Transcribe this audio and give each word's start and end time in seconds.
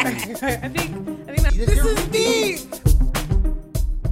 I 0.00 0.14
think. 0.14 0.42
I 0.42 0.68
think 1.36 1.66
this 1.66 1.84
is 1.84 2.04
deep. 2.06 2.60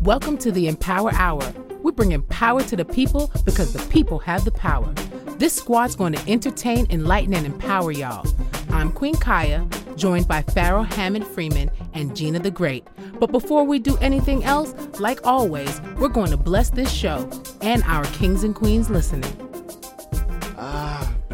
Welcome 0.03 0.37
to 0.39 0.53
the 0.53 0.69
Empower 0.69 1.13
Hour. 1.15 1.51
We're 1.83 1.93
bringing 1.93 2.21
power 2.25 2.63
to 2.65 2.77
the 2.77 2.85
people 2.85 3.33
because 3.47 3.73
the 3.73 3.83
people 3.91 4.19
have 4.19 4.45
the 4.45 4.51
power. 4.51 4.93
This 5.39 5.55
squad's 5.55 5.97
going 5.97 6.13
to 6.13 6.31
entertain, 6.31 6.87
enlighten, 6.91 7.33
and 7.33 7.47
empower 7.47 7.91
y'all. 7.91 8.27
I'm 8.69 8.93
Queen 8.93 9.15
Kaya, 9.15 9.67
joined 9.97 10.29
by 10.29 10.43
Pharaoh 10.43 10.83
Hammond 10.83 11.27
Freeman 11.27 11.71
and 11.95 12.15
Gina 12.15 12.39
the 12.39 12.51
Great. 12.51 12.87
But 13.19 13.33
before 13.33 13.65
we 13.65 13.79
do 13.79 13.97
anything 14.03 14.45
else, 14.45 14.75
like 15.01 15.27
always, 15.27 15.81
we're 15.97 16.09
going 16.09 16.31
to 16.33 16.37
bless 16.37 16.69
this 16.69 16.93
show 16.93 17.31
and 17.63 17.83
our 17.85 18.05
kings 18.07 18.45
and 18.45 18.55
queens 18.55 18.91
listening. 18.91 19.48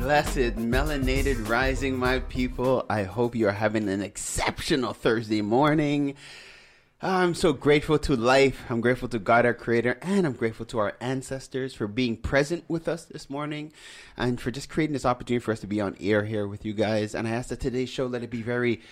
Ah, 0.05 0.07
blessed, 0.07 0.57
melanated 0.57 1.48
rising, 1.48 1.96
my 1.96 2.18
people. 2.18 2.84
I 2.91 3.05
hope 3.05 3.34
you 3.34 3.48
are 3.48 3.52
having 3.52 3.89
an 3.89 4.02
exceptional 4.02 4.92
Thursday 4.92 5.41
morning. 5.41 6.15
I'm 7.01 7.33
so 7.33 7.55
grateful 7.55 7.98
to 8.01 8.14
life. 8.14 8.66
I'm 8.69 8.83
grateful 8.83 9.09
to 9.09 9.19
God, 9.19 9.47
our 9.47 9.55
Creator, 9.55 9.98
and 10.02 10.27
I'm 10.27 10.34
grateful 10.34 10.66
to 10.66 10.78
our 10.78 10.95
ancestors 11.01 11.73
for 11.73 11.87
being 11.87 12.19
present 12.19 12.64
with 12.69 12.87
us 12.87 13.06
this 13.06 13.30
morning 13.30 13.73
and 14.14 14.38
for 14.38 14.51
just 14.51 14.69
creating 14.69 14.92
this 14.92 15.06
opportunity 15.06 15.42
for 15.42 15.52
us 15.52 15.61
to 15.61 15.66
be 15.66 15.80
on 15.80 15.97
air 15.98 16.25
here 16.25 16.47
with 16.47 16.66
you 16.66 16.75
guys. 16.75 17.14
And 17.14 17.27
I 17.27 17.30
ask 17.30 17.48
that 17.48 17.61
today's 17.61 17.89
show 17.89 18.05
let 18.05 18.23
it 18.23 18.30
be 18.30 18.42
very 18.42 18.83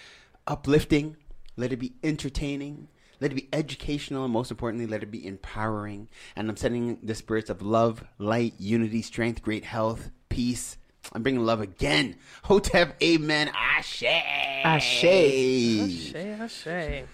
uplifting, 0.46 1.18
let 1.58 1.74
it 1.74 1.78
be 1.78 1.92
entertaining, 2.02 2.88
let 3.20 3.32
it 3.32 3.36
be 3.36 3.50
educational, 3.52 4.24
and 4.24 4.32
most 4.32 4.50
importantly, 4.50 4.86
let 4.86 5.02
it 5.02 5.10
be 5.10 5.26
empowering. 5.26 6.08
And 6.34 6.48
I'm 6.48 6.56
sending 6.56 7.00
the 7.02 7.14
spirits 7.14 7.50
of 7.50 7.60
love, 7.60 8.02
light, 8.16 8.54
unity, 8.56 9.02
strength, 9.02 9.42
great 9.42 9.66
health, 9.66 10.10
peace. 10.30 10.78
I'm 11.12 11.22
bringing 11.22 11.44
love 11.44 11.60
again. 11.60 12.16
Hotep, 12.44 12.96
amen, 13.02 13.50
ashe. 13.54 14.04
Ashe. 14.04 15.04
Ashe, 15.04 16.14
ashe. 16.14 17.04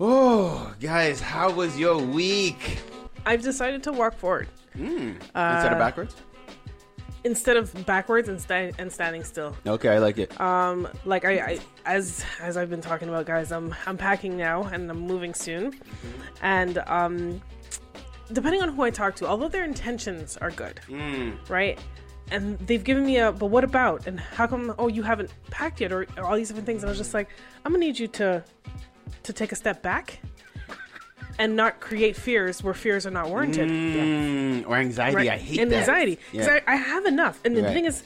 Oh, 0.00 0.72
guys, 0.80 1.20
how 1.20 1.50
was 1.50 1.78
your 1.78 1.98
week? 1.98 2.78
I've 3.26 3.42
decided 3.42 3.82
to 3.84 3.92
walk 3.92 4.16
forward 4.16 4.48
Mm. 4.76 5.16
Uh, 5.34 5.52
Instead 5.56 5.72
of 5.72 5.78
backwards? 5.78 6.14
instead 7.24 7.56
of 7.56 7.84
backwards 7.84 8.28
and, 8.28 8.40
sta- 8.40 8.70
and 8.78 8.92
standing 8.92 9.24
still. 9.24 9.56
Okay, 9.66 9.88
I 9.88 9.98
like 9.98 10.18
it. 10.18 10.40
Um, 10.40 10.86
like 11.04 11.24
I, 11.24 11.32
I, 11.40 11.58
as 11.84 12.24
as 12.40 12.56
I've 12.56 12.70
been 12.70 12.80
talking 12.80 13.08
about, 13.08 13.26
guys, 13.26 13.50
I'm 13.50 13.74
I'm 13.86 13.96
packing 13.96 14.36
now 14.36 14.62
and 14.64 14.88
I'm 14.88 15.00
moving 15.00 15.34
soon, 15.34 15.72
and 16.42 16.78
um, 16.86 17.42
depending 18.32 18.62
on 18.62 18.68
who 18.68 18.82
I 18.82 18.90
talk 18.90 19.16
to, 19.16 19.26
although 19.26 19.48
their 19.48 19.64
intentions 19.64 20.36
are 20.36 20.50
good, 20.52 20.80
Mm. 20.88 21.36
right? 21.50 21.76
And 22.30 22.58
they've 22.60 22.82
given 22.84 23.06
me 23.06 23.16
a, 23.18 23.32
but 23.32 23.46
what 23.46 23.64
about? 23.64 24.06
And 24.06 24.20
how 24.20 24.46
come? 24.46 24.74
Oh, 24.78 24.88
you 24.88 25.02
haven't 25.02 25.30
packed 25.50 25.80
yet, 25.80 25.92
or, 25.92 26.06
or 26.16 26.24
all 26.24 26.36
these 26.36 26.48
different 26.48 26.66
things. 26.66 26.82
And 26.82 26.88
I 26.88 26.92
was 26.92 26.98
just 26.98 27.14
like, 27.14 27.28
I'm 27.64 27.72
gonna 27.72 27.84
need 27.84 27.98
you 27.98 28.08
to, 28.08 28.44
to 29.22 29.32
take 29.32 29.50
a 29.52 29.56
step 29.56 29.82
back, 29.82 30.20
and 31.38 31.56
not 31.56 31.80
create 31.80 32.16
fears 32.16 32.62
where 32.62 32.74
fears 32.74 33.06
are 33.06 33.10
not 33.10 33.28
warranted. 33.28 33.68
Mm, 33.70 34.66
Or 34.68 34.76
anxiety. 34.76 35.16
Right? 35.16 35.28
I 35.30 35.36
hate 35.38 35.60
and 35.60 35.70
that. 35.72 35.78
anxiety 35.80 36.18
because 36.32 36.46
Yeah. 36.48 36.60
I, 36.66 36.72
I 36.74 36.76
have 36.76 37.06
enough. 37.06 37.40
And 37.44 37.56
the 37.56 37.62
Right. 37.62 37.72
thing 37.72 37.84
is, 37.86 38.02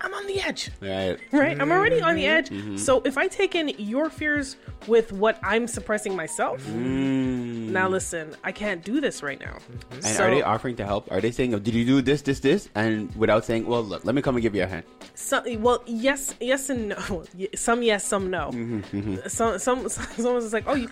I'm 0.00 0.12
on 0.14 0.26
the 0.26 0.40
edge 0.40 0.70
Right. 0.80 1.18
right? 1.32 1.60
I'm 1.60 1.70
already 1.72 2.00
on 2.00 2.16
the 2.16 2.26
edge. 2.26 2.50
Mm-hmm. 2.50 2.76
So 2.76 3.00
if 3.04 3.16
I 3.18 3.28
take 3.28 3.54
in 3.54 3.68
your 3.78 4.10
fears 4.10 4.56
with 4.86 5.12
what 5.12 5.38
I'm 5.42 5.66
suppressing 5.66 6.14
myself, 6.14 6.62
Mm. 6.66 7.70
now 7.70 7.88
listen, 7.88 8.34
I 8.44 8.52
can't 8.52 8.84
do 8.84 9.00
this 9.00 9.22
right 9.22 9.40
now. 9.40 9.58
And 9.90 10.04
So, 10.04 10.24
are 10.24 10.30
they 10.30 10.42
offering 10.42 10.76
to 10.76 10.84
help? 10.86 11.10
Are 11.10 11.20
they 11.20 11.30
saying, 11.30 11.54
oh, 11.54 11.58
"Did 11.58 11.74
you 11.74 11.84
do 11.84 12.02
this, 12.02 12.22
this, 12.22 12.40
this?" 12.40 12.68
And 12.74 13.14
without 13.16 13.44
saying, 13.44 13.66
"Well, 13.66 13.82
look, 13.82 14.04
let 14.04 14.14
me 14.14 14.22
come 14.22 14.36
and 14.36 14.42
give 14.42 14.54
you 14.54 14.62
a 14.62 14.66
hand." 14.66 14.84
so- 15.14 15.42
well, 15.58 15.82
yes, 15.86 16.34
yes 16.40 16.68
and 16.70 16.88
no. 16.90 17.24
Some 17.54 17.82
yes, 17.82 18.04
some 18.06 18.30
no. 18.30 18.50
Mm-hmm, 18.52 19.16
Some, 19.28 19.58
some, 19.58 19.88
someone's 20.18 20.44
just 20.44 20.52
like, 20.52 20.64
oh, 20.66 20.74
you, 20.74 20.88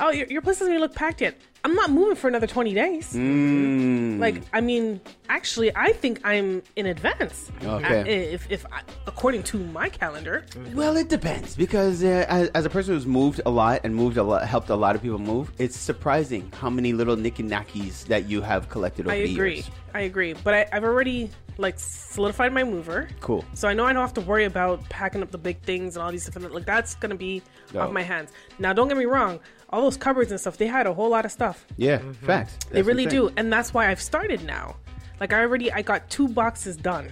oh, 0.00 0.10
your, 0.10 0.26
your 0.28 0.42
place 0.42 0.58
doesn't 0.58 0.72
even 0.72 0.80
look 0.80 0.94
packed 0.94 1.20
yet. 1.20 1.36
I'm 1.64 1.74
not 1.74 1.90
moving 1.90 2.14
for 2.14 2.28
another 2.28 2.46
20 2.46 2.74
days. 2.74 3.14
Mm. 3.14 4.18
Like, 4.18 4.42
I 4.52 4.60
mean, 4.60 5.00
actually, 5.30 5.74
I 5.74 5.92
think 5.92 6.20
I'm 6.22 6.62
in 6.76 6.86
advance. 6.86 7.50
Okay. 7.62 8.00
Uh, 8.00 8.04
If, 8.34 8.50
if 8.50 8.66
I, 8.70 8.82
according 9.06 9.44
to 9.44 9.58
my 9.58 9.88
calendar, 9.88 10.44
Well, 10.74 10.96
it 10.98 11.08
depends 11.08 11.56
because 11.56 12.04
uh, 12.04 12.26
as, 12.28 12.48
as 12.50 12.66
a 12.66 12.70
person 12.70 12.94
who's 12.94 13.06
moved 13.06 13.40
a 13.46 13.50
lot 13.50 13.80
and 13.84 13.94
moved 13.96 14.18
a 14.18 14.22
lot, 14.22 14.46
helped 14.46 14.68
a 14.68 14.76
lot 14.76 14.94
of 14.94 15.00
people 15.02 15.18
move, 15.18 15.50
it's 15.58 15.76
surprising 15.76 16.52
how 16.60 16.68
many 16.68 16.92
little 16.92 17.16
knickknackies 17.16 18.04
that 18.08 18.28
you 18.28 18.42
have 18.42 18.68
collected 18.68 19.06
over 19.06 19.14
I 19.14 19.20
the 19.24 19.32
agree. 19.32 19.54
years. 19.56 19.70
I 19.94 20.00
agree. 20.00 20.34
But 20.34 20.54
I, 20.54 20.66
I've 20.72 20.84
already 20.84 21.30
like 21.56 21.78
solidified 21.78 22.52
my 22.52 22.64
mover. 22.64 23.08
Cool. 23.20 23.44
So 23.54 23.68
I 23.68 23.74
know 23.74 23.86
I 23.86 23.92
don't 23.92 24.02
have 24.02 24.12
to 24.14 24.20
worry 24.20 24.44
about 24.44 24.86
packing 24.88 25.22
up 25.22 25.30
the 25.30 25.38
big 25.38 25.60
things 25.62 25.96
and 25.96 26.02
all 26.04 26.10
these 26.10 26.24
different 26.24 26.52
like 26.52 26.66
that's 26.66 26.96
gonna 26.96 27.14
be 27.14 27.42
No. 27.72 27.80
off 27.82 27.92
my 27.92 28.02
hands. 28.02 28.32
Now 28.58 28.72
don't 28.72 28.88
get 28.88 28.96
me 28.96 29.04
wrong, 29.04 29.38
all 29.74 29.82
those 29.82 29.96
cupboards 29.96 30.30
and 30.30 30.40
stuff, 30.40 30.56
they 30.56 30.68
had 30.68 30.86
a 30.86 30.94
whole 30.94 31.10
lot 31.10 31.24
of 31.24 31.32
stuff. 31.32 31.66
Yeah, 31.76 31.98
mm-hmm. 31.98 32.12
facts. 32.12 32.56
they 32.70 32.82
really 32.82 33.06
do. 33.06 33.32
And 33.36 33.52
that's 33.52 33.74
why 33.74 33.90
I've 33.90 34.00
started 34.00 34.44
now. 34.44 34.76
Like 35.18 35.32
I 35.32 35.40
already 35.40 35.72
I 35.72 35.82
got 35.82 36.08
two 36.08 36.28
boxes 36.28 36.76
done. 36.76 37.10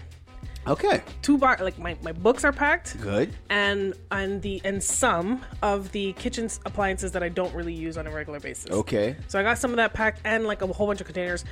Okay, 0.64 1.02
Two 1.22 1.38
box 1.38 1.60
like 1.60 1.76
my, 1.76 1.96
my 2.02 2.12
books 2.12 2.44
are 2.44 2.52
packed. 2.52 3.00
good. 3.00 3.34
And 3.50 3.94
and 4.12 4.40
the 4.42 4.60
and 4.64 4.80
some 4.80 5.44
of 5.60 5.90
the 5.90 6.12
kitchen 6.12 6.48
appliances 6.64 7.10
that 7.12 7.22
I 7.24 7.28
don't 7.30 7.52
really 7.52 7.74
use 7.74 7.98
on 7.98 8.06
a 8.06 8.12
regular 8.12 8.38
basis. 8.38 8.70
Okay, 8.70 9.16
So 9.26 9.40
I 9.40 9.42
got 9.42 9.58
some 9.58 9.70
of 9.72 9.76
that 9.78 9.92
packed 9.92 10.20
and 10.24 10.44
like 10.44 10.62
a 10.62 10.68
whole 10.68 10.86
bunch 10.86 11.00
of 11.00 11.06
containers. 11.06 11.44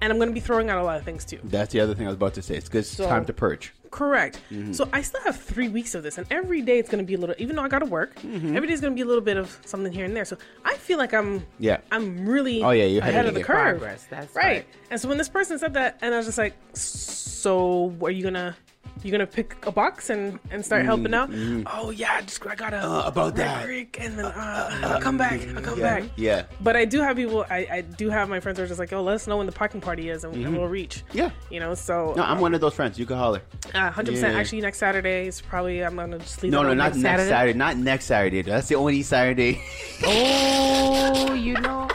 And 0.00 0.12
I'm 0.12 0.18
gonna 0.18 0.32
be 0.32 0.40
throwing 0.40 0.70
out 0.70 0.78
a 0.78 0.82
lot 0.84 0.96
of 0.96 1.04
things 1.04 1.24
too. 1.24 1.38
that's 1.44 1.72
the 1.72 1.80
other 1.80 1.94
thing 1.94 2.06
I 2.06 2.08
was 2.10 2.16
about 2.16 2.34
to 2.34 2.42
say. 2.42 2.54
It's 2.56 2.68
good 2.68 2.86
So- 2.86 3.06
time 3.06 3.24
to 3.26 3.32
purge. 3.32 3.72
Correct. 3.90 4.40
Mm-hmm. 4.52 4.72
So 4.72 4.88
I 4.92 5.02
still 5.02 5.20
have 5.22 5.34
three 5.36 5.68
weeks 5.68 5.96
of 5.96 6.04
this, 6.04 6.16
and 6.16 6.24
every 6.30 6.62
day 6.62 6.78
it's 6.78 6.88
going 6.88 7.02
to 7.02 7.04
be 7.04 7.14
a 7.14 7.18
little. 7.18 7.34
Even 7.38 7.56
though 7.56 7.62
I 7.62 7.68
got 7.68 7.80
to 7.80 7.86
work, 7.86 8.14
Mm-hmm. 8.20 8.56
every 8.56 8.68
day 8.68 8.72
is 8.74 8.80
going 8.80 8.92
to 8.92 8.94
be 8.94 9.02
a 9.02 9.04
little 9.04 9.20
bit 9.20 9.36
of 9.36 9.58
something 9.64 9.92
here 9.92 10.04
and 10.04 10.14
there. 10.16 10.24
So 10.24 10.38
I 10.64 10.76
feel 10.76 10.96
like 10.96 11.12
I'm. 11.12 11.44
Yeah. 11.58 11.78
I'm 11.90 12.24
really. 12.24 12.62
Oh, 12.62 12.70
yeah, 12.70 12.84
you're 12.84 13.02
ahead 13.02 13.26
of 13.26 13.34
the 13.34 13.42
curve. 13.42 13.78
Progress, 13.80 14.06
that's 14.08 14.32
right. 14.36 14.44
right. 14.44 14.66
And 14.92 15.00
so 15.00 15.08
when 15.08 15.18
this 15.18 15.28
person 15.28 15.58
said 15.58 15.74
that, 15.74 15.98
and 16.02 16.14
I 16.14 16.18
was 16.18 16.26
just 16.26 16.38
like, 16.38 16.54
so 16.74 17.92
are 18.00 18.10
you 18.12 18.22
gonna? 18.22 18.56
You 19.02 19.10
gonna 19.10 19.26
pick 19.26 19.56
a 19.66 19.72
box 19.72 20.10
and 20.10 20.38
and 20.50 20.64
start 20.64 20.84
helping 20.84 21.14
out? 21.14 21.30
Oh 21.66 21.90
yeah, 21.90 22.14
I 22.14 22.20
just 22.22 22.44
I 22.46 22.54
gotta 22.54 22.76
Mm-hmm. 22.76 22.92
Uh, 22.92 23.02
about 23.08 23.36
that. 23.36 23.64
Creek, 23.64 23.96
and 24.00 24.18
then 24.18 24.26
uh, 24.26 24.80
I'll 24.84 25.00
come 25.00 25.16
back. 25.18 25.40
I'll 25.56 25.62
come 25.62 25.80
back. 25.80 26.04
Yeah, 26.16 26.44
But 26.60 26.76
I 26.76 26.84
do 26.84 27.00
have 27.00 27.16
people. 27.16 27.44
I, 27.50 27.66
I 27.70 27.80
do 27.82 28.10
have 28.10 28.28
my 28.28 28.40
friends 28.40 28.58
who 28.58 28.64
are 28.64 28.68
just 28.68 28.78
like, 28.80 28.92
oh, 28.92 29.02
let 29.02 29.14
us 29.14 29.26
know 29.26 29.36
when 29.38 29.46
the 29.46 29.52
parking 29.52 29.80
party 29.80 30.08
is, 30.10 30.24
and, 30.24 30.34
and 30.34 30.56
we'll 30.56 30.68
reach. 30.68 31.04
Mm-hmm. 31.08 31.18
yeah. 31.18 31.30
You 31.50 31.60
know, 31.60 31.74
so 31.74 32.14
No, 32.16 32.22
I'm 32.24 32.40
one 32.40 32.54
of 32.54 32.60
those 32.60 32.74
friends. 32.74 32.98
You 32.98 33.06
can 33.06 33.16
holler. 33.16 33.42
uh, 33.74 33.90
hundred 33.90 34.12
percent. 34.14 34.36
Actually, 34.36 34.60
next 34.62 34.78
Saturday 34.78 35.26
is 35.26 35.40
probably 35.40 35.82
I'm 35.84 35.96
gonna 35.96 36.18
just 36.18 36.42
leave. 36.42 36.52
No, 36.52 36.62
no, 36.62 36.68
not 36.74 36.92
next 36.92 36.96
next 36.96 37.02
Saturday. 37.02 37.28
Saturday. 37.30 37.58
Not 37.58 37.76
next 37.76 38.04
Saturday. 38.06 38.42
That's 38.42 38.68
the 38.68 38.74
only 38.76 39.02
Saturday. 39.02 39.62
Oh, 40.04 41.34
you 41.34 41.54
know. 41.54 41.88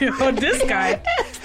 oh, 0.20 0.30
this 0.32 0.62
guy, 0.68 1.02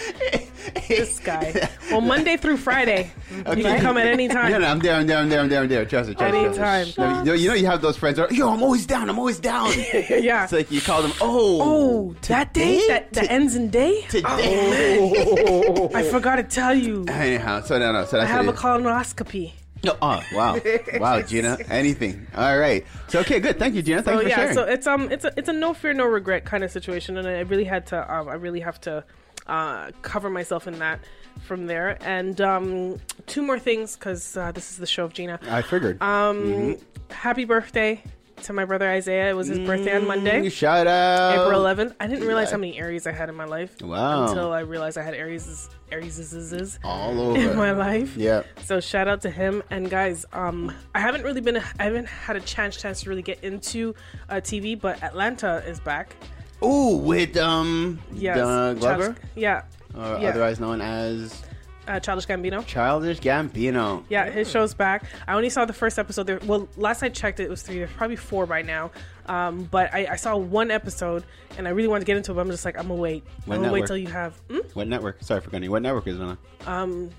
this 0.88 1.20
guy. 1.20 1.70
Well, 1.92 2.02
Monday 2.02 2.38
through 2.38 2.58
Friday, 2.58 3.12
you 3.32 3.64
can 3.64 3.82
come 3.82 3.98
at 3.98 4.08
any 4.08 4.28
time. 4.28 4.52
No, 4.52 4.58
no, 4.60 4.68
I'm 4.68 4.80
there, 4.80 4.96
I'm 4.96 5.08
there, 5.08 5.20
I'm 5.20 5.30
there, 5.30 5.40
I'm 5.42 5.50
there, 5.50 5.62
I'm 5.62 5.68
there. 5.68 5.86
Trust 5.86 6.10
it, 6.10 6.18
trust 6.18 6.34
it. 6.34 6.38
Anytime. 6.38 6.88
No, 6.98 7.20
you, 7.20 7.26
know, 7.26 7.34
you 7.34 7.48
know 7.50 7.54
you 7.56 7.66
have 7.68 7.82
those 7.82 7.98
friends. 7.98 8.18
That 8.18 8.32
are, 8.32 8.34
Yo, 8.34 8.50
I'm 8.50 8.64
always 8.64 8.86
down. 8.86 9.10
I'm 9.10 9.20
always 9.20 9.40
down. 9.40 9.72
yeah. 10.10 10.44
It's 10.44 10.54
like 10.54 10.72
you 10.72 10.82
call 10.82 11.02
them. 11.02 11.12
Oh, 11.22 11.60
oh, 11.62 12.16
that 12.24 12.54
day 12.54 12.88
that 12.88 13.14
that 13.14 13.30
ends 13.30 13.56
in 13.56 13.70
day. 13.70 14.02
today. 14.10 14.24
Oh, 14.26 15.92
I 15.96 16.04
forgot 16.04 16.38
to 16.38 16.44
tell 16.44 16.74
you. 16.74 17.06
Anyhow, 17.08 17.62
so 17.62 17.78
no, 17.78 17.92
no. 17.92 18.06
So 18.06 18.20
I 18.20 18.26
have 18.26 18.48
a 18.48 18.54
colonoscopy. 18.54 19.54
No, 19.84 19.98
oh, 20.02 20.24
wow, 20.34 20.58
wow, 20.98 21.22
Gina. 21.22 21.58
Anything. 21.70 22.26
All 22.36 22.58
right. 22.58 22.86
So 23.10 23.20
okay, 23.20 23.42
good. 23.42 23.60
Thank 23.60 23.76
you, 23.76 23.82
Gina. 23.82 24.02
Thanks 24.02 24.18
So 24.18 24.24
for 24.24 24.30
yeah, 24.30 24.36
sharing. 24.38 24.54
so 24.54 24.64
it's 24.64 24.88
um 24.88 25.12
it's 25.12 25.26
a 25.26 25.34
it's 25.36 25.50
a 25.50 25.54
no 25.54 25.74
fear 25.74 25.94
no 25.94 26.06
regret 26.06 26.46
kind 26.46 26.64
of 26.64 26.72
situation, 26.72 27.18
and 27.18 27.28
I 27.28 27.42
really 27.42 27.66
had 27.66 27.86
to 27.88 28.14
um 28.14 28.30
I 28.30 28.36
really 28.36 28.62
have 28.62 28.80
to 28.82 29.04
uh 29.48 29.92
cover 30.02 30.30
myself 30.30 30.68
in 30.68 30.80
that 30.80 31.00
from 31.46 31.68
there. 31.68 31.98
And 32.02 32.40
um 32.42 32.98
two 33.28 33.42
more 33.42 33.60
things 33.60 33.96
because 33.96 34.38
uh, 34.38 34.52
this 34.52 34.72
is 34.72 34.78
the 34.78 34.88
show 34.88 35.04
of 35.06 35.14
Gina. 35.14 35.40
I 35.50 35.62
figured. 35.62 36.02
Um, 36.02 36.78
happy 37.10 37.46
birthday 37.46 38.04
to 38.44 38.52
my 38.54 38.66
brother 38.66 38.90
Isaiah. 38.90 39.30
It 39.30 39.34
was 39.34 39.48
his 39.48 39.60
birthday 39.60 39.96
on 39.96 40.06
Monday, 40.06 40.42
Mm, 40.42 40.52
Shout 40.52 40.86
out. 40.86 41.34
April 41.46 41.62
11th. 41.62 41.96
I 42.00 42.08
didn't 42.08 42.28
realize 42.28 42.52
how 42.52 42.58
many 42.58 42.78
Aries 42.78 43.08
I 43.08 43.12
had 43.14 43.30
in 43.30 43.36
my 43.36 43.46
life 43.46 43.82
Wow. 43.82 44.28
until 44.28 44.52
I 44.52 44.62
realized 44.62 44.98
I 44.98 45.04
had 45.04 45.14
Aries 45.14 45.70
Aries 45.92 46.80
All 46.84 47.22
over. 47.22 47.40
in 47.52 47.56
my 47.56 47.72
life. 47.72 48.18
Yeah. 48.18 48.44
So 48.64 48.80
shout 48.82 49.08
out 49.08 49.22
to 49.22 49.30
him 49.30 49.64
and 49.70 49.90
guys. 49.90 50.26
Um, 50.34 50.74
I 50.94 51.00
haven't 51.00 51.24
really 51.24 51.40
been. 51.42 51.58
I 51.58 51.84
haven't 51.84 52.08
had 52.08 52.36
a 52.36 52.42
chance 52.42 52.76
chance 52.76 53.02
to 53.04 53.10
really 53.10 53.22
get 53.22 53.44
into 53.44 53.96
uh, 54.30 54.36
TV, 54.36 54.80
but 54.80 55.02
Atlanta 55.04 55.64
is 55.66 55.80
back. 55.80 56.16
Ooh, 56.64 56.98
with 56.98 57.36
um, 57.38 58.00
Yes, 58.14 58.38
the 58.38 58.76
Glover, 58.80 59.04
Childish, 59.04 59.24
yeah, 59.36 59.64
or 59.96 60.20
yeah. 60.20 60.30
otherwise 60.30 60.60
known 60.60 60.82
as 60.82 61.44
uh, 61.88 62.00
Childish 62.00 62.26
Gambino. 62.26 62.66
Childish 62.66 63.20
Gambino. 63.20 64.04
Yeah, 64.10 64.30
his 64.30 64.50
show's 64.50 64.74
back. 64.74 65.06
I 65.28 65.34
only 65.34 65.50
saw 65.50 65.66
the 65.66 65.74
first 65.74 66.00
episode. 66.00 66.28
There, 66.28 66.40
well, 66.46 66.68
last 66.78 67.04
I 67.04 67.10
checked, 67.10 67.40
it 67.40 67.50
was 67.50 67.62
three. 67.62 67.80
There's 67.80 67.92
probably 67.92 68.16
four 68.16 68.46
by 68.46 68.62
now. 68.62 68.92
Um, 69.26 69.66
but 69.72 69.94
I, 69.94 70.08
I 70.12 70.16
saw 70.16 70.36
one 70.36 70.72
episode, 70.72 71.24
and 71.58 71.68
I 71.68 71.72
really 71.72 71.88
wanted 71.88 72.02
to 72.02 72.06
get 72.06 72.18
into 72.18 72.32
it. 72.32 72.36
But 72.36 72.42
I'm 72.42 72.52
just 72.52 72.66
like, 72.66 72.78
I'm 72.78 72.88
gonna 72.88 73.00
wait. 73.00 73.24
What 73.46 73.56
I'm 73.56 73.62
gonna 73.62 73.74
wait 73.74 73.86
till 73.86 73.98
you 73.98 74.08
have. 74.08 74.36
Hmm? 74.50 74.60
What 74.74 74.88
network? 74.88 75.22
Sorry 75.22 75.42
for 75.42 75.50
cutting 75.50 75.64
you. 75.64 75.72
What 75.72 75.82
network 75.82 76.08
is 76.08 76.20
it 76.20 76.22
on? 76.22 76.38
Um, 76.66 77.10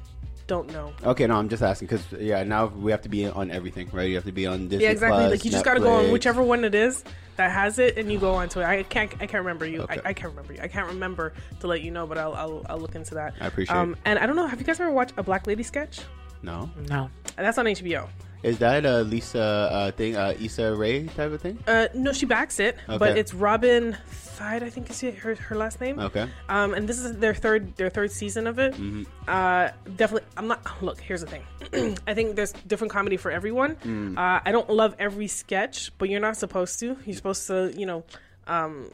don't 0.47 0.71
know. 0.73 0.93
Okay, 1.03 1.27
no, 1.27 1.37
I'm 1.37 1.49
just 1.49 1.63
asking 1.63 1.89
because 1.89 2.05
yeah, 2.13 2.43
now 2.43 2.67
we 2.67 2.91
have 2.91 3.03
to 3.03 3.09
be 3.09 3.27
on 3.27 3.51
everything, 3.51 3.89
right? 3.93 4.09
You 4.09 4.17
have 4.17 4.25
to 4.25 4.33
be 4.33 4.47
on 4.47 4.69
Disney 4.69 4.85
Yeah, 4.85 4.91
exactly. 4.91 5.19
Plus, 5.21 5.31
like 5.31 5.45
you 5.45 5.51
just 5.51 5.65
got 5.65 5.75
to 5.75 5.81
go 5.81 5.93
on 5.93 6.13
whichever 6.13 6.43
one 6.43 6.65
it 6.65 6.75
is 6.75 7.03
that 7.37 7.51
has 7.51 7.79
it, 7.79 7.97
and 7.97 8.13
you 8.13 8.19
go 8.19 8.35
onto 8.35 8.61
it. 8.61 8.65
I 8.65 8.83
can't. 8.83 9.13
I 9.15 9.27
can't 9.27 9.45
remember 9.45 9.67
you. 9.67 9.83
Okay. 9.83 10.01
I, 10.05 10.11
I 10.11 10.13
can't 10.13 10.31
remember 10.33 10.53
you. 10.55 10.61
I 10.63 10.69
can't 10.69 10.87
remember 10.89 11.33
to 11.61 11.67
let 11.67 11.81
you 11.83 11.91
know, 11.91 12.07
but 12.07 12.19
I'll 12.19 12.35
I'll, 12.35 12.63
I'll 12.69 12.79
look 12.79 12.95
into 12.95 13.15
that. 13.15 13.35
I 13.41 13.47
appreciate 13.47 13.75
Um, 13.77 13.93
it. 13.93 13.99
and 14.05 14.19
I 14.19 14.27
don't 14.27 14.37
know. 14.37 14.47
Have 14.47 14.61
you 14.61 14.67
guys 14.67 14.79
ever 14.81 14.91
watched 14.91 15.15
a 15.17 15.23
Black 15.23 15.47
Lady 15.47 15.63
sketch? 15.63 16.01
No, 16.43 16.71
No. 16.91 17.09
And 17.39 17.47
that's 17.47 17.57
on 17.59 17.65
HBO. 17.65 18.07
Is 18.45 18.59
that 18.59 18.85
a 18.85 19.01
Lisa 19.03 19.41
uh, 19.41 19.91
thing, 19.93 20.17
uh, 20.17 20.35
Issa 20.39 20.75
Rae 20.75 21.07
type 21.07 21.33
of 21.33 21.41
thing? 21.41 21.59
Uh, 21.67 21.89
no, 21.95 22.13
she 22.13 22.27
backs 22.27 22.61
it, 22.61 22.77
but 22.87 23.17
it's 23.17 23.33
Robin 23.33 23.97
Thede, 24.07 24.63
I 24.63 24.69
think 24.71 24.91
is 24.91 25.01
her 25.01 25.35
her 25.35 25.57
last 25.57 25.81
name. 25.81 25.99
Okay, 25.99 26.29
Um, 26.51 26.75
and 26.75 26.87
this 26.87 26.99
is 26.99 27.17
their 27.17 27.35
third 27.35 27.75
their 27.77 27.89
third 27.89 28.13
season 28.13 28.47
of 28.47 28.59
it. 28.59 28.75
Mm-hmm. 28.75 29.05
Uh, 29.27 29.69
definitely, 29.97 30.29
I'm 30.37 30.47
not. 30.47 30.61
Look, 30.83 31.01
here's 31.01 31.23
the 31.23 31.27
thing. 31.27 31.97
I 32.07 32.13
think 32.13 32.37
there's 32.37 32.53
different 32.67 32.93
comedy 32.93 33.17
for 33.17 33.31
everyone. 33.31 33.77
Mm. 33.77 34.19
Uh, 34.19 34.41
I 34.45 34.53
don't 34.53 34.69
love 34.69 34.95
every 34.99 35.29
sketch, 35.29 35.97
but 35.97 36.11
you're 36.11 36.21
not 36.21 36.37
supposed 36.37 36.79
to. 36.81 36.99
You're 37.07 37.17
supposed 37.17 37.47
to, 37.47 37.73
you 37.75 37.87
know, 37.87 38.05
um, 38.47 38.91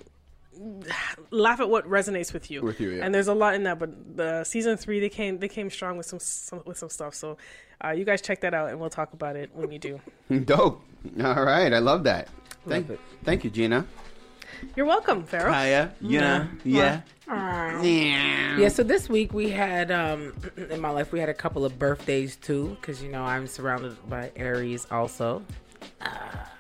laugh 1.31 1.61
at 1.61 1.69
what 1.69 1.89
resonates 1.89 2.33
with 2.33 2.51
you. 2.51 2.63
With 2.63 2.81
you, 2.81 2.91
yeah. 2.91 3.05
And 3.05 3.15
there's 3.15 3.29
a 3.29 3.35
lot 3.35 3.55
in 3.55 3.65
that. 3.65 3.79
But 3.79 4.17
the 4.17 4.45
season 4.45 4.77
three, 4.77 5.01
they 5.01 5.09
came 5.09 5.39
they 5.39 5.49
came 5.49 5.71
strong 5.71 5.97
with 5.97 6.07
some, 6.07 6.21
some 6.21 6.63
with 6.67 6.79
some 6.79 6.91
stuff. 6.91 7.15
So, 7.15 7.37
uh, 7.85 7.91
you 7.91 8.05
guys 8.05 8.21
check 8.21 8.41
that 8.43 8.55
out, 8.55 8.71
and 8.71 8.81
we'll 8.81 8.91
talk 8.91 9.13
about 9.13 9.37
it 9.37 9.51
when 9.55 9.71
you 9.73 9.79
do. 9.79 10.01
dope. 10.45 10.83
All 11.23 11.45
right, 11.45 11.73
I 11.73 11.79
love 11.79 12.05
that. 12.05 12.29
Thank, 12.69 12.89
Love 12.89 12.99
it. 12.99 13.01
thank 13.25 13.45
you, 13.45 13.51
Gina. 13.51 13.87
You're 14.77 14.85
welcome, 14.87 15.25
Pharaoh. 15.25 15.53
Hiya, 15.53 15.95
you 16.03 16.21
know, 16.21 16.47
yeah. 16.65 17.01
Yeah, 17.83 18.69
so 18.69 18.83
this 18.83 19.09
week 19.09 19.33
we 19.33 19.51
had 19.51 19.91
um 19.91 20.35
in 20.71 20.81
my 20.81 20.91
life 20.91 21.13
we 21.13 21.21
had 21.21 21.29
a 21.29 21.35
couple 21.35 21.65
of 21.65 21.79
birthdays 21.79 22.37
too 22.37 22.77
cuz 22.83 23.03
you 23.03 23.09
know 23.11 23.23
I'm 23.23 23.47
surrounded 23.47 23.97
by 24.11 24.33
Aries 24.37 24.87
also. 24.91 25.43
Ah. 26.03 26.53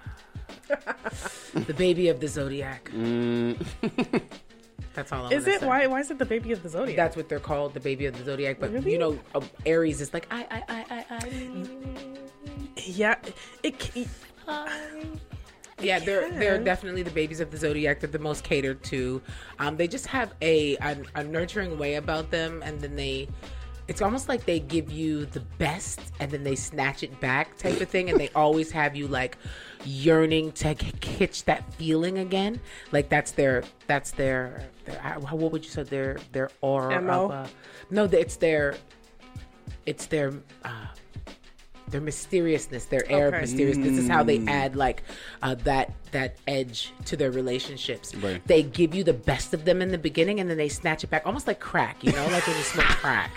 the 1.54 1.74
baby 1.74 2.08
of 2.08 2.20
the 2.20 2.28
zodiac. 2.28 2.90
Mm, 2.94 3.56
That's 4.94 5.12
all 5.12 5.26
I'm 5.26 5.32
Is 5.32 5.46
it 5.46 5.60
say. 5.60 5.66
why? 5.66 5.86
Why 5.86 6.00
is 6.00 6.10
it 6.10 6.18
the 6.18 6.24
baby 6.24 6.52
of 6.52 6.62
the 6.62 6.68
zodiac? 6.68 6.96
That's 6.96 7.16
what 7.16 7.28
they're 7.28 7.38
called, 7.40 7.74
the 7.74 7.80
baby 7.80 8.06
of 8.06 8.16
the 8.18 8.24
zodiac. 8.24 8.58
But 8.58 8.72
Really? 8.72 8.92
you 8.92 8.98
know, 8.98 9.18
uh, 9.34 9.40
Aries 9.64 10.00
is 10.00 10.12
like 10.12 10.26
I, 10.30 10.46
I, 10.50 10.64
I, 10.68 10.84
I, 10.90 11.04
I. 11.16 12.18
yeah. 12.76 13.14
It. 13.62 13.80
c- 13.82 14.08
Yeah, 15.80 15.98
they're 16.00 16.30
they're 16.32 16.58
definitely 16.62 17.02
the 17.02 17.10
babies 17.12 17.40
of 17.40 17.50
the 17.50 17.56
zodiac. 17.56 18.00
They're 18.00 18.10
the 18.10 18.18
most 18.18 18.44
catered 18.44 18.82
to. 18.84 19.22
Um, 19.58 19.76
they 19.76 19.88
just 19.88 20.06
have 20.08 20.34
a, 20.42 20.76
a 20.78 20.96
a 21.14 21.24
nurturing 21.24 21.78
way 21.78 21.94
about 21.94 22.30
them, 22.30 22.62
and 22.64 22.80
then 22.80 22.96
they. 22.96 23.28
It's 23.88 24.02
almost 24.02 24.28
like 24.28 24.44
they 24.44 24.60
give 24.60 24.90
you 24.92 25.24
the 25.26 25.40
best 25.58 26.00
and 26.20 26.30
then 26.30 26.44
they 26.44 26.54
snatch 26.54 27.02
it 27.02 27.18
back, 27.20 27.56
type 27.58 27.80
of 27.80 27.88
thing, 27.88 28.08
and 28.08 28.18
they 28.20 28.28
always 28.36 28.70
have 28.70 28.94
you 28.94 29.08
like 29.08 29.36
yearning 29.84 30.52
to 30.52 30.74
k- 30.74 30.92
catch 31.00 31.44
that 31.44 31.72
feeling 31.74 32.18
again. 32.18 32.60
Like 32.92 33.08
that's 33.08 33.32
their 33.32 33.64
that's 33.86 34.12
their, 34.12 34.68
their 34.84 34.98
how, 35.00 35.18
what 35.18 35.50
would 35.52 35.64
you 35.64 35.70
say 35.70 35.82
their 35.82 36.18
their 36.32 36.50
aura 36.60 37.00
MO? 37.00 37.24
of 37.26 37.30
uh, 37.30 37.46
no, 37.90 38.04
it's 38.04 38.36
their 38.36 38.76
it's 39.86 40.06
their 40.06 40.32
uh, 40.64 40.86
their 41.88 42.00
mysteriousness, 42.00 42.84
their 42.84 43.10
air 43.10 43.26
of 43.28 43.34
Okay. 43.34 43.40
mysteriousness. 43.42 43.88
This 43.96 43.98
is 44.04 44.08
how 44.08 44.22
they 44.22 44.38
add 44.46 44.76
like 44.76 45.02
uh, 45.42 45.56
that 45.64 45.92
that 46.12 46.36
edge 46.46 46.92
to 47.06 47.16
their 47.16 47.30
relationships. 47.30 48.14
Right. 48.14 48.44
They 48.46 48.62
give 48.62 48.94
you 48.94 49.04
the 49.04 49.12
best 49.12 49.54
of 49.54 49.64
them 49.64 49.82
in 49.82 49.90
the 49.90 49.98
beginning, 49.98 50.40
and 50.40 50.48
then 50.50 50.56
they 50.56 50.68
snatch 50.68 51.04
it 51.04 51.10
back, 51.10 51.26
almost 51.26 51.46
like 51.46 51.60
crack. 51.60 52.02
You 52.02 52.12
know, 52.12 52.26
like 52.28 52.46
when 52.46 52.56
you 52.56 52.62
smoke 52.62 52.84
crack. 52.86 53.30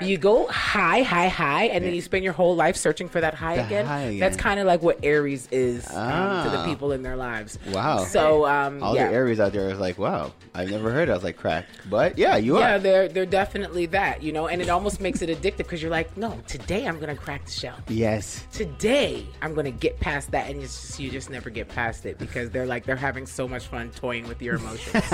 You 0.00 0.16
go 0.18 0.46
high, 0.48 1.02
high, 1.02 1.28
high, 1.28 1.64
and 1.64 1.84
then 1.84 1.94
you 1.94 2.00
spend 2.02 2.24
your 2.24 2.32
whole 2.32 2.54
life 2.54 2.76
searching 2.76 3.08
for 3.08 3.20
that 3.20 3.34
high 3.34 3.54
again. 3.54 3.86
high 3.86 4.00
again. 4.02 4.20
That's 4.20 4.36
kind 4.36 4.60
of 4.60 4.66
like 4.66 4.82
what 4.82 4.98
Aries 5.02 5.48
is 5.50 5.86
um, 5.90 6.44
to 6.44 6.50
the 6.50 6.58
Ah. 6.58 6.64
people 6.66 6.92
in 6.92 7.02
their 7.02 7.16
lives. 7.16 7.58
Wow. 7.72 8.04
So 8.04 8.46
um, 8.46 8.82
all 8.82 8.94
yeah. 8.94 9.08
the 9.08 9.14
Aries 9.14 9.40
out 9.40 9.52
there 9.52 9.68
is 9.70 9.78
like, 9.78 9.98
wow, 9.98 10.32
I've 10.54 10.70
never 10.70 10.90
heard. 10.90 11.08
I 11.10 11.14
was 11.14 11.22
like, 11.24 11.36
crack, 11.36 11.66
but 11.90 12.16
yeah, 12.18 12.36
you 12.36 12.58
yeah, 12.58 12.64
are. 12.64 12.68
Yeah, 12.72 12.78
they're 12.78 13.08
they're 13.08 13.26
definitely 13.26 13.86
that, 13.86 14.22
you 14.22 14.32
know, 14.32 14.46
and 14.48 14.60
it 14.62 14.68
almost 14.68 15.00
makes 15.00 15.22
it 15.22 15.28
addictive 15.30 15.58
because 15.58 15.82
you're 15.82 15.90
like, 15.90 16.16
no, 16.16 16.40
today 16.46 16.86
I'm 16.86 16.98
gonna 17.00 17.16
crack 17.16 17.44
the 17.46 17.50
shell. 17.52 17.76
Yes. 17.88 18.46
today 18.52 19.26
I'm 19.40 19.54
gonna 19.54 19.70
get 19.70 19.98
past 20.00 20.30
that, 20.32 20.48
and 20.50 20.62
it's 20.62 20.80
just 20.80 21.00
you 21.00 21.10
just 21.10 21.30
never 21.30 21.50
get 21.50 21.68
past 21.68 22.01
it 22.06 22.18
because 22.18 22.50
they're 22.50 22.66
like 22.66 22.84
they're 22.84 22.96
having 22.96 23.26
so 23.26 23.46
much 23.48 23.66
fun 23.66 23.90
toying 23.90 24.28
with 24.28 24.42
your 24.42 24.56
emotions. 24.56 25.04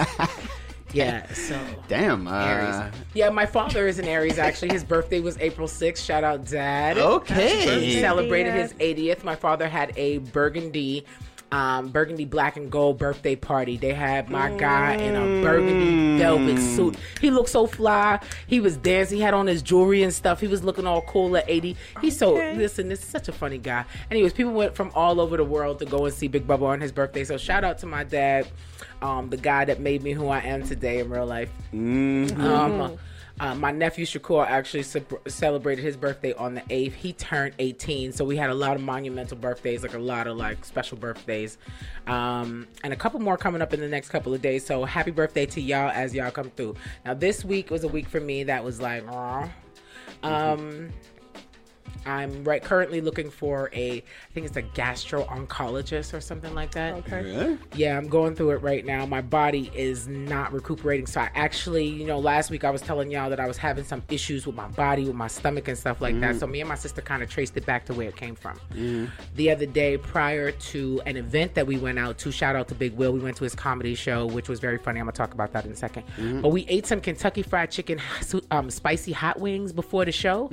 yeah, 0.92 1.32
so 1.32 1.58
Damn. 1.88 2.26
Aries. 2.26 2.74
Uh, 2.74 2.90
Yeah, 3.14 3.30
my 3.30 3.46
father 3.46 3.86
is 3.86 3.98
an 3.98 4.06
Aries. 4.06 4.38
Actually, 4.38 4.70
his 4.70 4.84
birthday 4.84 5.20
was 5.20 5.38
April 5.38 5.68
6th. 5.68 6.04
Shout 6.04 6.24
out, 6.24 6.44
Dad. 6.44 6.98
Okay. 6.98 7.60
He 7.60 7.68
okay. 7.68 8.00
celebrated 8.00 8.54
his 8.54 8.72
80th. 8.74 9.24
My 9.24 9.36
father 9.36 9.68
had 9.68 9.92
a 9.96 10.18
burgundy. 10.18 11.04
Um, 11.50 11.88
burgundy 11.88 12.26
black 12.26 12.58
and 12.58 12.70
gold 12.70 12.98
birthday 12.98 13.34
party. 13.34 13.78
They 13.78 13.94
had 13.94 14.28
my 14.28 14.50
guy 14.58 14.96
in 14.96 15.16
a 15.16 15.42
burgundy 15.42 16.18
velvet 16.18 16.58
suit. 16.58 16.96
He 17.22 17.30
looked 17.30 17.48
so 17.48 17.66
fly. 17.66 18.20
He 18.46 18.60
was 18.60 18.76
dancing. 18.76 19.16
He 19.16 19.22
had 19.22 19.32
on 19.32 19.46
his 19.46 19.62
jewelry 19.62 20.02
and 20.02 20.12
stuff. 20.12 20.40
He 20.40 20.46
was 20.46 20.62
looking 20.62 20.86
all 20.86 21.00
cool 21.02 21.38
at 21.38 21.44
80. 21.48 21.74
He's 22.02 22.18
so 22.18 22.34
listen. 22.34 22.88
This 22.90 23.02
is 23.02 23.08
such 23.08 23.28
a 23.28 23.32
funny 23.32 23.56
guy. 23.56 23.86
Anyways, 24.10 24.34
people 24.34 24.52
went 24.52 24.74
from 24.74 24.90
all 24.94 25.20
over 25.22 25.38
the 25.38 25.44
world 25.44 25.78
to 25.78 25.86
go 25.86 26.04
and 26.04 26.14
see 26.14 26.28
Big 26.28 26.46
Bubba 26.46 26.64
on 26.64 26.82
his 26.82 26.92
birthday. 26.92 27.24
So 27.24 27.38
shout 27.38 27.64
out 27.64 27.78
to 27.78 27.86
my 27.86 28.04
dad, 28.04 28.46
um, 29.00 29.30
the 29.30 29.38
guy 29.38 29.64
that 29.64 29.80
made 29.80 30.02
me 30.02 30.12
who 30.12 30.28
I 30.28 30.40
am 30.40 30.64
today 30.66 30.98
in 30.98 31.08
real 31.08 31.24
life. 31.24 31.50
Mhm. 31.72 32.38
Um, 32.40 32.98
uh, 33.40 33.54
my 33.54 33.70
nephew 33.70 34.04
Shakur 34.04 34.46
actually 34.46 34.82
ce- 34.82 34.96
celebrated 35.26 35.82
his 35.82 35.96
birthday 35.96 36.32
on 36.34 36.54
the 36.54 36.60
8th. 36.62 36.92
He 36.94 37.12
turned 37.12 37.54
18, 37.58 38.12
so 38.12 38.24
we 38.24 38.36
had 38.36 38.50
a 38.50 38.54
lot 38.54 38.76
of 38.76 38.82
monumental 38.82 39.36
birthdays, 39.36 39.82
like 39.82 39.94
a 39.94 39.98
lot 39.98 40.26
of 40.26 40.36
like 40.36 40.64
special 40.64 40.96
birthdays, 40.98 41.58
um, 42.06 42.66
and 42.84 42.92
a 42.92 42.96
couple 42.96 43.20
more 43.20 43.36
coming 43.36 43.62
up 43.62 43.72
in 43.72 43.80
the 43.80 43.88
next 43.88 44.08
couple 44.10 44.34
of 44.34 44.42
days. 44.42 44.64
So 44.66 44.84
happy 44.84 45.10
birthday 45.10 45.46
to 45.46 45.60
y'all 45.60 45.90
as 45.90 46.14
y'all 46.14 46.30
come 46.30 46.50
through. 46.50 46.74
Now 47.04 47.14
this 47.14 47.44
week 47.44 47.70
was 47.70 47.84
a 47.84 47.88
week 47.88 48.08
for 48.08 48.20
me 48.20 48.44
that 48.44 48.64
was 48.64 48.80
like, 48.80 49.06
aw. 49.08 49.48
um. 50.22 50.90
I'm 52.06 52.44
right 52.44 52.62
currently 52.62 53.00
looking 53.00 53.30
for 53.30 53.70
a, 53.72 53.98
I 53.98 54.32
think 54.32 54.46
it's 54.46 54.56
a 54.56 54.62
gastro 54.62 55.24
oncologist 55.24 56.14
or 56.14 56.20
something 56.20 56.54
like 56.54 56.72
that. 56.72 56.94
Okay. 56.94 57.22
Really? 57.22 57.58
Yeah, 57.74 57.96
I'm 57.96 58.08
going 58.08 58.34
through 58.34 58.50
it 58.50 58.62
right 58.62 58.84
now. 58.84 59.06
My 59.06 59.20
body 59.20 59.70
is 59.74 60.08
not 60.08 60.52
recuperating. 60.52 61.06
So 61.06 61.20
I 61.20 61.30
actually, 61.34 61.86
you 61.86 62.06
know, 62.06 62.18
last 62.18 62.50
week 62.50 62.64
I 62.64 62.70
was 62.70 62.82
telling 62.82 63.10
y'all 63.10 63.30
that 63.30 63.40
I 63.40 63.46
was 63.46 63.56
having 63.56 63.84
some 63.84 64.02
issues 64.10 64.46
with 64.46 64.56
my 64.56 64.68
body, 64.68 65.04
with 65.04 65.14
my 65.14 65.28
stomach 65.28 65.68
and 65.68 65.76
stuff 65.76 66.00
like 66.00 66.18
that. 66.20 66.30
Mm-hmm. 66.30 66.38
So 66.38 66.46
me 66.46 66.60
and 66.60 66.68
my 66.68 66.74
sister 66.74 67.00
kind 67.00 67.22
of 67.22 67.30
traced 67.30 67.56
it 67.56 67.66
back 67.66 67.84
to 67.86 67.94
where 67.94 68.08
it 68.08 68.16
came 68.16 68.34
from. 68.34 68.56
Mm-hmm. 68.72 69.06
The 69.36 69.50
other 69.50 69.66
day, 69.66 69.98
prior 69.98 70.50
to 70.50 71.00
an 71.06 71.16
event 71.16 71.54
that 71.54 71.66
we 71.66 71.76
went 71.76 71.98
out 71.98 72.18
to, 72.18 72.32
shout 72.32 72.56
out 72.56 72.68
to 72.68 72.74
Big 72.74 72.94
Will, 72.94 73.12
we 73.12 73.20
went 73.20 73.36
to 73.38 73.44
his 73.44 73.54
comedy 73.54 73.94
show, 73.94 74.26
which 74.26 74.48
was 74.48 74.60
very 74.60 74.78
funny. 74.78 75.00
I'm 75.00 75.06
gonna 75.06 75.12
talk 75.12 75.34
about 75.34 75.52
that 75.52 75.64
in 75.64 75.72
a 75.72 75.74
2nd 75.74 76.04
mm-hmm. 76.04 76.40
But 76.40 76.50
we 76.50 76.66
ate 76.68 76.86
some 76.86 77.00
Kentucky 77.00 77.42
Fried 77.42 77.70
Chicken, 77.70 78.00
um, 78.50 78.70
spicy 78.70 79.12
hot 79.12 79.40
wings 79.40 79.72
before 79.72 80.04
the 80.04 80.12
show, 80.12 80.48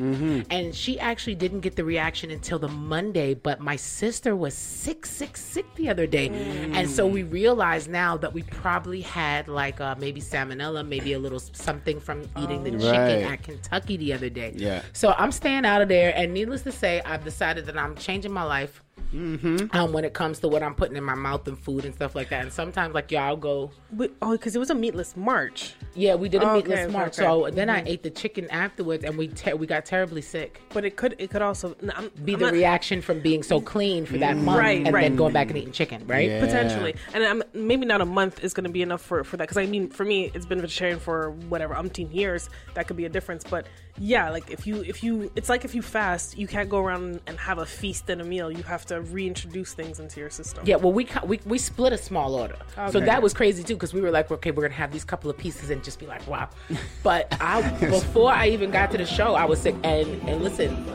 and 0.50 0.74
she 0.74 1.00
actually 1.00 1.35
didn't 1.36 1.60
get 1.60 1.75
the 1.75 1.84
reaction 1.84 2.32
until 2.32 2.58
the 2.58 2.68
Monday. 2.68 3.34
But 3.36 3.60
my 3.60 3.75
sister 3.75 4.36
was 4.36 4.56
sick, 4.56 5.06
sick, 5.06 5.38
sick 5.38 5.65
the 5.75 5.89
other 5.89 6.08
day, 6.08 6.30
and 6.74 6.89
so 6.89 7.06
we 7.06 7.22
realized 7.24 7.89
now 7.89 8.18
that 8.18 8.34
we 8.34 8.42
probably 8.44 9.01
had 9.01 9.48
like 9.48 9.80
uh, 9.80 9.96
maybe 10.00 10.22
salmonella, 10.22 10.88
maybe 10.88 11.13
a 11.13 11.20
little 11.20 11.39
something 11.39 12.00
from 12.00 12.24
eating 12.39 12.63
the 12.63 12.72
chicken 12.72 12.84
Right. 12.96 13.32
at 13.34 13.44
Kentucky 13.44 13.98
the 13.98 14.13
other 14.13 14.30
day. 14.30 14.54
Yeah. 14.56 14.82
So 14.94 15.13
I'm 15.18 15.32
staying 15.32 15.65
out 15.65 15.82
of 15.82 15.88
there, 15.89 16.13
and 16.15 16.34
needless 16.34 16.62
to 16.63 16.72
say, 16.72 17.01
I've 17.06 17.24
decided 17.24 17.65
that 17.68 17.77
I'm 17.77 17.96
changing 17.96 18.32
my 18.32 18.44
life. 18.44 18.82
Um, 19.15 19.93
when 19.93 20.03
it 20.03 20.13
comes 20.13 20.39
to 20.39 20.48
what 20.48 20.62
I'm 20.62 20.75
putting 20.75 20.98
in 20.98 21.03
my 21.03 21.15
mouth 21.15 21.48
and 21.48 21.57
food 21.57 21.86
and 21.86 21.93
stuff 21.95 22.15
like 22.15 22.29
that, 22.29 22.41
and 22.43 22.51
sometimes 22.51 22.93
like 22.93 23.12
y'all 23.12 23.36
go, 23.38 23.72
But, 23.91 24.12
oh, 24.22 24.31
because 24.34 24.55
it 24.55 24.60
was 24.60 24.69
a 24.69 24.75
meatless 24.75 25.15
March. 25.15 25.74
yeah, 25.93 26.15
we 26.15 26.27
did 26.29 26.41
a 26.43 26.45
Okay, 26.48 26.55
meatless 26.57 26.79
okay, 26.81 26.91
march. 26.93 27.19
okay. 27.19 27.24
So 27.24 27.50
then 27.51 27.69
I 27.69 27.84
ate 27.86 28.03
the 28.03 28.10
chicken 28.10 28.50
afterwards, 28.51 29.03
and 29.05 29.17
we 29.17 29.29
te- 29.29 29.53
we 29.53 29.67
got 29.67 29.86
terribly 29.86 30.22
sick. 30.22 30.62
But 30.74 30.84
it 30.86 30.95
could 30.98 31.15
it 31.17 31.29
could 31.29 31.41
also 31.41 31.75
no, 31.81 31.93
I'm, 31.95 32.10
Be 32.25 32.34
I'm 32.34 32.39
the 32.39 32.45
not- 32.48 32.53
reaction 32.53 33.01
from 33.01 33.22
being 33.22 33.41
so 33.43 33.62
clean 33.62 34.05
for 34.05 34.17
that 34.17 34.36
month, 34.38 34.60
Right, 34.60 34.86
and 34.86 34.93
right. 34.93 35.01
then 35.03 35.15
going 35.15 35.34
back 35.34 35.48
and 35.50 35.57
eating 35.57 35.72
chicken, 35.72 36.05
right? 36.07 36.29
Yeah. 36.29 36.39
potentially, 36.39 36.95
and 37.13 37.24
I'm, 37.24 37.43
maybe 37.53 37.86
not 37.86 38.01
a 38.01 38.05
month 38.05 38.43
is 38.43 38.53
going 38.53 38.65
to 38.65 38.69
be 38.72 38.81
enough 38.81 39.01
for 39.01 39.24
for 39.24 39.38
that. 39.38 39.43
Because 39.48 39.57
I 39.57 39.65
mean, 39.65 39.89
for 39.89 40.03
me, 40.03 40.31
it's 40.34 40.45
been 40.45 40.60
vegetarian 40.62 41.00
for 41.00 41.31
whatever 41.50 41.74
umpteen 41.75 42.13
years. 42.13 42.50
That 42.74 42.88
could 42.88 42.98
be 42.98 43.05
a 43.05 43.10
difference. 43.10 43.43
But 43.43 43.67
yeah, 43.98 44.30
like 44.30 44.52
if 44.52 44.68
you 44.68 44.82
if 44.84 45.04
you, 45.04 45.32
it's 45.36 45.48
like 45.48 45.64
if 45.64 45.74
you 45.74 45.82
fast, 45.82 46.38
you 46.38 46.48
can't 46.48 46.70
go 46.70 46.80
around 46.80 47.22
and 47.28 47.40
have 47.40 47.60
a 47.60 47.66
feast 47.66 48.10
and 48.10 48.22
a 48.22 48.25
meal. 48.25 48.52
You 48.52 48.64
have 48.64 48.86
to 48.88 49.02
reintroduce 49.02 49.74
things 49.74 50.00
into 50.00 50.20
your 50.20 50.30
system. 50.30 50.64
Yeah, 50.66 50.75
well, 50.75 50.92
we 50.92 51.08
we, 51.25 51.40
we 51.46 51.58
split 51.58 51.94
a 51.94 51.98
small 51.98 52.36
order, 52.36 52.58
so 52.92 53.00
that 53.00 53.22
was 53.22 53.34
crazy 53.34 53.64
too 53.64 53.75
because 53.75 53.94
we 53.94 54.02
were 54.02 54.12
like, 54.12 54.30
okay, 54.32 54.52
we're 54.52 54.64
gonna 54.64 54.74
have 54.74 54.92
these 54.92 55.06
couple 55.06 55.30
of 55.30 55.38
pieces 55.38 55.70
and 55.70 55.84
just 55.84 56.00
be 56.00 56.08
like, 56.08 56.25
wow. 56.28 56.50
But 57.04 57.36
I 57.40 57.62
before 57.80 58.32
I 58.32 58.48
even 58.50 58.72
got 58.72 58.92
to 58.92 58.98
the 58.98 59.06
show, 59.06 59.36
I 59.36 59.46
was 59.46 59.62
sick, 59.62 59.75
and 59.84 60.08
and 60.28 60.44
listen, 60.44 60.86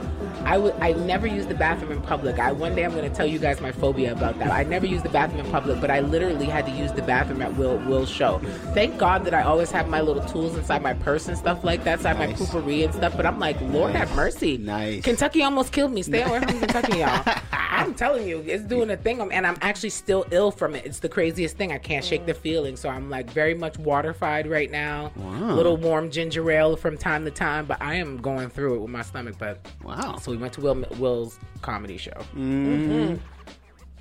I 0.44 0.58
would 0.58 0.74
I 0.80 0.92
never 0.92 1.26
use 1.26 1.46
the 1.46 1.54
bathroom 1.54 1.92
in 1.92 2.02
public. 2.02 2.38
I 2.38 2.52
one 2.52 2.74
day 2.74 2.84
I'm 2.84 2.92
going 2.92 3.08
to 3.08 3.14
tell 3.14 3.26
you 3.26 3.38
guys 3.38 3.60
my 3.60 3.72
phobia 3.72 4.12
about 4.12 4.38
that. 4.38 4.50
I 4.50 4.64
never 4.64 4.86
use 4.86 5.02
the 5.02 5.08
bathroom 5.08 5.44
in 5.44 5.50
public, 5.50 5.80
but 5.80 5.90
I 5.90 6.00
literally 6.00 6.46
had 6.46 6.66
to 6.66 6.72
use 6.72 6.92
the 6.92 7.02
bathroom 7.02 7.42
at 7.42 7.56
Will 7.56 7.78
Will's 7.78 8.10
show. 8.10 8.38
Thank 8.74 8.98
God 8.98 9.24
that 9.24 9.34
I 9.34 9.42
always 9.42 9.70
have 9.70 9.88
my 9.88 10.00
little 10.00 10.24
tools 10.24 10.56
inside 10.56 10.82
my 10.82 10.94
purse 10.94 11.28
and 11.28 11.38
stuff 11.38 11.64
like 11.64 11.84
that, 11.84 11.98
inside 11.98 12.18
Nice. 12.18 12.38
my 12.40 12.46
poopery 12.46 12.89
and 12.94 13.02
stuff. 13.02 13.16
But 13.16 13.26
I'm 13.26 13.38
like, 13.38 13.60
Lord 13.60 13.94
have 13.94 14.14
mercy. 14.14 14.58
Nice. 14.58 15.02
Kentucky 15.04 15.42
almost 15.42 15.72
killed 15.72 15.92
me. 15.92 16.02
Stay 16.02 16.22
away 16.22 16.40
from 16.40 16.58
Kentucky, 16.60 16.98
y'all. 16.98 17.22
I'm 17.52 17.94
telling 17.94 18.26
you, 18.28 18.40
it's 18.46 18.64
doing 18.64 18.90
a 18.90 18.96
thing, 18.96 19.20
and 19.32 19.46
I'm 19.46 19.56
actually 19.62 19.90
still 19.90 20.26
ill 20.30 20.50
from 20.50 20.74
it. 20.74 20.84
It's 20.84 20.98
the 20.98 21.08
craziest 21.08 21.56
thing. 21.56 21.72
I 21.72 21.78
can't 21.78 22.04
shake 22.04 22.26
the 22.26 22.34
feeling, 22.34 22.76
so 22.76 22.88
I'm 22.88 23.08
like 23.08 23.30
very 23.30 23.54
much 23.54 23.74
waterified 23.78 24.48
right 24.50 24.70
now. 24.70 25.12
Wow. 25.16 25.54
Little 25.54 25.76
warm 25.76 26.10
ginger 26.10 26.50
ale 26.50 26.76
from 26.76 26.98
time 26.98 27.24
to 27.24 27.30
time, 27.30 27.66
but 27.66 27.80
I 27.80 27.94
am 27.94 28.18
going 28.20 28.50
through 28.50 28.74
it 28.74 28.78
with 28.80 28.90
my 28.90 29.02
stomach. 29.02 29.36
But 29.38 29.66
Wow. 29.82 30.16
so 30.16 30.30
we 30.30 30.36
went 30.36 30.52
to 30.54 30.60
Will 30.60 30.84
Will's 30.98 31.38
comedy 31.62 31.96
show. 31.96 32.12
Mm-hmm. 32.34 33.16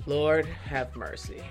Lord 0.06 0.46
have 0.46 0.94
mercy. 0.96 1.42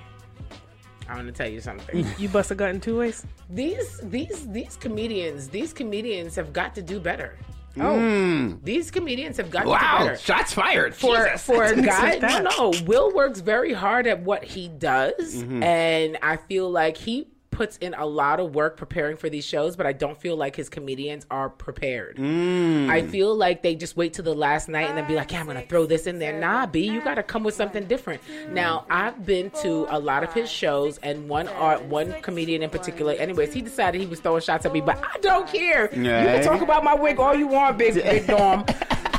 I 1.10 1.16
want 1.16 1.28
to 1.28 1.34
tell 1.34 1.50
you 1.50 1.60
something. 1.60 2.06
You 2.20 2.30
bust 2.30 2.52
a 2.52 2.56
gut 2.56 2.70
in 2.70 2.80
two 2.80 2.98
ways. 3.00 3.26
these 3.50 4.00
these 4.04 4.48
these 4.50 4.76
comedians, 4.78 5.48
these 5.50 5.74
comedians 5.74 6.36
have 6.36 6.54
got 6.54 6.76
to 6.76 6.82
do 6.82 7.00
better. 7.00 7.36
Oh. 7.80 8.58
These 8.64 8.92
comedians 8.92 9.38
have 9.38 9.50
got 9.52 9.60
to 9.60 9.66
do 9.66 9.72
Wow. 9.72 10.00
better. 10.06 10.18
Shots 10.18 10.54
fired. 10.54 10.94
for 10.94 11.16
Jesus. 11.26 11.44
for 11.44 11.64
a 11.64 11.82
guy 11.82 12.18
no 12.18 12.40
no 12.42 12.74
will 12.86 13.14
works 13.14 13.40
very 13.40 13.74
hard 13.74 14.06
at 14.08 14.22
what 14.22 14.44
he 14.44 14.68
does 14.68 15.38
Mm-hmm. 15.38 15.64
and 15.64 16.18
i 16.22 16.36
feel 16.36 16.70
like 16.70 16.98
he 16.98 17.29
puts 17.60 17.76
in 17.78 17.94
a 17.96 18.06
lot 18.06 18.40
of 18.40 18.56
work 18.56 18.78
preparing 18.78 19.18
for 19.18 19.28
these 19.30 19.44
shows 19.44 19.76
but 19.76 19.86
i 19.86 19.92
don't 19.92 20.18
feel 20.18 20.38
like 20.38 20.56
his 20.56 20.70
comedians 20.70 21.26
are 21.30 21.50
prepared 21.50 22.16
Mm. 22.16 22.90
i 22.90 23.06
feel 23.06 23.36
like 23.36 23.62
they 23.64 23.76
just 23.76 23.98
wait 23.98 24.14
till 24.14 24.24
the 24.24 24.34
last 24.34 24.70
night 24.70 24.88
and 24.88 24.98
then 24.98 25.06
be 25.06 25.16
like 25.16 25.30
yeah 25.34 25.42
i'm 25.42 25.46
gonna 25.46 25.62
throw 25.64 25.86
this 25.86 26.08
in 26.08 26.20
there 26.20 26.40
nah 26.40 26.66
b 26.66 26.80
you 26.90 27.02
gotta 27.02 27.22
come 27.22 27.44
with 27.44 27.54
something 27.56 27.84
different 27.86 28.22
now 28.54 28.86
i've 28.90 29.26
been 29.26 29.50
to 29.62 29.86
a 29.90 30.00
lot 30.00 30.24
of 30.24 30.32
his 30.34 30.50
shows 30.50 31.00
and 31.00 31.28
one 31.28 31.50
art 31.50 31.84
one 31.84 32.14
comedian 32.22 32.64
in 32.64 32.70
particular 32.70 33.12
anyways 33.14 33.54
he 33.54 33.62
decided 33.62 34.00
he 34.00 34.08
was 34.08 34.22
throwing 34.22 34.42
shots 34.42 34.66
at 34.66 34.72
me 34.72 34.80
but 34.80 34.98
i 35.14 35.18
don't 35.20 35.46
care 35.48 35.90
you 35.94 36.04
can 36.04 36.42
talk 36.42 36.62
about 36.62 36.82
my 36.82 36.94
wig 36.94 37.20
all 37.20 37.36
you 37.36 37.48
want 37.48 37.78
big 37.78 37.94
big 38.14 38.26
norm 38.30 38.64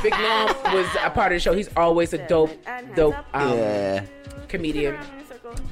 Big 0.01 0.13
Norm 0.13 0.47
was 0.73 0.87
a 1.03 1.11
part 1.11 1.31
of 1.31 1.35
the 1.35 1.39
show. 1.39 1.53
He's 1.53 1.69
always 1.77 2.11
a 2.13 2.27
dope, 2.27 2.49
dope 2.95 3.13
um, 3.35 3.55
Yeah. 3.55 4.03
comedian. 4.47 4.97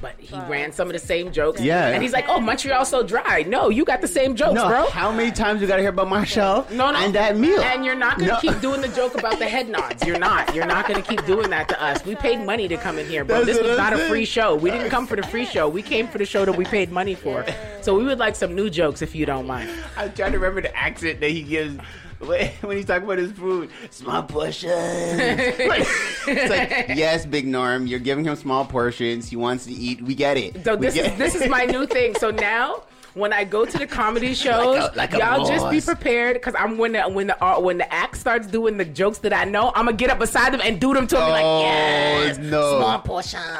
But 0.01 0.15
he 0.19 0.35
ran 0.47 0.71
some 0.71 0.87
of 0.87 0.93
the 0.93 0.99
same 0.99 1.31
jokes. 1.31 1.59
Yeah. 1.61 1.87
And 1.89 2.01
he's 2.01 2.13
like, 2.13 2.25
oh, 2.29 2.39
Montreal's 2.39 2.87
so 2.89 3.03
dry. 3.03 3.43
No, 3.47 3.69
you 3.69 3.83
got 3.83 3.99
the 4.01 4.07
same 4.07 4.35
jokes, 4.35 4.53
No, 4.53 4.67
bro. 4.67 4.89
how 4.89 5.11
many 5.11 5.29
times 5.31 5.61
you 5.61 5.67
gotta 5.67 5.81
hear 5.81 5.89
about 5.89 6.07
Marshall 6.09 6.65
No, 6.71 6.91
no. 6.91 6.97
and 6.97 7.13
that 7.15 7.37
meal? 7.37 7.59
And 7.61 7.83
you're 7.83 7.95
not 7.95 8.17
gonna 8.17 8.33
No. 8.33 8.39
keep 8.39 8.59
doing 8.61 8.79
the 8.81 8.87
joke 8.89 9.15
about 9.15 9.39
the 9.39 9.45
head 9.47 9.67
nods. 9.67 10.05
You're 10.05 10.17
not. 10.19 10.55
You're 10.55 10.65
not 10.65 10.87
gonna 10.87 11.01
keep 11.01 11.25
doing 11.25 11.49
that 11.49 11.67
to 11.69 11.83
us. 11.83 12.05
We 12.05 12.15
paid 12.15 12.39
money 12.45 12.67
to 12.69 12.77
come 12.77 12.97
in 12.97 13.07
here, 13.07 13.25
bro. 13.25 13.43
That's 13.43 13.57
This 13.57 13.61
was 13.61 13.71
I'm 13.71 13.77
not 13.77 13.93
a 13.93 13.97
free 14.07 14.25
show. 14.25 14.55
We 14.55 14.71
didn't 14.71 14.89
come 14.89 15.05
for 15.05 15.15
the 15.17 15.23
free 15.23 15.45
show. 15.45 15.67
We 15.67 15.81
came 15.81 16.07
for 16.07 16.17
the 16.17 16.25
show 16.25 16.45
that 16.45 16.53
we 16.55 16.63
paid 16.65 16.91
money 16.91 17.15
for. 17.15 17.45
So 17.81 17.97
we 17.97 18.03
would 18.05 18.19
like 18.19 18.35
some 18.35 18.55
new 18.55 18.69
jokes 18.69 19.01
if 19.01 19.13
you 19.15 19.25
don't 19.25 19.47
mind. 19.47 19.69
I'm 19.97 20.13
trying 20.13 20.31
to 20.31 20.37
remember 20.39 20.61
the 20.61 20.75
accent 20.77 21.19
that 21.19 21.31
he 21.31 21.41
gives 21.43 21.77
when 22.61 22.75
he's 22.75 22.85
talking 22.85 23.05
about 23.05 23.17
his 23.17 23.31
food. 23.31 23.69
Small 23.91 24.23
portions. 24.23 24.69
Like, 25.69 25.87
it's 26.27 26.49
like, 26.49 26.69
yes, 26.97 27.25
Big 27.25 27.47
Norm, 27.47 27.87
you're 27.87 27.99
giving 27.99 28.25
him 28.25 28.35
small 28.35 28.65
portions. 28.65 29.29
He 29.29 29.35
wants 29.35 29.65
to 29.65 29.71
eat. 29.71 30.01
We 30.01 30.15
get 30.15 30.37
it. 30.37 30.63
So 30.65 30.75
We 30.75 30.87
this 30.87 30.95
is 30.95 31.17
this 31.17 31.35
is 31.35 31.49
my 31.49 31.65
new 31.65 31.85
thing. 31.85 32.15
So 32.15 32.29
now 32.31 32.83
when 33.19 33.33
I 33.33 33.43
go 33.43 33.65
to 33.65 33.77
the 33.77 33.85
comedy 33.87 34.33
shows, 34.45 34.89
like 34.95 35.13
a 35.13 35.17
y'all 35.17 35.45
just 35.45 35.69
be 35.69 35.81
prepared 35.81 36.35
because 36.35 36.55
I'm 36.57 36.77
when 36.77 36.93
the 36.93 37.01
when 37.03 37.27
the 37.27 37.43
uh, 37.43 37.59
when 37.59 37.77
the 37.77 37.93
act 37.93 38.17
starts 38.17 38.47
doing 38.47 38.77
the 38.77 38.85
jokes 38.85 39.19
that 39.19 39.33
I 39.33 39.43
know, 39.45 39.71
I'm 39.75 39.85
gonna 39.85 39.97
get 39.97 40.09
up 40.09 40.19
beside 40.19 40.53
them 40.53 40.61
and 40.63 40.79
do 40.79 40.93
them 40.93 41.05
to 41.07 41.15
them 41.15 41.27
Oh, 41.27 41.31
like 41.31 41.43
yes, 41.65 42.37
no. 42.37 42.79
small 42.79 42.99
portions. 42.99 43.43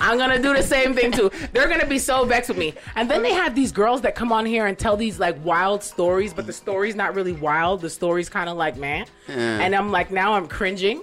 I'm 0.00 0.16
gonna 0.16 0.40
do 0.40 0.54
the 0.54 0.62
same 0.62 0.94
thing 0.94 1.12
too. 1.12 1.30
They're 1.52 1.68
gonna 1.68 1.86
be 1.86 1.98
so 1.98 2.24
vexed 2.24 2.48
with 2.48 2.58
me. 2.58 2.74
And 2.96 3.10
then 3.10 3.22
they 3.22 3.32
have 3.32 3.54
these 3.54 3.72
girls 3.72 4.00
that 4.02 4.14
come 4.14 4.32
on 4.32 4.46
here 4.46 4.66
and 4.66 4.78
tell 4.78 4.96
these 4.96 5.18
like 5.20 5.36
wild 5.44 5.82
stories, 5.82 6.32
but 6.32 6.46
the 6.46 6.52
story's 6.52 6.94
not 6.94 7.14
really 7.14 7.32
wild. 7.32 7.80
The 7.80 7.90
story's 7.90 8.28
kind 8.28 8.48
of 8.48 8.56
like 8.56 8.76
man. 8.76 9.06
And 9.28 9.74
I'm 9.74 9.90
like, 9.92 10.10
now 10.10 10.32
I'm 10.32 10.48
cringing. 10.48 11.02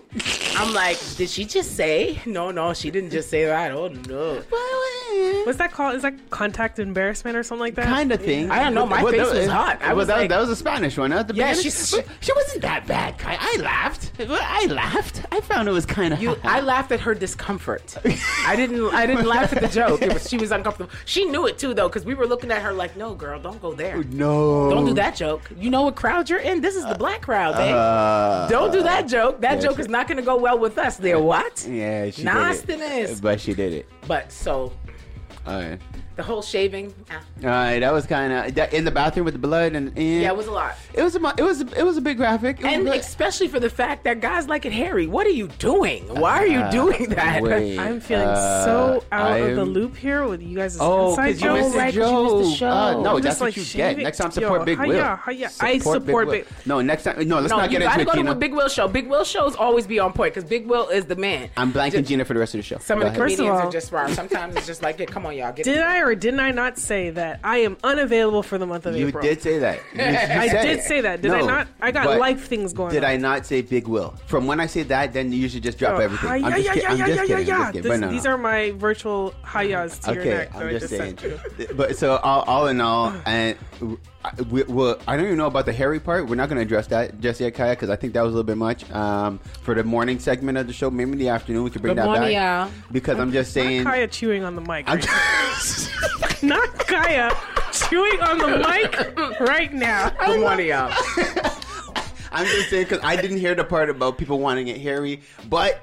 I'm 0.57 0.73
like, 0.73 0.97
did 1.17 1.29
she 1.29 1.45
just 1.45 1.75
say? 1.75 2.19
No, 2.25 2.49
no, 2.51 2.73
she 2.73 2.89
didn't 2.89 3.11
just 3.11 3.29
say 3.29 3.45
that. 3.45 3.71
Oh 3.71 3.87
no. 3.89 4.41
What's 5.45 5.57
that 5.59 5.71
called? 5.71 5.95
Is 5.95 6.01
that 6.01 6.29
contact 6.29 6.79
embarrassment 6.79 7.34
or 7.35 7.43
something 7.43 7.59
like 7.61 7.75
that? 7.75 7.85
kind 7.85 8.11
of 8.11 8.21
thing. 8.21 8.49
I 8.51 8.63
don't 8.63 8.73
know, 8.73 8.85
my 8.85 9.01
face 9.03 9.17
that 9.27 9.35
was 9.35 9.47
hot. 9.47 9.81
I 9.81 9.87
well, 9.87 9.97
was 9.97 10.07
that, 10.07 10.17
like- 10.17 10.29
that 10.29 10.39
was 10.39 10.49
a 10.49 10.55
Spanish 10.55 10.97
one. 10.97 11.11
At 11.13 11.27
the 11.27 11.33
Yeah, 11.35 11.51
beginning. 11.51 11.63
she's- 11.63 11.91
But 11.91 12.05
she 12.21 12.31
wasn't 12.33 12.61
that 12.63 12.87
bad. 12.87 13.17
Kai. 13.17 13.37
I 13.39 13.57
laughed. 13.61 14.11
I 14.19 14.65
laughed. 14.67 15.21
I 15.31 15.41
found 15.41 15.67
it 15.67 15.71
was 15.71 15.85
kind 15.85 16.13
of. 16.13 16.21
You, 16.21 16.35
I 16.43 16.59
laughed 16.61 16.91
at 16.91 16.99
her 17.01 17.13
discomfort. 17.13 17.95
I 18.45 18.55
didn't. 18.55 18.93
I 18.93 19.05
didn't 19.05 19.25
laugh 19.25 19.51
at 19.53 19.61
the 19.61 19.67
joke. 19.67 20.01
It 20.01 20.13
was, 20.13 20.29
she 20.29 20.37
was 20.37 20.51
uncomfortable. 20.51 20.91
She 21.05 21.25
knew 21.25 21.47
it 21.47 21.57
too, 21.57 21.73
though, 21.73 21.87
because 21.89 22.05
we 22.05 22.13
were 22.13 22.25
looking 22.27 22.51
at 22.51 22.61
her 22.61 22.71
like, 22.73 22.95
"No, 22.97 23.13
girl, 23.13 23.39
don't 23.39 23.61
go 23.61 23.73
there. 23.73 24.03
no. 24.03 24.69
Don't 24.69 24.85
do 24.85 24.93
that 24.93 25.15
joke. 25.15 25.41
You 25.57 25.69
know 25.69 25.83
what 25.83 25.95
crowd 25.95 26.29
you're 26.29 26.39
in? 26.39 26.61
This 26.61 26.75
is 26.75 26.85
the 26.85 26.95
black 26.95 27.21
crowd, 27.21 27.55
babe. 27.55 27.75
Uh, 27.75 28.47
don't 28.47 28.71
do 28.71 28.81
that 28.83 29.07
joke. 29.07 29.41
That 29.41 29.55
yeah, 29.55 29.61
joke 29.61 29.75
she- 29.75 29.81
is 29.81 29.89
not 29.89 30.07
going 30.07 30.17
to 30.17 30.23
go 30.23 30.37
well 30.37 30.57
with 30.59 30.77
us. 30.77 30.97
There, 30.97 31.19
what? 31.19 31.65
Yeah, 31.69 32.05
she 32.09 32.17
did 32.17 32.25
Nastiness. 32.25 33.17
it. 33.17 33.21
But 33.21 33.41
she 33.41 33.53
did 33.53 33.73
it. 33.73 33.89
But 34.07 34.31
so 34.31 34.71
All 35.45 35.59
right. 35.59 35.79
The 36.15 36.23
whole 36.23 36.41
shaving, 36.41 36.93
ah, 37.11 37.19
All 37.43 37.49
right. 37.49 37.79
That 37.79 37.91
was 37.91 38.05
kind 38.05 38.31
of 38.31 38.73
in 38.73 38.85
the 38.85 38.91
bathroom 38.91 39.25
with 39.25 39.33
the 39.33 39.39
blood 39.39 39.73
and. 39.73 39.89
and 39.89 40.21
yeah, 40.21 40.29
it 40.29 40.35
was 40.37 40.47
a 40.47 40.51
lot. 40.51 40.75
It 40.93 41.01
was 41.03 41.15
a 41.15 41.33
it 41.37 41.43
was 41.43 41.61
a, 41.61 41.79
it 41.79 41.83
was 41.83 41.97
a 41.97 42.01
big 42.01 42.17
graphic. 42.17 42.59
It 42.59 42.65
And 42.65 42.85
good. 42.85 42.95
especially 42.99 43.47
for 43.47 43.59
the 43.59 43.69
fact 43.69 44.03
that 44.05 44.21
guys 44.21 44.47
like 44.47 44.65
it 44.65 44.71
hairy. 44.71 45.07
What 45.07 45.27
are 45.27 45.31
you 45.31 45.47
doing? 45.59 46.03
Why 46.07 46.37
are 46.39 46.47
you 46.47 46.63
doing 46.71 47.09
that? 47.09 47.41
Uh, 47.41 47.45
wait. 47.45 47.77
I'm 47.85 47.99
feeling 47.99 48.27
Uh, 48.27 48.65
so 48.65 49.03
out 49.11 49.39
of 49.41 49.55
the 49.55 49.65
loop 49.65 49.95
here 49.97 50.25
with 50.27 50.41
you 50.41 50.55
guys' 50.55 50.77
Oh, 50.79 51.09
inside 51.09 51.25
because 51.27 51.41
you 51.41 51.47
jokes. 51.47 51.61
missed 51.61 51.73
the 51.95 52.01
you 52.01 52.23
missed 52.23 52.51
the 52.51 52.55
show. 52.57 52.67
Uh, 52.69 52.91
no, 53.01 53.15
I'm 53.17 53.21
that's 53.21 53.39
what 53.39 53.47
like, 53.47 53.57
you 53.57 53.63
shaving- 53.63 53.97
get. 53.97 54.03
Next 54.03 54.17
time, 54.17 54.27
Yo, 54.27 54.31
support 54.33 54.65
Big 54.65 54.77
hiya, 54.79 54.87
Will. 54.87 55.33
hiya. 55.33 55.49
I 55.59 55.77
support 55.79 56.29
Big- 56.29 56.45
No, 56.65 56.81
next 56.81 57.03
time. 57.03 57.27
No, 57.27 57.39
let's 57.39 57.49
No, 57.51 57.57
not 57.57 57.69
get 57.69 57.81
into 57.81 57.93
it. 57.93 57.99
you 57.99 58.05
get 58.05 58.05
gotta 58.05 58.05
go 58.05 58.11
to 58.11 58.17
Gina. 58.19 58.31
a 58.31 58.35
Big 58.35 58.53
Will 58.53 58.69
show. 58.69 58.87
Big 58.87 59.07
Will 59.07 59.23
shows 59.25 59.55
always 59.55 59.85
be 59.85 59.99
on 59.99 60.13
point 60.13 60.33
because 60.33 60.49
Big 60.49 60.65
Will 60.67 60.87
is 60.89 61.05
the 61.05 61.15
man. 61.15 61.49
I'm 61.57 61.73
blanking 61.73 61.91
Just- 61.91 62.09
Gina 62.09 62.23
for 62.25 62.33
the 62.33 62.39
rest 62.39 62.53
of 62.55 62.59
the 62.59 62.63
show. 62.63 62.77
Some 62.79 62.99
of 62.99 63.03
the 63.03 63.07
ahead. 63.09 63.19
First 63.19 63.33
of 63.33 63.37
comedians 63.39 63.65
are 63.67 63.71
just 63.71 63.91
wrong. 63.91 64.13
Sometimes 64.13 64.55
it's 64.55 64.67
just 64.67 64.81
like, 64.81 65.05
come 65.07 65.25
on, 65.25 65.35
y'all, 65.35 65.51
Did. 65.55 65.79
I 65.79 65.99
or 66.05 66.15
didn't 66.15 66.39
I 66.39 66.51
not 66.51 66.77
say 66.77 67.09
that 67.09 67.39
I 67.43 67.57
am 67.57 67.77
unavailable 67.83 68.43
for 68.43 68.57
the 68.57 68.65
month 68.65 68.85
of 68.85 68.95
You 68.95 69.07
April? 69.07 69.23
You 69.23 69.29
did 69.31 69.41
say 69.41 69.59
that. 69.59 69.79
You- 69.95 70.01
you 70.01 70.07
I 70.41 70.47
did 70.49 70.79
it. 70.79 70.83
say 70.83 71.01
that. 71.01 71.21
Did 71.21 71.31
I 71.31 71.41
not? 71.41 71.67
I 71.81 71.91
got 71.91 72.19
life 72.19 72.47
things 72.47 72.73
going 72.73 72.87
on. 72.89 72.93
Did 72.93 73.03
on. 73.03 73.09
I 73.11 73.17
not 73.17 73.45
say 73.45 73.61
Big 73.61 73.87
Will? 73.87 74.13
From 74.27 74.45
when 74.47 74.59
I 74.59 74.67
say 74.67 74.83
that, 74.83 75.13
then 75.13 75.31
you 75.31 75.49
should 75.49 75.63
just 75.63 75.77
drop 75.77 75.95
Oh, 75.95 76.01
everything. 76.01 76.29
hi- 76.29 76.35
I'm 76.37 76.43
yeah, 76.43 76.49
just 76.57 76.65
yeah, 76.65 76.73
kidding. 76.73 76.85
yeah, 76.85 76.91
I'm 76.91 76.99
yeah, 76.99 77.05
just 77.15 77.29
yeah, 77.29 77.37
kidding. 77.37 77.53
I'm 77.53 77.59
yeah. 77.59 77.63
just 77.63 77.73
kidding. 77.73 77.91
This- 77.91 77.99
no, 78.01 78.11
These 78.11 78.23
no. 78.25 78.29
are 78.31 78.37
my 78.37 78.71
virtual 78.71 79.33
hayas 79.43 79.99
to 80.01 80.13
your 80.13 80.25
neck. 80.25 80.53
that 80.53 80.61
I'm 80.61 80.69
just 80.69 80.89
just 80.89 81.17
saying. 81.17 81.67
But 81.75 81.95
so 81.97 82.17
all, 82.17 82.41
all 82.43 82.67
in 82.67 82.79
all, 82.81 83.13
and 83.25 83.57
we, 84.49 84.63
well, 84.63 84.97
I 85.07 85.15
don't 85.15 85.25
even 85.25 85.37
know 85.37 85.47
about 85.47 85.65
the 85.65 85.73
hairy 85.73 85.99
part. 85.99 86.27
We're 86.27 86.35
not 86.35 86.49
going 86.49 86.57
to 86.57 86.61
address 86.63 86.87
that 86.87 87.19
just 87.19 87.39
yet, 87.39 87.53
Kaya, 87.53 87.71
because 87.73 87.89
I 87.89 87.95
think 87.95 88.13
that 88.13 88.21
was 88.21 88.33
a 88.33 88.35
little 88.35 88.43
bit 88.47 88.57
much. 88.57 88.89
Um, 88.91 89.39
for 89.61 89.73
the 89.75 89.83
morning 89.83 90.19
segment 90.19 90.57
of 90.57 90.67
the 90.67 90.73
show, 90.73 90.89
maybe 90.89 91.11
in 91.13 91.17
the 91.17 91.29
afternoon 91.29 91.63
we 91.63 91.69
could 91.69 91.81
bring 91.81 91.95
Good 91.95 92.01
that 92.03 92.05
morning, 92.05 92.33
back. 92.35 92.69
y'all. 92.69 92.71
Because 92.91 93.19
I'm 93.19 93.31
just 93.31 93.51
saying. 93.53 93.83
Not 93.83 93.93
Kaya 93.93 94.07
chewing 94.07 94.43
on 94.43 94.55
the 94.55 94.61
mic. 94.61 94.85
I'm 94.87 94.99
right. 94.99 95.89
Not 96.43 96.77
Kaya 96.79 97.31
chewing 97.71 98.21
on 98.21 98.37
the 98.37 98.57
mic 98.57 99.39
right 99.39 99.73
now. 99.73 100.09
Good 100.09 100.39
morning, 100.39 100.67
y'all. 100.67 100.93
I'm 102.31 102.45
just 102.45 102.69
saying 102.69 102.85
because 102.85 102.99
I 103.03 103.15
didn't 103.15 103.37
hear 103.37 103.55
the 103.55 103.63
part 103.63 103.89
about 103.89 104.17
people 104.17 104.39
wanting 104.39 104.67
it 104.67 104.79
hairy, 104.81 105.21
but 105.49 105.81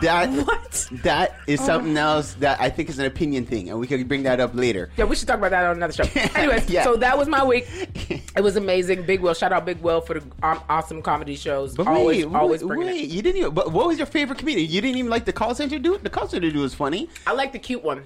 that 0.00 0.28
What? 0.46 0.88
that 1.04 1.36
is 1.46 1.60
something 1.60 1.96
else 1.96 2.34
that 2.34 2.60
I 2.60 2.68
think 2.70 2.88
is 2.88 2.98
an 2.98 3.06
opinion 3.06 3.46
thing, 3.46 3.70
and 3.70 3.78
we 3.78 3.86
could 3.86 4.06
bring 4.08 4.24
that 4.24 4.40
up 4.40 4.54
later. 4.54 4.90
Yeah, 4.96 5.04
we 5.04 5.14
should 5.16 5.28
talk 5.28 5.38
about 5.38 5.50
that 5.52 5.64
on 5.66 5.76
another 5.76 5.92
show. 5.92 6.04
Anyways, 6.34 6.68
Yeah. 6.68 6.84
so 6.84 6.96
that 6.96 7.16
was 7.16 7.28
my 7.28 7.44
week. 7.44 7.66
It 8.34 8.40
was 8.40 8.56
amazing. 8.56 9.02
Big 9.04 9.20
Will, 9.20 9.34
shout 9.34 9.52
out 9.52 9.66
Big 9.66 9.78
Will 9.82 10.00
for 10.00 10.14
the 10.18 10.22
um, 10.42 10.58
awesome 10.66 11.02
comedy 11.02 11.36
shows. 11.36 11.74
But 11.74 11.86
always, 11.86 12.24
wait, 12.24 12.34
always 12.34 12.62
wait, 12.62 12.68
bringing 12.68 12.86
wait, 12.86 13.02
it. 13.04 13.10
you 13.10 13.20
didn't. 13.20 13.40
Even, 13.42 13.52
but 13.52 13.72
what 13.72 13.86
was 13.86 13.98
your 13.98 14.06
favorite 14.06 14.38
comedian? 14.38 14.70
You 14.70 14.80
didn't 14.80 14.96
even 14.96 15.10
like 15.10 15.26
the 15.26 15.34
call 15.34 15.54
center 15.54 15.78
dude. 15.78 16.02
The 16.02 16.08
call 16.08 16.26
center 16.26 16.48
dude 16.48 16.56
was 16.56 16.72
funny. 16.74 17.10
I 17.26 17.34
like 17.34 17.52
the 17.52 17.58
cute 17.58 17.84
one. 17.84 18.04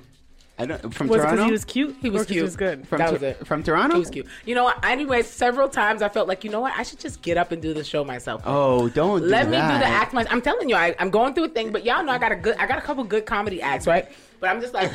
I 0.59 0.65
don't 0.65 0.95
from 0.95 1.09
Was 1.09 1.19
it 1.19 1.21
because 1.21 1.33
Toronto. 1.33 1.45
he 1.45 1.53
was 1.53 1.65
cute? 1.67 1.97
He 2.01 2.09
was 2.11 2.25
cute. 2.27 2.37
He 2.37 2.43
was 2.43 2.57
good. 2.57 2.89
from 2.89 2.99
that 2.99 3.05
Tor- 3.07 3.13
was 3.15 3.23
it. 3.23 3.47
From 3.47 3.63
Toronto. 3.63 3.95
He 3.97 4.01
was 4.01 4.09
cute. 4.11 4.27
You 4.47 4.55
know 4.55 4.65
what? 4.65 4.83
Anyways, 4.85 5.27
several 5.27 5.69
times 5.69 6.01
I 6.01 6.09
felt 6.09 6.29
like, 6.29 6.45
you 6.45 6.51
know 6.51 6.61
what? 6.61 6.73
I 6.77 6.83
should 6.83 6.99
just 6.99 7.21
get 7.21 7.37
up 7.37 7.53
and 7.53 7.61
do 7.61 7.75
the 7.75 7.85
show 7.85 8.05
myself. 8.05 8.43
Oh, 8.47 8.89
don't 8.89 9.21
do 9.21 9.27
Let 9.27 9.47
me 9.47 9.53
that. 9.53 9.73
do 9.75 9.79
the 9.81 9.85
act 9.87 10.15
myself. 10.15 10.33
I'm 10.33 10.41
telling 10.41 10.69
you, 10.71 10.77
I, 10.77 10.95
I'm 10.99 11.11
going 11.11 11.35
through 11.35 11.45
a 11.45 11.49
thing, 11.49 11.73
but 11.73 11.85
y'all 11.85 12.03
know 12.03 12.13
I 12.13 12.19
got 12.19 12.33
a 12.33 12.37
good, 12.37 12.57
I 12.57 12.67
got 12.67 12.79
a 12.79 12.83
couple 12.83 13.05
good 13.05 13.27
comedy 13.27 13.61
acts, 13.61 13.87
right? 13.87 14.09
But 14.41 14.49
I'm 14.49 14.63
just 14.63 14.73
like, 14.73 14.91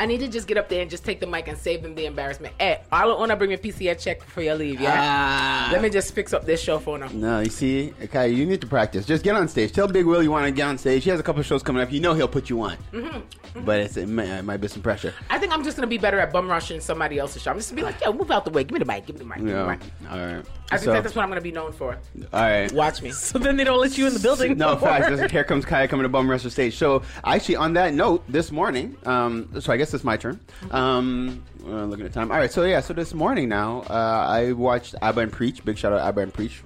I 0.00 0.06
need 0.06 0.18
to 0.20 0.28
just 0.28 0.46
get 0.46 0.56
up 0.56 0.68
there 0.68 0.80
and 0.80 0.88
just 0.88 1.04
take 1.04 1.18
the 1.18 1.26
mic 1.26 1.48
and 1.48 1.58
save 1.58 1.82
them 1.82 1.94
the 1.96 2.06
embarrassment. 2.06 2.54
Hey, 2.60 2.80
I 2.92 3.04
don't 3.04 3.18
want 3.18 3.30
to 3.30 3.36
bring 3.36 3.50
your 3.50 3.58
PCA 3.58 3.98
check 4.00 4.20
before 4.20 4.44
you 4.44 4.54
leave, 4.54 4.80
yeah? 4.80 4.94
Ah. 4.96 5.70
Let 5.72 5.82
me 5.82 5.90
just 5.90 6.14
fix 6.14 6.32
up 6.32 6.46
this 6.46 6.60
show 6.62 6.78
for 6.78 6.96
now. 6.98 7.08
No, 7.12 7.40
you 7.40 7.50
see, 7.50 7.92
okay, 8.04 8.28
you 8.28 8.46
need 8.46 8.60
to 8.60 8.66
practice. 8.68 9.06
Just 9.06 9.24
get 9.24 9.34
on 9.34 9.48
stage. 9.48 9.72
Tell 9.72 9.88
Big 9.88 10.04
Will 10.06 10.22
you 10.22 10.30
want 10.30 10.46
to 10.46 10.52
get 10.52 10.68
on 10.68 10.78
stage. 10.78 11.02
He 11.04 11.10
has 11.10 11.18
a 11.18 11.22
couple 11.24 11.42
shows 11.42 11.62
coming 11.64 11.82
up. 11.82 11.90
You 11.92 11.98
know 12.00 12.14
he'll 12.14 12.28
put 12.28 12.48
you 12.48 12.60
on. 12.62 12.76
Mm-hmm. 12.92 13.20
But 13.54 13.80
it's, 13.80 13.96
it, 13.96 14.08
might, 14.08 14.28
it 14.28 14.44
might 14.44 14.58
be 14.58 14.68
some 14.68 14.82
pressure. 14.82 15.14
I 15.30 15.38
think 15.38 15.52
I'm 15.52 15.64
just 15.64 15.76
gonna 15.76 15.86
be 15.86 15.98
better 15.98 16.18
at 16.18 16.32
bum 16.32 16.48
rushing 16.48 16.80
somebody 16.80 17.18
else's 17.18 17.42
show. 17.42 17.50
I'm 17.50 17.56
just 17.58 17.70
gonna 17.70 17.80
be 17.82 17.84
like, 17.86 18.00
yo, 18.02 18.12
move 18.12 18.30
out 18.30 18.44
the 18.44 18.50
way. 18.50 18.64
Give 18.64 18.72
me 18.72 18.78
the 18.78 18.84
mic. 18.84 19.06
Give 19.06 19.16
me 19.16 19.20
the 19.20 19.24
mic. 19.26 19.36
Give 19.36 19.44
me 19.46 19.52
the 19.52 19.58
Yeah. 19.58 19.66
mic. 19.66 19.80
All 20.10 20.18
right. 20.18 20.44
I 20.70 20.76
think 20.76 20.84
So- 20.84 20.92
that's 21.00 21.14
what 21.14 21.22
I'm 21.22 21.28
going 21.30 21.40
to 21.40 21.42
be 21.42 21.50
known 21.52 21.72
for. 21.72 21.94
All 22.32 22.40
right. 22.42 22.70
Watch 22.72 23.00
me. 23.00 23.10
So 23.10 23.38
then 23.38 23.56
they 23.56 23.64
don't 23.64 23.80
let 23.80 23.96
you 23.96 24.06
in 24.06 24.12
the 24.12 24.20
building. 24.20 24.58
No, 24.58 24.70
more. 24.72 24.80
facts. 24.80 25.08
This- 25.08 25.30
Here 25.30 25.42
comes 25.44 25.64
Kaya 25.64 25.88
coming 25.88 26.02
to 26.04 26.08
Bum 26.10 26.28
rush 26.30 26.42
the 26.42 26.50
stage. 26.50 26.76
So, 26.76 27.02
actually, 27.24 27.56
on 27.56 27.72
that 27.74 27.94
note, 27.94 28.22
this 28.28 28.52
morning, 28.52 28.96
um, 29.06 29.48
so 29.60 29.72
I 29.72 29.78
guess 29.78 29.94
it's 29.94 30.04
my 30.04 30.16
turn. 30.18 30.38
Um, 30.70 31.42
uh, 31.66 31.84
looking 31.84 32.04
at 32.04 32.12
time. 32.12 32.30
All 32.30 32.36
right, 32.38 32.52
so 32.52 32.64
yeah, 32.64 32.80
so 32.80 32.92
this 32.92 33.14
morning 33.14 33.48
now, 33.48 33.80
uh, 33.88 34.26
I 34.28 34.52
watched 34.52 34.94
Abba 35.00 35.22
and 35.22 35.32
Preach. 35.32 35.64
Big 35.64 35.78
shout 35.78 35.92
out 35.94 36.00
Abba 36.00 36.20
and 36.20 36.34
Preach. 36.34 36.62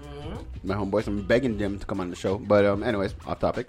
My 0.65 0.75
homeboys. 0.75 1.07
I'm 1.07 1.23
begging 1.23 1.59
them 1.59 1.79
to 1.79 1.87
come 1.87 2.01
on 2.01 2.11
the 2.11 2.17
show. 2.17 2.39
But, 2.39 2.65
um, 2.65 2.83
anyways, 2.83 3.15
off 3.27 3.39
topic. 3.41 3.69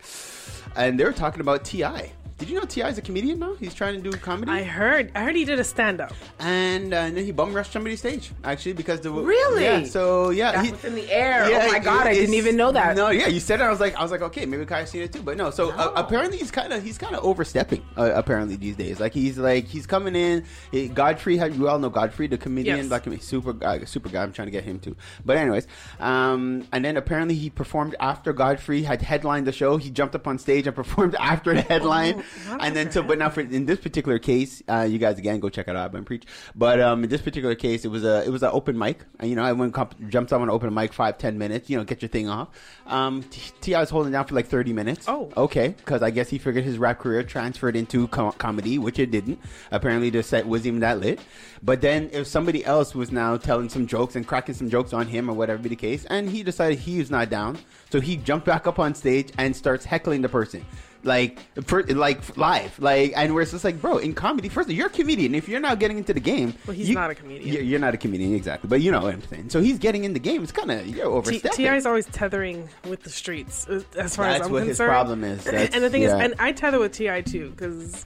And 0.75 0.99
they 0.99 1.03
were 1.03 1.11
talking 1.13 1.41
about 1.41 1.63
T.I. 1.63 2.11
Did 2.43 2.49
you 2.51 2.59
know 2.59 2.65
T.I. 2.65 2.89
is 2.89 2.97
a 2.97 3.01
comedian 3.01 3.39
now? 3.39 3.53
He's 3.57 3.73
trying 3.73 3.95
to 3.95 4.01
do 4.11 4.17
comedy. 4.17 4.51
I 4.51 4.63
heard. 4.63 5.13
I 5.15 5.23
heard 5.23 5.33
he 5.33 5.45
did 5.45 5.59
a 5.59 5.63
stand 5.63 6.01
up. 6.01 6.11
and, 6.41 6.93
uh, 6.93 6.97
and 6.97 7.15
then 7.15 7.23
he 7.23 7.31
bum 7.31 7.53
rushed 7.53 7.71
somebody's 7.71 7.99
stage, 7.99 8.31
actually, 8.43 8.73
because 8.73 8.99
the. 8.99 9.11
Really? 9.11 9.63
Yeah, 9.63 9.85
so, 9.85 10.29
yeah. 10.31 10.51
That's 10.51 10.65
he- 10.65 10.71
what's 10.71 10.83
in 10.83 10.93
the 10.95 11.09
air. 11.09 11.49
Yeah, 11.49 11.63
oh 11.63 11.71
my 11.71 11.79
god, 11.79 12.05
I 12.05 12.13
didn't 12.13 12.35
even 12.35 12.57
know 12.57 12.73
that. 12.73 12.97
No, 12.97 13.11
yeah, 13.11 13.27
you 13.27 13.39
said 13.39 13.61
it. 13.61 13.63
I 13.63 13.69
was 13.69 13.79
like, 13.79 13.95
I 13.95 14.01
was 14.03 14.11
like, 14.11 14.21
okay, 14.23 14.45
maybe 14.45 14.65
Kai's 14.65 14.89
seen 14.89 15.03
it 15.03 15.13
too, 15.13 15.21
but 15.21 15.37
no. 15.37 15.51
So 15.51 15.71
uh, 15.71 15.93
apparently, 15.95 16.37
he's 16.37 16.51
kind 16.51 16.73
of 16.73 16.83
he's 16.83 16.97
kind 16.97 17.15
of 17.15 17.23
overstepping. 17.23 17.81
Uh, 17.95 18.11
apparently 18.13 18.57
these 18.57 18.75
days, 18.75 18.99
like 18.99 19.13
he's 19.13 19.37
like 19.37 19.65
he's 19.67 19.87
coming 19.87 20.13
in. 20.13 20.43
He, 20.69 20.89
Godfrey, 20.89 21.37
you 21.37 21.69
all 21.69 21.79
know 21.79 21.89
Godfrey, 21.89 22.27
the 22.27 22.37
comedian, 22.37 22.75
Yes. 22.75 22.87
black 22.87 23.03
comedian, 23.03 23.25
super 23.25 23.53
guy, 23.53 23.81
super 23.85 24.09
guy. 24.09 24.21
I'm 24.21 24.33
trying 24.33 24.47
to 24.47 24.51
get 24.51 24.65
him 24.65 24.79
too. 24.79 24.97
But 25.23 25.37
anyways, 25.37 25.65
um, 26.01 26.67
and 26.73 26.83
then 26.83 26.97
apparently 26.97 27.35
he 27.35 27.49
performed 27.49 27.95
after 28.01 28.33
Godfrey 28.33 28.83
had 28.83 29.01
headlined 29.01 29.47
the 29.47 29.53
show. 29.53 29.77
He 29.77 29.89
jumped 29.89 30.13
up 30.13 30.27
on 30.27 30.37
stage 30.37 30.67
and 30.67 30.75
performed 30.75 31.15
after 31.19 31.53
the 31.53 31.61
headline, 31.61 32.15
Oh, 32.17 32.23
and 32.59 32.75
then 32.75 32.91
so. 32.91 33.03
But 33.03 33.17
now 33.17 33.29
for 33.29 33.41
in 33.41 33.65
this 33.65 33.79
particular 33.79 34.19
case, 34.19 34.61
uh, 34.67 34.81
you 34.89 34.97
guys 34.97 35.17
again 35.17 35.39
go 35.39 35.49
check 35.49 35.67
it 35.67 35.75
out 35.75 35.93
and 35.93 36.05
preach. 36.05 36.25
But 36.55 36.79
um, 36.79 37.03
in 37.03 37.09
this 37.09 37.21
particular 37.21 37.55
case, 37.55 37.85
it 37.85 37.89
was 37.89 38.03
a 38.03 38.23
it 38.23 38.29
was 38.29 38.43
an 38.43 38.49
open 38.53 38.77
mic, 38.77 39.05
and 39.19 39.29
you 39.29 39.35
know 39.35 39.43
everyone 39.43 39.71
comp- 39.71 39.95
jumps 40.09 40.31
on 40.31 40.41
an 40.41 40.49
open 40.49 40.73
mic 40.73 40.93
five 40.93 41.17
ten 41.17 41.37
minutes. 41.37 41.69
You 41.69 41.77
know, 41.77 41.83
get 41.83 42.01
your 42.01 42.09
thing 42.09 42.29
off. 42.29 42.49
Um, 42.87 43.23
T.I. 43.61 43.79
was 43.79 43.89
holding 43.89 44.11
down 44.11 44.25
for 44.25 44.35
like 44.35 44.47
thirty 44.47 44.73
minutes. 44.73 45.05
Oh. 45.07 45.31
okay, 45.37 45.69
because 45.69 46.01
I 46.01 46.11
guess 46.11 46.29
he 46.29 46.37
figured 46.37 46.63
his 46.63 46.77
rap 46.77 46.99
career 46.99 47.23
transferred 47.23 47.75
into 47.75 48.07
co- 48.07 48.31
comedy, 48.31 48.77
which 48.77 48.99
it 48.99 49.11
didn't. 49.11 49.39
Apparently, 49.71 50.09
the 50.09 50.23
set 50.23 50.45
wasn't 50.45 50.67
even 50.67 50.79
that 50.81 50.99
lit. 50.99 51.19
But 51.61 51.81
then 51.81 52.09
if 52.11 52.27
somebody 52.27 52.65
else 52.65 52.93
was 52.93 53.11
now 53.11 53.37
telling 53.37 53.69
some 53.69 53.87
jokes 53.87 54.15
and 54.15 54.27
cracking 54.27 54.55
some 54.55 54.69
jokes 54.69 54.91
on 54.91 55.07
him 55.07 55.29
or 55.29 55.33
whatever 55.33 55.61
be 55.61 55.69
the 55.69 55.75
case, 55.75 56.05
and 56.05 56.29
he 56.29 56.43
decided 56.43 56.79
he 56.79 56.99
was 56.99 57.09
not 57.09 57.29
down, 57.29 57.57
so 57.89 58.01
he 58.01 58.17
jumped 58.17 58.45
back 58.45 58.67
up 58.67 58.79
on 58.79 58.93
stage 58.93 59.31
and 59.37 59.55
starts 59.55 59.85
heckling 59.85 60.21
the 60.21 60.29
person. 60.29 60.65
Like, 61.05 61.39
for, 61.65 61.83
like 61.83 62.37
live, 62.37 62.79
like, 62.79 63.11
and 63.15 63.33
where 63.33 63.43
it's 63.43 63.51
just 63.51 63.63
like, 63.65 63.81
bro, 63.81 63.97
in 63.97 64.13
comedy, 64.13 64.47
first, 64.47 64.69
you're 64.69 64.87
a 64.87 64.89
comedian. 64.89 65.35
If 65.35 65.49
you're 65.49 65.59
not 65.59 65.79
getting 65.79 65.97
into 65.97 66.13
the 66.13 66.19
game, 66.21 66.53
Well, 66.65 66.75
he's 66.75 66.87
you- 66.89 66.95
not 66.95 67.09
a 67.11 67.15
comedian. 67.15 67.53
You're, 67.53 67.61
you're 67.61 67.79
not 67.79 67.93
a 67.93 67.97
comedian, 67.97 68.33
exactly. 68.35 68.69
But 68.69 68.81
you 68.81 68.89
know 68.91 69.01
what 69.01 69.13
I'm 69.13 69.21
saying. 69.23 69.49
So 69.49 69.61
he's 69.61 69.79
getting 69.79 70.05
in 70.05 70.13
the 70.13 70.19
game. 70.19 70.43
It's 70.43 70.53
kind 70.53 70.71
of 70.71 70.87
you're 70.87 71.07
overstepping. 71.07 71.57
T.I. 71.57 71.75
is 71.75 71.85
always 71.85 72.05
tethering 72.05 72.69
with 72.87 73.03
the 73.03 73.09
streets, 73.09 73.67
uh, 73.67 73.81
as 73.97 74.15
far 74.15 74.27
as 74.27 74.41
I'm 74.45 74.51
what 74.51 74.63
his 74.65 74.77
problem 74.77 75.23
is. 75.25 75.43
That's- 75.43 75.69
and 75.73 75.83
the 75.83 75.89
thing 75.89 76.03
yeah. 76.03 76.15
is, 76.15 76.21
and 76.23 76.35
I 76.39 76.51
tether 76.53 76.79
with 76.79 76.93
T.I. 76.93 77.21
too, 77.21 77.49
because 77.51 78.05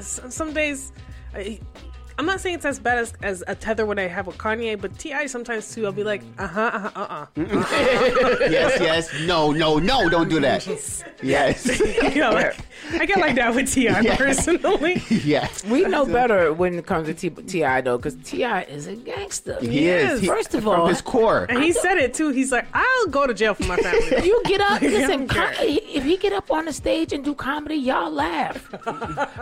some 0.00 0.52
days, 0.52 0.92
I, 1.34 1.58
I'm 2.20 2.26
not 2.26 2.38
saying 2.42 2.56
it's 2.56 2.66
as 2.66 2.78
bad 2.78 2.98
as, 2.98 3.14
as 3.22 3.42
a 3.46 3.54
tether 3.54 3.86
when 3.86 3.98
I 3.98 4.02
have 4.06 4.26
with 4.26 4.36
Kanye, 4.36 4.78
but 4.78 4.98
T.I. 4.98 5.24
sometimes 5.24 5.74
too, 5.74 5.86
I'll 5.86 5.92
be 5.92 6.04
like, 6.04 6.20
uh 6.38 6.46
huh, 6.46 6.70
uh 6.70 6.78
huh, 6.80 6.90
uh 6.94 7.00
uh. 7.00 7.26
yes, 8.50 8.78
yes. 8.78 9.10
No, 9.26 9.52
no, 9.52 9.78
no. 9.78 10.06
Don't 10.10 10.28
do 10.28 10.38
that. 10.40 10.66
Yes, 11.22 11.80
you 11.80 12.20
know, 12.20 12.32
like, 12.32 12.58
I 12.92 13.06
get 13.06 13.18
like 13.20 13.36
that 13.36 13.54
with 13.54 13.72
T.I. 13.72 14.00
Yeah. 14.02 14.16
personally. 14.18 15.02
yes. 15.10 15.64
We 15.64 15.84
know 15.86 16.04
better 16.04 16.52
when 16.52 16.74
it 16.78 16.84
comes 16.84 17.08
to 17.08 17.30
T.I. 17.30 17.80
though, 17.80 17.96
because 17.96 18.16
T.I. 18.22 18.62
is 18.64 18.86
a 18.86 18.96
gangster. 18.96 19.56
He 19.58 19.88
is. 19.88 20.20
He- 20.20 20.26
First 20.26 20.54
of 20.54 20.64
from 20.64 20.80
all, 20.80 20.86
his 20.88 21.00
core. 21.00 21.46
And 21.48 21.62
he 21.64 21.72
said 21.72 21.96
it 21.96 22.12
too. 22.12 22.28
He's 22.28 22.52
like, 22.52 22.66
I'll 22.74 23.06
go 23.06 23.26
to 23.26 23.32
jail 23.32 23.54
for 23.54 23.64
my 23.64 23.76
family. 23.78 24.26
You 24.26 24.42
get 24.44 24.60
up, 24.60 24.82
I 24.82 24.86
listen. 24.86 25.20
don't 25.20 25.28
care. 25.30 25.52
co- 25.54 25.62
if 25.64 26.04
he 26.04 26.18
get 26.18 26.34
up 26.34 26.50
on 26.50 26.66
the 26.66 26.72
stage 26.74 27.14
and 27.14 27.24
do 27.24 27.34
comedy, 27.34 27.76
y'all 27.76 28.10
laugh 28.10 28.68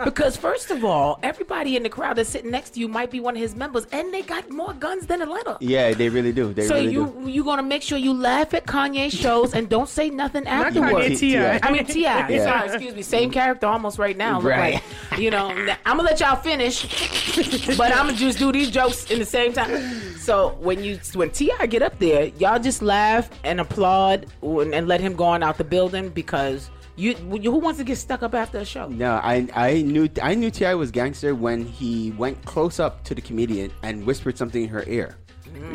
because 0.05 0.37
first 0.37 0.71
of 0.71 0.85
all, 0.85 1.19
everybody 1.23 1.75
in 1.75 1.83
the 1.83 1.89
crowd 1.89 2.15
that's 2.15 2.29
sitting 2.29 2.51
next 2.51 2.68
to 2.71 2.79
you 2.79 2.87
might 2.87 3.11
be 3.11 3.19
one 3.19 3.35
of 3.35 3.41
his 3.41 3.55
members, 3.55 3.85
and 3.91 4.13
they 4.13 4.21
got 4.21 4.49
more 4.49 4.73
guns 4.73 5.05
than 5.05 5.21
Atlanta. 5.21 5.57
Yeah, 5.61 5.93
they 5.93 6.09
really 6.09 6.31
do. 6.31 6.53
They 6.53 6.67
So 6.67 6.75
really 6.75 6.91
you 6.91 7.15
do. 7.23 7.29
you 7.29 7.43
gonna 7.43 7.63
make 7.63 7.81
sure 7.81 7.97
you 7.97 8.13
laugh 8.13 8.53
at 8.53 8.65
Kanye 8.65 9.11
shows 9.11 9.53
and 9.53 9.67
don't 9.69 9.89
say 9.89 10.09
nothing 10.09 10.43
Not 10.45 10.67
afterwards. 10.67 11.07
Kanye, 11.07 11.09
Ti. 11.09 11.17
T.I. 11.31 11.59
I 11.63 11.71
mean 11.71 11.85
Ti. 11.85 12.03
Sorry, 12.39 12.67
excuse 12.69 12.95
me. 12.95 13.01
Same 13.01 13.31
character 13.31 13.67
almost 13.67 13.97
right 13.99 14.15
now. 14.17 14.37
Look 14.39 14.49
Right. 14.51 14.81
like, 15.11 15.19
you 15.19 15.31
know, 15.31 15.47
I'm 15.85 15.97
gonna 15.97 16.03
let 16.03 16.19
y'all 16.19 16.35
finish, 16.35 16.83
but 17.77 17.91
I'm 17.91 18.07
gonna 18.07 18.13
just 18.13 18.39
do 18.39 18.51
these 18.51 18.69
jokes 18.69 19.09
in 19.11 19.19
the 19.19 19.25
same 19.25 19.53
time. 19.53 19.71
So 20.17 20.57
when 20.59 20.83
you 20.83 20.99
when 21.13 21.31
T.I. 21.31 21.65
get 21.67 21.81
up 21.81 21.97
there, 21.99 22.25
y'all 22.37 22.59
just 22.59 22.81
laugh 22.81 23.29
and 23.43 23.59
applaud 23.59 24.25
and, 24.41 24.73
and 24.73 24.87
let 24.87 25.01
him 25.01 25.15
go 25.15 25.25
on 25.25 25.43
out 25.43 25.57
the 25.57 25.63
building 25.63 26.09
because 26.09 26.69
you, 26.99 27.15
who 27.15 27.59
wants 27.59 27.79
to 27.79 27.85
get 27.85 27.97
stuck 27.97 28.23
up 28.23 28.33
after 28.33 28.59
a 28.59 28.65
show? 28.65 28.87
No, 28.89 29.13
I 29.23 29.47
I 29.55 29.81
knew 29.81 30.09
I 30.21 30.35
knew 30.35 30.51
T.I. 30.51 30.75
was 30.75 30.91
gangster 30.91 31.33
when 31.33 31.65
he 31.65 32.11
went 32.11 32.43
close 32.45 32.79
up 32.79 33.03
to 33.05 33.15
the 33.15 33.21
comedian 33.21 33.71
and 33.83 34.05
whispered 34.05 34.37
something 34.37 34.63
in 34.63 34.69
her 34.69 34.83
ear. 34.87 35.17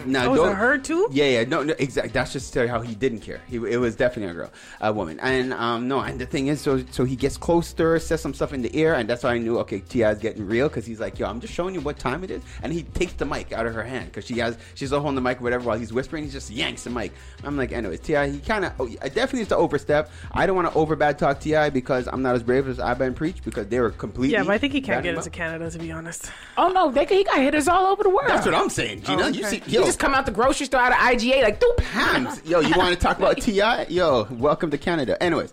Now, 0.06 0.26
Oh, 0.26 0.30
was 0.30 0.40
it 0.40 0.42
don't- 0.44 0.56
her 0.56 0.78
too? 0.78 1.08
Yeah, 1.12 1.24
yeah, 1.26 1.44
no, 1.44 1.62
no, 1.62 1.74
exactly. 1.78 2.12
That's 2.12 2.32
just 2.32 2.48
to 2.48 2.52
tell 2.54 2.62
you 2.64 2.70
how 2.70 2.80
he 2.80 2.94
didn't 2.94 3.20
care. 3.20 3.40
He, 3.48 3.56
it 3.56 3.78
was 3.78 3.96
definitely 3.96 4.30
a 4.30 4.34
girl, 4.34 4.50
a 4.80 4.92
woman, 4.92 5.18
and 5.20 5.52
um, 5.52 5.88
no, 5.88 6.00
and 6.00 6.20
the 6.20 6.26
thing 6.26 6.48
is, 6.48 6.60
so 6.60 6.82
so 6.90 7.04
he 7.04 7.16
gets 7.16 7.36
closer, 7.36 7.98
says 7.98 8.20
some 8.20 8.34
stuff 8.34 8.52
in 8.52 8.62
the 8.62 8.76
ear, 8.78 8.94
and 8.94 9.08
that's 9.08 9.22
why 9.24 9.30
I 9.34 9.38
knew, 9.38 9.58
okay, 9.60 9.80
T.I. 9.80 10.10
is 10.12 10.18
getting 10.18 10.46
real 10.46 10.68
because 10.68 10.86
he's 10.86 11.00
like, 11.00 11.18
yo, 11.18 11.26
I'm 11.28 11.40
just 11.40 11.52
showing 11.54 11.74
you 11.74 11.80
what 11.80 11.98
time 11.98 12.24
it 12.24 12.30
is, 12.30 12.42
and 12.62 12.72
he 12.72 12.82
takes 12.82 13.12
the 13.14 13.24
mic 13.24 13.52
out 13.52 13.66
of 13.66 13.74
her 13.74 13.82
hand 13.82 14.06
because 14.06 14.26
she 14.26 14.38
has, 14.38 14.56
she's 14.74 14.92
all 14.92 15.00
holding 15.00 15.16
the 15.16 15.20
mic 15.20 15.40
or 15.40 15.44
whatever 15.44 15.64
while 15.64 15.78
he's 15.78 15.92
whispering, 15.92 16.24
he 16.24 16.30
just 16.30 16.50
yanks 16.50 16.84
the 16.84 16.90
mic. 16.90 17.12
I'm 17.42 17.56
like, 17.56 17.72
anyways, 17.72 18.00
T.I., 18.00 18.30
he 18.30 18.38
kind 18.40 18.64
of, 18.64 18.72
oh, 18.78 18.86
definitely 18.88 19.40
needs 19.40 19.48
to 19.50 19.56
overstep. 19.56 20.10
I 20.32 20.46
don't 20.46 20.56
want 20.56 20.70
to 20.70 20.74
over 20.78 20.96
bad 20.96 21.18
talk 21.18 21.40
T.I. 21.40 21.70
because 21.70 22.08
I'm 22.08 22.22
not 22.22 22.34
as 22.34 22.42
brave 22.42 22.68
as 22.68 22.78
I've 22.80 22.98
been 22.98 23.14
preached 23.14 23.44
because 23.44 23.66
they 23.68 23.80
were 23.80 23.90
completely. 23.90 24.34
Yeah, 24.36 24.42
but 24.44 24.52
I 24.52 24.58
think 24.58 24.72
he 24.72 24.80
can't 24.80 25.02
get 25.02 25.14
into. 25.14 25.30
Canada, 25.30 25.70
to 25.70 25.78
be 25.78 25.90
honest. 25.90 26.30
Oh 26.56 26.68
no, 26.68 26.90
they, 26.90 27.04
he 27.06 27.24
got 27.24 27.38
hitters 27.38 27.66
all 27.66 27.86
over 27.86 28.02
the 28.02 28.08
world. 28.10 28.28
That's 28.28 28.46
what 28.46 28.54
I'm 28.54 28.68
saying, 28.70 29.02
Gina. 29.02 29.24
Oh, 29.24 29.28
You 29.28 29.42
see, 29.44 29.62
He 29.66 29.76
yo, 29.76 29.84
just 29.84 29.98
come 29.98 30.14
out 30.14 30.26
the 30.26 30.32
grocery 30.32 30.66
store 30.66 30.80
out 30.80 30.92
of 30.92 30.98
IGA 30.98 31.42
like, 31.42 31.58
doop. 31.58 31.76
pounds. 31.78 32.42
Yo, 32.44 32.60
you 32.60 32.74
want 32.76 32.94
to 32.94 33.00
talk 33.00 33.18
about 33.18 33.36
T.I.? 33.40 33.84
Yo, 33.88 34.24
welcome 34.30 34.70
to 34.70 34.76
Canada. 34.78 35.20
Anyways, 35.22 35.52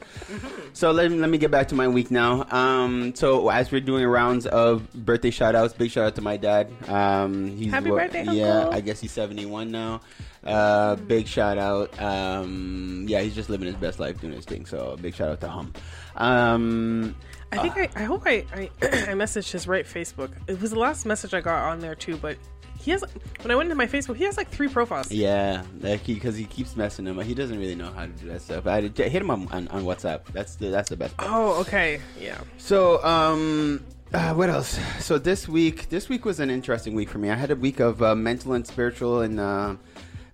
so 0.73 0.91
let 0.91 1.09
me, 1.09 1.17
let 1.17 1.29
me 1.29 1.37
get 1.37 1.49
back 1.49 1.69
to 1.69 1.75
my 1.75 1.87
week 1.87 2.11
now. 2.11 2.45
Um, 2.51 3.15
so 3.15 3.47
as 3.49 3.71
we're 3.71 3.79
doing 3.79 4.05
rounds 4.05 4.45
of 4.47 4.91
birthday 4.93 5.31
shout 5.31 5.55
outs, 5.55 5.73
big 5.73 5.91
shout 5.91 6.05
out 6.07 6.15
to 6.15 6.21
my 6.21 6.35
dad. 6.35 6.69
Um, 6.89 7.55
he's 7.55 7.71
Happy 7.71 7.89
what- 7.89 8.11
birthday, 8.11 8.25
Yeah, 8.33 8.57
Uncle. 8.59 8.73
I 8.73 8.81
guess 8.81 8.99
he's 8.99 9.11
71 9.13 9.71
now. 9.71 10.01
Uh, 10.43 10.95
big 10.95 11.27
shout 11.27 11.57
out. 11.57 12.01
Um, 12.01 13.05
yeah, 13.07 13.21
he's 13.21 13.35
just 13.35 13.49
living 13.49 13.67
his 13.67 13.75
best 13.75 13.99
life 13.99 14.19
doing 14.19 14.33
his 14.33 14.43
thing. 14.45 14.65
So 14.65 14.97
big 15.01 15.15
shout 15.15 15.29
out 15.29 15.39
to 15.41 15.49
him. 15.49 15.73
Um, 16.17 17.15
I 17.53 17.57
think 17.59 17.77
I, 17.77 17.89
I 18.01 18.03
hope 18.03 18.23
I, 18.25 18.45
I 18.53 18.69
I 18.81 19.13
messaged 19.13 19.51
his 19.51 19.67
right 19.67 19.85
Facebook. 19.85 20.31
It 20.47 20.59
was 20.59 20.71
the 20.71 20.79
last 20.79 21.05
message 21.05 21.33
I 21.33 21.41
got 21.41 21.69
on 21.71 21.79
there 21.79 21.95
too, 21.95 22.17
but 22.17 22.37
he 22.81 22.91
has 22.91 23.03
when 23.41 23.51
I 23.51 23.55
went 23.55 23.67
into 23.67 23.75
my 23.75 23.87
Facebook, 23.87 24.15
he 24.15 24.23
has 24.25 24.37
like 24.37 24.49
three 24.49 24.67
profiles. 24.67 25.11
yeah, 25.11 25.63
like 25.79 26.05
because 26.05 26.35
he, 26.35 26.45
keeps 26.45 26.75
messing 26.75 27.05
him. 27.05 27.19
up. 27.19 27.25
He 27.25 27.33
doesn't 27.33 27.57
really 27.57 27.75
know 27.75 27.91
how 27.91 28.05
to 28.05 28.11
do 28.11 28.27
that 28.27 28.41
stuff. 28.41 28.67
I 28.67 28.81
hit 28.81 29.13
him 29.13 29.29
on, 29.29 29.47
on, 29.51 29.67
on 29.69 29.83
WhatsApp. 29.83 30.25
That's 30.33 30.55
the 30.55 30.67
that's 30.67 30.89
the 30.89 30.97
best. 30.97 31.15
part. 31.17 31.29
Oh, 31.31 31.59
okay, 31.61 32.01
yeah. 32.19 32.39
So, 32.57 33.03
um, 33.03 33.83
uh, 34.13 34.33
what 34.33 34.49
else? 34.49 34.79
So 34.99 35.17
this 35.17 35.47
week, 35.47 35.89
this 35.89 36.09
week 36.09 36.25
was 36.25 36.39
an 36.39 36.49
interesting 36.49 36.95
week 36.95 37.09
for 37.09 37.17
me. 37.17 37.29
I 37.29 37.35
had 37.35 37.51
a 37.51 37.55
week 37.55 37.79
of 37.79 38.01
uh, 38.01 38.15
mental 38.15 38.53
and 38.53 38.65
spiritual 38.65 39.21
and 39.21 39.39
uh, 39.39 39.75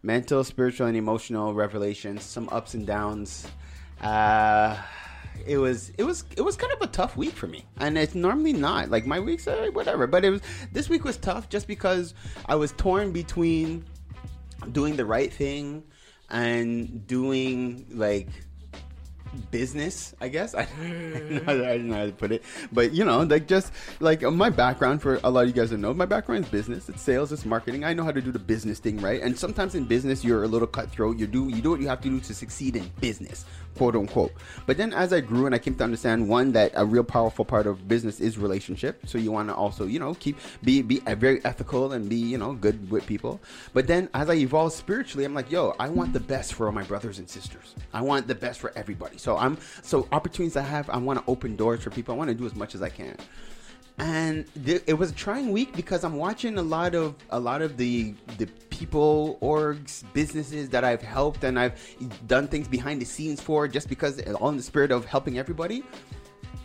mental, 0.02 0.44
spiritual, 0.44 0.88
and 0.88 0.98
emotional 0.98 1.54
revelations. 1.54 2.24
Some 2.24 2.50
ups 2.52 2.74
and 2.74 2.88
downs. 2.88 3.48
Uh, 4.02 4.78
it 5.46 5.58
was 5.58 5.92
it 5.98 6.04
was 6.04 6.24
it 6.36 6.42
was 6.42 6.56
kind 6.56 6.74
of 6.74 6.82
a 6.82 6.88
tough 6.88 7.16
week 7.18 7.34
for 7.34 7.48
me, 7.48 7.66
and 7.78 7.98
it's 7.98 8.16
normally 8.16 8.54
not. 8.54 8.90
Like 8.90 9.06
my 9.06 9.20
weeks 9.20 9.48
are 9.48 9.72
whatever, 9.72 10.08
but 10.08 10.26
it 10.26 10.32
was 10.32 10.42
this 10.72 10.90
week 10.90 11.04
was 11.04 11.18
tough 11.18 11.50
just 11.50 11.68
because 11.68 12.14
I 12.46 12.56
was 12.56 12.72
torn 12.74 13.12
between 13.12 13.86
doing 14.72 14.96
the 14.96 15.06
right 15.06 15.32
thing 15.32 15.84
and 16.30 17.06
doing 17.08 17.86
like 17.92 18.30
business, 19.52 20.14
I 20.20 20.28
guess. 20.28 20.56
I, 20.56 20.66
don't 20.66 21.88
know 21.88 21.96
how 21.96 22.06
to 22.06 22.12
put 22.12 22.32
it, 22.32 22.44
but 22.72 22.94
you 22.94 23.06
know, 23.06 23.22
like 23.22 23.48
just 23.48 23.72
like 24.00 24.22
my 24.22 24.50
background 24.50 25.02
for 25.02 25.20
a 25.24 25.30
lot 25.30 25.42
of 25.42 25.48
you 25.48 25.54
guys 25.54 25.70
that 25.70 25.78
know, 25.78 25.94
my 25.94 26.06
background 26.06 26.46
is 26.46 26.52
business. 26.52 26.90
It's 26.90 27.02
sales. 27.02 27.32
It's 27.32 27.46
marketing. 27.46 27.84
I 27.84 27.94
know 27.94 28.04
how 28.04 28.12
to 28.12 28.22
do 28.22 28.32
the 28.32 28.40
business 28.40 28.80
thing 28.80 28.98
right. 29.00 29.22
And 29.22 29.38
sometimes 29.38 29.76
in 29.76 29.86
business, 29.86 30.24
you're 30.24 30.44
a 30.44 30.48
little 30.48 30.68
cutthroat. 30.68 31.18
You 31.18 31.28
do 31.28 31.50
you 31.50 31.62
do 31.62 31.72
what 31.72 31.82
you 31.82 31.88
have 31.88 32.02
to 32.02 32.10
do 32.10 32.20
to 32.20 32.34
succeed 32.34 32.76
in 32.76 32.90
business, 33.00 33.46
quote 33.76 33.96
unquote. 33.96 34.32
But 34.66 34.78
then 34.78 34.94
as 34.94 35.14
I 35.14 35.22
grew 35.22 35.46
and 35.46 35.56
I 35.56 35.60
came 35.60 35.76
to 35.76 35.84
understand 35.84 36.28
one 36.28 36.52
that 36.54 36.72
a 36.76 36.86
real 36.86 37.04
powerful 37.04 37.46
part 37.46 37.68
of 37.68 37.88
business 37.88 38.20
is 38.20 38.38
relationship. 38.38 39.08
So 39.08 39.18
you 39.18 39.32
want 39.32 39.50
to 39.50 39.56
also 39.56 39.86
you 39.86 40.00
know 40.00 40.14
keep 40.16 40.38
be 40.64 40.82
be 40.82 41.00
very 41.00 41.44
ethical 41.46 41.94
and 41.94 42.10
be 42.10 42.18
you 42.18 42.38
know 42.38 42.54
good 42.54 42.90
with 42.90 43.06
people. 43.06 43.40
But 43.74 43.88
then 43.88 44.10
as 44.14 44.30
I 44.30 44.36
evolved 44.36 44.74
spiritually, 44.74 45.26
I'm 45.26 45.34
like, 45.34 45.52
yo, 45.52 45.76
I 45.80 45.90
want 45.90 46.14
the 46.14 46.20
best 46.20 46.54
for 46.54 46.68
all 46.68 46.72
my 46.72 46.84
brothers 46.84 47.20
and 47.20 47.30
sisters. 47.30 47.76
I 47.94 48.02
want 48.02 48.28
the 48.28 48.36
best 48.36 48.60
for 48.60 48.72
everybody. 48.76 49.18
So 49.18 49.27
I'm 49.36 49.58
so 49.82 50.08
opportunities 50.12 50.56
I 50.56 50.62
have, 50.62 50.90
I 50.90 50.98
want 50.98 51.20
to 51.20 51.26
open 51.30 51.56
doors 51.56 51.82
for 51.84 51.90
people. 51.90 52.14
I 52.14 52.18
want 52.18 52.30
to 52.30 52.36
do 52.36 52.46
as 52.46 52.56
much 52.56 52.76
as 52.76 52.82
I 52.82 52.90
can. 52.90 53.18
and 54.00 54.46
th- 54.64 54.84
it 54.86 54.94
was 54.94 55.10
a 55.12 55.16
trying 55.16 55.52
week 55.52 55.76
because 55.76 56.04
I'm 56.04 56.16
watching 56.18 56.58
a 56.60 56.62
lot 56.62 56.94
of 56.94 57.16
a 57.32 57.40
lot 57.40 57.62
of 57.64 57.78
the 57.78 58.14
the 58.38 58.46
people, 58.70 59.40
orgs, 59.42 60.04
businesses 60.14 60.70
that 60.70 60.84
I've 60.84 61.02
helped 61.02 61.44
and 61.44 61.58
I've 61.60 61.76
done 62.28 62.48
things 62.48 62.68
behind 62.68 63.02
the 63.02 63.06
scenes 63.06 63.42
for, 63.42 63.68
just 63.68 63.90
because 63.90 64.22
all 64.36 64.50
in 64.50 64.58
the 64.58 64.64
spirit 64.64 64.92
of 64.92 65.06
helping 65.06 65.40
everybody 65.40 65.84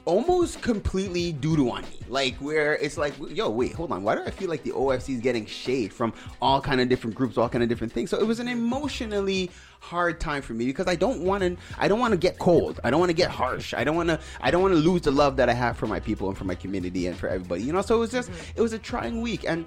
almost 0.05 0.61
completely 0.63 1.33
doodle 1.33 1.71
on 1.71 1.83
me. 1.83 2.01
Like 2.09 2.35
where 2.37 2.75
it's 2.75 2.97
like, 2.99 3.15
yo, 3.31 3.49
wait, 3.51 3.73
hold 3.73 3.93
on. 3.93 4.03
Why 4.03 4.17
do 4.17 4.23
I 4.25 4.31
feel 4.31 4.49
like 4.49 4.65
the 4.65 4.73
OFC 4.73 5.15
is 5.15 5.21
getting 5.21 5.47
shade 5.47 5.93
from 5.93 6.13
all 6.41 6.61
kind 6.61 6.81
of 6.81 6.89
different 6.89 7.15
groups, 7.15 7.39
all 7.39 7.49
kind 7.49 7.63
of 7.63 7.69
different 7.69 7.93
things? 7.93 8.11
So 8.11 8.19
it 8.19 8.27
was 8.27 8.41
an 8.41 8.49
emotionally 8.49 9.51
hard 9.83 10.21
time 10.21 10.43
for 10.43 10.55
me 10.55 10.65
because 10.67 10.87
I 10.87 10.95
don't 10.95 11.23
want 11.23 11.43
to. 11.43 11.57
I 11.77 11.89
don't 11.89 11.99
want 11.99 12.13
to 12.13 12.19
get 12.19 12.39
cold. 12.39 12.81
I 12.85 12.91
don't 12.91 13.01
want 13.01 13.11
to 13.11 13.15
get 13.15 13.31
harsh. 13.31 13.75
I 13.75 13.83
don't 13.85 13.97
want 13.97 14.09
to. 14.09 14.21
I 14.41 14.51
don't 14.51 14.63
want 14.63 14.75
to 14.75 14.81
lose 14.81 15.03
the 15.03 15.11
love 15.11 15.37
that 15.37 15.49
I 15.49 15.53
have 15.53 15.77
for 15.77 15.87
my 15.87 16.01
people 16.01 16.29
and 16.29 16.39
for 16.39 16.45
my 16.45 16.55
community 16.55 17.09
and 17.09 17.17
for 17.17 17.29
everybody. 17.29 17.63
You 17.63 17.73
know. 17.73 17.83
So 17.83 17.97
it 17.97 17.99
was 17.99 18.11
just. 18.11 18.31
Mm-hmm. 18.31 18.59
It 18.59 18.63
was 18.63 18.73
a 18.73 18.79
trying 18.79 19.21
week 19.21 19.45
and. 19.47 19.67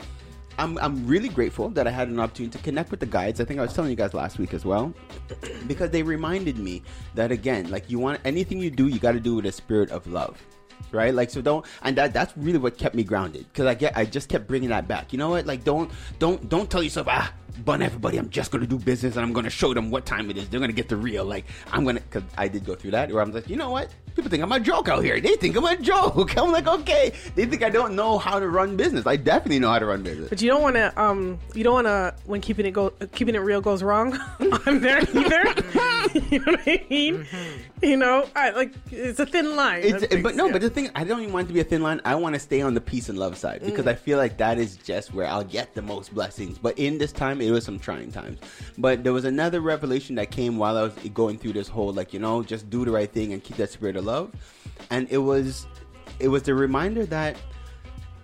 I'm, 0.58 0.78
I'm 0.78 1.06
really 1.06 1.28
grateful 1.28 1.68
that 1.72 1.86
I 1.86 1.92
had 1.92 2.08
an 2.08 2.18
opportunity 2.18 2.58
to 2.58 2.64
connect 2.64 2.90
with 2.90 3.02
the 3.02 3.06
guides. 3.06 3.42
I 3.42 3.44
think 3.44 3.60
I 3.60 3.64
was 3.64 3.74
telling 3.74 3.90
you 3.90 3.98
guys 3.98 4.14
last 4.14 4.40
week 4.40 4.54
as 4.54 4.64
well, 4.64 4.94
because 5.68 5.90
they 5.90 6.02
reminded 6.02 6.58
me 6.58 6.82
that 7.14 7.30
again, 7.30 7.70
like 7.70 7.90
you 7.90 8.00
want 8.00 8.22
anything 8.24 8.62
you 8.62 8.72
do, 8.72 8.88
you 8.88 8.98
got 8.98 9.12
to 9.12 9.20
do 9.20 9.36
with 9.36 9.48
a 9.48 9.52
spirit 9.52 9.92
of 9.92 10.08
love, 10.08 10.42
right? 10.92 11.14
Like 11.14 11.30
so, 11.30 11.42
don't 11.42 11.66
and 11.82 11.98
that 11.98 12.14
that's 12.14 12.36
really 12.38 12.58
what 12.58 12.78
kept 12.78 12.96
me 12.96 13.04
grounded 13.04 13.46
because 13.52 13.66
I 13.66 13.74
get 13.74 13.96
I 13.96 14.06
just 14.06 14.30
kept 14.30 14.48
bringing 14.48 14.70
that 14.70 14.88
back. 14.88 15.14
You 15.14 15.20
know 15.20 15.30
what? 15.30 15.46
Like 15.46 15.64
don't 15.64 15.92
don't 16.20 16.48
don't 16.50 16.70
tell 16.70 16.84
yourself 16.84 17.08
ah 17.10 17.34
bun 17.64 17.82
everybody. 17.82 18.18
I'm 18.18 18.30
just 18.30 18.52
gonna 18.52 18.68
do 18.68 18.78
business 18.78 19.16
and 19.16 19.26
I'm 19.26 19.34
gonna 19.34 19.50
show 19.50 19.74
them 19.74 19.92
what 19.92 20.06
time 20.06 20.30
it 20.30 20.38
is. 20.38 20.50
They're 20.50 20.60
gonna 20.60 20.74
get 20.74 20.90
the 20.90 20.98
real. 20.98 21.26
Like 21.26 21.46
I'm 21.72 21.86
gonna 21.86 22.02
because 22.02 22.24
I 22.38 22.48
did 22.48 22.66
go 22.66 22.76
through 22.76 22.92
that 22.92 23.12
where 23.12 23.22
I'm 23.22 23.32
like, 23.32 23.50
you 23.50 23.56
know 23.56 23.70
what? 23.70 23.90
People 24.16 24.32
think 24.32 24.44
I'm 24.44 24.52
a 24.54 24.62
joke 24.62 24.88
out 24.88 25.04
here. 25.04 25.20
They 25.20 25.36
think 25.36 25.58
I'm 25.58 25.66
a 25.66 25.76
joke. 25.76 26.38
I'm 26.38 26.52
like, 26.52 26.68
okay. 26.68 27.12
They 27.36 27.46
think 27.46 27.64
I 27.64 27.70
don't 27.70 27.96
know 27.96 28.18
how 28.18 28.40
to 28.40 28.48
run 28.48 28.78
business. 28.78 29.06
I 29.06 29.18
definitely 29.18 29.60
know 29.60 29.70
how 29.70 29.80
to 29.80 29.86
run 29.86 30.04
business. 30.04 30.30
But 30.30 30.42
you 30.42 30.50
don't 30.50 30.62
want 30.62 30.78
to. 30.78 31.02
Um, 31.02 31.38
you 31.54 31.66
don't 31.66 31.74
want 31.74 31.88
to 31.88 32.16
when 32.26 32.40
keeping 32.40 32.66
it 32.66 32.72
go, 32.72 32.92
keeping 33.12 33.36
it 33.36 33.40
real 33.40 33.60
goes 33.60 33.84
wrong. 33.84 34.18
I'm 34.66 34.80
there 34.80 35.00
either. 35.00 35.44
you 36.30 36.40
know 36.40 36.54
what 36.54 36.62
I 36.66 36.86
mean? 36.90 37.28
You 37.82 37.98
know, 37.98 38.26
I, 38.36 38.52
like 38.52 38.74
it's 38.90 39.20
a 39.20 39.26
thin 39.26 39.58
line. 39.58 39.82
It's, 39.84 40.06
things, 40.06 40.24
but 40.24 40.36
no, 40.36 40.46
yeah. 40.46 40.54
but 40.54 40.62
the 40.62 40.70
thing, 40.70 40.90
I 40.96 41.04
don't 41.04 41.20
even 41.20 41.34
want 41.34 41.46
it 41.46 41.48
to 41.50 41.54
be 41.54 41.60
a 41.60 41.66
thin 41.66 41.84
line. 41.84 42.00
I 42.06 42.16
want 42.16 42.36
to 42.36 42.40
stay 42.40 42.62
on 42.62 42.74
the 42.74 42.82
peace 42.82 43.10
and 43.10 43.20
love 43.20 43.38
side 43.38 43.64
because 43.66 43.86
I 43.86 43.96
feel 43.96 44.18
like 44.18 44.38
that 44.38 44.58
is 44.58 44.78
just 44.78 45.14
where 45.14 45.28
I'll 45.28 45.44
get 45.44 45.74
the 45.74 45.82
most 45.82 46.16
blessings. 46.16 46.58
But 46.58 46.80
in 46.80 46.98
this 46.98 47.12
time, 47.12 47.42
it 47.42 47.52
was 47.52 47.66
some 47.66 47.80
trying 47.80 48.14
times. 48.14 48.40
But 48.78 49.04
there 49.04 49.12
was 49.12 49.26
another 49.26 49.60
revelation 49.60 50.16
that 50.16 50.32
came 50.32 50.58
while 50.58 50.78
I 50.78 50.84
was 50.84 50.94
going 51.14 51.38
through 51.38 51.54
this 51.54 51.68
whole, 51.68 51.92
like, 51.92 52.14
you 52.14 52.20
know, 52.20 52.44
just 52.44 52.70
do 52.70 52.86
the 52.86 52.92
right 52.92 53.12
thing 53.12 53.34
and 53.34 53.44
keep 53.44 53.58
that 53.58 53.72
spirit 53.72 53.98
of 53.98 54.05
love. 54.06 54.32
And 54.90 55.08
it 55.10 55.18
was, 55.18 55.68
it 56.20 56.30
was 56.30 56.44
the 56.44 56.56
reminder 56.56 57.06
that 57.08 57.36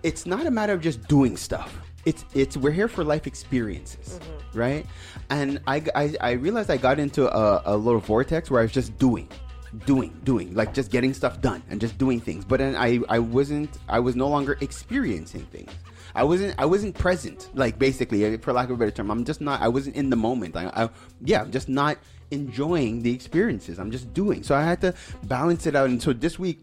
it's 0.02 0.26
not 0.26 0.46
a 0.46 0.50
matter 0.50 0.72
of 0.72 0.80
just 0.80 1.06
doing 1.08 1.36
stuff. 1.36 1.78
It's 2.04 2.24
it's 2.34 2.56
we're 2.56 2.72
here 2.72 2.88
for 2.88 3.04
life 3.04 3.28
experiences, 3.28 4.18
mm-hmm. 4.18 4.58
right? 4.58 4.86
And 5.30 5.60
I, 5.68 5.84
I 5.94 6.14
I 6.20 6.30
realized 6.32 6.68
I 6.70 6.76
got 6.76 6.98
into 6.98 7.32
a, 7.32 7.62
a 7.64 7.76
little 7.76 8.00
vortex 8.00 8.50
where 8.50 8.60
I 8.60 8.64
was 8.64 8.72
just 8.72 8.98
doing, 8.98 9.28
doing, 9.86 10.18
doing, 10.24 10.52
like 10.52 10.74
just 10.74 10.90
getting 10.90 11.14
stuff 11.14 11.40
done 11.40 11.62
and 11.70 11.80
just 11.80 11.98
doing 11.98 12.18
things. 12.18 12.44
But 12.44 12.58
then 12.58 12.74
I 12.74 13.00
I 13.08 13.20
wasn't 13.20 13.78
I 13.88 14.00
was 14.00 14.16
no 14.16 14.26
longer 14.26 14.58
experiencing 14.60 15.46
things. 15.52 15.70
I 16.16 16.24
wasn't 16.24 16.56
I 16.58 16.66
wasn't 16.66 16.98
present. 16.98 17.50
Like 17.54 17.78
basically, 17.78 18.36
for 18.38 18.52
lack 18.52 18.68
of 18.68 18.74
a 18.74 18.78
better 18.78 18.90
term, 18.90 19.08
I'm 19.08 19.24
just 19.24 19.40
not. 19.40 19.62
I 19.62 19.68
wasn't 19.68 19.94
in 19.94 20.10
the 20.10 20.16
moment. 20.16 20.56
I, 20.56 20.72
I 20.74 20.88
yeah, 21.20 21.42
I'm 21.42 21.52
just 21.52 21.68
not 21.68 21.98
enjoying 22.32 23.02
the 23.02 23.12
experiences. 23.12 23.78
I'm 23.78 23.90
just 23.90 24.12
doing. 24.14 24.42
So 24.42 24.54
I 24.54 24.62
had 24.62 24.80
to 24.80 24.94
balance 25.24 25.66
it 25.66 25.76
out. 25.76 25.88
And 25.90 26.02
so 26.02 26.12
this 26.12 26.38
week. 26.38 26.60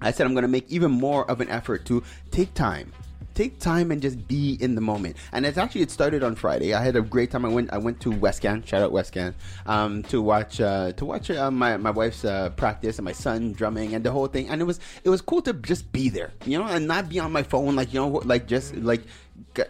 I 0.00 0.12
said 0.12 0.26
I'm 0.26 0.32
going 0.32 0.42
to 0.42 0.48
make 0.48 0.70
even 0.70 0.90
more 0.90 1.28
of 1.28 1.40
an 1.40 1.48
effort 1.48 1.84
to 1.86 2.02
take 2.30 2.54
time. 2.54 2.92
Take 3.34 3.58
time 3.58 3.90
and 3.90 4.02
just 4.02 4.28
be 4.28 4.58
in 4.60 4.74
the 4.74 4.80
moment. 4.82 5.16
And 5.32 5.46
it's 5.46 5.56
actually 5.56 5.80
it 5.80 5.90
started 5.90 6.22
on 6.22 6.34
Friday. 6.36 6.74
I 6.74 6.84
had 6.84 6.96
a 6.96 7.00
great 7.00 7.30
time. 7.30 7.46
I 7.46 7.48
went 7.48 7.72
I 7.72 7.78
went 7.78 7.98
to 8.02 8.10
Westcan, 8.10 8.66
shout 8.66 8.82
out 8.82 8.92
Westcan, 8.92 9.32
um, 9.64 10.02
to 10.04 10.20
watch 10.20 10.60
uh, 10.60 10.92
to 10.92 11.04
watch 11.06 11.30
uh, 11.30 11.50
my 11.50 11.78
my 11.78 11.90
wife's 11.90 12.26
uh, 12.26 12.50
practice 12.50 12.98
and 12.98 13.06
my 13.06 13.12
son 13.12 13.52
drumming 13.52 13.94
and 13.94 14.04
the 14.04 14.12
whole 14.12 14.26
thing. 14.26 14.50
And 14.50 14.60
it 14.60 14.64
was 14.64 14.80
it 15.02 15.08
was 15.08 15.22
cool 15.22 15.40
to 15.42 15.54
just 15.54 15.90
be 15.92 16.10
there, 16.10 16.30
you 16.44 16.58
know, 16.58 16.66
and 16.66 16.86
not 16.86 17.08
be 17.08 17.20
on 17.20 17.32
my 17.32 17.42
phone 17.42 17.74
like 17.74 17.94
you 17.94 18.00
know 18.00 18.08
like 18.08 18.46
just 18.46 18.76
like 18.76 19.02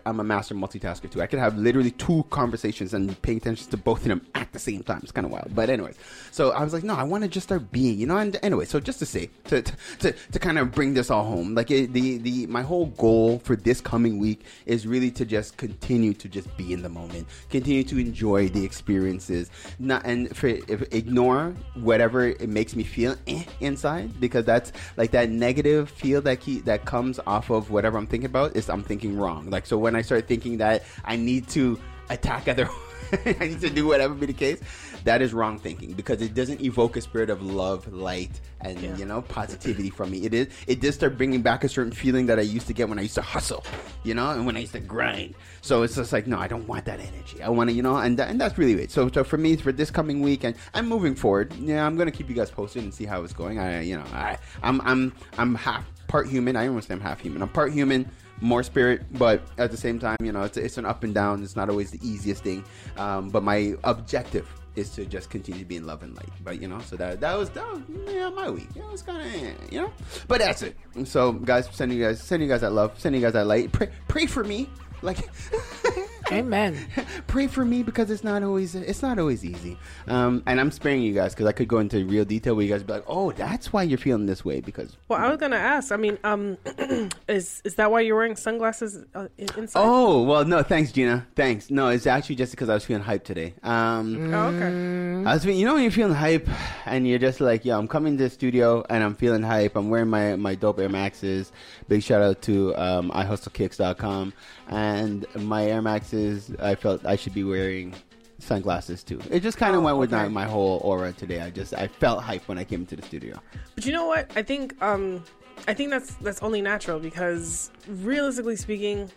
I'm 0.06 0.20
a 0.20 0.24
master 0.24 0.54
multitasker 0.54 1.10
too. 1.10 1.22
I 1.22 1.26
could 1.26 1.38
have 1.38 1.56
literally 1.56 1.90
two 1.92 2.24
conversations 2.30 2.94
and 2.94 3.20
pay 3.22 3.36
attention 3.36 3.70
to 3.70 3.76
both 3.76 4.02
of 4.02 4.08
them 4.08 4.26
at 4.34 4.52
the 4.52 4.58
same 4.58 4.82
time. 4.82 5.00
It's 5.02 5.12
kind 5.12 5.24
of 5.24 5.32
wild. 5.32 5.54
But 5.54 5.70
anyways, 5.70 5.96
so 6.30 6.50
I 6.50 6.62
was 6.64 6.72
like, 6.72 6.84
no, 6.84 6.94
I 6.94 7.02
want 7.02 7.24
to 7.24 7.28
just 7.28 7.46
start 7.46 7.70
being, 7.72 7.98
you 7.98 8.06
know. 8.06 8.16
And 8.16 8.38
anyway, 8.42 8.64
so 8.64 8.80
just 8.80 8.98
to 9.00 9.06
say, 9.06 9.30
to 9.44 9.62
to, 9.62 10.12
to, 10.12 10.38
kind 10.38 10.58
of 10.58 10.72
bring 10.72 10.94
this 10.94 11.10
all 11.10 11.24
home, 11.24 11.54
like 11.54 11.68
the 11.68 11.86
the 11.86 12.46
my 12.46 12.62
whole 12.62 12.86
goal 12.86 13.38
for 13.40 13.56
this 13.56 13.80
coming 13.80 14.18
week 14.18 14.44
is 14.66 14.86
really 14.86 15.10
to 15.12 15.24
just 15.24 15.56
continue 15.56 16.12
to 16.14 16.28
just 16.28 16.54
be 16.56 16.72
in 16.72 16.82
the 16.82 16.88
moment, 16.88 17.26
continue 17.50 17.84
to 17.84 17.98
enjoy 17.98 18.48
the 18.48 18.64
experiences, 18.64 19.50
not 19.78 20.04
and 20.04 20.36
for 20.36 20.48
if, 20.48 20.82
ignore 20.92 21.54
whatever 21.74 22.26
it 22.26 22.48
makes 22.48 22.74
me 22.74 22.82
feel 22.84 23.16
eh, 23.26 23.44
inside 23.60 24.20
because 24.20 24.44
that's 24.44 24.72
like 24.96 25.10
that 25.12 25.30
negative 25.30 25.90
feel 25.90 26.20
that 26.20 26.40
ke- 26.40 26.64
that 26.64 26.84
comes 26.84 27.20
off 27.26 27.50
of 27.50 27.70
whatever 27.70 27.98
I'm 27.98 28.06
thinking 28.06 28.26
about 28.26 28.56
is 28.56 28.68
I'm 28.68 28.82
thinking 28.82 29.16
wrong. 29.16 29.50
Like 29.50 29.61
so 29.64 29.78
when 29.78 29.94
I 29.96 30.02
start 30.02 30.26
thinking 30.28 30.58
that 30.58 30.84
I 31.04 31.16
need 31.16 31.48
to 31.50 31.78
attack 32.10 32.48
other 32.48 32.68
I 33.26 33.36
need 33.40 33.60
to 33.60 33.68
do 33.68 33.86
whatever 33.86 34.14
be 34.14 34.24
the 34.26 34.32
case, 34.32 34.58
that 35.04 35.20
is 35.20 35.34
wrong 35.34 35.58
thinking 35.58 35.92
because 35.92 36.22
it 36.22 36.32
doesn't 36.32 36.62
evoke 36.62 36.96
a 36.96 37.00
spirit 37.02 37.28
of 37.28 37.42
love, 37.42 37.92
light, 37.92 38.40
and 38.62 38.80
Yeah. 38.80 38.96
you 38.96 39.04
know 39.04 39.20
positivity 39.20 39.90
from 39.90 40.10
me. 40.12 40.24
It 40.24 40.32
is 40.32 40.48
it 40.66 40.80
did 40.80 40.92
start 40.94 41.18
bringing 41.18 41.42
back 41.42 41.62
a 41.62 41.68
certain 41.68 41.92
feeling 41.92 42.24
that 42.26 42.38
I 42.38 42.42
used 42.42 42.66
to 42.68 42.72
get 42.72 42.88
when 42.88 42.98
I 42.98 43.02
used 43.02 43.16
to 43.16 43.22
hustle, 43.22 43.64
you 44.02 44.14
know, 44.14 44.30
and 44.30 44.46
when 44.46 44.56
I 44.56 44.60
used 44.60 44.72
to 44.72 44.80
grind. 44.80 45.34
So 45.60 45.82
it's 45.82 45.96
just 45.96 46.10
like 46.12 46.26
no, 46.26 46.38
I 46.38 46.48
don't 46.48 46.66
want 46.66 46.86
that 46.86 47.00
energy. 47.00 47.42
I 47.42 47.50
want 47.50 47.68
to, 47.68 47.74
you 47.76 47.82
know, 47.82 47.96
and 47.98 48.18
that, 48.18 48.30
and 48.30 48.40
that's 48.40 48.56
really 48.56 48.80
it. 48.82 48.90
So 48.90 49.10
so 49.12 49.24
for 49.24 49.36
me 49.36 49.56
for 49.56 49.72
this 49.72 49.90
coming 49.90 50.22
week 50.22 50.44
and 50.44 50.54
I'm 50.72 50.88
moving 50.88 51.14
forward. 51.14 51.52
Yeah, 51.60 51.84
I'm 51.86 51.96
gonna 51.98 52.12
keep 52.12 52.30
you 52.30 52.34
guys 52.34 52.50
posted 52.50 52.82
and 52.82 52.94
see 52.94 53.04
how 53.04 53.22
it's 53.24 53.34
going. 53.34 53.58
I 53.58 53.82
you 53.82 53.96
know 53.98 54.04
I 54.14 54.38
I'm 54.62 54.80
I'm 54.82 55.12
I'm 55.36 55.54
half 55.54 55.84
part 56.08 56.28
human. 56.28 56.56
I 56.56 56.66
almost 56.66 56.90
am 56.90 57.00
half 57.00 57.20
human. 57.20 57.42
I'm 57.42 57.48
part 57.50 57.72
human 57.72 58.08
more 58.42 58.62
spirit, 58.62 59.02
but 59.12 59.42
at 59.56 59.70
the 59.70 59.76
same 59.76 59.98
time, 59.98 60.16
you 60.22 60.32
know, 60.32 60.42
it's, 60.42 60.56
it's 60.56 60.76
an 60.76 60.84
up 60.84 61.04
and 61.04 61.14
down. 61.14 61.42
It's 61.42 61.56
not 61.56 61.70
always 61.70 61.90
the 61.90 62.06
easiest 62.06 62.42
thing. 62.42 62.64
Um, 62.96 63.30
but 63.30 63.42
my 63.42 63.74
objective 63.84 64.48
is 64.74 64.90
to 64.90 65.04
just 65.04 65.30
continue 65.30 65.60
to 65.60 65.66
be 65.66 65.76
in 65.76 65.86
love 65.86 66.02
and 66.02 66.14
light. 66.16 66.28
But 66.42 66.60
you 66.60 66.68
know, 66.68 66.80
so 66.80 66.96
that 66.96 67.20
that 67.20 67.36
was 67.38 67.50
that 67.50 67.70
was 67.72 67.82
yeah, 68.06 68.30
my 68.30 68.50
week. 68.50 68.68
Yeah, 68.74 68.82
it's 68.92 69.02
kind 69.02 69.26
of 69.26 69.72
you 69.72 69.82
know, 69.82 69.92
but 70.28 70.40
that's 70.40 70.62
it. 70.62 70.76
So 71.04 71.32
guys, 71.32 71.68
sending 71.72 71.98
you 71.98 72.04
guys 72.04 72.22
sending 72.22 72.48
you 72.48 72.52
guys 72.52 72.62
that 72.62 72.72
love, 72.72 72.98
sending 72.98 73.20
you 73.20 73.26
guys 73.26 73.34
that 73.34 73.46
light. 73.46 73.72
Pray 73.72 73.90
pray 74.08 74.26
for 74.26 74.44
me, 74.44 74.68
like. 75.02 75.18
Amen. 76.32 76.78
pray 77.26 77.46
for 77.46 77.64
me 77.64 77.82
because 77.82 78.10
it's 78.10 78.24
not 78.24 78.42
always 78.42 78.74
it's 78.74 79.02
not 79.02 79.18
always 79.18 79.44
easy 79.44 79.78
um, 80.08 80.42
and 80.46 80.60
i'm 80.60 80.70
sparing 80.70 81.02
you 81.02 81.12
guys 81.14 81.32
because 81.34 81.46
i 81.46 81.52
could 81.52 81.68
go 81.68 81.78
into 81.78 82.04
real 82.04 82.24
detail 82.24 82.54
where 82.54 82.64
you 82.64 82.70
guys 82.70 82.80
would 82.80 82.86
be 82.86 82.92
like 82.92 83.04
oh 83.06 83.32
that's 83.32 83.72
why 83.72 83.82
you're 83.82 83.98
feeling 83.98 84.26
this 84.26 84.44
way 84.44 84.60
because 84.60 84.96
Well, 85.08 85.18
I 85.18 85.28
was 85.28 85.38
gonna 85.38 85.56
ask. 85.56 85.92
I 85.92 85.96
mean, 85.96 86.18
um, 86.24 86.58
is 87.28 87.60
is 87.64 87.74
that 87.76 87.90
why 87.90 88.00
you're 88.00 88.16
wearing 88.16 88.36
sunglasses 88.36 89.04
uh, 89.14 89.28
inside? 89.38 89.80
Oh 89.80 90.22
well, 90.22 90.44
no, 90.44 90.62
thanks, 90.62 90.92
Gina. 90.92 91.26
Thanks. 91.36 91.70
No, 91.70 91.88
it's 91.88 92.06
actually 92.06 92.36
just 92.36 92.52
because 92.52 92.68
I 92.68 92.74
was 92.74 92.84
feeling 92.84 93.02
hype 93.02 93.24
today. 93.24 93.54
Um, 93.62 94.32
Oh, 94.34 94.46
okay. 94.48 95.28
I 95.28 95.34
was, 95.34 95.44
feeling, 95.44 95.58
you 95.60 95.66
know, 95.66 95.74
when 95.74 95.82
you're 95.82 95.92
feeling 95.92 96.14
hype, 96.14 96.48
and 96.86 97.06
you're 97.06 97.18
just 97.18 97.40
like, 97.40 97.64
yo, 97.64 97.78
I'm 97.78 97.88
coming 97.88 98.16
to 98.18 98.24
the 98.24 98.30
studio, 98.30 98.84
and 98.90 99.02
I'm 99.04 99.14
feeling 99.14 99.42
hype. 99.42 99.76
I'm 99.76 99.88
wearing 99.90 100.08
my 100.08 100.36
my 100.36 100.54
dope 100.54 100.78
Air 100.78 100.88
Maxes. 100.88 101.52
Big 101.88 102.02
shout 102.02 102.22
out 102.22 102.42
to 102.42 102.74
um, 102.76 103.10
iHustleKicks.com, 103.10 104.32
and 104.68 105.26
my 105.36 105.64
Air 105.66 105.82
Maxes. 105.82 106.21
I 106.60 106.74
felt 106.74 107.04
I 107.06 107.16
should 107.16 107.34
be 107.34 107.44
wearing 107.44 107.94
sunglasses 108.38 109.02
too. 109.04 109.20
It 109.30 109.40
just 109.40 109.56
kind 109.58 109.74
of 109.76 109.82
Oh, 109.82 109.84
went 109.84 109.98
with 109.98 110.12
okay. 110.12 110.22
my, 110.24 110.28
my 110.28 110.44
whole 110.44 110.78
aura 110.82 111.12
today. 111.12 111.40
I 111.40 111.50
just 111.50 111.74
I 111.74 111.86
felt 111.88 112.22
hype 112.22 112.46
when 112.48 112.58
I 112.58 112.64
came 112.64 112.80
into 112.80 112.96
the 112.96 113.02
studio. 113.02 113.36
But 113.74 113.86
you 113.86 113.92
know 113.92 114.06
what? 114.06 114.30
I 114.36 114.42
think 114.42 114.80
um, 114.82 115.22
I 115.68 115.74
think 115.74 115.90
that's 115.90 116.14
that's 116.16 116.42
only 116.42 116.60
natural 116.60 116.98
because 116.98 117.70
realistically 117.86 118.56
speaking, 118.56 119.10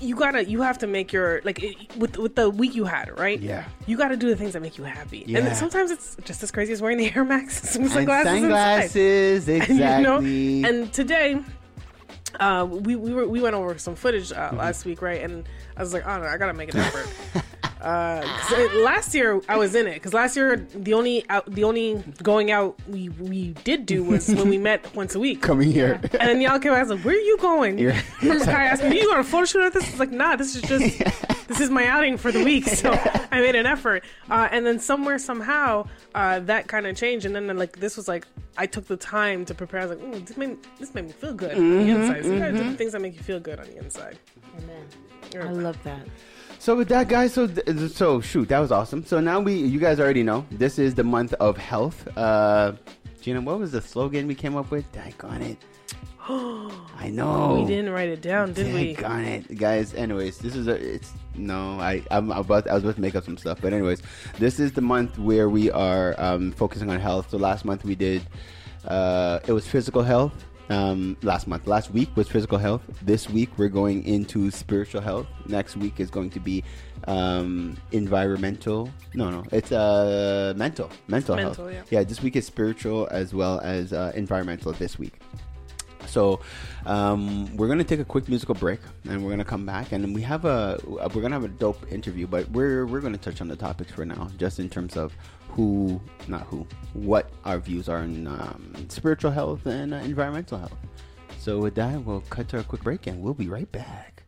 you 0.00 0.14
gotta 0.14 0.44
you 0.48 0.62
have 0.62 0.78
to 0.78 0.86
make 0.86 1.12
your 1.12 1.42
like 1.44 1.62
it, 1.62 1.76
with 1.96 2.16
with 2.16 2.34
the 2.34 2.48
week 2.48 2.74
you 2.74 2.84
had 2.84 3.18
right. 3.18 3.38
Yeah. 3.40 3.64
You 3.86 3.96
got 3.98 4.08
to 4.08 4.16
do 4.16 4.28
the 4.28 4.36
things 4.36 4.52
that 4.54 4.62
make 4.62 4.78
you 4.78 4.84
happy, 4.84 5.24
Yeah. 5.26 5.40
and 5.40 5.56
sometimes 5.56 5.90
it's 5.90 6.16
just 6.24 6.42
as 6.42 6.50
crazy 6.50 6.72
as 6.72 6.80
wearing 6.80 6.96
the 6.98 7.12
Air 7.16 7.24
Max 7.24 7.74
and 7.76 7.84
And 7.84 7.92
sunglasses. 7.92 8.32
inside. 8.32 8.40
sunglasses, 8.90 9.48
exactly. 9.58 9.76
you 9.76 10.62
know 10.62 10.68
and 10.68 10.92
today 10.92 11.42
uh, 12.38 12.66
we, 12.70 12.96
we 12.96 13.12
were 13.12 13.26
we 13.26 13.40
went 13.40 13.54
over 13.54 13.76
some 13.78 13.94
footage 13.96 14.32
uh, 14.32 14.50
last 14.54 14.84
week 14.84 15.02
right? 15.02 15.22
And 15.22 15.48
i 15.76 15.80
was 15.80 15.92
like 15.92 16.06
oh 16.06 16.18
no 16.18 16.26
i 16.26 16.36
gotta 16.36 16.54
make 16.54 16.72
an 16.74 16.80
effort 16.80 17.08
uh 17.80 18.20
'cause 18.20 18.58
it- 18.58 18.74
last 18.84 19.14
year 19.14 19.40
i 19.48 19.56
was 19.56 19.74
in 19.74 19.86
it 19.86 19.94
because 19.94 20.12
last 20.12 20.36
year 20.36 20.66
the 20.74 20.92
only 20.92 21.24
out 21.30 21.44
the 21.54 21.64
only 21.64 22.02
going 22.22 22.50
out 22.50 22.78
we 22.88 23.08
we 23.08 23.48
did 23.64 23.86
do 23.86 24.04
was 24.04 24.28
when 24.28 24.48
we 24.50 24.58
met 24.58 24.94
once 24.94 25.14
a 25.14 25.18
week 25.18 25.40
Coming 25.40 25.72
here. 25.72 25.98
and 26.02 26.12
then 26.28 26.40
y'all 26.42 26.58
came 26.58 26.72
out 26.72 26.78
I 26.78 26.82
was 26.82 26.90
like, 26.90 27.04
where 27.04 27.14
are 27.16 27.18
you 27.18 27.38
going? 27.38 27.78
You're- 27.78 27.96
Remember 28.22 28.44
Kai 28.44 28.64
asked 28.66 28.84
me, 28.84 28.98
you 29.00 29.06
going 29.06 29.22
to 29.24 29.28
photo 29.28 29.44
shoot 29.46 29.62
with 29.64 29.72
this? 29.74 29.88
It's 29.88 29.98
like, 29.98 30.10
nah, 30.12 30.36
this 30.36 30.54
is 30.56 30.62
just 30.62 30.98
this 31.48 31.60
is 31.60 31.70
my 31.70 31.86
outing 31.86 32.16
for 32.16 32.30
the 32.32 32.44
week, 32.44 32.64
so 32.82 32.90
I 33.32 33.40
made 33.40 33.54
an 33.54 33.66
effort. 33.66 34.04
Uh, 34.30 34.48
and 34.50 34.64
then 34.66 34.78
somewhere, 34.78 35.18
somehow, 35.18 35.86
uh, 36.14 36.38
that 36.40 36.68
kind 36.68 36.86
of 36.86 36.96
changed. 36.96 37.26
And 37.26 37.34
then, 37.34 37.56
like, 37.58 37.80
this 37.80 37.96
was 37.96 38.06
like, 38.08 38.26
I 38.56 38.66
took 38.66 38.86
the 38.86 38.96
time 38.96 39.44
to 39.46 39.54
prepare. 39.54 39.80
I 39.80 39.86
was 39.86 39.98
like, 39.98 40.06
Ooh, 40.06 40.20
this, 40.20 40.36
made, 40.36 40.58
this 40.78 40.94
made 40.94 41.06
me 41.06 41.12
feel 41.12 41.34
good 41.34 41.56
on 41.56 41.78
the 41.78 41.88
inside. 41.90 42.24
So 42.24 42.32
you 42.32 42.38
gotta 42.38 42.52
do 42.52 42.70
the 42.70 42.76
things 42.76 42.92
that 42.92 43.00
make 43.00 43.14
you 43.16 43.22
feel 43.22 43.40
good 43.40 43.58
on 43.58 43.66
the 43.66 43.78
inside. 43.78 44.18
Amen. 44.58 45.48
I 45.48 45.52
love 45.52 45.76
that. 45.84 46.06
So 46.60 46.76
with 46.76 46.88
that, 46.88 47.08
guys, 47.08 47.32
so 47.32 47.46
th- 47.46 47.90
so 47.90 48.20
shoot, 48.20 48.50
that 48.50 48.58
was 48.58 48.70
awesome. 48.70 49.02
So 49.06 49.18
now 49.18 49.40
we, 49.40 49.54
you 49.54 49.80
guys 49.80 49.98
already 49.98 50.22
know, 50.22 50.44
this 50.50 50.78
is 50.78 50.94
the 50.94 51.02
month 51.02 51.32
of 51.40 51.56
health. 51.56 52.06
Uh, 52.18 52.72
Gina, 53.22 53.40
what 53.40 53.58
was 53.58 53.72
the 53.72 53.80
slogan 53.80 54.26
we 54.26 54.34
came 54.34 54.54
up 54.58 54.70
with? 54.70 54.84
Daggone 54.92 55.40
it. 55.52 55.58
I 56.28 57.08
know. 57.08 57.62
We 57.62 57.66
didn't 57.66 57.88
write 57.88 58.10
it 58.10 58.20
down, 58.20 58.52
did 58.52 58.74
we? 58.74 58.94
Daggone 58.94 59.48
it, 59.50 59.56
guys. 59.56 59.94
Anyways, 59.94 60.36
this 60.36 60.54
is 60.54 60.66
a. 60.66 60.74
It's 60.74 61.12
no. 61.34 61.80
I 61.80 62.02
I'm 62.10 62.30
about. 62.30 62.68
I 62.68 62.74
was 62.74 62.82
about 62.82 62.96
to 62.96 63.00
make 63.00 63.14
up 63.14 63.24
some 63.24 63.38
stuff, 63.38 63.58
but 63.62 63.72
anyways, 63.72 64.02
this 64.38 64.60
is 64.60 64.70
the 64.72 64.82
month 64.82 65.18
where 65.18 65.48
we 65.48 65.70
are 65.70 66.14
um, 66.18 66.52
focusing 66.52 66.90
on 66.90 67.00
health. 67.00 67.30
So 67.30 67.38
last 67.38 67.64
month 67.64 67.86
we 67.86 67.94
did. 67.94 68.20
Uh, 68.86 69.40
it 69.46 69.52
was 69.52 69.66
physical 69.66 70.02
health. 70.02 70.44
Um, 70.70 71.16
last 71.22 71.48
month, 71.48 71.66
last 71.66 71.90
week 71.90 72.16
was 72.16 72.28
physical 72.28 72.56
health. 72.56 72.82
This 73.02 73.28
week 73.28 73.50
we're 73.58 73.68
going 73.68 74.04
into 74.04 74.52
spiritual 74.52 75.00
health. 75.00 75.26
Next 75.48 75.76
week 75.76 75.98
is 75.98 76.10
going 76.10 76.30
to 76.30 76.38
be 76.38 76.62
um, 77.08 77.76
environmental. 77.90 78.88
No, 79.12 79.30
no, 79.30 79.42
it's 79.50 79.72
uh, 79.72 80.54
mental, 80.56 80.88
mental, 81.08 81.34
Mental, 81.34 81.66
health. 81.66 81.74
yeah. 81.90 81.98
yeah, 81.98 82.04
this 82.04 82.22
week 82.22 82.36
is 82.36 82.46
spiritual 82.46 83.08
as 83.10 83.34
well 83.34 83.58
as 83.64 83.92
uh, 83.92 84.12
environmental. 84.14 84.72
This 84.72 84.96
week. 84.96 85.14
So 86.06 86.40
um, 86.86 87.54
we're 87.56 87.68
gonna 87.68 87.82
take 87.84 88.00
a 88.00 88.04
quick 88.04 88.28
musical 88.28 88.54
break, 88.54 88.78
and 89.08 89.24
we're 89.24 89.30
gonna 89.30 89.44
come 89.44 89.66
back, 89.66 89.90
and 89.90 90.14
we 90.14 90.22
have 90.22 90.44
a 90.44 90.78
we're 90.86 91.22
gonna 91.22 91.34
have 91.34 91.44
a 91.44 91.48
dope 91.48 91.84
interview, 91.92 92.28
but 92.28 92.48
we're 92.50 92.86
we're 92.86 93.00
gonna 93.00 93.18
touch 93.18 93.40
on 93.40 93.48
the 93.48 93.56
topics 93.56 93.90
for 93.90 94.04
now, 94.04 94.28
just 94.38 94.60
in 94.60 94.68
terms 94.68 94.96
of 94.96 95.12
who, 95.52 96.00
not 96.28 96.42
who, 96.42 96.66
what 96.94 97.30
our 97.44 97.58
views 97.58 97.88
are 97.88 98.02
in 98.02 98.26
um, 98.26 98.74
spiritual 98.88 99.30
health 99.30 99.66
and 99.66 99.94
uh, 99.94 99.98
environmental 99.98 100.58
health. 100.58 100.76
So 101.38 101.58
with 101.58 101.74
that, 101.76 102.04
we'll 102.04 102.20
cut 102.22 102.48
to 102.50 102.58
a 102.58 102.62
quick 102.62 102.82
break, 102.82 103.06
and 103.06 103.22
we'll 103.22 103.34
be 103.34 103.48
right 103.48 103.70
back. 103.70 104.24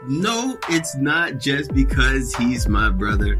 No, 0.08 0.58
it's 0.70 0.96
not 0.96 1.40
just 1.40 1.74
because 1.74 2.36
he's 2.36 2.68
my 2.68 2.90
brother. 2.90 3.40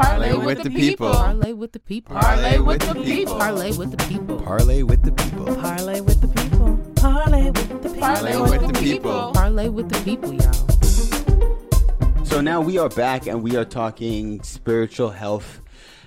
Parlay 0.00 0.32
with 0.34 0.62
the 0.62 0.70
people. 0.70 1.12
Parlay 1.12 1.52
with 1.52 1.72
the 1.72 1.78
people. 1.78 2.16
Parlay 2.16 2.58
with 2.58 2.80
the 2.80 2.94
people. 2.94 3.36
Parlay 3.36 3.72
with 3.72 3.90
the 3.90 4.04
people. 4.08 4.36
Parlay 4.42 4.82
with 4.82 5.02
the 5.02 5.12
people. 5.12 5.56
Parlay 5.56 6.00
with 6.00 6.20
the 6.22 6.28
people. 6.28 6.94
Parlay 6.94 7.50
with 7.50 7.82
the 7.82 7.88
people. 7.90 8.00
Parlay 8.00 8.36
with 8.40 8.62
the 8.62 8.80
people. 8.80 9.32
Parlay 9.32 9.68
with 9.68 9.88
the 9.90 10.00
people, 10.04 10.32
y'all. 10.32 12.24
So 12.24 12.40
now 12.40 12.62
we 12.62 12.78
are 12.78 12.88
back 12.88 13.26
and 13.26 13.42
we 13.42 13.56
are 13.56 13.66
talking 13.66 14.42
spiritual 14.42 15.10
health. 15.10 15.60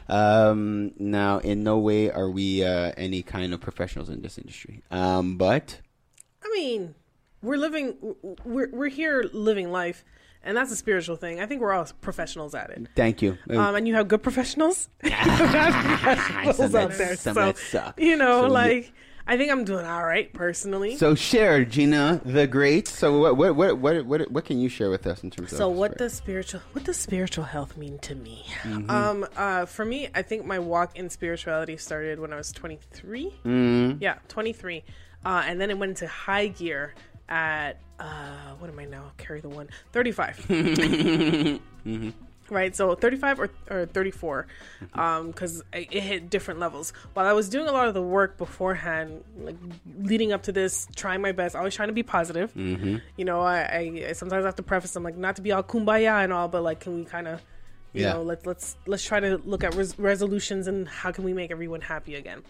Um, 0.09 0.93
now, 0.97 1.37
in 1.37 1.63
no 1.63 1.77
way 1.77 2.09
are 2.09 2.31
we 2.31 2.63
uh, 2.63 2.93
any 2.97 3.21
kind 3.21 3.53
of 3.53 3.61
professionals 3.61 4.09
in 4.09 4.21
this 4.21 4.39
industry. 4.39 4.81
Um, 4.89 5.37
but 5.37 5.79
I 6.43 6.49
mean, 6.51 6.95
we're 7.43 7.57
living, 7.57 7.95
we're 8.43 8.69
we're 8.71 8.89
here 8.89 9.29
living 9.33 9.71
life, 9.71 10.03
and 10.43 10.55
that's 10.57 10.71
a 10.71 10.75
spiritual 10.75 11.15
thing. 11.15 11.39
I 11.39 11.45
think 11.45 11.61
we're 11.61 11.73
all 11.73 11.87
professionals 12.01 12.53
at 12.55 12.69
it. 12.69 12.87
Thank 12.95 13.21
you. 13.21 13.37
Um, 13.49 13.75
and 13.75 13.87
you 13.87 13.95
have 13.95 14.07
good 14.07 14.23
professionals. 14.23 14.89
You 15.03 15.11
professionals 15.11 16.57
Some 16.57 16.75
out 16.75 16.91
there. 16.93 17.15
So, 17.15 17.53
suck. 17.53 17.99
you 17.99 18.15
know, 18.15 18.43
So, 18.43 18.47
like 18.47 18.93
I 19.25 19.37
think 19.37 19.51
I'm 19.51 19.63
doing 19.63 19.85
all 19.85 20.03
right 20.03 20.31
personally. 20.33 20.97
So 20.97 21.15
share, 21.15 21.63
Gina 21.63 22.21
the 22.25 22.45
Great. 22.45 22.87
So 22.89 23.19
what 23.19 23.37
what 23.37 23.55
what 23.55 23.77
what 23.77 24.05
what, 24.05 24.31
what 24.31 24.45
can 24.45 24.59
you 24.59 24.67
share 24.67 24.89
with 24.89 25.07
us 25.07 25.23
in 25.23 25.31
terms 25.31 25.53
of 25.53 25.57
So 25.57 25.69
what 25.69 25.97
does 25.97 26.13
spiritual 26.13 26.61
what 26.73 26.83
does 26.83 26.97
spiritual 26.97 27.45
health 27.45 27.77
mean 27.77 27.99
to 27.99 28.15
me? 28.15 28.45
Mm-hmm. 28.63 28.89
Um 28.89 29.25
uh 29.37 29.65
for 29.65 29.85
me, 29.85 30.09
I 30.13 30.23
think 30.23 30.45
my 30.45 30.59
walk 30.59 30.97
in 30.97 31.09
spirituality 31.09 31.77
started 31.77 32.19
when 32.19 32.33
I 32.33 32.35
was 32.35 32.51
23. 32.51 33.33
Mm, 33.45 34.01
Yeah, 34.01 34.17
23. 34.27 34.83
Uh 35.25 35.43
and 35.45 35.59
then 35.61 35.69
it 35.71 35.77
went 35.77 35.91
into 35.91 36.07
high 36.07 36.47
gear 36.47 36.93
at 37.33 37.79
uh 37.99 38.51
what 38.59 38.69
am 38.69 38.77
I 38.79 38.85
now? 38.85 39.11
Carry 39.17 39.41
the 39.41 39.49
one. 39.49 39.67
35. 39.91 40.45
Mm-hmm. 41.85 42.09
Right, 42.49 42.75
so 42.75 42.93
35 42.93 43.39
or, 43.39 43.49
or 43.69 43.85
34, 43.87 44.47
um, 44.93 45.27
because 45.27 45.63
it 45.73 45.87
it 45.91 46.01
hit 46.03 46.29
different 46.29 46.59
levels. 46.59 46.91
While 47.13 47.25
I 47.25 47.31
was 47.33 47.49
doing 47.49 47.67
a 47.67 47.71
lot 47.71 47.87
of 47.87 47.93
the 47.93 48.01
work 48.01 48.37
beforehand, 48.37 49.23
like 49.37 49.55
leading 49.99 50.31
up 50.33 50.43
to 50.43 50.51
this, 50.51 50.87
trying 50.95 51.21
my 51.21 51.31
best, 51.31 51.55
always 51.55 51.73
trying 51.73 51.87
to 51.87 51.93
be 51.93 52.03
positive. 52.03 52.53
Mm-hmm. 52.53 52.97
You 53.17 53.25
know, 53.25 53.41
I, 53.41 53.59
I, 53.61 54.05
I 54.09 54.11
sometimes 54.13 54.45
have 54.45 54.55
to 54.57 54.63
preface 54.63 54.91
them 54.91 55.03
like 55.03 55.17
not 55.17 55.37
to 55.37 55.41
be 55.41 55.51
all 55.53 55.63
kumbaya 55.63 56.23
and 56.23 56.31
all, 56.33 56.47
but 56.49 56.63
like, 56.63 56.81
can 56.81 56.95
we 56.99 57.05
kind 57.05 57.27
of, 57.27 57.41
you 57.93 58.03
Yeah. 58.03 58.13
know, 58.13 58.23
let, 58.23 58.45
let's 58.45 58.75
let's 58.87 59.03
try 59.05 59.19
to 59.21 59.37
look 59.45 59.63
at 59.63 59.73
res- 59.75 59.97
resolutions 59.97 60.67
and 60.67 60.87
how 60.87 61.11
can 61.11 61.23
we 61.23 61.33
make 61.33 61.49
everyone 61.49 61.81
happy 61.81 62.15
again. 62.15 62.43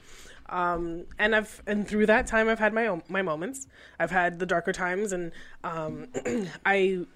Um, 0.54 1.06
and 1.18 1.36
I've 1.36 1.64
and 1.66 1.88
through 1.88 2.06
that 2.06 2.28
time, 2.28 2.48
I've 2.48 2.60
had 2.60 2.74
my 2.74 2.86
own 2.86 3.02
my 3.10 3.24
moments. 3.24 3.66
I've 4.00 4.12
had 4.12 4.38
the 4.38 4.46
darker 4.46 4.72
times, 4.72 5.12
and 5.12 5.32
um, 5.64 6.10
I 6.66 7.08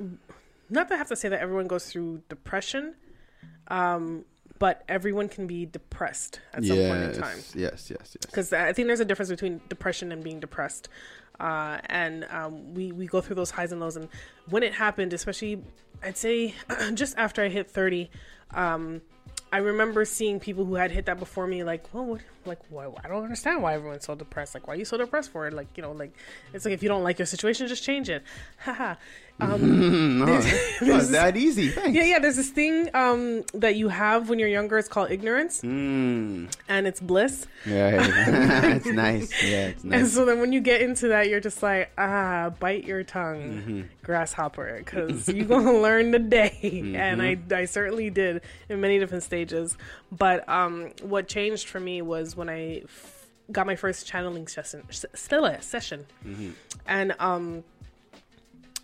not 0.72 0.90
that 0.90 0.96
I 0.96 0.98
have 0.98 1.10
to 1.10 1.16
say 1.16 1.30
that 1.30 1.40
everyone 1.40 1.68
goes 1.68 1.86
through 1.86 2.24
depression, 2.30 2.96
um, 3.68 4.26
but 4.58 4.84
everyone 4.90 5.30
can 5.30 5.46
be 5.46 5.68
depressed 5.68 6.40
at 6.52 6.66
some 6.66 6.78
point 6.78 7.04
in 7.04 7.14
time. 7.14 7.38
yes, 7.38 7.56
yes, 7.56 7.92
yes, 7.92 7.92
yes. 7.92 8.26
Because 8.26 8.54
I 8.54 8.74
think 8.74 8.88
there's 8.88 9.02
a 9.02 9.06
difference 9.06 9.30
between 9.30 9.62
depression 9.70 10.12
and 10.12 10.24
being 10.24 10.40
depressed, 10.40 10.90
uh, 11.40 11.78
and 11.86 12.26
um, 12.32 12.74
we 12.74 12.92
we 12.92 13.06
go 13.06 13.22
through 13.22 13.36
those 13.36 13.52
highs 13.52 13.72
and 13.72 13.80
lows. 13.80 13.98
And 13.98 14.10
when 14.50 14.64
it 14.64 14.74
happened, 14.74 15.14
especially, 15.14 15.64
I'd 16.04 16.18
say 16.18 16.56
just 16.96 17.16
after 17.20 17.44
I 17.44 17.50
hit 17.50 17.70
thirty, 17.70 18.10
um, 18.56 19.02
I 19.52 19.58
remember 19.58 20.06
seeing 20.06 20.40
people 20.40 20.66
who 20.66 20.74
had 20.74 20.92
hit 20.92 21.06
that 21.06 21.20
before 21.20 21.46
me, 21.48 21.64
like, 21.64 21.94
well, 21.94 22.06
what, 22.06 22.22
like, 22.48 22.60
why, 22.70 22.88
I 23.04 23.08
don't 23.08 23.24
understand 23.24 23.62
why 23.62 23.74
everyone's 23.76 24.06
so 24.06 24.16
depressed. 24.16 24.54
Like, 24.56 24.68
why 24.68 24.74
are 24.74 24.78
you 24.78 24.86
so 24.86 24.98
depressed 24.98 25.32
for 25.32 25.48
it? 25.48 25.54
Like, 25.54 25.68
you 25.76 25.84
know, 25.84 25.92
like, 25.92 26.14
it's 26.54 26.66
like 26.66 26.74
if 26.74 26.82
you 26.84 26.90
don't 26.90 27.04
like 27.04 27.20
your 27.20 27.26
situation, 27.26 27.68
just 27.68 27.84
change 27.84 28.10
it. 28.10 28.24
Haha. 28.58 28.96
um, 29.40 30.20
no, 30.26 30.40
that 30.82 31.38
easy. 31.38 31.68
Thanks. 31.70 31.92
yeah, 31.96 32.04
yeah. 32.06 32.20
There's 32.20 32.38
this 32.38 32.50
thing 32.50 32.90
um, 32.96 33.44
that 33.54 33.76
you 33.76 33.90
have 33.90 34.30
when 34.30 34.40
you're 34.40 34.48
younger. 34.50 34.78
It's 34.80 34.88
called 34.88 35.12
ignorance, 35.12 35.62
Mm, 35.62 36.50
and 36.68 36.88
it's 36.88 37.00
bliss. 37.00 37.46
yeah, 37.66 38.76
it's 38.76 38.86
nice. 38.88 39.32
Yeah, 39.44 39.68
it's 39.68 39.84
nice. 39.84 40.00
And 40.00 40.08
so 40.08 40.26
then 40.26 40.40
when 40.40 40.54
you 40.54 40.60
get 40.62 40.82
into 40.82 41.10
that, 41.10 41.30
you're 41.30 41.40
just 41.40 41.62
like, 41.62 41.92
ah, 42.00 42.52
bite 42.60 42.86
your 42.86 43.04
tongue, 43.04 43.38
Mm-hmm. 43.48 43.82
grasshopper, 44.04 44.78
because 44.80 45.28
you're 45.30 45.46
going 45.46 45.66
to 45.66 45.78
learn 45.80 46.12
today. 46.12 46.58
Mm-hmm. 46.64 46.96
And 46.96 47.22
I, 47.22 47.38
I 47.52 47.66
certainly 47.66 48.10
did 48.10 48.42
in 48.70 48.82
many 48.82 48.98
different 49.00 49.24
stages. 49.24 49.78
But 50.12 50.48
um, 50.50 50.92
what 51.02 51.28
changed 51.28 51.68
for 51.68 51.80
me 51.80 52.02
was 52.02 52.36
when 52.38 52.50
I 52.50 52.82
f- 52.86 53.28
got 53.52 53.66
my 53.68 53.76
first 53.76 54.06
channeling 54.08 54.48
session, 54.48 54.84
s- 54.90 55.06
still 55.14 55.46
a 55.46 55.62
session. 55.62 56.06
Mm-hmm. 56.26 56.52
And 56.88 57.16
um, 57.20 57.64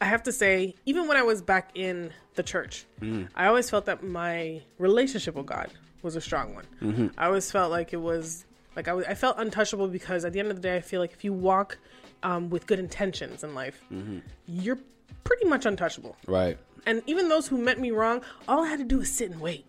I 0.01 0.05
have 0.05 0.23
to 0.23 0.31
say, 0.31 0.75
even 0.85 1.07
when 1.07 1.17
I 1.17 1.21
was 1.23 1.41
back 1.41 1.71
in 1.75 2.11
the 2.35 2.43
church, 2.43 2.85
Mm. 3.01 3.27
I 3.35 3.45
always 3.47 3.69
felt 3.69 3.85
that 3.85 4.03
my 4.03 4.61
relationship 4.77 5.35
with 5.35 5.45
God 5.45 5.69
was 6.01 6.15
a 6.15 6.21
strong 6.21 6.53
one. 6.55 6.65
Mm-hmm. 6.81 7.07
I 7.17 7.27
always 7.27 7.49
felt 7.51 7.69
like 7.71 7.93
it 7.93 8.01
was 8.01 8.45
like 8.75 8.87
I 8.87 8.93
was- 8.93 9.05
I 9.05 9.13
felt 9.13 9.37
untouchable 9.37 9.87
because 9.87 10.25
at 10.25 10.33
the 10.33 10.39
end 10.39 10.49
of 10.49 10.55
the 10.57 10.61
day, 10.61 10.75
I 10.75 10.81
feel 10.81 10.99
like 10.99 11.13
if 11.13 11.23
you 11.23 11.31
walk 11.33 11.77
um, 12.23 12.49
with 12.49 12.65
good 12.67 12.79
intentions 12.79 13.43
in 13.43 13.53
life, 13.53 13.81
Mm-hmm. 13.91 14.19
you're 14.47 14.79
pretty 15.23 15.45
much 15.45 15.65
untouchable. 15.65 16.15
right. 16.27 16.57
And 16.85 17.01
even 17.05 17.29
those 17.29 17.47
who 17.47 17.57
meant 17.57 17.79
me 17.79 17.91
wrong, 17.91 18.21
all 18.45 18.65
I 18.65 18.67
had 18.67 18.79
to 18.79 18.83
do 18.83 18.97
was 18.97 19.09
sit 19.09 19.31
and 19.31 19.39
wait. 19.39 19.65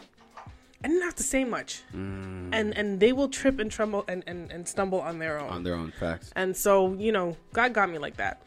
I 0.85 0.88
didn't 0.88 1.03
have 1.03 1.14
to 1.16 1.23
say 1.23 1.44
much, 1.44 1.83
Mm. 1.94 2.51
and 2.53 2.77
and 2.77 3.01
they 3.01 3.12
will 3.12 3.29
trip 3.29 3.59
and 3.59 3.70
tremble 3.70 4.05
and, 4.07 4.23
and, 4.27 4.53
and 4.53 4.68
stumble 4.68 5.01
on 5.01 5.18
their 5.18 5.38
own. 5.40 5.49
On 5.49 5.62
their 5.64 5.75
own 5.75 5.90
facts. 5.99 6.31
And 6.37 6.55
so, 6.57 6.92
you 6.94 7.11
know, 7.11 7.37
God 7.55 7.73
got 7.73 7.88
me 7.90 7.97
like 7.99 8.16
that. 8.18 8.42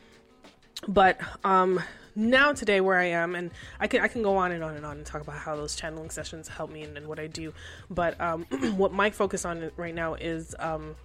But 0.88 1.20
um 1.44 1.82
now 2.16 2.54
today 2.54 2.80
where 2.82 2.98
I 2.98 3.06
am 3.06 3.36
and 3.36 3.50
I 3.80 3.88
can 3.88 4.02
I 4.02 4.08
can 4.08 4.22
go 4.22 4.38
on 4.38 4.52
and 4.52 4.64
on 4.64 4.76
and 4.76 4.86
on 4.86 4.98
and 4.98 5.06
talk 5.06 5.22
about 5.22 5.38
how 5.38 5.56
those 5.56 5.76
channeling 5.76 6.10
sessions 6.12 6.48
help 6.48 6.70
me 6.72 6.84
and, 6.84 6.96
and 6.98 7.08
what 7.08 7.20
I 7.20 7.26
do. 7.28 7.54
But 7.90 8.20
um 8.22 8.44
what 8.78 8.94
my 8.94 9.10
focus 9.10 9.44
on 9.44 9.72
right 9.76 9.96
now 9.96 10.14
is 10.14 10.56
um 10.60 10.96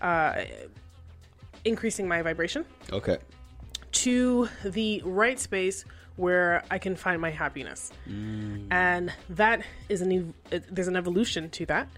uh 0.00 0.44
increasing 1.64 2.08
my 2.08 2.22
vibration 2.22 2.64
Okay. 2.92 3.18
to 3.92 4.48
the 4.64 5.02
right 5.04 5.38
space 5.38 5.84
where 6.16 6.62
I 6.70 6.78
can 6.78 6.96
find 6.96 7.20
my 7.20 7.30
happiness. 7.30 7.92
And 8.70 9.12
that 9.30 9.62
is 9.88 10.02
an 10.02 10.34
ev- 10.50 10.64
there's 10.70 10.88
an 10.88 10.96
evolution 10.96 11.50
to 11.50 11.66
that. 11.66 11.88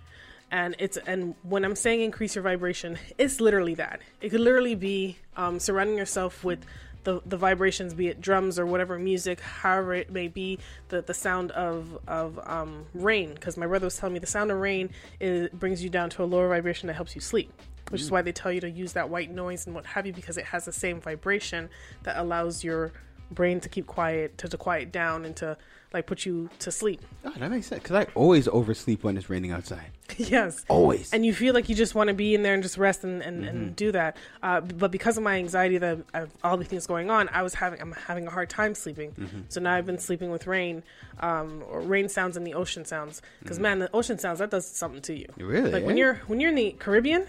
And 0.50 0.76
it's 0.78 0.96
and 0.98 1.34
when 1.42 1.64
I'm 1.64 1.74
saying 1.74 2.00
increase 2.00 2.34
your 2.34 2.42
vibration, 2.42 2.98
it's 3.18 3.40
literally 3.40 3.74
that. 3.74 4.00
It 4.20 4.30
could 4.30 4.40
literally 4.40 4.74
be 4.74 5.18
um, 5.36 5.58
surrounding 5.58 5.96
yourself 5.96 6.44
with 6.44 6.64
the, 7.02 7.20
the 7.26 7.36
vibrations, 7.36 7.92
be 7.92 8.08
it 8.08 8.20
drums 8.20 8.58
or 8.58 8.64
whatever 8.64 8.98
music, 8.98 9.40
however 9.40 9.94
it 9.94 10.10
may 10.10 10.28
be, 10.28 10.58
the, 10.88 11.02
the 11.02 11.14
sound 11.14 11.50
of 11.52 11.98
of 12.06 12.38
um, 12.44 12.86
rain. 12.94 13.34
Because 13.34 13.56
my 13.56 13.66
brother 13.66 13.86
was 13.86 13.96
telling 13.96 14.14
me 14.14 14.20
the 14.20 14.26
sound 14.26 14.50
of 14.50 14.58
rain 14.58 14.90
is, 15.20 15.48
brings 15.50 15.82
you 15.82 15.90
down 15.90 16.08
to 16.10 16.22
a 16.22 16.26
lower 16.26 16.48
vibration 16.48 16.86
that 16.86 16.94
helps 16.94 17.14
you 17.14 17.20
sleep 17.20 17.52
which 17.90 18.00
is 18.00 18.10
why 18.10 18.22
they 18.22 18.32
tell 18.32 18.50
you 18.50 18.60
to 18.60 18.70
use 18.70 18.94
that 18.94 19.10
white 19.10 19.30
noise 19.30 19.66
and 19.66 19.74
what 19.74 19.84
have 19.84 20.06
you 20.06 20.12
because 20.12 20.38
it 20.38 20.44
has 20.46 20.64
the 20.64 20.72
same 20.72 21.00
vibration 21.00 21.68
that 22.02 22.16
allows 22.16 22.64
your 22.64 22.92
brain 23.34 23.60
to 23.60 23.68
keep 23.68 23.86
quiet 23.86 24.38
to, 24.38 24.48
to 24.48 24.56
quiet 24.56 24.92
down 24.92 25.24
and 25.24 25.34
to 25.36 25.56
like 25.92 26.06
put 26.06 26.26
you 26.26 26.50
to 26.58 26.72
sleep 26.72 27.00
Oh, 27.24 27.32
that 27.38 27.50
makes 27.50 27.68
sense. 27.68 27.82
Because 27.82 27.96
I 27.96 28.06
always 28.14 28.48
oversleep 28.48 29.04
when 29.04 29.16
it's 29.16 29.30
raining 29.30 29.52
outside. 29.52 29.86
yes 30.18 30.64
Always. 30.68 31.12
and 31.14 31.24
you 31.24 31.32
feel 31.32 31.54
like 31.54 31.68
you 31.70 31.74
just 31.74 31.94
want 31.94 32.08
to 32.08 32.14
be 32.14 32.34
in 32.34 32.42
there 32.42 32.52
and 32.52 32.62
just 32.62 32.76
rest 32.76 33.04
and, 33.04 33.22
and, 33.22 33.44
and 33.44 33.74
do 33.76 33.90
that 33.92 34.16
uh, 34.42 34.60
but 34.60 34.90
because 34.90 35.16
of 35.16 35.22
my 35.22 35.36
anxiety 35.36 35.78
that 35.78 35.98
of 36.12 36.30
all 36.44 36.56
the 36.58 36.64
things 36.64 36.86
going 36.86 37.10
on 37.10 37.28
i 37.32 37.40
was 37.42 37.54
having 37.54 37.80
i'm 37.80 37.92
having 37.92 38.26
a 38.26 38.30
hard 38.30 38.50
time 38.50 38.74
sleeping 38.74 39.14
so 39.48 39.60
now 39.60 39.72
i've 39.74 39.86
been 39.86 39.98
sleeping 39.98 40.30
with 40.30 40.46
rain 40.46 40.82
um, 41.20 41.62
or 41.70 41.80
rain 41.80 42.08
sounds 42.10 42.36
and 42.36 42.46
the 42.46 42.52
ocean 42.54 42.84
sounds 42.84 43.22
because 43.42 43.58
man 43.58 43.78
the 43.78 43.88
ocean 43.96 44.18
sounds 44.18 44.40
that 44.40 44.50
does 44.50 44.66
something 44.66 45.00
to 45.00 45.14
you 45.18 45.26
Really, 45.38 45.70
like 45.70 45.82
eh? 45.84 45.86
when 45.86 45.96
you're 45.96 46.16
when 46.26 46.38
you're 46.38 46.50
in 46.50 46.56
the 46.56 46.72
caribbean 46.78 47.26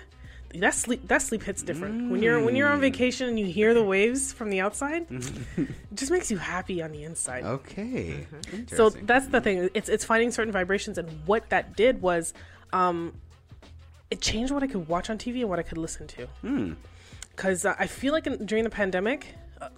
that 0.53 0.73
sleep 0.73 1.08
that 1.08 1.21
sleep 1.21 1.43
hits 1.43 1.62
different 1.63 2.12
when 2.12 2.21
you're 2.21 2.43
when 2.43 2.55
you're 2.55 2.69
on 2.69 2.79
vacation 2.79 3.27
and 3.27 3.38
you 3.38 3.45
hear 3.45 3.73
the 3.73 3.84
waves 3.84 4.31
from 4.31 4.49
the 4.49 4.62
outside 4.62 5.05
it 5.58 5.67
just 5.93 6.12
makes 6.12 6.31
you 6.31 6.38
happy 6.38 6.81
on 6.81 6.91
the 6.91 7.03
inside 7.03 7.43
okay. 7.43 8.25
so 8.67 8.89
that's 8.89 9.27
the 9.27 9.41
thing. 9.41 9.69
It's 9.73 9.89
it's 9.89 10.05
finding 10.05 10.31
certain 10.31 10.51
vibrations, 10.51 10.97
and 10.97 11.10
what 11.25 11.49
that 11.49 11.75
did 11.75 12.01
was, 12.01 12.34
um, 12.73 13.13
it 14.12 14.21
changed 14.21 14.51
what 14.51 14.63
I 14.63 14.67
could 14.67 14.88
watch 14.88 15.10
on 15.10 15.17
TV 15.17 15.41
and 15.41 15.49
what 15.49 15.60
I 15.60 15.63
could 15.63 15.77
listen 15.77 16.08
to. 16.08 16.25
Hmm. 16.41 16.73
Because 17.31 17.65
uh, 17.65 17.75
I 17.77 17.88
feel 17.88 18.13
like 18.13 18.27
in, 18.27 18.45
during 18.45 18.63
the 18.63 18.69
pandemic, 18.69 19.36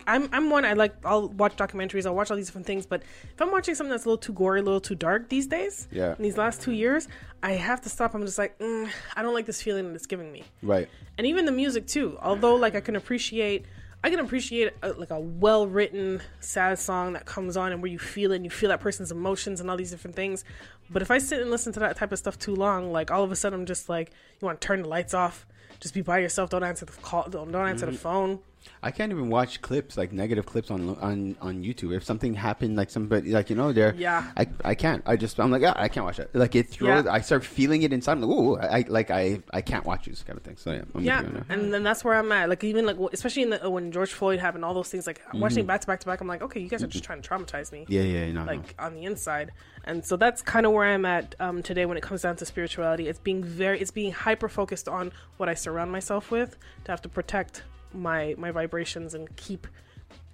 I'm 0.07 0.29
I'm 0.31 0.49
one 0.49 0.65
I 0.65 0.73
like. 0.73 0.95
I'll 1.05 1.29
watch 1.29 1.55
documentaries. 1.55 2.05
I'll 2.05 2.15
watch 2.15 2.31
all 2.31 2.37
these 2.37 2.47
different 2.47 2.67
things. 2.67 2.85
But 2.85 3.03
if 3.33 3.41
I'm 3.41 3.51
watching 3.51 3.75
something 3.75 3.91
that's 3.91 4.05
a 4.05 4.09
little 4.09 4.17
too 4.17 4.33
gory, 4.33 4.59
a 4.59 4.63
little 4.63 4.81
too 4.81 4.95
dark 4.95 5.29
these 5.29 5.47
days, 5.47 5.87
Yeah. 5.91 6.15
in 6.15 6.23
these 6.23 6.37
last 6.37 6.61
two 6.61 6.71
years, 6.71 7.07
I 7.43 7.51
have 7.53 7.81
to 7.81 7.89
stop. 7.89 8.13
I'm 8.15 8.25
just 8.25 8.37
like, 8.37 8.57
mm, 8.59 8.89
I 9.15 9.21
don't 9.21 9.33
like 9.33 9.45
this 9.45 9.61
feeling 9.61 9.87
that 9.87 9.95
it's 9.95 10.05
giving 10.07 10.31
me 10.31 10.43
right. 10.63 10.89
and 11.17 11.27
even 11.27 11.45
the 11.45 11.51
music 11.51 11.85
too 11.87 12.17
although 12.21 12.55
like 12.55 12.75
i 12.75 12.79
can 12.81 12.95
appreciate 12.95 13.65
i 14.03 14.09
can 14.09 14.19
appreciate 14.19 14.73
a, 14.81 14.89
like 14.93 15.11
a 15.11 15.19
well 15.19 15.67
written 15.67 16.21
sad 16.39 16.77
song 16.79 17.13
that 17.13 17.25
comes 17.25 17.55
on 17.57 17.71
and 17.71 17.81
where 17.81 17.91
you 17.91 17.99
feel 17.99 18.31
it 18.31 18.37
and 18.37 18.45
you 18.45 18.49
feel 18.51 18.69
that 18.69 18.79
person's 18.79 19.11
emotions 19.11 19.59
and 19.61 19.69
all 19.69 19.77
these 19.77 19.91
different 19.91 20.15
things 20.15 20.43
but 20.89 21.01
if 21.01 21.11
i 21.11 21.17
sit 21.17 21.41
and 21.41 21.49
listen 21.51 21.71
to 21.73 21.79
that 21.79 21.95
type 21.97 22.11
of 22.11 22.17
stuff 22.19 22.37
too 22.39 22.55
long 22.55 22.91
like 22.91 23.11
all 23.11 23.23
of 23.23 23.31
a 23.31 23.35
sudden 23.35 23.59
i'm 23.59 23.65
just 23.65 23.87
like 23.89 24.11
you 24.39 24.45
want 24.45 24.59
to 24.59 24.65
turn 24.67 24.81
the 24.81 24.87
lights 24.87 25.13
off 25.13 25.45
just 25.79 25.93
be 25.93 26.01
by 26.01 26.17
yourself 26.19 26.49
don't 26.49 26.63
answer 26.63 26.85
the 26.85 26.91
call 26.93 27.27
don't, 27.29 27.51
don't 27.51 27.67
answer 27.67 27.85
the 27.85 27.91
phone 27.93 28.39
I 28.83 28.91
can't 28.91 29.11
even 29.11 29.29
watch 29.29 29.61
clips 29.61 29.97
like 29.97 30.11
negative 30.11 30.45
clips 30.45 30.69
on 30.71 30.95
on 30.99 31.35
on 31.41 31.63
YouTube. 31.63 31.95
If 31.95 32.03
something 32.03 32.33
happened, 32.35 32.75
like 32.75 32.89
somebody 32.89 33.31
like 33.31 33.49
you 33.49 33.55
know, 33.55 33.73
there, 33.73 33.93
Yeah. 33.97 34.31
I 34.37 34.47
I 34.63 34.75
can't. 34.75 35.01
I 35.05 35.15
just 35.17 35.39
I'm 35.39 35.51
like, 35.51 35.61
yeah, 35.63 35.73
I 35.75 35.87
can't 35.87 36.05
watch 36.05 36.19
it. 36.19 36.29
Like 36.33 36.55
it 36.55 36.69
throws. 36.69 37.05
Yeah. 37.05 37.11
I 37.11 37.21
start 37.21 37.43
feeling 37.43 37.81
it 37.83 37.91
inside. 37.91 38.13
I'm 38.13 38.21
like, 38.21 38.29
ooh, 38.37 38.57
I 38.57 38.85
like 38.87 39.09
I 39.11 39.41
I 39.51 39.61
can't 39.61 39.85
watch 39.85 40.05
this 40.05 40.23
kind 40.23 40.37
of 40.37 40.43
thing. 40.43 40.57
So 40.57 40.71
yeah, 40.71 40.83
I'm 40.93 41.03
yeah 41.03 41.21
with 41.21 41.29
you 41.31 41.37
on 41.39 41.45
that. 41.47 41.53
and 41.57 41.73
then 41.73 41.83
that's 41.83 42.03
where 42.03 42.15
i'm 42.15 42.31
at 42.31 42.49
like 42.49 42.63
even 42.63 42.85
like 42.85 42.97
especially 43.13 43.43
in 43.43 43.49
the, 43.51 43.69
when 43.69 43.91
george 43.91 44.11
floyd 44.13 44.39
happened 44.39 44.63
all 44.65 44.73
those 44.73 44.89
things 44.89 45.05
like 45.07 45.21
watching 45.33 45.59
Mm-hmm. 45.63 45.67
back 45.67 45.81
to 45.81 45.87
back 45.87 45.99
to 46.01 46.05
back 46.05 46.21
i'm 46.21 46.27
like 46.27 46.41
okay 46.41 46.59
you 46.59 46.67
guys 46.69 46.83
are 46.83 46.87
just 46.87 47.03
trying 47.03 47.21
to 47.21 47.27
traumatize 47.29 47.71
me 47.71 47.85
yeah, 47.87 48.01
yeah, 48.01 48.31
no, 48.31 48.43
no. 48.43 48.51
like 48.51 48.75
on 48.79 48.93
the 48.93 49.03
inside 49.05 49.51
and 49.85 50.03
so 50.05 50.15
that's 50.17 50.41
kind 50.41 50.65
of 50.65 50.71
where 50.71 50.85
i'm 50.85 51.05
at 51.05 51.35
um, 51.39 51.61
today 51.63 51.85
when 51.85 51.97
it 51.97 52.03
comes 52.03 52.21
down 52.23 52.35
to 52.35 52.45
spirituality 52.45 53.07
it's 53.07 53.19
being 53.19 53.43
very 53.43 53.79
it's 53.79 53.91
being 53.91 54.11
hyper 54.11 54.49
focused 54.49 54.87
on 54.87 55.11
what 55.37 55.47
i 55.49 55.53
surround 55.53 55.91
myself 55.91 56.29
with 56.31 56.57
to 56.83 56.91
have 56.91 57.01
to 57.01 57.09
protect 57.09 57.63
my 57.97 58.35
my 58.37 58.51
vibrations 58.51 59.13
and 59.13 59.33
keep 59.35 59.67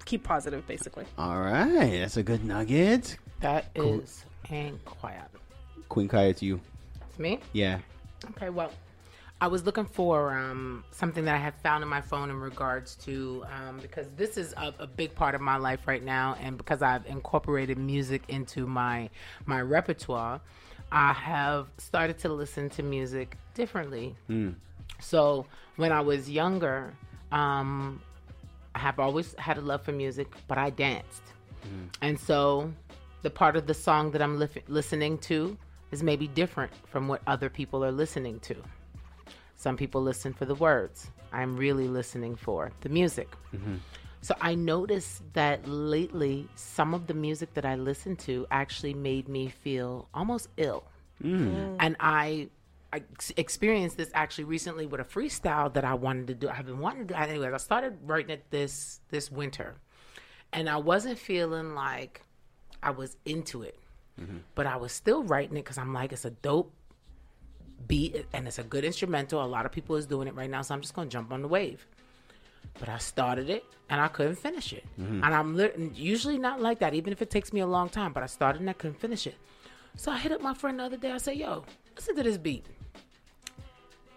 keep 0.05 0.23
positive, 0.23 0.65
basically. 0.67 1.05
All 1.17 1.39
right, 1.39 1.99
that's 1.99 2.17
a 2.17 2.23
good 2.23 2.43
nugget. 2.43 3.17
That 3.39 3.65
is 3.75 4.25
and 4.49 4.83
quiet. 4.85 5.29
Queen 5.89 6.07
Kai, 6.07 6.25
it's 6.25 6.41
you. 6.41 6.59
It's 7.09 7.19
me. 7.19 7.39
Yeah. 7.53 7.79
Okay, 8.31 8.49
well, 8.49 8.71
I 9.41 9.47
was 9.47 9.65
looking 9.65 9.85
for 9.85 10.31
um, 10.31 10.85
something 10.91 11.25
that 11.25 11.35
I 11.35 11.37
had 11.37 11.53
found 11.55 11.83
in 11.83 11.89
my 11.89 12.01
phone 12.01 12.29
in 12.29 12.39
regards 12.39 12.95
to 13.03 13.43
um, 13.51 13.79
because 13.79 14.07
this 14.15 14.37
is 14.37 14.53
a, 14.53 14.73
a 14.79 14.87
big 14.87 15.13
part 15.13 15.35
of 15.35 15.41
my 15.41 15.57
life 15.57 15.87
right 15.87 16.03
now, 16.03 16.37
and 16.41 16.57
because 16.57 16.81
I've 16.81 17.05
incorporated 17.05 17.77
music 17.77 18.23
into 18.29 18.65
my 18.65 19.09
my 19.45 19.61
repertoire, 19.61 20.39
I 20.91 21.13
have 21.13 21.67
started 21.77 22.17
to 22.19 22.29
listen 22.29 22.69
to 22.71 22.83
music 22.83 23.37
differently. 23.53 24.15
So 24.99 25.45
when 25.75 25.91
I 25.91 26.01
was 26.01 26.29
younger, 26.29 26.93
um, 27.33 28.01
I 28.75 28.79
have 28.79 28.99
always 28.99 29.35
had 29.37 29.57
a 29.57 29.61
love 29.61 29.81
for 29.83 29.91
music, 29.91 30.27
but 30.47 30.57
I 30.57 30.69
danced, 30.69 31.23
mm. 31.65 31.89
and 32.01 32.19
so 32.19 32.71
the 33.23 33.29
part 33.29 33.55
of 33.55 33.67
the 33.67 33.73
song 33.73 34.11
that 34.11 34.21
I'm 34.21 34.37
lif- 34.39 34.67
listening 34.67 35.17
to 35.29 35.57
is 35.91 36.03
maybe 36.03 36.27
different 36.27 36.71
from 36.87 37.07
what 37.07 37.21
other 37.27 37.49
people 37.49 37.83
are 37.83 37.91
listening 37.91 38.39
to. 38.41 38.55
Some 39.55 39.77
people 39.77 40.01
listen 40.01 40.33
for 40.33 40.45
the 40.45 40.55
words. 40.55 41.09
I'm 41.31 41.55
really 41.55 41.87
listening 41.87 42.35
for 42.35 42.71
the 42.81 42.89
music. 42.89 43.29
Mm-hmm. 43.55 43.75
So 44.21 44.35
I 44.39 44.55
noticed 44.55 45.21
that 45.33 45.67
lately, 45.67 46.47
some 46.55 46.93
of 46.93 47.07
the 47.07 47.13
music 47.13 47.53
that 47.55 47.65
I 47.65 47.75
listened 47.75 48.19
to 48.19 48.45
actually 48.51 48.93
made 48.93 49.27
me 49.27 49.47
feel 49.49 50.07
almost 50.13 50.47
ill. 50.57 50.83
Mm. 51.21 51.53
Oh. 51.55 51.75
And 51.79 51.95
I, 51.99 52.49
I 52.93 53.01
experienced 53.37 53.97
this 53.97 54.11
actually 54.13 54.43
recently 54.43 54.85
with 54.85 55.01
a 55.01 55.03
freestyle 55.03 55.73
that 55.73 55.83
I 55.83 55.95
wanted 55.95 56.27
to 56.27 56.35
do. 56.35 56.47
I've 56.47 56.67
been 56.67 56.77
wanting 56.77 57.07
to 57.07 57.13
do. 57.15 57.19
Anyways, 57.19 57.51
I 57.51 57.57
started 57.57 57.97
writing 58.05 58.29
it 58.29 58.45
this 58.51 58.99
this 59.09 59.31
winter, 59.31 59.77
and 60.51 60.69
I 60.69 60.77
wasn't 60.77 61.17
feeling 61.17 61.73
like 61.73 62.21
I 62.83 62.91
was 62.91 63.17
into 63.25 63.63
it, 63.63 63.79
mm-hmm. 64.21 64.37
but 64.53 64.67
I 64.67 64.77
was 64.77 64.91
still 64.91 65.23
writing 65.23 65.57
it 65.57 65.63
because 65.63 65.79
I'm 65.79 65.91
like, 65.91 66.13
it's 66.13 66.25
a 66.25 66.29
dope 66.29 66.71
beat 67.87 68.27
and 68.31 68.47
it's 68.47 68.59
a 68.59 68.63
good 68.63 68.85
instrumental. 68.85 69.43
A 69.43 69.47
lot 69.47 69.65
of 69.65 69.71
people 69.71 69.95
is 69.95 70.05
doing 70.05 70.27
it 70.27 70.35
right 70.35 70.49
now, 70.49 70.61
so 70.61 70.75
I'm 70.75 70.81
just 70.81 70.93
gonna 70.93 71.09
jump 71.09 71.33
on 71.33 71.41
the 71.41 71.47
wave. 71.47 71.87
But 72.79 72.89
I 72.89 72.99
started 72.99 73.49
it 73.49 73.65
and 73.89 73.99
I 73.99 74.07
couldn't 74.07 74.35
finish 74.35 74.71
it, 74.71 74.85
mm-hmm. 74.99 75.23
and 75.23 75.33
I'm 75.33 75.55
lit- 75.55 75.79
usually 75.95 76.37
not 76.37 76.61
like 76.61 76.77
that, 76.77 76.93
even 76.93 77.11
if 77.11 77.23
it 77.23 77.31
takes 77.31 77.51
me 77.51 77.61
a 77.61 77.67
long 77.67 77.89
time. 77.89 78.13
But 78.13 78.21
I 78.21 78.27
started 78.27 78.61
and 78.61 78.69
I 78.69 78.73
couldn't 78.73 78.99
finish 78.99 79.25
it, 79.25 79.35
so 79.95 80.11
I 80.11 80.19
hit 80.19 80.31
up 80.31 80.41
my 80.41 80.53
friend 80.53 80.79
the 80.79 80.83
other 80.83 80.97
day. 80.97 81.11
I 81.11 81.17
said, 81.17 81.37
"Yo, 81.37 81.65
listen 81.95 82.15
to 82.17 82.21
this 82.21 82.37
beat." 82.37 82.67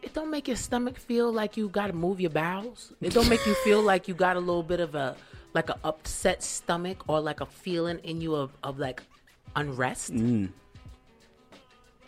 It 0.07 0.15
don't 0.15 0.31
make 0.31 0.47
your 0.47 0.57
stomach 0.57 0.99
feel 0.99 1.33
like 1.33 1.57
you 1.57 1.69
got 1.69 1.89
to 1.89 1.93
move 1.93 2.21
your 2.21 2.31
bowels. 2.31 2.93
It 3.01 3.13
don't 3.13 3.29
make 3.29 3.45
you 3.45 3.55
feel 3.65 3.83
like 3.83 4.07
you 4.07 4.15
got 4.15 4.37
a 4.37 4.39
little 4.39 4.63
bit 4.63 4.79
of 4.79 4.95
a 4.95 5.17
like 5.53 5.69
a 5.69 5.77
upset 5.83 6.45
stomach 6.45 7.03
or 7.09 7.19
like 7.21 7.41
a 7.41 7.47
feeling 7.47 7.99
in 8.05 8.21
you 8.21 8.37
of, 8.37 8.53
of 8.63 8.79
like 8.79 9.03
unrest. 9.57 10.15
Mm. 10.15 10.51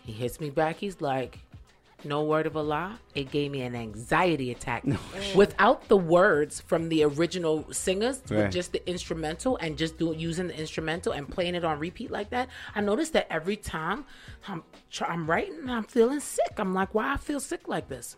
He 0.07 0.13
hits 0.13 0.39
me 0.39 0.49
back. 0.49 0.77
He's 0.77 1.01
like, 1.01 1.41
no 2.05 2.23
word 2.23 2.47
of 2.47 2.55
a 2.55 2.63
lie. 2.63 2.95
It 3.15 3.31
gave 3.31 3.51
me 3.51 3.63
an 3.63 3.75
anxiety 3.75 4.51
attack. 4.53 4.85
Without 5.35 5.89
the 5.89 5.97
words 5.97 6.61
from 6.61 6.89
the 6.89 7.03
original 7.05 7.67
singers, 7.73 8.23
Right. 8.31 8.45
with 8.45 8.53
just 8.53 8.73
the 8.73 8.89
instrumental 8.89 9.57
and 9.61 9.77
just 9.77 9.99
doing 9.99 10.19
using 10.19 10.47
the 10.49 10.57
instrumental 10.59 11.13
and 11.13 11.29
playing 11.29 11.55
it 11.57 11.65
on 11.65 11.79
repeat 11.79 12.11
like 12.11 12.31
that, 12.31 12.49
I 12.75 12.81
noticed 12.81 13.13
that 13.15 13.27
every 13.31 13.57
time 13.57 14.05
I'm 14.47 14.63
I'm 15.03 15.29
writing, 15.29 15.69
I'm 15.69 15.85
feeling 15.85 16.21
sick. 16.21 16.55
I'm 16.59 16.73
like, 16.73 16.95
why 16.95 17.13
I 17.15 17.17
feel 17.17 17.41
sick 17.41 17.67
like 17.69 17.89
this? 17.89 18.17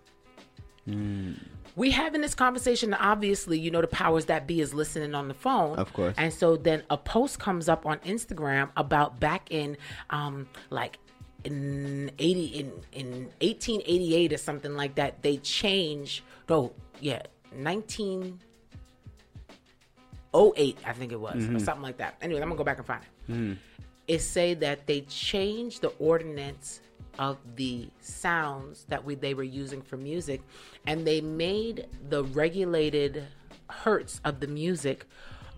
We 1.77 1.91
having 1.93 2.21
this 2.21 2.35
conversation. 2.35 2.93
Obviously, 2.95 3.59
you 3.59 3.71
know 3.71 3.81
the 3.81 3.87
powers 3.87 4.25
that 4.27 4.47
be 4.47 4.61
is 4.61 4.75
listening 4.75 5.15
on 5.15 5.29
the 5.29 5.35
phone, 5.35 5.79
Of 5.79 5.93
course. 5.93 6.15
and 6.19 6.33
so 6.33 6.57
then 6.57 6.83
a 6.91 6.97
post 6.99 7.39
comes 7.39 7.69
up 7.69 7.87
on 7.87 7.99
Instagram 8.01 8.71
about 8.77 9.21
back 9.21 9.51
in 9.53 9.77
um 10.11 10.49
like 10.71 10.99
in 11.45 12.11
80 12.19 12.45
in 12.47 12.73
in 12.93 13.07
1888 13.41 14.33
or 14.33 14.37
something 14.37 14.75
like 14.77 14.95
that 14.97 15.23
they 15.23 15.37
changed 15.39 16.23
no 16.49 16.73
yeah 17.01 17.23
1908 17.55 18.39
I 20.87 20.93
think 20.93 21.13
it 21.13 21.21
was 21.21 21.37
or 21.57 21.59
something 21.61 21.83
like 21.83 21.97
that. 21.99 22.15
Anyway 22.23 22.41
I'm 22.41 22.49
gonna 22.49 22.59
go 22.59 22.65
back 22.65 22.79
and 22.79 22.87
find 22.87 23.03
it. 23.03 23.33
It 24.09 24.21
say 24.21 24.55
that 24.55 24.87
they 24.87 25.03
changed 25.03 25.83
the 25.83 25.89
ordinance 25.99 26.81
of 27.19 27.37
the 27.57 27.89
sounds 28.01 28.85
that 28.89 29.05
we 29.05 29.15
they 29.15 29.35
were 29.35 29.43
using 29.43 29.83
for 29.83 29.97
music 29.97 30.41
and 30.87 31.07
they 31.07 31.21
made 31.21 31.87
the 32.09 32.25
regulated 32.25 33.27
hertz 33.69 34.21
of 34.25 34.41
the 34.41 34.47
music 34.47 35.07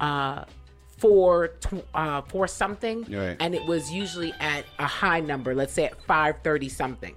uh 0.01 0.45
for 1.03 1.49
tw- 1.61 1.85
uh 1.95 2.21
for 2.23 2.47
something 2.47 3.03
Right. 3.11 3.37
and 3.41 3.57
it 3.57 3.65
was 3.67 3.91
usually 3.91 4.33
at 4.39 4.65
a 4.79 4.87
high 4.87 5.19
number 5.19 5.53
let's 5.53 5.73
say 5.73 5.87
at 5.87 6.01
530 6.03 6.69
something 6.69 7.15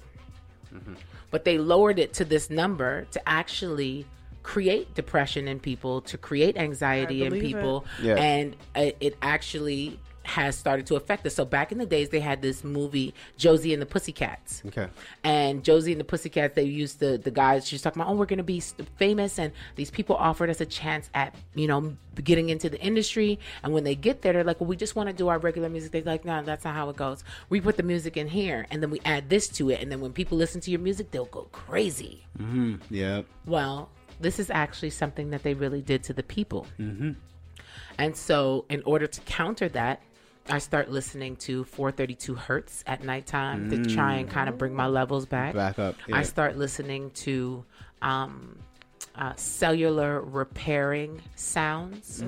but 1.29 1.45
they 1.45 1.57
lowered 1.59 1.99
it 1.99 2.11
to 2.13 2.25
this 2.25 2.49
number 2.49 3.05
to 3.11 3.19
actually 3.29 4.05
create 4.41 4.93
depression 4.95 5.47
in 5.47 5.59
people 5.59 6.01
to 6.01 6.17
create 6.17 6.57
anxiety 6.57 7.23
in 7.25 7.39
people 7.39 7.85
Yeah. 8.01 8.15
and 8.15 8.55
it, 8.75 8.97
it 8.99 9.17
actually 9.21 9.99
has 10.25 10.57
started 10.57 10.85
to 10.85 10.95
affect 10.95 11.25
us 11.25 11.35
so 11.35 11.45
back 11.45 11.71
in 11.71 11.77
the 11.77 11.85
days 11.85 12.09
they 12.09 12.19
had 12.19 12.41
this 12.41 12.63
movie 12.63 13.13
josie 13.37 13.73
and 13.73 13.81
the 13.81 13.85
pussycats 13.85 14.63
Okay. 14.67 14.87
and 15.23 15.63
Josie 15.63 15.91
and 15.91 15.99
the 15.99 16.05
Pussycats, 16.05 16.55
they 16.55 16.63
used 16.63 16.99
the 16.99 17.17
the 17.17 17.31
guys. 17.31 17.67
She's 17.67 17.81
talking 17.81 18.01
about, 18.01 18.11
oh, 18.11 18.15
we're 18.15 18.25
gonna 18.25 18.43
be 18.43 18.59
famous, 18.97 19.39
and 19.39 19.51
these 19.75 19.89
people 19.89 20.15
offered 20.15 20.49
us 20.49 20.61
a 20.61 20.65
chance 20.65 21.09
at 21.13 21.35
you 21.53 21.67
know 21.67 21.95
getting 22.23 22.49
into 22.49 22.69
the 22.69 22.79
industry. 22.79 23.39
And 23.63 23.73
when 23.73 23.83
they 23.83 23.95
get 23.95 24.21
there, 24.21 24.33
they're 24.33 24.43
like, 24.43 24.59
well, 24.59 24.67
we 24.67 24.75
just 24.75 24.95
want 24.95 25.09
to 25.09 25.13
do 25.13 25.27
our 25.27 25.37
regular 25.39 25.69
music. 25.69 25.91
They're 25.91 26.03
like, 26.03 26.25
no, 26.25 26.43
that's 26.43 26.63
not 26.65 26.75
how 26.75 26.89
it 26.89 26.95
goes. 26.95 27.23
We 27.49 27.61
put 27.61 27.77
the 27.77 27.83
music 27.83 28.17
in 28.17 28.27
here, 28.27 28.65
and 28.71 28.81
then 28.81 28.89
we 28.89 28.99
add 29.05 29.29
this 29.29 29.47
to 29.49 29.69
it, 29.69 29.81
and 29.81 29.91
then 29.91 30.01
when 30.01 30.13
people 30.13 30.37
listen 30.37 30.61
to 30.61 30.71
your 30.71 30.79
music, 30.79 31.11
they'll 31.11 31.25
go 31.25 31.47
crazy. 31.51 32.25
Yep. 32.89 33.25
Well, 33.45 33.89
this 34.19 34.39
is 34.39 34.49
actually 34.49 34.91
something 34.91 35.29
that 35.31 35.43
they 35.43 35.53
really 35.53 35.81
did 35.81 36.03
to 36.03 36.13
the 36.13 36.23
people. 36.23 36.67
Mm-hmm. 36.79 37.11
And 37.97 38.15
so, 38.15 38.65
in 38.69 38.81
order 38.83 39.07
to 39.07 39.21
counter 39.21 39.69
that, 39.69 40.01
I 40.47 40.59
start 40.59 40.89
listening 40.91 41.37
to 41.37 41.63
432 41.63 42.35
hertz 42.35 42.83
at 42.85 43.03
nighttime 43.03 43.69
to 43.71 43.77
try 43.95 44.15
and 44.15 44.29
kind 44.29 44.47
of 44.47 44.57
bring 44.57 44.75
my 44.75 44.87
levels 44.87 45.25
back. 45.25 45.55
Back 45.55 45.79
up, 45.79 45.95
I 46.11 46.21
start 46.23 46.55
listening 46.57 47.09
to 47.11 47.65
um, 48.01 48.59
uh, 49.15 49.33
cellular 49.37 50.21
repairing 50.21 51.21
sounds, 51.35 52.21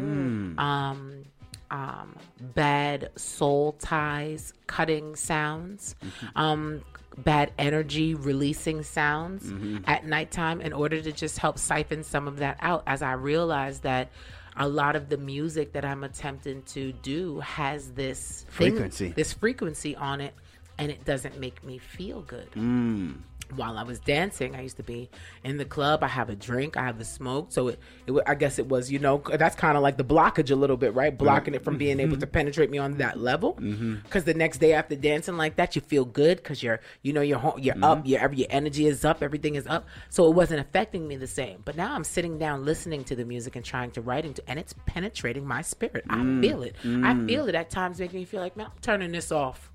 um, 0.57 1.23
um, 1.69 2.15
bad 2.39 3.11
soul 3.17 3.73
ties, 3.73 4.53
cutting 4.65 5.15
sounds, 5.15 5.95
um, 6.35 6.81
bad 7.19 7.51
energy 7.59 8.13
releasing 8.15 8.83
sounds 8.83 9.51
at 9.85 10.05
nighttime 10.05 10.61
in 10.61 10.71
order 10.73 11.01
to 11.01 11.11
just 11.11 11.37
help 11.39 11.57
siphon 11.59 12.03
some 12.03 12.27
of 12.27 12.37
that 12.37 12.57
out 12.61 12.83
as 12.87 13.01
I 13.01 13.13
realize 13.13 13.79
that 13.81 14.09
a 14.57 14.67
lot 14.67 14.95
of 14.95 15.09
the 15.09 15.17
music 15.17 15.73
that 15.73 15.85
I'm 15.85 16.03
attempting 16.03 16.63
to 16.63 16.91
do 16.91 17.39
has 17.39 17.91
this 17.91 18.45
thing- 18.49 18.71
Frequency. 18.71 19.09
this 19.15 19.33
frequency 19.33 19.95
on 19.95 20.21
it, 20.21 20.33
and 20.77 20.91
it 20.91 21.05
doesn't 21.05 21.39
make 21.39 21.63
me 21.63 21.77
feel 21.77 22.21
good 22.21 22.51
mm. 22.53 23.15
While 23.55 23.77
I 23.77 23.83
was 23.83 23.99
dancing, 23.99 24.55
I 24.55 24.61
used 24.61 24.77
to 24.77 24.83
be 24.83 25.09
in 25.43 25.57
the 25.57 25.65
club. 25.65 26.03
I 26.03 26.07
have 26.07 26.29
a 26.29 26.35
drink, 26.35 26.77
I 26.77 26.83
have 26.83 26.99
a 26.99 27.05
smoke. 27.05 27.47
So 27.49 27.69
it, 27.69 27.79
it 28.05 28.13
I 28.25 28.35
guess 28.35 28.59
it 28.59 28.67
was, 28.67 28.91
you 28.91 28.99
know, 28.99 29.17
that's 29.17 29.55
kind 29.55 29.77
of 29.77 29.83
like 29.83 29.97
the 29.97 30.03
blockage 30.03 30.51
a 30.51 30.55
little 30.55 30.77
bit, 30.77 30.93
right? 30.93 31.15
Blocking 31.15 31.53
it 31.53 31.63
from 31.63 31.77
being 31.77 31.99
able 31.99 32.13
mm-hmm. 32.13 32.21
to 32.21 32.27
penetrate 32.27 32.69
me 32.69 32.77
on 32.77 32.97
that 32.97 33.19
level. 33.19 33.53
Mm-hmm. 33.55 33.95
Because 34.03 34.23
the 34.23 34.33
next 34.33 34.59
day 34.59 34.73
after 34.73 34.95
dancing 34.95 35.37
like 35.37 35.55
that, 35.57 35.75
you 35.75 35.81
feel 35.81 36.05
good 36.05 36.37
because 36.37 36.61
you're, 36.61 36.79
you 37.01 37.13
know, 37.13 37.21
you're 37.21 37.39
home, 37.39 37.59
you're 37.59 37.75
mm-hmm. 37.75 37.83
up, 37.83 38.07
your 38.07 38.31
your 38.33 38.47
energy 38.49 38.87
is 38.87 39.05
up, 39.05 39.23
everything 39.23 39.55
is 39.55 39.67
up. 39.67 39.87
So 40.09 40.27
it 40.27 40.35
wasn't 40.35 40.59
affecting 40.61 41.07
me 41.07 41.15
the 41.15 41.27
same. 41.27 41.61
But 41.65 41.75
now 41.75 41.93
I'm 41.93 42.03
sitting 42.03 42.37
down 42.37 42.65
listening 42.65 43.03
to 43.05 43.15
the 43.15 43.25
music 43.25 43.55
and 43.55 43.65
trying 43.65 43.91
to 43.91 44.01
write 44.01 44.25
into, 44.25 44.41
and 44.47 44.59
it's 44.59 44.73
penetrating 44.85 45.45
my 45.45 45.61
spirit. 45.61 46.03
I 46.09 46.17
mm. 46.17 46.41
feel 46.41 46.63
it. 46.63 46.75
I 46.83 46.85
mm. 46.85 47.27
feel 47.27 47.47
it 47.47 47.55
at 47.55 47.69
times, 47.69 47.99
making 47.99 48.19
me 48.19 48.25
feel 48.25 48.41
like, 48.41 48.57
man, 48.57 48.67
I'm 48.67 48.79
turning 48.81 49.11
this 49.11 49.31
off. 49.31 49.71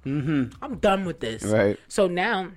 I'm 0.62 0.78
done 0.80 1.04
with 1.04 1.20
this. 1.20 1.42
Right. 1.44 1.78
So 1.88 2.06
now. 2.06 2.52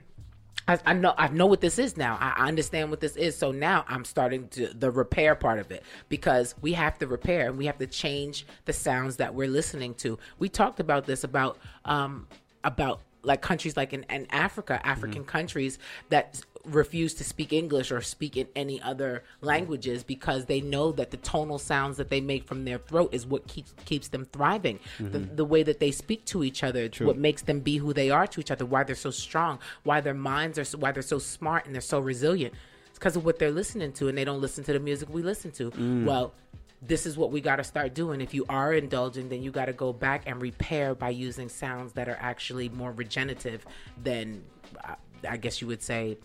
I, 0.68 0.80
I 0.86 0.94
know 0.94 1.14
I 1.18 1.28
know 1.28 1.46
what 1.46 1.62
this 1.62 1.78
is 1.78 1.96
now. 1.98 2.18
I, 2.20 2.48
understand 2.48 2.90
what 2.90 3.00
this 3.00 3.16
is. 3.16 3.38
So 3.38 3.52
now 3.52 3.86
I'm 3.88 4.06
starting 4.06 4.48
to 4.50 4.68
the 4.68 4.92
repair 4.92 5.36
part 5.36 5.60
of 5.60 5.72
it 5.72 5.84
because 6.10 6.56
we 6.62 6.74
have 6.74 6.98
to 7.00 7.08
repair 7.08 7.48
and 7.48 7.58
we 7.58 7.66
have 7.68 7.78
to 7.78 7.88
change 7.88 8.46
the 8.66 8.74
sounds 8.74 9.18
that 9.18 9.34
we're 9.36 9.48
listening 9.48 9.94
to. 9.96 10.18
We 10.40 10.50
talked 10.50 10.80
about 10.80 11.06
this 11.06 11.24
about 11.24 11.58
um 11.86 12.28
about 12.64 13.02
like 13.26 13.42
countries 13.42 13.76
like 13.76 13.94
in, 13.94 14.06
in 14.10 14.28
Africa, 14.30 14.80
African 14.86 15.22
mm-hmm. 15.22 15.30
countries 15.30 15.80
that 16.10 16.42
refuse 16.66 17.14
to 17.16 17.24
speak 17.24 17.54
English 17.54 17.92
or 17.92 18.02
speak 18.02 18.38
in 18.38 18.48
any 18.56 18.82
other 18.82 19.24
languages 19.42 20.04
because 20.04 20.46
they 20.46 20.62
know 20.62 20.92
that 20.92 21.12
the 21.12 21.18
tonal 21.18 21.60
sounds 21.60 21.98
that 21.98 22.10
they 22.10 22.22
make 22.22 22.44
from 22.44 22.66
their 22.66 22.78
throat 22.78 23.10
is 23.14 23.26
what 23.26 23.48
keeps 23.48 23.74
keeps 23.86 24.08
them 24.10 24.26
thriving. 24.26 24.80
The, 25.00 25.20
mm-hmm. 25.20 25.36
the 25.36 25.46
way 25.46 25.64
that 25.64 25.80
they 25.80 25.92
speak 25.92 26.26
to 26.26 26.44
each 26.44 26.64
other, 26.64 26.84
it's 26.84 27.00
what 27.00 27.18
makes 27.18 27.44
them 27.44 27.60
be 27.60 27.78
who 27.78 27.94
they 27.94 28.10
are 28.10 28.28
to 28.28 28.40
each 28.40 28.52
other. 28.52 28.66
Why 28.66 28.84
they're 28.84 28.96
so 28.96 29.12
strong, 29.12 29.60
why 29.84 30.02
their 30.02 30.14
minds 30.14 30.58
are, 30.58 30.64
so, 30.64 30.78
why 30.78 30.92
they're 30.92 31.04
so 31.04 31.20
smart 31.20 31.66
and 31.66 31.74
they're 31.74 31.82
so 31.82 32.00
resilient. 32.00 32.54
It's 32.90 33.00
because 33.00 33.16
of 33.16 33.26
what 33.26 33.40
they're 33.40 33.52
listening 33.52 33.92
to, 33.94 34.08
and 34.08 34.18
they 34.18 34.24
don't 34.24 34.42
listen 34.42 34.64
to 34.64 34.74
the 34.74 34.80
music 34.80 35.10
we 35.10 35.22
listen 35.22 35.52
to. 35.52 35.70
Mm. 35.72 36.06
Well, 36.06 36.34
this 36.88 37.06
is 37.06 37.18
what 37.18 37.32
we 37.32 37.42
got 37.42 37.58
to 37.58 37.64
start 37.64 37.94
doing. 37.94 38.22
If 38.22 38.34
you 38.34 38.46
are 38.50 38.74
indulging, 38.74 39.30
then 39.30 39.42
you 39.44 39.52
got 39.52 39.66
to 39.66 39.74
go 39.74 39.94
back 39.94 40.24
and 40.26 40.42
repair 40.42 40.94
by 40.96 41.10
using 41.10 41.50
sounds 41.50 41.94
that 41.94 42.08
are 42.08 42.18
actually 42.20 42.70
more 42.70 42.92
regenerative 42.92 43.66
than, 44.04 44.44
uh, 44.88 44.96
I 45.28 45.38
guess 45.38 45.62
you 45.62 45.68
would 45.68 45.82
say, 45.82 46.18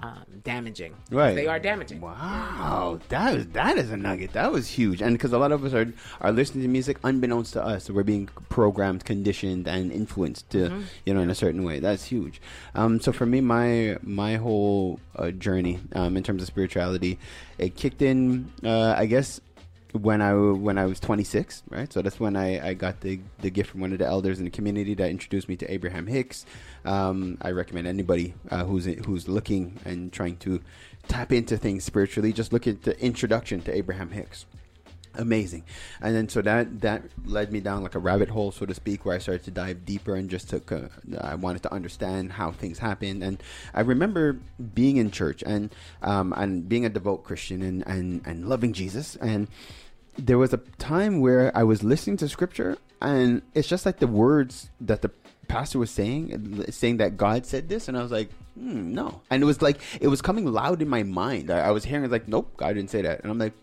um, 0.00 0.24
damaging. 0.42 0.96
Right. 1.12 1.34
They 1.36 1.46
are 1.46 1.60
damaging. 1.60 2.00
Wow, 2.00 2.98
that 3.08 3.36
is 3.36 3.46
that 3.48 3.78
is 3.78 3.92
a 3.92 3.96
nugget. 3.96 4.32
That 4.32 4.50
was 4.50 4.66
huge, 4.68 5.00
and 5.00 5.14
because 5.14 5.32
a 5.32 5.38
lot 5.38 5.52
of 5.52 5.64
us 5.64 5.72
are 5.74 5.92
are 6.20 6.32
listening 6.32 6.62
to 6.62 6.68
music 6.68 6.96
unbeknownst 7.04 7.52
to 7.52 7.64
us, 7.64 7.84
so 7.84 7.92
we're 7.94 8.02
being 8.02 8.26
programmed, 8.48 9.04
conditioned, 9.04 9.68
and 9.68 9.92
influenced 9.92 10.50
to 10.50 10.58
Mm-hmm. 10.70 10.82
you 11.06 11.14
know 11.14 11.20
in 11.20 11.30
a 11.30 11.36
certain 11.36 11.62
way. 11.62 11.78
That's 11.78 12.04
huge. 12.04 12.40
Um, 12.74 13.00
so 13.00 13.12
for 13.12 13.26
me, 13.26 13.40
my 13.40 13.96
my 14.02 14.36
whole 14.36 14.98
uh, 15.14 15.30
journey 15.30 15.78
um, 15.94 16.16
in 16.16 16.24
terms 16.24 16.42
of 16.42 16.48
spirituality, 16.48 17.18
it 17.58 17.76
kicked 17.76 18.02
in. 18.02 18.50
Uh, 18.64 18.94
I 18.98 19.06
guess 19.06 19.40
when 19.92 20.22
I 20.22 20.34
when 20.34 20.78
I 20.78 20.86
was 20.86 20.98
26, 21.00 21.64
right? 21.68 21.92
So 21.92 22.02
that's 22.02 22.18
when 22.18 22.36
I, 22.36 22.68
I 22.70 22.74
got 22.74 23.00
the 23.00 23.20
the 23.40 23.50
gift 23.50 23.70
from 23.70 23.80
one 23.80 23.92
of 23.92 23.98
the 23.98 24.06
elders 24.06 24.38
in 24.38 24.44
the 24.44 24.50
community 24.50 24.94
that 24.94 25.10
introduced 25.10 25.48
me 25.48 25.56
to 25.56 25.70
Abraham 25.70 26.06
Hicks. 26.06 26.46
Um, 26.84 27.38
I 27.42 27.50
recommend 27.50 27.86
anybody 27.86 28.34
uh, 28.50 28.64
who's 28.64 28.86
who's 28.86 29.28
looking 29.28 29.78
and 29.84 30.12
trying 30.12 30.36
to 30.38 30.60
tap 31.08 31.32
into 31.32 31.56
things 31.56 31.84
spiritually, 31.84 32.32
just 32.32 32.52
look 32.52 32.66
at 32.66 32.82
the 32.82 32.98
introduction 33.02 33.60
to 33.62 33.74
Abraham 33.74 34.10
Hicks. 34.10 34.46
Amazing, 35.14 35.64
and 36.00 36.14
then 36.14 36.28
so 36.28 36.40
that 36.42 36.80
that 36.80 37.02
led 37.26 37.52
me 37.52 37.60
down 37.60 37.82
like 37.82 37.94
a 37.94 37.98
rabbit 37.98 38.30
hole, 38.30 38.50
so 38.50 38.64
to 38.64 38.74
speak, 38.74 39.04
where 39.04 39.14
I 39.14 39.18
started 39.18 39.44
to 39.44 39.50
dive 39.50 39.84
deeper 39.84 40.14
and 40.14 40.30
just 40.30 40.48
took. 40.48 40.72
I 41.20 41.34
wanted 41.34 41.62
to 41.64 41.72
understand 41.72 42.32
how 42.32 42.52
things 42.52 42.78
happened, 42.78 43.22
and 43.22 43.42
I 43.74 43.82
remember 43.82 44.38
being 44.74 44.96
in 44.96 45.10
church 45.10 45.42
and 45.44 45.74
um, 46.02 46.32
and 46.34 46.66
being 46.66 46.86
a 46.86 46.88
devout 46.88 47.24
Christian 47.24 47.62
and 47.62 47.86
and 47.86 48.22
and 48.24 48.48
loving 48.48 48.72
Jesus 48.72 49.16
and 49.16 49.48
there 50.18 50.38
was 50.38 50.52
a 50.52 50.58
time 50.78 51.20
where 51.20 51.56
I 51.56 51.62
was 51.64 51.82
listening 51.82 52.16
to 52.18 52.28
scripture, 52.28 52.76
and 53.00 53.42
it's 53.54 53.68
just 53.68 53.86
like 53.86 53.98
the 53.98 54.06
words 54.06 54.70
that 54.80 55.02
the 55.02 55.10
pastor 55.48 55.78
was 55.78 55.90
saying, 55.90 56.64
saying 56.70 56.98
that 56.98 57.16
God 57.16 57.46
said 57.46 57.68
this, 57.68 57.88
and 57.88 57.96
I 57.96 58.02
was 58.02 58.12
like, 58.12 58.30
hmm, 58.54 58.92
no. 58.92 59.22
And 59.30 59.42
it 59.42 59.46
was 59.46 59.62
like 59.62 59.80
it 60.00 60.08
was 60.08 60.22
coming 60.22 60.46
loud 60.46 60.82
in 60.82 60.88
my 60.88 61.02
mind. 61.02 61.50
I, 61.50 61.60
I 61.60 61.70
was 61.70 61.84
hearing 61.84 62.10
like, 62.10 62.28
nope, 62.28 62.52
God 62.56 62.74
didn't 62.74 62.90
say 62.90 63.02
that, 63.02 63.22
and 63.22 63.30
I'm 63.30 63.38
like. 63.38 63.54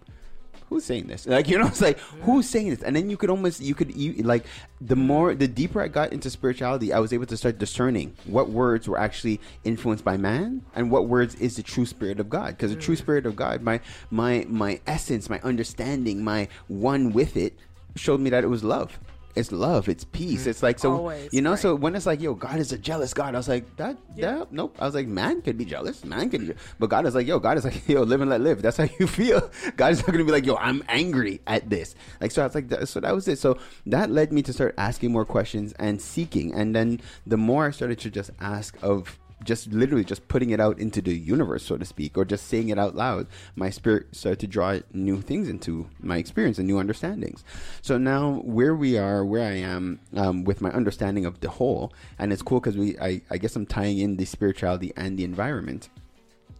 Who's 0.69 0.85
saying 0.85 1.07
this? 1.07 1.25
Like 1.25 1.47
you 1.47 1.57
know, 1.57 1.67
it's 1.73 1.81
like 1.81 1.97
who's 2.21 2.47
saying 2.47 2.69
this? 2.69 2.83
And 2.83 2.95
then 2.95 3.09
you 3.09 3.17
could 3.17 3.29
almost 3.29 3.59
you 3.59 3.73
could 3.73 3.95
you, 3.95 4.13
like 4.23 4.45
the 4.79 4.95
more 4.95 5.33
the 5.33 5.47
deeper 5.47 5.81
I 5.81 5.87
got 5.87 6.13
into 6.13 6.29
spirituality, 6.29 6.93
I 6.93 6.99
was 6.99 7.11
able 7.11 7.25
to 7.25 7.37
start 7.37 7.57
discerning 7.57 8.15
what 8.25 8.49
words 8.49 8.87
were 8.87 8.99
actually 8.99 9.41
influenced 9.63 10.05
by 10.05 10.17
man 10.17 10.63
and 10.75 10.91
what 10.91 11.07
words 11.07 11.35
is 11.35 11.55
the 11.55 11.63
true 11.63 11.85
spirit 11.85 12.19
of 12.19 12.29
God. 12.29 12.55
Because 12.55 12.73
the 12.73 12.79
true 12.79 12.95
mm. 12.95 12.99
spirit 12.99 13.25
of 13.25 13.35
God, 13.35 13.61
my 13.61 13.79
my 14.11 14.45
my 14.47 14.79
essence, 14.85 15.29
my 15.29 15.39
understanding, 15.41 16.23
my 16.23 16.47
one 16.67 17.13
with 17.13 17.35
it, 17.35 17.57
showed 17.95 18.19
me 18.19 18.29
that 18.29 18.43
it 18.43 18.47
was 18.47 18.63
love. 18.63 18.99
It's 19.35 19.51
love. 19.51 19.87
It's 19.87 20.03
peace. 20.03 20.45
Mm. 20.45 20.47
It's 20.47 20.63
like 20.63 20.79
so. 20.79 20.93
Always, 20.93 21.33
you 21.33 21.41
know. 21.41 21.51
right. 21.51 21.59
So 21.59 21.75
when 21.75 21.95
it's 21.95 22.05
like, 22.05 22.21
yo, 22.21 22.33
God 22.33 22.59
is 22.59 22.71
a 22.71 22.77
jealous 22.77 23.13
God, 23.13 23.35
I 23.35 23.37
was 23.37 23.47
like, 23.47 23.75
that, 23.77 23.97
yeah, 24.15 24.45
nope. 24.51 24.75
I 24.79 24.85
was 24.85 24.95
like, 24.95 25.07
man 25.07 25.41
could 25.41 25.57
be 25.57 25.65
jealous. 25.65 26.03
Man 26.03 26.29
could, 26.29 26.47
be, 26.47 26.53
but 26.79 26.89
God 26.89 27.05
is 27.05 27.15
like, 27.15 27.27
yo, 27.27 27.39
God 27.39 27.57
is 27.57 27.63
like, 27.65 27.87
yo, 27.87 28.01
live 28.03 28.21
and 28.21 28.29
let 28.29 28.41
live. 28.41 28.61
That's 28.61 28.77
how 28.77 28.87
you 28.99 29.07
feel. 29.19 29.49
God 29.77 29.91
is 29.91 29.99
not 29.99 30.11
gonna 30.11 30.25
be 30.25 30.31
like, 30.31 30.45
yo, 30.45 30.55
I'm 30.55 30.83
angry 30.87 31.41
at 31.47 31.69
this. 31.69 31.95
Like, 32.19 32.31
so 32.31 32.41
I 32.41 32.45
was 32.45 32.55
like, 32.55 32.69
that, 32.69 32.87
so 32.87 32.99
that 32.99 33.13
was 33.13 33.27
it. 33.27 33.37
So 33.39 33.57
that 33.85 34.09
led 34.09 34.33
me 34.33 34.41
to 34.43 34.53
start 34.53 34.73
asking 34.77 35.11
more 35.11 35.25
questions 35.25 35.73
and 35.73 36.01
seeking. 36.01 36.53
And 36.53 36.75
then 36.75 37.01
the 37.27 37.37
more 37.37 37.67
I 37.67 37.71
started 37.71 37.99
to 37.99 38.09
just 38.09 38.31
ask 38.39 38.77
of 38.81 39.18
just 39.43 39.71
literally 39.71 40.03
just 40.03 40.27
putting 40.27 40.49
it 40.49 40.59
out 40.59 40.79
into 40.79 41.01
the 41.01 41.15
universe, 41.15 41.63
so 41.63 41.77
to 41.77 41.85
speak, 41.85 42.17
or 42.17 42.25
just 42.25 42.47
saying 42.47 42.69
it 42.69 42.77
out 42.77 42.95
loud, 42.95 43.27
my 43.55 43.69
spirit 43.69 44.15
started 44.15 44.39
to 44.39 44.47
draw 44.47 44.79
new 44.93 45.21
things 45.21 45.47
into 45.47 45.87
my 46.01 46.17
experience 46.17 46.57
and 46.57 46.67
new 46.67 46.79
understandings. 46.79 47.43
So 47.81 47.97
now 47.97 48.41
where 48.43 48.75
we 48.75 48.97
are, 48.97 49.25
where 49.25 49.47
I 49.47 49.55
am 49.55 49.99
um, 50.15 50.43
with 50.43 50.61
my 50.61 50.71
understanding 50.71 51.25
of 51.25 51.39
the 51.39 51.49
whole, 51.49 51.93
and 52.17 52.33
it's 52.33 52.41
cool 52.41 52.59
because 52.59 52.77
we, 52.77 52.97
I, 52.99 53.21
I 53.29 53.37
guess 53.37 53.55
I'm 53.55 53.65
tying 53.65 53.99
in 53.99 54.17
the 54.17 54.25
spirituality 54.25 54.91
and 54.95 55.17
the 55.17 55.23
environment 55.23 55.89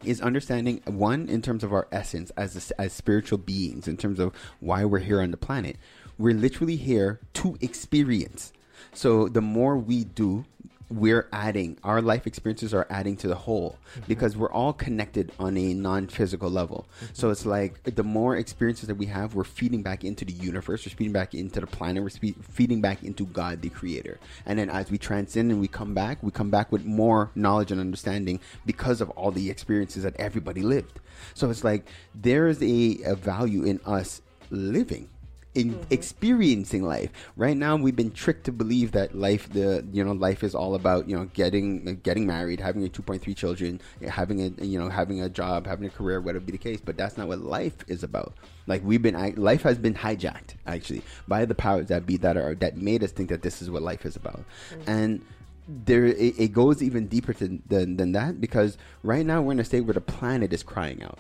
is 0.04 0.22
understanding 0.22 0.82
one 0.86 1.28
in 1.28 1.42
terms 1.42 1.64
of 1.64 1.74
our 1.74 1.88
essence 1.92 2.32
as 2.38 2.72
as 2.78 2.94
spiritual 2.94 3.38
beings 3.38 3.88
in 3.88 3.98
terms 3.98 4.20
of 4.20 4.34
why 4.60 4.86
we're 4.86 5.00
here 5.00 5.22
on 5.22 5.32
the 5.32 5.38
planet 5.38 5.76
we're 6.18 6.34
literally 6.34 6.78
here 6.78 7.20
to 7.34 7.58
experience 7.60 8.54
so 8.94 9.28
the 9.28 9.42
more 9.42 9.78
we 9.78 10.04
do 10.04 10.46
we're 10.90 11.28
adding 11.32 11.78
our 11.84 12.02
life 12.02 12.26
experiences 12.26 12.74
are 12.74 12.88
adding 12.90 13.16
to 13.18 13.28
the 13.28 13.36
whole 13.36 13.78
mm-hmm. 13.92 14.02
because 14.08 14.36
we're 14.36 14.52
all 14.52 14.74
connected 14.74 15.32
on 15.40 15.56
a 15.56 15.74
non-physical 15.74 16.50
level. 16.50 16.88
Mm-hmm. 16.98 17.14
So 17.14 17.30
it's 17.30 17.46
like 17.46 17.84
the 17.84 18.04
more 18.04 18.36
experiences 18.36 18.88
that 18.88 18.96
we 18.96 19.06
have 19.08 19.36
we're 19.36 19.44
feeding 19.44 19.84
back 19.84 20.04
into 20.04 20.26
the 20.26 20.34
universe 20.34 20.86
we're 20.86 20.96
feeding 20.96 21.14
back 21.14 21.34
into 21.34 21.60
the 21.62 21.68
planet 21.68 22.02
we're 22.02 22.10
spe- 22.10 22.42
feeding 22.42 22.82
back 22.82 23.04
into 23.04 23.26
god 23.28 23.62
the 23.62 23.70
creator. 23.70 24.20
And 24.46 24.58
then 24.58 24.70
as 24.70 24.90
we 24.90 24.98
transcend 24.98 25.52
and 25.52 25.62
we 25.62 25.68
come 25.68 25.94
back 25.94 26.24
we 26.24 26.32
come 26.32 26.50
back 26.50 26.72
with 26.72 26.86
more 26.86 27.32
knowledge 27.36 27.72
and 27.72 27.80
understanding 27.80 28.40
because 28.66 29.02
of 29.02 29.10
all 29.12 29.32
the 29.32 29.50
experiences 29.50 30.04
that 30.04 30.16
everybody 30.18 30.62
lived. 30.62 31.00
So 31.34 31.50
it's 31.50 31.64
like 31.64 31.88
there 32.16 32.48
is 32.48 32.62
a, 32.64 33.00
a 33.06 33.16
value 33.16 33.64
in 33.64 33.80
us 33.86 34.22
living 34.50 35.10
in 35.56 35.74
mm-hmm. 35.74 35.84
experiencing 35.94 36.84
life. 36.84 37.10
Right 37.36 37.58
now, 37.58 37.76
we've 37.76 37.96
been 37.96 38.12
tricked 38.12 38.46
to 38.46 38.52
believe 38.52 38.92
that 38.92 39.16
life, 39.16 39.50
the 39.50 39.86
you 39.92 40.04
know, 40.04 40.12
life 40.12 40.44
is 40.44 40.54
all 40.54 40.76
about 40.76 41.10
you 41.10 41.18
know 41.18 41.26
getting 41.34 42.00
getting 42.04 42.28
married, 42.28 42.60
having 42.60 42.82
your 42.82 42.90
two 42.90 43.02
point 43.02 43.22
three 43.22 43.34
children, 43.34 43.82
having 44.08 44.42
a 44.42 44.64
you 44.64 44.80
know 44.80 44.90
having 44.90 45.22
a 45.22 45.30
job, 45.30 45.66
having 45.66 45.88
a 45.88 45.90
career, 45.90 46.22
whatever 46.22 46.46
be 46.46 46.52
the 46.52 46.58
case. 46.58 46.80
But 46.84 46.98
that's 46.98 47.18
not 47.18 47.28
what 47.28 47.40
life 47.40 47.78
is 47.88 48.04
about. 48.04 48.34
Like 48.68 48.84
we've 48.84 49.02
been, 49.02 49.36
life 49.36 49.64
has 49.64 49.80
been 49.80 49.96
hijacked 49.96 50.56
actually 50.68 51.02
by 51.28 51.46
the 51.46 51.56
powers 51.56 51.88
that 51.88 52.06
be 52.06 52.18
that 52.18 52.38
are 52.38 52.54
that 52.56 52.78
made 52.78 53.04
us 53.04 53.12
think 53.12 53.30
that 53.30 53.42
this 53.42 53.62
is 53.62 53.70
what 53.70 53.82
life 53.82 54.06
is 54.06 54.16
about, 54.16 54.44
mm-hmm. 54.72 54.90
and 54.90 55.26
there 55.86 56.06
it, 56.06 56.40
it 56.40 56.54
goes 56.54 56.82
even 56.82 57.08
deeper 57.08 57.34
to, 57.34 57.60
than 57.68 57.98
than 57.98 58.12
that 58.12 58.42
because 58.42 58.78
right 59.04 59.26
now 59.26 59.42
we're 59.42 59.52
in 59.52 59.60
a 59.60 59.64
state 59.64 59.82
where 59.82 59.94
the 59.94 60.02
planet 60.02 60.52
is 60.52 60.64
crying 60.64 61.04
out 61.04 61.20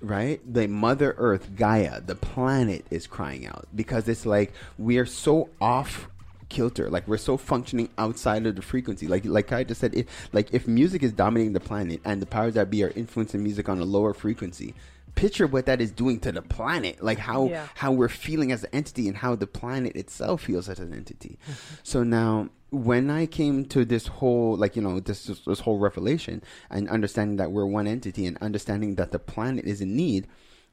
right? 0.00 0.40
The 0.52 0.68
Mother 0.68 1.14
Earth, 1.18 1.56
Gaia, 1.56 2.00
the 2.00 2.14
planet 2.14 2.86
is 2.90 3.06
crying 3.06 3.46
out 3.46 3.66
because 3.74 4.08
it's 4.08 4.26
like 4.26 4.52
we 4.78 4.98
are 4.98 5.06
so 5.06 5.50
off 5.60 6.08
kilter 6.48 6.88
like 6.88 7.06
we're 7.06 7.18
so 7.18 7.36
functioning 7.36 7.90
outside 7.98 8.46
of 8.46 8.56
the 8.56 8.62
frequency 8.62 9.06
like 9.06 9.22
like 9.26 9.52
i 9.52 9.62
just 9.62 9.82
said 9.82 9.94
if 9.94 10.06
like 10.32 10.48
if 10.54 10.66
music 10.66 11.02
is 11.02 11.12
dominating 11.12 11.52
the 11.52 11.60
planet 11.60 12.00
and 12.06 12.22
the 12.22 12.26
powers 12.26 12.54
that 12.54 12.70
be 12.70 12.82
are 12.82 12.92
influencing 12.96 13.42
music 13.42 13.68
on 13.68 13.78
a 13.80 13.84
lower 13.84 14.14
frequency 14.14 14.74
picture 15.22 15.46
what 15.46 15.66
that 15.66 15.80
is 15.80 15.90
doing 15.90 16.20
to 16.20 16.30
the 16.32 16.42
planet 16.42 17.02
like 17.02 17.18
how 17.18 17.40
Yeah. 17.48 17.66
how 17.82 17.90
we're 17.92 18.08
feeling 18.26 18.52
as 18.52 18.64
an 18.64 18.70
entity 18.72 19.08
and 19.08 19.16
how 19.24 19.32
the 19.34 19.46
planet 19.60 19.96
itself 19.96 20.42
feels 20.42 20.68
as 20.68 20.78
an 20.78 20.92
entity. 20.94 21.38
Mm-hmm. 21.42 21.74
So 21.82 21.98
now 22.04 22.50
when 22.70 23.08
i 23.10 23.24
came 23.24 23.64
to 23.64 23.80
this 23.92 24.06
whole 24.18 24.54
like 24.62 24.76
you 24.76 24.82
know 24.82 25.00
this 25.00 25.24
this, 25.24 25.40
this 25.50 25.60
whole 25.60 25.78
revelation 25.78 26.42
and 26.70 26.86
understanding 26.96 27.36
that 27.40 27.50
we're 27.50 27.64
one 27.64 27.86
entity 27.86 28.26
and 28.26 28.36
understanding 28.48 28.96
that 28.96 29.10
the 29.10 29.18
planet 29.18 29.64
is 29.64 29.80
in 29.80 29.96
need 29.96 30.26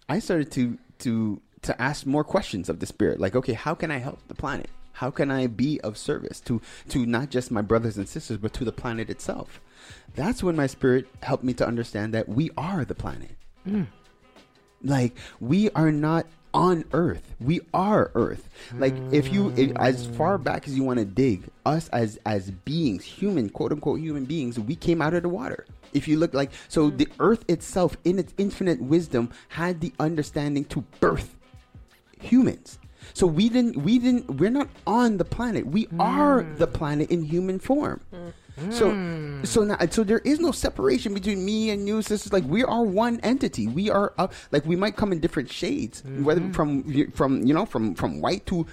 i 0.09 0.19
started 0.19 0.51
to 0.51 0.77
to 0.99 1.41
to 1.61 1.81
ask 1.81 2.05
more 2.05 2.23
questions 2.23 2.69
of 2.69 2.79
the 2.81 2.85
spirit. 2.85 3.19
Like 3.19 3.35
okay 3.35 3.53
how 3.53 3.73
can 3.75 3.91
i 3.91 3.97
help 3.97 4.19
the 4.27 4.35
planet? 4.35 4.69
How 5.01 5.09
can 5.09 5.31
i 5.31 5.47
be 5.47 5.79
of 5.81 5.97
service 5.97 6.39
to 6.41 6.61
to 6.89 7.05
not 7.05 7.29
just 7.29 7.49
my 7.49 7.61
brothers 7.61 7.97
and 7.97 8.07
sisters 8.07 8.37
but 8.37 8.53
to 8.53 8.63
the 8.65 8.71
planet 8.81 9.09
itself? 9.09 9.61
That's 10.15 10.43
when 10.43 10.55
my 10.55 10.67
spirit 10.67 11.07
helped 11.23 11.43
me 11.43 11.53
to 11.55 11.65
understand 11.65 12.13
that 12.13 12.27
we 12.29 12.45
are 12.57 12.83
the 12.85 12.95
planet 12.95 13.31
mm. 13.67 13.87
Like 14.85 15.15
we 15.39 15.69
are 15.71 15.91
not 15.91 16.25
on 16.55 16.85
earth. 16.93 17.35
We 17.41 17.59
are 17.73 18.11
earth. 18.15 18.49
Like 18.77 18.95
if 19.11 19.31
you 19.31 19.53
if, 19.57 19.75
as 19.75 20.07
far 20.07 20.37
back 20.37 20.67
as 20.67 20.75
you 20.75 20.83
want 20.83 20.99
to 20.99 21.05
dig 21.05 21.43
us 21.65 21.89
as 21.89 22.17
as 22.25 22.49
beings 22.49 23.03
human 23.03 23.49
quote 23.49 23.73
unquote 23.73 23.99
human 23.99 24.25
beings 24.25 24.57
we 24.57 24.75
came 24.75 25.01
out 25.01 25.13
of 25.13 25.23
the 25.23 25.29
water. 25.29 25.65
If 25.93 26.07
you 26.07 26.17
look 26.17 26.33
like 26.33 26.51
so 26.69 26.89
mm. 26.89 26.97
the 26.97 27.09
earth 27.19 27.43
itself 27.49 27.97
in 28.05 28.17
its 28.17 28.33
infinite 28.37 28.81
wisdom 28.81 29.29
had 29.49 29.81
the 29.81 29.93
understanding 29.99 30.63
to 30.65 30.81
birth 31.01 31.35
humans. 32.19 32.79
So 33.13 33.27
we 33.27 33.49
didn't 33.49 33.77
we 33.77 33.99
didn't 33.99 34.37
we're 34.37 34.49
not 34.49 34.69
on 34.87 35.17
the 35.17 35.25
planet. 35.25 35.67
We 35.67 35.87
are 35.99 36.43
mm. 36.43 36.57
the 36.57 36.67
planet 36.67 37.11
in 37.11 37.23
human 37.23 37.59
form 37.59 37.99
mm. 38.13 38.31
So 38.71 38.91
hmm. 38.91 39.43
so 39.43 39.63
now 39.63 39.77
so 39.89 40.03
there 40.03 40.19
is 40.19 40.39
no 40.39 40.51
separation 40.51 41.13
between 41.13 41.43
me 41.43 41.69
and 41.71 41.87
you 41.87 42.01
sisters. 42.01 42.31
Like 42.31 42.45
we 42.45 42.63
are 42.63 42.83
one 42.83 43.19
entity. 43.21 43.67
We 43.67 43.89
are 43.89 44.13
uh, 44.17 44.27
like 44.51 44.65
we 44.65 44.75
might 44.75 44.95
come 44.95 45.11
in 45.11 45.19
different 45.19 45.51
shades 45.51 46.03
whether 46.05 46.41
mm-hmm. 46.41 46.51
from 46.51 47.11
from 47.11 47.43
you 47.43 47.53
know 47.53 47.65
from 47.65 47.95
from 47.95 48.21
white 48.21 48.45
to 48.47 48.65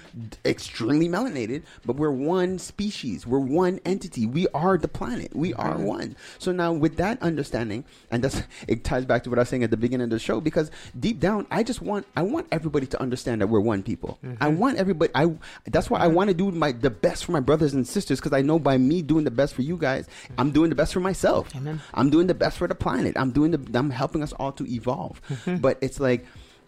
extremely 0.45 1.07
melanated 1.07 1.63
but 1.85 1.95
we're 1.95 2.11
one 2.11 2.59
species. 2.59 3.27
We're 3.27 3.39
one 3.39 3.79
entity. 3.85 4.25
We 4.25 4.47
are 4.53 4.77
the 4.77 4.87
planet. 4.87 5.35
We 5.35 5.53
are 5.55 5.75
mm-hmm. 5.75 5.83
one. 5.83 6.15
So 6.39 6.51
now 6.51 6.71
with 6.73 6.97
that 6.97 7.21
understanding 7.21 7.83
and 8.11 8.23
that's 8.23 8.43
it 8.67 8.83
ties 8.83 9.05
back 9.05 9.23
to 9.23 9.29
what 9.29 9.39
i 9.39 9.41
was 9.41 9.49
saying 9.49 9.63
at 9.63 9.71
the 9.71 9.77
beginning 9.77 10.05
of 10.05 10.09
the 10.09 10.19
show 10.19 10.39
because 10.39 10.71
deep 10.99 11.19
down 11.19 11.45
i 11.51 11.63
just 11.63 11.81
want 11.81 12.05
i 12.15 12.21
want 12.21 12.47
everybody 12.51 12.85
to 12.85 13.01
understand 13.01 13.41
that 13.41 13.47
we're 13.47 13.59
one 13.59 13.83
people. 13.83 14.19
I 14.23 14.27
mm-hmm. 14.27 14.57
want 14.57 14.77
everybody 14.77 15.11
i 15.15 15.33
that's 15.65 15.89
why 15.89 15.99
i 15.99 16.07
want 16.07 16.29
to 16.29 16.33
do 16.33 16.51
my 16.51 16.71
the 16.71 16.89
best 16.89 17.25
for 17.25 17.31
my 17.31 17.39
brothers 17.39 17.73
and 17.73 17.87
sisters 17.87 18.19
because 18.19 18.33
i 18.33 18.41
know 18.41 18.59
by 18.59 18.77
me 18.77 19.01
doing 19.01 19.23
the 19.23 19.31
best 19.31 19.53
for 19.53 19.61
you 19.61 19.72
guys 19.77 20.07
i'm 20.37 20.51
doing 20.51 20.69
the 20.69 20.75
best 20.75 20.93
for 20.93 20.99
myself. 20.99 21.53
Amen. 21.55 21.81
i'm 21.93 22.09
doing 22.09 22.27
the 22.27 22.33
best 22.33 22.57
for 22.57 22.67
the 22.67 22.75
planet. 22.75 23.15
I'm 23.17 23.31
doing 23.31 23.51
the 23.51 23.79
i'm 23.79 23.89
helping 23.89 24.23
us 24.23 24.33
all 24.33 24.51
to 24.53 24.65
evolve. 24.71 25.21
But 25.61 25.77
it's 25.81 25.99
like 25.99 26.25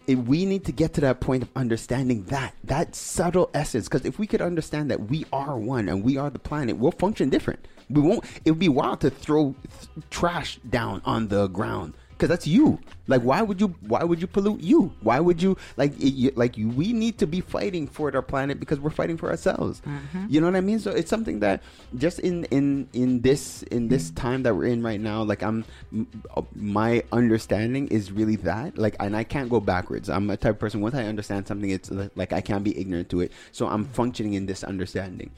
it, 0.08 0.16
we 0.16 0.46
need 0.46 0.66
to 0.66 0.72
get 0.72 0.94
to 0.94 1.02
that 1.02 1.20
point 1.20 1.44
of 1.44 1.50
understanding 1.56 2.26
that 2.26 2.54
that 2.64 2.96
subtle 2.96 3.50
essence 3.54 3.88
because 3.88 4.06
if 4.06 4.20
we 4.20 4.28
could 4.28 4.42
understand 4.42 4.92
that 4.92 5.10
we 5.10 5.26
are 5.34 5.58
one 5.58 5.90
and 5.90 6.04
we 6.04 6.18
are 6.18 6.30
the 6.30 6.40
planet 6.40 6.78
we'll 6.78 6.92
function 6.92 7.30
different. 7.30 7.68
We 7.90 8.02
won't 8.02 8.24
it 8.46 8.52
would 8.52 8.60
be 8.60 8.70
wild 8.70 9.02
to 9.02 9.10
throw 9.10 9.56
th- 9.64 10.06
trash 10.10 10.60
down 10.70 11.02
on 11.06 11.28
the 11.30 11.48
ground 11.48 11.94
because 12.18 12.30
that's 12.30 12.48
you. 12.48 12.80
Like 13.08 13.22
why 13.22 13.42
would 13.42 13.60
you 13.60 13.76
why 13.82 14.04
would 14.04 14.22
you 14.22 14.28
pollute 14.28 14.62
you? 14.62 14.94
Why 15.02 15.20
would 15.20 15.42
you 15.42 15.58
like 15.78 15.96
it, 16.00 16.14
you, 16.14 16.32
like 16.36 16.56
we 16.58 16.94
need 16.94 17.18
to 17.20 17.28
be 17.28 17.42
fighting 17.42 17.88
for 17.88 18.14
our 18.16 18.22
planet 18.22 18.60
because 18.60 18.80
we're 18.80 18.90
fighting 18.90 19.18
for 19.18 19.30
ourselves. 19.30 19.82
Mm-hmm. 19.82 20.26
You 20.30 20.42
know 20.42 20.48
what 20.48 20.56
i 20.56 20.62
mean? 20.62 20.80
So 20.80 20.92
it's 20.92 21.10
something 21.10 21.40
that 21.42 21.62
just 21.98 22.20
in 22.20 22.46
in 22.46 22.88
in 22.94 23.22
this 23.22 23.64
in 23.64 23.90
this 23.90 24.08
mm-hmm. 24.08 24.16
time 24.16 24.44
that 24.44 24.56
we're 24.56 24.66
in 24.66 24.82
right 24.82 25.00
now 25.00 25.24
like 25.24 25.44
i'm 25.44 25.66
m- 25.92 26.08
uh, 26.36 26.42
my 26.56 27.04
understanding 27.12 27.88
is 27.90 28.12
really 28.12 28.38
that 28.38 28.78
like 28.78 28.96
and 29.00 29.16
i 29.16 29.24
can't 29.24 29.50
go 29.50 29.60
backwards. 29.60 30.10
I'm 30.10 30.30
a 30.30 30.38
type 30.38 30.56
of 30.56 30.60
person 30.60 30.82
once 30.82 30.96
i 30.96 31.04
understand 31.04 31.48
something 31.48 31.70
it's 31.70 31.92
like 32.16 32.34
i 32.34 32.42
can't 32.42 32.64
be 32.64 32.78
ignorant 32.80 33.10
to 33.10 33.22
it. 33.22 33.32
So 33.52 33.68
i'm 33.68 33.84
mm-hmm. 33.84 33.94
functioning 33.94 34.34
in 34.34 34.46
this 34.46 34.64
understanding 34.64 35.32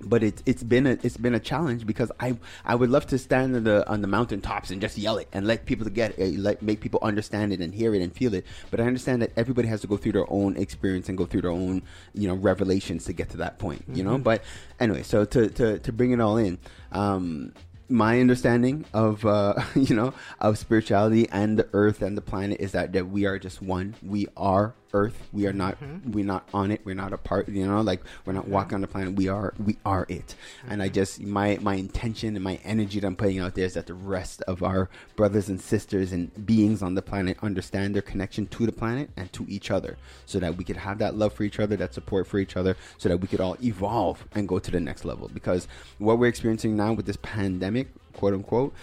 but 0.00 0.22
it's 0.22 0.42
it's 0.46 0.62
been 0.62 0.86
a 0.86 0.98
it's 1.02 1.16
been 1.16 1.34
a 1.34 1.40
challenge 1.40 1.86
because 1.86 2.10
I 2.20 2.36
I 2.64 2.74
would 2.74 2.90
love 2.90 3.06
to 3.08 3.18
stand 3.18 3.56
on 3.56 3.64
the 3.64 3.88
on 3.88 4.02
the 4.02 4.06
mountaintops 4.06 4.70
and 4.70 4.80
just 4.80 4.98
yell 4.98 5.18
it 5.18 5.28
and 5.32 5.46
let 5.46 5.66
people 5.66 5.86
get 5.88 6.18
it, 6.18 6.38
let 6.38 6.62
make 6.62 6.80
people 6.80 7.00
understand 7.02 7.52
it 7.52 7.60
and 7.60 7.74
hear 7.74 7.94
it 7.94 8.02
and 8.02 8.12
feel 8.12 8.34
it. 8.34 8.44
But 8.70 8.80
I 8.80 8.84
understand 8.84 9.22
that 9.22 9.32
everybody 9.36 9.68
has 9.68 9.80
to 9.82 9.86
go 9.86 9.96
through 9.96 10.12
their 10.12 10.30
own 10.30 10.56
experience 10.56 11.08
and 11.08 11.16
go 11.16 11.26
through 11.26 11.42
their 11.42 11.50
own 11.50 11.82
you 12.14 12.28
know 12.28 12.34
revelations 12.34 13.04
to 13.06 13.12
get 13.12 13.30
to 13.30 13.38
that 13.38 13.58
point. 13.58 13.84
You 13.92 14.02
know. 14.02 14.18
But 14.18 14.42
anyway, 14.78 15.02
so 15.02 15.24
to 15.24 15.48
to 15.48 15.78
to 15.78 15.92
bring 15.92 16.12
it 16.12 16.20
all 16.20 16.36
in. 16.36 16.58
Um, 16.92 17.52
my 17.88 18.20
understanding 18.20 18.84
of 18.92 19.24
uh, 19.24 19.54
you 19.74 19.94
know 19.94 20.12
of 20.40 20.58
spirituality 20.58 21.28
and 21.30 21.58
the 21.58 21.68
earth 21.72 22.02
and 22.02 22.16
the 22.16 22.22
planet 22.22 22.60
is 22.60 22.72
that 22.72 22.92
that 22.92 23.08
we 23.08 23.26
are 23.26 23.38
just 23.38 23.62
one 23.62 23.94
we 24.02 24.26
are 24.36 24.74
earth. 24.92 25.28
We 25.32 25.46
are 25.46 25.52
not 25.52 25.80
mm-hmm. 25.80 26.12
we're 26.12 26.24
not 26.24 26.48
on 26.52 26.70
it. 26.70 26.80
We're 26.84 26.94
not 26.94 27.12
a 27.12 27.18
part 27.18 27.48
you 27.48 27.66
know 27.66 27.80
like 27.80 28.02
we're 28.24 28.32
not 28.32 28.48
walking 28.48 28.76
on 28.76 28.80
the 28.80 28.88
planet. 28.88 29.14
We 29.14 29.28
are 29.28 29.54
we 29.62 29.76
are 29.84 30.06
it. 30.08 30.34
And 30.68 30.82
i 30.82 30.86
mm-hmm. 30.86 30.94
just 30.94 31.20
my 31.20 31.58
my 31.60 31.74
intention 31.74 32.34
and 32.36 32.44
my 32.44 32.58
energy 32.64 33.00
that 33.00 33.06
i'm 33.06 33.16
putting 33.16 33.40
out 33.40 33.54
there 33.54 33.64
is 33.64 33.74
that 33.74 33.86
the 33.86 33.94
rest 33.94 34.42
of 34.42 34.62
our 34.62 34.88
brothers 35.16 35.48
and 35.48 35.60
sisters 35.60 36.12
and 36.12 36.46
beings 36.46 36.82
on 36.82 36.94
the 36.94 37.02
planet 37.02 37.36
understand 37.42 37.94
their 37.94 38.02
connection 38.02 38.46
to 38.48 38.66
the 38.66 38.72
planet 38.72 39.10
and 39.16 39.32
to 39.32 39.44
each 39.48 39.70
other 39.70 39.96
so 40.24 40.38
that 40.38 40.56
we 40.56 40.64
could 40.64 40.76
have 40.76 40.98
that 40.98 41.16
love 41.16 41.32
for 41.32 41.42
each 41.42 41.60
other 41.60 41.76
that 41.76 41.94
support 41.94 42.26
for 42.26 42.38
each 42.38 42.56
other 42.56 42.76
so 42.98 43.08
that 43.08 43.18
we 43.18 43.28
could 43.28 43.40
all 43.40 43.56
evolve 43.62 44.26
and 44.34 44.48
go 44.48 44.58
to 44.58 44.70
the 44.70 44.80
next 44.80 45.04
level. 45.04 45.28
Because 45.32 45.68
what 45.98 46.18
we're 46.18 46.28
experiencing 46.28 46.76
now 46.76 46.92
with 46.92 47.06
this 47.06 47.18
pandemic 47.22 47.88
quote 48.12 48.34
unquote 48.34 48.74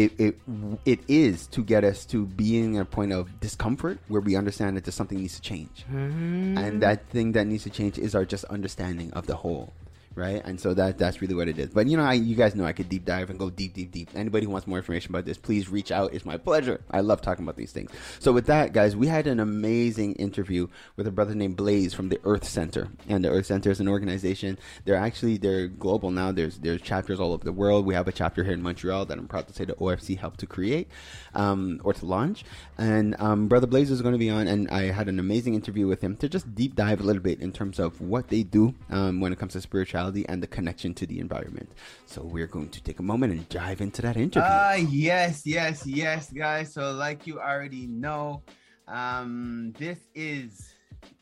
it, 0.00 0.12
it 0.18 0.36
it 0.86 1.00
is 1.08 1.46
to 1.48 1.62
get 1.62 1.84
us 1.84 2.06
to 2.06 2.24
being 2.24 2.76
at 2.76 2.82
a 2.82 2.84
point 2.86 3.12
of 3.12 3.38
discomfort 3.40 3.98
where 4.08 4.22
we 4.22 4.34
understand 4.34 4.76
that 4.76 4.84
there's 4.84 4.94
something 4.94 5.18
needs 5.18 5.34
to 5.34 5.42
change. 5.42 5.84
And 5.90 6.56
mm-hmm. 6.56 6.78
that 6.80 7.06
thing 7.10 7.32
that 7.32 7.46
needs 7.46 7.64
to 7.64 7.70
change 7.70 7.98
is 7.98 8.14
our 8.14 8.24
just 8.24 8.44
understanding 8.44 9.12
of 9.12 9.26
the 9.26 9.36
whole 9.36 9.72
right? 10.20 10.42
And 10.44 10.60
so 10.60 10.74
that 10.74 10.98
that's 10.98 11.20
really 11.20 11.34
what 11.34 11.48
it 11.48 11.58
is. 11.58 11.70
But 11.70 11.86
you 11.86 11.96
know 11.96 12.04
I, 12.04 12.12
you 12.12 12.36
guys 12.36 12.54
know 12.54 12.64
i 12.64 12.72
could 12.72 12.88
deep 12.88 13.04
dive 13.04 13.30
and 13.30 13.38
go 13.38 13.50
deep 13.50 13.72
deep 13.74 13.90
deep. 13.90 14.10
Anybody 14.14 14.46
who 14.46 14.52
wants 14.52 14.66
more 14.66 14.78
information 14.78 15.10
about 15.10 15.24
this 15.24 15.38
please 15.38 15.68
reach 15.68 15.90
out. 15.90 16.12
It's 16.12 16.24
my 16.24 16.36
pleasure. 16.36 16.80
I 16.90 17.00
love 17.00 17.22
talking 17.22 17.44
about 17.44 17.56
these 17.56 17.72
things. 17.72 17.90
So 18.18 18.30
with 18.32 18.46
that 18.46 18.72
guys 18.72 18.94
we 18.94 19.06
had 19.06 19.26
an 19.26 19.40
amazing 19.40 20.14
interview 20.14 20.68
with 20.96 21.06
a 21.06 21.10
brother 21.10 21.34
named 21.34 21.56
blaze 21.56 21.94
from 21.94 22.10
the 22.10 22.20
earth 22.24 22.44
center. 22.44 22.88
And 23.08 23.24
the 23.24 23.30
earth 23.30 23.46
center 23.46 23.70
is 23.70 23.80
an 23.80 23.88
organization. 23.88 24.58
They're 24.84 24.96
actually 24.96 25.38
they're 25.38 25.66
global 25.68 26.10
now. 26.10 26.32
There's 26.32 26.58
there's 26.58 26.82
chapters 26.82 27.18
all 27.18 27.32
over 27.32 27.44
the 27.44 27.52
world. 27.52 27.86
We 27.86 27.94
have 27.94 28.06
a 28.06 28.12
chapter 28.12 28.44
here 28.44 28.52
in 28.52 28.62
montreal 28.62 29.06
that 29.06 29.18
i'm 29.18 29.26
proud 29.26 29.48
to 29.48 29.54
say 29.54 29.64
the 29.64 29.74
ofc 29.74 30.18
helped 30.18 30.40
to 30.40 30.46
create 30.46 30.88
um, 31.34 31.80
or 31.82 31.94
to 31.94 32.04
launch. 32.04 32.44
And 32.76 33.16
um, 33.18 33.48
brother 33.48 33.66
blaze 33.66 33.90
is 33.90 34.02
going 34.02 34.12
to 34.12 34.18
be 34.18 34.30
on 34.30 34.46
and 34.46 34.68
i 34.70 34.90
had 34.90 35.08
an 35.08 35.18
amazing 35.18 35.54
interview 35.54 35.86
with 35.86 36.02
him 36.02 36.16
to 36.16 36.28
just 36.28 36.54
deep 36.54 36.74
dive 36.74 37.00
a 37.00 37.02
little 37.02 37.22
bit 37.22 37.40
in 37.40 37.52
terms 37.52 37.78
of 37.78 38.00
what 38.00 38.28
they 38.28 38.42
do 38.42 38.74
um, 38.90 39.20
when 39.20 39.32
it 39.32 39.38
comes 39.38 39.52
to 39.52 39.60
spirituality 39.60 40.09
and 40.28 40.42
the 40.42 40.46
connection 40.46 40.92
to 40.94 41.06
the 41.06 41.18
environment 41.18 41.70
so 42.06 42.22
we're 42.22 42.46
going 42.46 42.68
to 42.68 42.82
take 42.82 42.98
a 42.98 43.02
moment 43.02 43.32
and 43.32 43.48
dive 43.48 43.80
into 43.80 44.02
that 44.02 44.16
interview 44.16 44.42
Ah, 44.42 44.74
yes, 44.74 45.46
yes, 45.46 45.86
yes, 45.86 46.30
guys. 46.32 46.72
So, 46.72 46.92
like 46.92 47.26
you 47.26 47.40
already 47.40 47.86
know, 47.86 48.42
um, 48.88 49.74
this 49.78 49.98
is, 50.14 50.74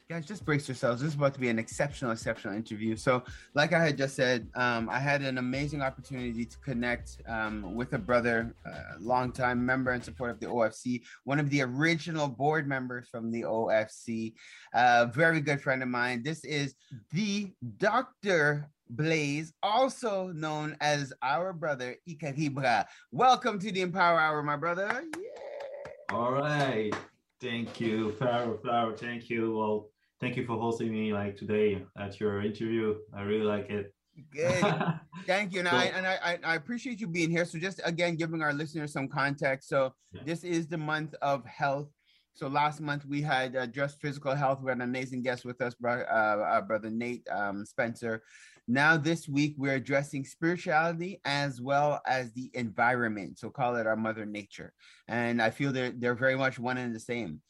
guys, 0.09 0.27
just 0.27 0.45
brace 0.45 0.69
yourselves. 0.69 1.01
This 1.01 1.11
is 1.11 1.15
about 1.15 1.35
to 1.35 1.41
be 1.41 1.49
an 1.49 1.59
exceptional, 1.59 2.13
exceptional 2.13 2.55
interview. 2.55 2.97
So, 2.97 3.23
like 3.55 3.73
I 3.73 3.85
had 3.85 3.97
just 3.99 4.15
said, 4.17 4.49
um, 4.55 4.89
I 4.89 4.99
had 4.99 5.23
an 5.23 5.39
amazing 5.39 5.83
opportunity 5.83 6.45
to 6.45 6.59
connect 6.59 7.21
um, 7.29 7.75
with 7.75 7.93
a 7.93 7.99
brother, 7.99 8.55
uh, 8.67 8.99
longtime 9.01 9.65
member 9.65 9.91
and 9.91 10.03
support 10.03 10.31
of 10.31 10.41
the 10.41 10.47
OFC, 10.47 11.03
one 11.25 11.41
of 11.41 11.51
the 11.51 11.63
original 11.63 12.29
board 12.29 12.69
members 12.69 13.09
from 13.09 13.31
the 13.31 13.43
OFC, 13.43 14.35
a 14.75 15.07
very 15.07 15.41
good 15.41 15.61
friend 15.61 15.83
of 15.83 15.89
mine. 15.89 16.23
This 16.23 16.45
is 16.45 16.75
the 17.13 17.53
Dr. 17.79 18.69
Blaze, 18.91 19.53
also 19.63 20.29
known 20.29 20.77
as 20.81 21.13
our 21.23 21.53
brother 21.53 21.97
Ikaribra. 22.09 22.87
Welcome 23.13 23.59
to 23.61 23.71
the 23.71 23.83
Empower 23.83 24.19
Hour, 24.19 24.43
my 24.43 24.57
brother. 24.57 25.05
Yeah. 25.17 25.91
All 26.17 26.33
right. 26.33 26.93
Thank 27.41 27.81
you, 27.81 28.13
Flower 28.13 28.57
Flower. 28.59 28.97
Thank 28.97 29.29
you. 29.29 29.57
Well, 29.57 29.91
thank 30.21 30.37
you 30.37 30.47
for 30.47 30.59
hosting 30.59 30.91
me 30.93 31.13
like 31.13 31.37
today 31.37 31.85
at 31.99 32.19
your 32.19 32.43
interview. 32.43 32.97
I 33.15 33.23
really 33.23 33.45
like 33.45 33.69
it. 33.71 33.95
Good. 34.33 34.65
Thank 35.27 35.53
you. 35.53 35.61
And, 35.61 35.69
So- 35.69 35.77
I, 35.77 35.85
and 35.85 36.07
I, 36.07 36.19
I, 36.25 36.39
I 36.45 36.55
appreciate 36.57 36.99
you 37.01 37.07
being 37.07 37.31
here. 37.31 37.45
So 37.45 37.59
just 37.59 37.81
again, 37.85 38.17
giving 38.17 38.43
our 38.43 38.53
listeners 38.53 38.93
some 38.93 39.07
context. 39.07 39.69
So 39.69 39.95
Yeah. 40.13 40.23
this 40.25 40.43
is 40.43 40.67
the 40.67 40.79
month 40.79 41.15
of 41.23 41.45
health. 41.45 41.89
So 42.35 42.49
last 42.49 42.81
month 42.81 43.05
we 43.05 43.21
had 43.23 43.55
uh, 43.55 43.67
just 43.67 44.01
physical 44.01 44.35
health. 44.35 44.61
We 44.63 44.71
had 44.71 44.79
an 44.79 44.83
amazing 44.83 45.23
guest 45.23 45.45
with 45.45 45.61
us, 45.61 45.75
bro, 45.75 46.03
uh, 46.03 46.43
our 46.49 46.63
brother 46.63 46.91
Nate 46.91 47.27
um, 47.31 47.65
Spencer. 47.67 48.23
Now 48.71 48.99
this 48.99 49.27
week 49.27 49.55
we're 49.57 49.75
addressing 49.77 50.25
spirituality 50.27 51.21
as 51.25 51.61
well 51.61 52.01
as 52.07 52.33
the 52.33 52.51
environment. 52.53 53.39
So 53.39 53.49
call 53.49 53.77
it 53.77 53.87
our 53.87 53.97
mother 53.97 54.27
nature. 54.27 54.75
And 55.09 55.41
I 55.41 55.49
feel 55.51 55.73
they're 55.73 55.91
they're 55.91 56.15
very 56.15 56.37
much 56.37 56.59
one 56.59 56.77
and 56.77 56.95
the 56.95 57.01
same. 57.01 57.41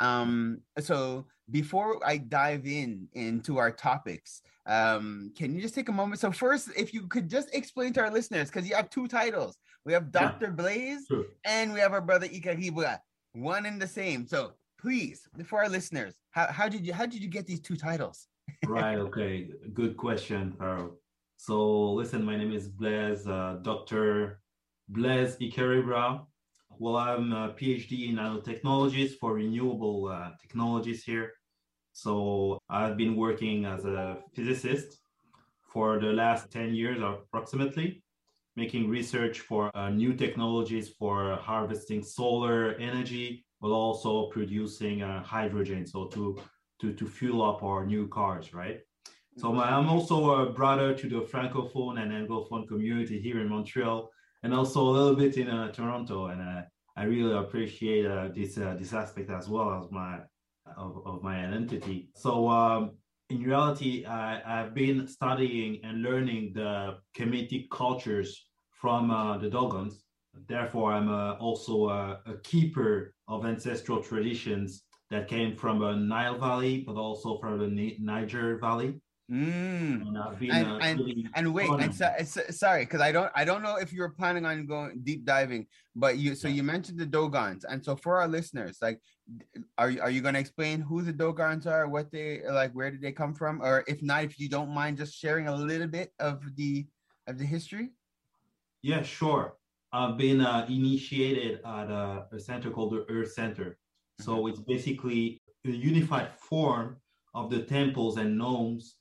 Um, 0.00 0.60
so 0.78 1.26
before 1.50 1.98
I 2.06 2.18
dive 2.18 2.64
in 2.66 3.08
into 3.14 3.58
our 3.58 3.72
topics, 3.72 4.42
um, 4.66 5.32
can 5.36 5.52
you 5.54 5.60
just 5.60 5.74
take 5.74 5.88
a 5.88 5.92
moment? 5.92 6.20
So 6.20 6.30
first, 6.30 6.68
if 6.76 6.94
you 6.94 7.08
could 7.08 7.28
just 7.28 7.52
explain 7.52 7.92
to 7.94 8.00
our 8.02 8.10
listeners, 8.10 8.48
because 8.48 8.68
you 8.68 8.76
have 8.76 8.90
two 8.90 9.08
titles. 9.08 9.58
We 9.84 9.92
have 9.94 10.04
Yeah. 10.14 10.20
Dr. 10.20 10.52
Blaze 10.52 11.06
Sure. 11.08 11.24
and 11.44 11.72
we 11.72 11.80
have 11.80 11.92
our 11.92 12.00
brother 12.02 12.28
Ikaribura, 12.28 12.98
one 13.32 13.66
and 13.66 13.82
the 13.82 13.88
same. 13.88 14.26
So 14.28 14.52
please, 14.78 15.26
for 15.44 15.58
our 15.58 15.68
listeners, 15.68 16.14
how, 16.30 16.46
how 16.46 16.68
did 16.68 16.86
you 16.86 16.92
how 16.92 17.06
did 17.06 17.20
you 17.20 17.28
get 17.28 17.46
these 17.46 17.60
two 17.60 17.76
titles? 17.76 18.28
Right. 18.66 18.98
Okay. 18.98 19.50
Good 19.72 19.96
question, 19.96 20.54
Harold. 20.60 20.96
So 21.36 21.92
listen, 21.92 22.24
my 22.24 22.36
name 22.36 22.52
is 22.52 22.68
Blaze, 22.68 23.26
uh, 23.26 23.58
Dr. 23.62 24.40
Blaze 24.88 25.36
Ikaribra. 25.36 26.26
Well, 26.78 26.96
I'm 26.96 27.32
a 27.32 27.50
PhD 27.50 28.08
in 28.08 28.16
nanotechnologies 28.16 29.12
for 29.18 29.34
renewable 29.34 30.08
uh, 30.08 30.30
technologies 30.40 31.02
here. 31.04 31.32
So 31.92 32.60
I've 32.68 32.96
been 32.96 33.16
working 33.16 33.64
as 33.64 33.84
a 33.84 34.18
physicist 34.34 34.98
for 35.72 35.98
the 35.98 36.12
last 36.12 36.50
10 36.50 36.74
years 36.74 37.00
approximately, 37.02 38.02
making 38.56 38.88
research 38.88 39.40
for 39.40 39.70
uh, 39.76 39.90
new 39.90 40.14
technologies 40.14 40.88
for 40.90 41.36
harvesting 41.36 42.02
solar 42.02 42.74
energy, 42.74 43.44
but 43.60 43.70
also 43.70 44.28
producing 44.28 45.02
uh, 45.02 45.22
hydrogen. 45.22 45.86
So 45.86 46.06
to, 46.08 46.38
to, 46.80 46.92
to 46.92 47.06
fuel 47.06 47.42
up 47.42 47.62
our 47.62 47.84
new 47.84 48.08
cars, 48.08 48.54
right? 48.54 48.80
So 49.36 49.52
my, 49.52 49.70
I'm 49.70 49.88
also 49.88 50.30
a 50.42 50.50
brother 50.50 50.94
to 50.94 51.08
the 51.08 51.20
Francophone 51.20 52.00
and 52.00 52.10
Anglophone 52.10 52.66
community 52.66 53.20
here 53.20 53.40
in 53.40 53.48
Montreal, 53.48 54.10
and 54.42 54.52
also 54.52 54.80
a 54.80 54.90
little 54.90 55.14
bit 55.16 55.36
in 55.36 55.48
uh, 55.48 55.70
Toronto. 55.70 56.26
And 56.26 56.40
uh, 56.40 56.62
I 56.96 57.04
really 57.04 57.36
appreciate 57.36 58.06
uh, 58.06 58.28
this 58.34 58.58
uh, 58.58 58.74
this 58.78 58.92
aspect 58.92 59.30
as 59.30 59.48
well 59.48 59.80
as 59.80 59.90
my 59.92 60.18
of, 60.76 61.06
of 61.06 61.22
my 61.22 61.46
identity. 61.46 62.10
So 62.16 62.48
um, 62.48 62.96
in 63.30 63.42
reality, 63.42 64.04
I, 64.04 64.42
I've 64.44 64.74
been 64.74 65.06
studying 65.06 65.80
and 65.84 66.02
learning 66.02 66.52
the 66.54 66.98
Kemetic 67.16 67.70
cultures 67.70 68.46
from 68.70 69.10
uh, 69.10 69.38
the 69.38 69.48
Dogons. 69.48 70.02
Therefore, 70.46 70.92
I'm 70.92 71.08
uh, 71.08 71.34
also 71.34 71.88
a, 71.88 72.20
a 72.26 72.38
keeper 72.42 73.14
of 73.26 73.44
ancestral 73.44 74.02
traditions 74.02 74.84
that 75.10 75.28
came 75.28 75.56
from 75.56 75.78
the 75.78 75.92
Nile 75.94 76.38
Valley, 76.38 76.82
but 76.86 76.96
also 76.96 77.38
from 77.38 77.58
the 77.58 77.96
Niger 77.98 78.58
Valley. 78.58 79.00
Mm. 79.30 80.06
And 80.06 80.16
And- 80.16 80.66
uh, 80.66 80.78
and- 80.80 80.98
really 81.00 81.28
And 81.34 81.52
wait, 81.52 81.68
and 81.68 81.94
so, 81.94 82.06
it's- 82.18 82.56
sorry, 82.58 82.84
because 82.84 83.02
I 83.02 83.12
don't 83.12 83.30
I 83.34 83.44
don't 83.44 83.62
know 83.62 83.76
if 83.76 83.92
you 83.92 84.00
were 84.00 84.08
planning 84.08 84.46
on 84.46 84.64
going 84.64 85.00
deep 85.02 85.26
diving, 85.26 85.66
but 85.94 86.16
you 86.16 86.34
so 86.34 86.48
Yeah. 86.48 86.54
you 86.54 86.62
mentioned 86.62 86.98
the 86.98 87.06
Dogons, 87.06 87.64
and 87.64 87.84
so 87.84 87.94
for 87.94 88.16
our 88.20 88.28
listeners, 88.28 88.78
like, 88.80 89.00
are 89.76 89.90
you 89.90 90.00
are 90.00 90.10
you 90.10 90.22
going 90.22 90.32
to 90.32 90.40
explain 90.40 90.80
who 90.80 91.02
the 91.02 91.12
Dogons 91.12 91.66
are, 91.66 91.88
what 91.88 92.10
they 92.10 92.40
like, 92.48 92.72
where 92.72 92.90
did 92.90 93.02
they 93.02 93.12
come 93.12 93.34
from, 93.34 93.60
or 93.60 93.84
if 93.86 94.02
not, 94.02 94.24
if 94.24 94.40
you 94.40 94.48
don't 94.48 94.70
mind, 94.70 94.96
just 94.96 95.14
sharing 95.14 95.46
a 95.48 95.54
little 95.54 95.88
bit 95.88 96.10
of 96.18 96.36
the 96.56 96.86
of 97.26 97.36
the 97.36 97.44
history. 97.44 97.90
Yeah, 98.80 99.02
sure. 99.02 99.56
I've 99.92 100.16
been 100.16 100.40
uh, 100.40 100.64
initiated 100.70 101.60
at 101.66 101.90
a, 101.90 102.26
a 102.32 102.38
center 102.40 102.70
called 102.70 102.92
the 102.92 103.04
Earth 103.10 103.32
Center. 103.32 103.76
So 104.20 104.46
it's 104.46 104.60
basically 104.60 105.40
a 105.64 105.70
unified 105.70 106.30
form 106.38 106.96
of 107.34 107.50
the 107.50 107.62
temples 107.62 108.16
and 108.16 108.36
nomes 108.36 108.96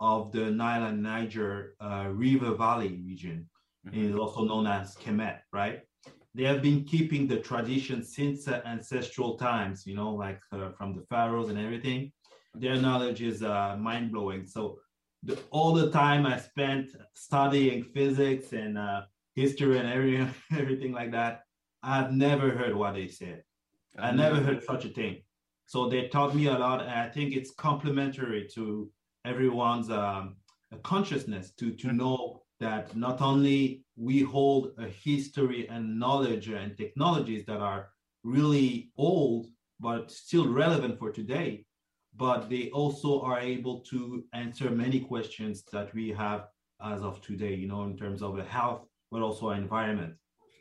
of 0.00 0.32
the 0.32 0.50
Nile 0.50 0.86
and 0.86 1.02
Niger 1.02 1.74
uh, 1.80 2.08
River 2.10 2.54
Valley 2.54 3.00
region. 3.06 3.48
Mm-hmm. 3.86 4.10
Is 4.10 4.16
also 4.16 4.44
known 4.44 4.66
as 4.66 4.96
Kemet, 4.96 5.38
right? 5.52 5.82
They 6.34 6.42
have 6.42 6.60
been 6.60 6.82
keeping 6.84 7.28
the 7.28 7.38
tradition 7.38 8.02
since 8.02 8.48
uh, 8.48 8.60
ancestral 8.66 9.36
times, 9.36 9.86
you 9.86 9.94
know, 9.94 10.10
like 10.10 10.40
uh, 10.52 10.70
from 10.70 10.96
the 10.96 11.02
pharaohs 11.08 11.50
and 11.50 11.58
everything. 11.58 12.12
Their 12.54 12.76
knowledge 12.76 13.22
is 13.22 13.44
uh, 13.44 13.76
mind 13.78 14.10
blowing. 14.10 14.44
So, 14.44 14.78
the, 15.22 15.38
all 15.50 15.72
the 15.72 15.90
time 15.90 16.26
I 16.26 16.38
spent 16.38 16.90
studying 17.14 17.84
physics 17.84 18.52
and 18.52 18.76
uh, 18.76 19.02
history 19.34 19.78
and 19.78 19.88
every, 19.88 20.18
everything 20.58 20.92
like 20.92 21.12
that, 21.12 21.42
I've 21.82 22.12
never 22.12 22.50
heard 22.50 22.74
what 22.74 22.94
they 22.94 23.08
said. 23.08 23.44
I 23.98 24.12
never 24.12 24.36
heard 24.36 24.62
such 24.62 24.84
a 24.84 24.88
thing. 24.88 25.22
So 25.66 25.88
they 25.88 26.08
taught 26.08 26.34
me 26.34 26.46
a 26.46 26.58
lot, 26.58 26.80
and 26.80 26.90
I 26.90 27.08
think 27.08 27.34
it's 27.34 27.52
complementary 27.54 28.48
to 28.54 28.90
everyone's 29.24 29.90
um, 29.90 30.36
consciousness 30.82 31.52
to 31.58 31.72
to 31.72 31.88
mm-hmm. 31.88 31.96
know 31.96 32.42
that 32.60 32.96
not 32.96 33.20
only 33.20 33.84
we 33.96 34.20
hold 34.22 34.72
a 34.78 34.86
history 34.86 35.68
and 35.68 35.98
knowledge 35.98 36.48
and 36.48 36.76
technologies 36.76 37.44
that 37.46 37.60
are 37.60 37.90
really 38.24 38.90
old 38.96 39.46
but 39.78 40.10
still 40.10 40.48
relevant 40.48 40.98
for 40.98 41.12
today 41.12 41.64
but 42.16 42.48
they 42.48 42.70
also 42.70 43.20
are 43.20 43.38
able 43.38 43.80
to 43.80 44.24
answer 44.32 44.70
many 44.70 45.00
questions 45.00 45.62
that 45.70 45.92
we 45.94 46.08
have 46.08 46.46
as 46.82 47.02
of 47.02 47.20
today 47.20 47.54
you 47.54 47.68
know 47.68 47.84
in 47.84 47.96
terms 47.96 48.22
of 48.22 48.38
health 48.46 48.86
but 49.10 49.22
also 49.22 49.50
environment 49.50 50.14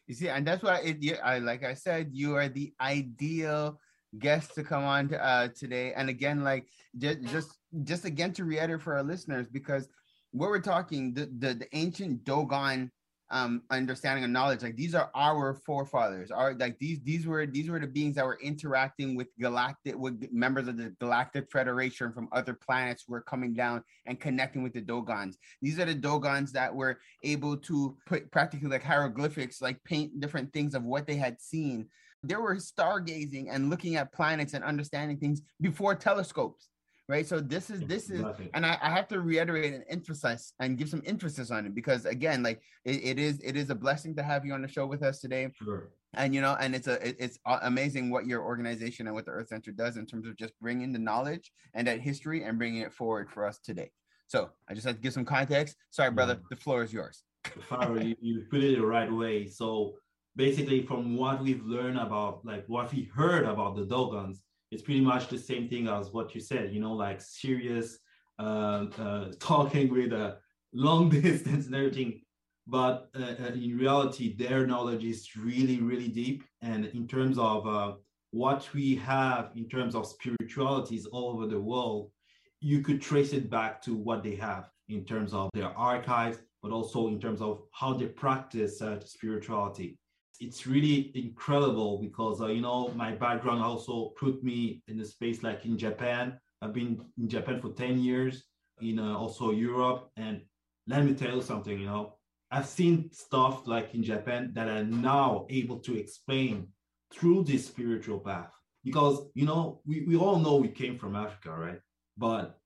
you 0.08 0.16
see 0.16 0.30
and 0.30 0.46
that's 0.46 0.64
why 0.64 0.80
it 0.80 1.20
I, 1.24 1.40
like 1.40 1.64
i 1.64 1.74
said 1.74 2.10
you 2.14 2.36
are 2.36 2.48
the 2.48 2.74
ideal 2.80 3.80
guest 4.20 4.56
to 4.56 4.64
come 4.64 4.84
on 4.84 5.10
to, 5.10 5.24
uh, 5.24 5.48
today. 5.50 5.94
And 5.94 6.10
again 6.10 6.44
like 6.44 6.68
just 6.98 7.22
just 7.24 7.50
just 7.84 8.06
again 8.06 8.34
to 8.34 8.46
reiterate 8.46 8.82
for 8.82 8.96
our 8.96 9.04
listeners 9.04 9.48
because 9.48 9.90
what 10.32 10.50
we're 10.50 10.60
talking 10.60 11.14
the 11.14 11.26
the, 11.40 11.54
the 11.54 11.68
ancient 11.74 12.24
dogon 12.24 12.92
um 13.32 13.64
understanding 13.72 14.24
of 14.24 14.30
knowledge. 14.30 14.62
Like 14.62 14.76
these 14.76 14.94
are 14.94 15.10
our 15.16 15.54
forefathers. 15.54 16.32
Are 16.32 16.54
like 16.54 16.78
these 16.80 17.00
these 17.04 17.26
were 17.26 17.46
these 17.46 17.70
were 17.70 17.80
the 17.80 17.88
beings 17.88 18.16
that 18.16 18.26
were 18.26 18.40
interacting 18.42 19.16
with 19.16 19.28
galactic 19.40 19.98
with 19.98 20.28
members 20.32 20.68
of 20.68 20.78
the 20.78 20.96
galactic 21.00 21.52
federation 21.52 22.12
from 22.12 22.30
other 22.32 22.54
planets 22.54 23.06
were 23.08 23.22
coming 23.22 23.54
down 23.54 23.84
and 24.06 24.20
connecting 24.20 24.62
with 24.62 24.74
the 24.74 24.82
dogons. 24.82 25.38
These 25.62 25.80
are 25.80 25.86
the 25.86 25.96
dogons 25.96 26.52
that 26.52 26.74
were 26.74 27.00
able 27.24 27.58
to 27.58 27.98
put 28.06 28.32
practically 28.32 28.70
like 28.70 28.84
hieroglyphics 28.84 29.62
like 29.62 29.84
paint 29.84 30.20
different 30.20 30.54
things 30.54 30.76
of 30.76 30.84
what 30.84 31.08
they 31.08 31.16
had 31.16 31.42
seen. 31.42 31.88
They 32.24 32.36
were 32.36 32.56
stargazing 32.56 33.48
and 33.52 33.70
looking 33.70 33.96
at 33.96 34.12
planets 34.12 34.54
and 34.54 34.64
understanding 34.64 35.18
things 35.18 35.42
before 35.62 35.96
telescopes 35.96 36.70
right? 37.08 37.26
So 37.26 37.40
this 37.40 37.70
is 37.70 37.82
this 37.82 38.10
is 38.10 38.24
and 38.54 38.66
I, 38.66 38.78
I, 38.82 38.90
have 38.90 39.08
to 39.10 39.20
reiterate 39.20 39.74
and 39.74 39.84
emphasize 39.90 40.54
and 40.60 40.78
give 40.78 40.90
some 40.90 41.04
emphasis 41.06 41.52
on 41.52 41.66
it 41.66 41.76
because 41.76 42.06
again 42.06 42.42
like 42.42 42.62
it, 42.84 43.04
it 43.04 43.20
is 43.20 43.40
it 43.44 43.56
is 43.56 43.70
a 43.70 43.76
blessing 43.76 44.16
to 44.16 44.24
have 44.24 44.46
you 44.46 44.54
on 44.54 44.62
the 44.62 44.68
show 44.68 44.86
with 44.86 45.04
us 45.04 45.20
today. 45.20 45.50
Sure. 45.62 45.90
And 46.16 46.34
you 46.34 46.42
know 46.42 46.56
and 46.60 46.74
it's 46.76 46.88
a 46.88 47.08
it, 47.08 47.16
it's 47.20 47.40
amazing 47.62 48.10
what 48.10 48.26
your 48.26 48.44
organization 48.44 49.08
and 49.08 49.16
what 49.16 49.26
the 49.26 49.32
earth 49.32 49.50
center 49.50 49.72
does 49.72 49.98
in 49.98 50.06
terms 50.06 50.28
of 50.28 50.36
just 50.36 50.54
bringing 50.60 50.92
the 50.92 51.00
knowledge 51.00 51.52
and 51.74 51.88
that 51.88 52.00
history 52.00 52.44
and 52.44 52.58
bringing 52.58 52.82
it 52.82 52.94
forward 52.94 53.30
for 53.30 53.46
us 53.46 53.60
today. 53.60 53.92
So 54.28 54.50
i 54.68 54.74
just 54.74 54.88
had 54.88 54.96
to 54.96 55.02
give 55.02 55.14
some 55.14 55.26
context. 55.26 55.76
Sorry 55.92 56.12
brother 56.12 56.34
yeah. 56.34 56.48
the 56.50 56.56
floor 56.56 56.84
is 56.84 56.92
yours. 56.92 57.24
Farrell, 57.70 58.02
you, 58.02 58.16
you 58.20 58.46
put 58.50 58.64
it 58.64 58.78
the 58.78 58.86
right 58.86 59.12
way. 59.12 59.46
So 59.46 59.94
basically 60.36 60.82
from 60.82 61.16
what 61.16 61.42
we've 61.42 61.64
learned 61.64 62.00
about 62.00 62.44
like 62.44 62.66
what 62.68 62.92
we 62.92 63.04
heard 63.14 63.46
about 63.46 63.76
the 63.76 63.86
dogons 63.86 64.42
it's 64.76 64.84
pretty 64.84 65.00
much 65.00 65.30
the 65.30 65.38
same 65.38 65.70
thing 65.70 65.88
as 65.88 66.12
what 66.12 66.36
you 66.36 66.42
said, 66.42 66.74
you 66.74 66.82
know, 66.82 66.92
like 66.92 67.22
Sirius 67.22 67.98
uh, 68.38 68.88
uh, 69.00 69.32
talking 69.40 69.88
with 69.90 70.12
a 70.12 70.38
long 70.74 71.10
distance 71.22 71.68
and 71.68 71.76
everything. 71.76 72.20
But 72.68 73.10
uh, 73.18 73.36
uh, 73.42 73.54
in 73.54 73.78
reality, 73.78 74.36
their 74.36 74.68
knowledge 74.68 75.06
is 75.06 75.30
really, 75.38 75.80
really 75.80 76.10
deep. 76.10 76.44
And 76.62 76.88
in 76.88 77.08
terms 77.08 77.38
of 77.38 77.66
uh, 77.66 77.94
what 78.32 78.68
we 78.74 78.96
have 78.96 79.52
in 79.56 79.70
terms 79.70 79.96
of 79.96 80.08
spiritualities 80.08 81.06
all 81.06 81.30
over 81.30 81.48
the 81.48 81.62
world, 81.62 82.12
you 82.60 82.82
could 82.82 83.02
trace 83.02 83.32
it 83.32 83.50
back 83.50 83.82
to 83.84 83.96
what 83.96 84.24
they 84.24 84.36
have 84.36 84.70
in 84.90 85.06
terms 85.06 85.34
of 85.34 85.50
their 85.54 85.70
archives, 85.78 86.40
but 86.62 86.74
also 86.74 87.08
in 87.08 87.18
terms 87.18 87.40
of 87.40 87.62
how 87.72 87.94
they 87.94 88.08
practice 88.08 88.82
uh, 88.82 89.00
spirituality 89.00 89.98
it's 90.40 90.68
really 90.68 91.12
incredible 91.16 92.00
because 92.00 92.42
uh, 92.42 92.48
you 92.48 92.62
know 92.62 92.90
my 92.96 93.12
background 93.12 93.62
also 93.64 94.14
put 94.20 94.44
me 94.44 94.82
in 94.88 95.00
a 95.00 95.06
space 95.06 95.44
like 95.44 95.66
in 95.66 95.78
Japan. 95.78 96.40
I've 96.62 96.74
been 96.74 97.04
in 97.18 97.28
Japan 97.28 97.60
for 97.62 97.70
10 97.70 98.00
years, 98.00 98.44
in 98.82 99.00
uh, 99.00 99.18
also 99.18 99.52
Europe. 99.52 100.10
And 100.18 100.42
let 100.88 101.04
me 101.06 101.14
tell 101.14 101.36
you 101.36 101.42
something, 101.42 101.78
you 101.80 101.86
know, 101.86 102.16
I've 102.52 102.68
seen 102.68 103.12
stuff 103.12 103.68
like 103.68 103.94
in 103.94 104.04
Japan 104.04 104.52
that 104.54 104.70
I'm 104.70 105.02
now 105.02 105.46
able 105.50 105.80
to 105.80 105.98
explain 105.98 106.68
through 107.14 107.44
this 107.44 107.68
spiritual 107.68 108.20
path. 108.20 108.52
Because, 108.84 109.28
you 109.34 109.46
know, 109.46 109.82
we, 109.86 110.06
we 110.08 110.16
all 110.16 110.40
know 110.40 110.56
we 110.56 110.70
came 110.70 110.98
from 110.98 111.16
Africa, 111.16 111.52
right? 111.52 111.80
But 112.18 112.58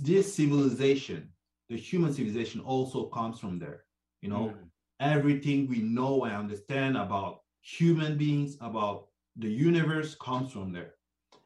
this 0.00 0.34
civilization, 0.34 1.30
the 1.68 1.76
human 1.76 2.12
civilization 2.12 2.60
also 2.60 3.06
comes 3.06 3.40
from 3.40 3.58
there, 3.58 3.84
you 4.22 4.28
know. 4.28 4.54
Mm 4.54 4.70
everything 5.04 5.68
we 5.68 5.80
know 5.80 6.24
and 6.24 6.34
understand 6.34 6.96
about 6.96 7.40
human 7.60 8.16
beings, 8.16 8.56
about 8.60 9.06
the 9.36 9.48
universe 9.48 10.14
comes 10.14 10.52
from 10.52 10.72
there. 10.72 10.94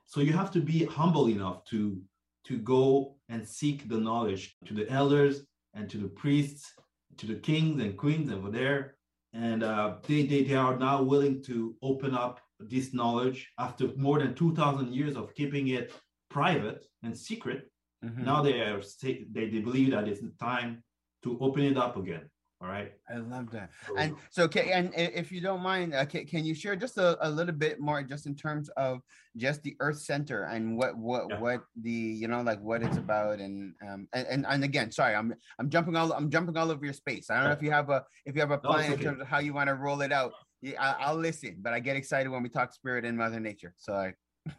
So 0.06 0.20
you 0.20 0.32
have 0.32 0.50
to 0.52 0.60
be 0.60 0.84
humble 0.84 1.28
enough 1.28 1.64
to, 1.66 2.00
to 2.44 2.58
go 2.58 3.16
and 3.28 3.46
seek 3.46 3.88
the 3.88 3.98
knowledge 3.98 4.56
to 4.66 4.74
the 4.74 4.88
elders 4.90 5.42
and 5.74 5.90
to 5.90 5.98
the 5.98 6.08
priests, 6.08 6.72
to 7.18 7.26
the 7.26 7.34
kings 7.34 7.82
and 7.82 7.96
queens 7.96 8.30
over 8.30 8.50
there. 8.50 8.94
And 9.34 9.62
uh, 9.62 9.96
they, 10.06 10.24
they, 10.24 10.44
they 10.44 10.54
are 10.54 10.78
now 10.78 11.02
willing 11.02 11.42
to 11.44 11.76
open 11.82 12.14
up 12.14 12.40
this 12.58 12.94
knowledge 12.94 13.50
after 13.58 13.90
more 13.96 14.18
than 14.18 14.34
2,000 14.34 14.94
years 14.94 15.16
of 15.16 15.34
keeping 15.34 15.68
it 15.68 15.92
private 16.30 16.84
and 17.02 17.16
secret. 17.16 17.70
Mm-hmm. 18.04 18.24
Now 18.24 18.42
they 18.42 18.60
are 18.60 18.80
they, 19.02 19.26
they 19.30 19.60
believe 19.60 19.90
that 19.90 20.08
it's 20.08 20.22
time 20.40 20.82
to 21.24 21.38
open 21.40 21.64
it 21.64 21.76
up 21.76 21.96
again. 21.96 22.30
All 22.60 22.66
right. 22.68 22.92
I 23.08 23.18
love 23.18 23.52
that. 23.52 23.70
And 23.96 24.16
so, 24.30 24.42
okay, 24.44 24.72
and 24.72 24.92
if 24.96 25.30
you 25.30 25.40
don't 25.40 25.62
mind, 25.62 25.94
uh, 25.94 26.04
can, 26.04 26.26
can 26.26 26.44
you 26.44 26.54
share 26.54 26.74
just 26.74 26.98
a, 26.98 27.16
a 27.26 27.30
little 27.30 27.54
bit 27.54 27.78
more, 27.78 28.02
just 28.02 28.26
in 28.26 28.34
terms 28.34 28.68
of 28.70 29.00
just 29.36 29.62
the 29.62 29.76
Earth 29.78 30.00
Center 30.00 30.42
and 30.42 30.76
what 30.76 30.96
what 30.96 31.26
yeah. 31.30 31.38
what 31.38 31.62
the 31.80 31.90
you 31.90 32.26
know 32.26 32.42
like 32.42 32.60
what 32.60 32.82
it's 32.82 32.96
about, 32.96 33.38
and 33.38 33.74
um 33.88 34.08
and, 34.12 34.26
and, 34.26 34.46
and 34.48 34.64
again, 34.64 34.90
sorry, 34.90 35.14
I'm 35.14 35.34
I'm 35.60 35.70
jumping 35.70 35.94
all 35.94 36.12
I'm 36.12 36.30
jumping 36.30 36.56
all 36.56 36.72
over 36.72 36.84
your 36.84 36.94
space. 36.94 37.30
I 37.30 37.36
don't 37.36 37.44
know 37.44 37.52
if 37.52 37.62
you 37.62 37.70
have 37.70 37.90
a 37.90 38.04
if 38.26 38.34
you 38.34 38.40
have 38.40 38.50
a 38.50 38.58
plan 38.58 38.88
no, 38.88 38.94
okay. 38.94 38.94
in 38.94 39.00
terms 39.00 39.20
of 39.20 39.28
how 39.28 39.38
you 39.38 39.54
want 39.54 39.68
to 39.68 39.74
roll 39.74 40.00
it 40.00 40.10
out. 40.10 40.32
Yeah, 40.60 40.82
I, 40.82 41.12
will 41.12 41.20
listen, 41.20 41.58
but 41.60 41.72
I 41.72 41.78
get 41.78 41.94
excited 41.94 42.28
when 42.28 42.42
we 42.42 42.48
talk 42.48 42.72
spirit 42.72 43.04
and 43.04 43.16
Mother 43.16 43.38
Nature. 43.38 43.72
So 43.76 43.92
I. 43.92 44.14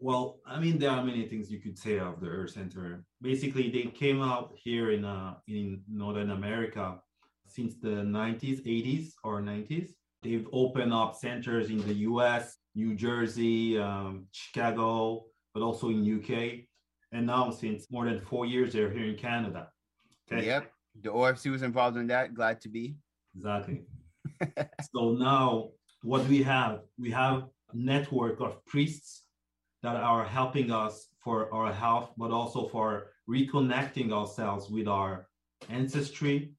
well, 0.00 0.40
I 0.44 0.58
mean, 0.58 0.78
there 0.78 0.90
are 0.90 1.04
many 1.04 1.28
things 1.28 1.52
you 1.52 1.60
could 1.60 1.78
say 1.78 2.00
of 2.00 2.20
the 2.20 2.26
Earth 2.26 2.50
Center. 2.50 3.04
Basically, 3.22 3.70
they 3.70 3.84
came 3.92 4.20
out 4.20 4.54
here 4.56 4.90
in 4.90 5.04
uh 5.04 5.34
in 5.46 5.82
Northern 5.88 6.32
America 6.32 6.98
since 7.54 7.76
the 7.76 7.88
90s, 7.88 8.66
80s 8.66 9.12
or 9.22 9.40
90s. 9.40 9.90
They've 10.22 10.46
opened 10.52 10.92
up 10.92 11.14
centers 11.14 11.70
in 11.70 11.78
the 11.86 11.94
US, 12.10 12.56
New 12.74 12.94
Jersey, 12.94 13.78
um, 13.78 14.26
Chicago, 14.32 15.26
but 15.52 15.62
also 15.62 15.90
in 15.90 16.02
UK. 16.18 16.66
And 17.12 17.26
now, 17.26 17.50
since 17.50 17.90
more 17.90 18.06
than 18.06 18.20
four 18.20 18.44
years, 18.44 18.72
they're 18.72 18.90
here 18.90 19.06
in 19.06 19.16
Canada. 19.16 19.68
Okay. 20.32 20.46
Yep. 20.46 20.72
The 21.02 21.10
OFC 21.10 21.50
was 21.50 21.62
involved 21.62 21.96
in 21.96 22.08
that. 22.08 22.34
Glad 22.34 22.60
to 22.62 22.68
be. 22.68 22.96
Exactly. 23.36 23.82
so 24.92 25.12
now, 25.12 25.70
what 26.02 26.26
we 26.26 26.42
have, 26.42 26.80
we 26.98 27.10
have 27.12 27.44
a 27.72 27.76
network 27.76 28.40
of 28.40 28.64
priests 28.66 29.24
that 29.82 29.96
are 29.96 30.24
helping 30.24 30.72
us 30.72 31.08
for 31.22 31.54
our 31.54 31.72
health, 31.72 32.10
but 32.16 32.30
also 32.30 32.68
for 32.68 33.10
reconnecting 33.28 34.12
ourselves 34.12 34.70
with 34.70 34.88
our 34.88 35.28
ancestry, 35.68 36.52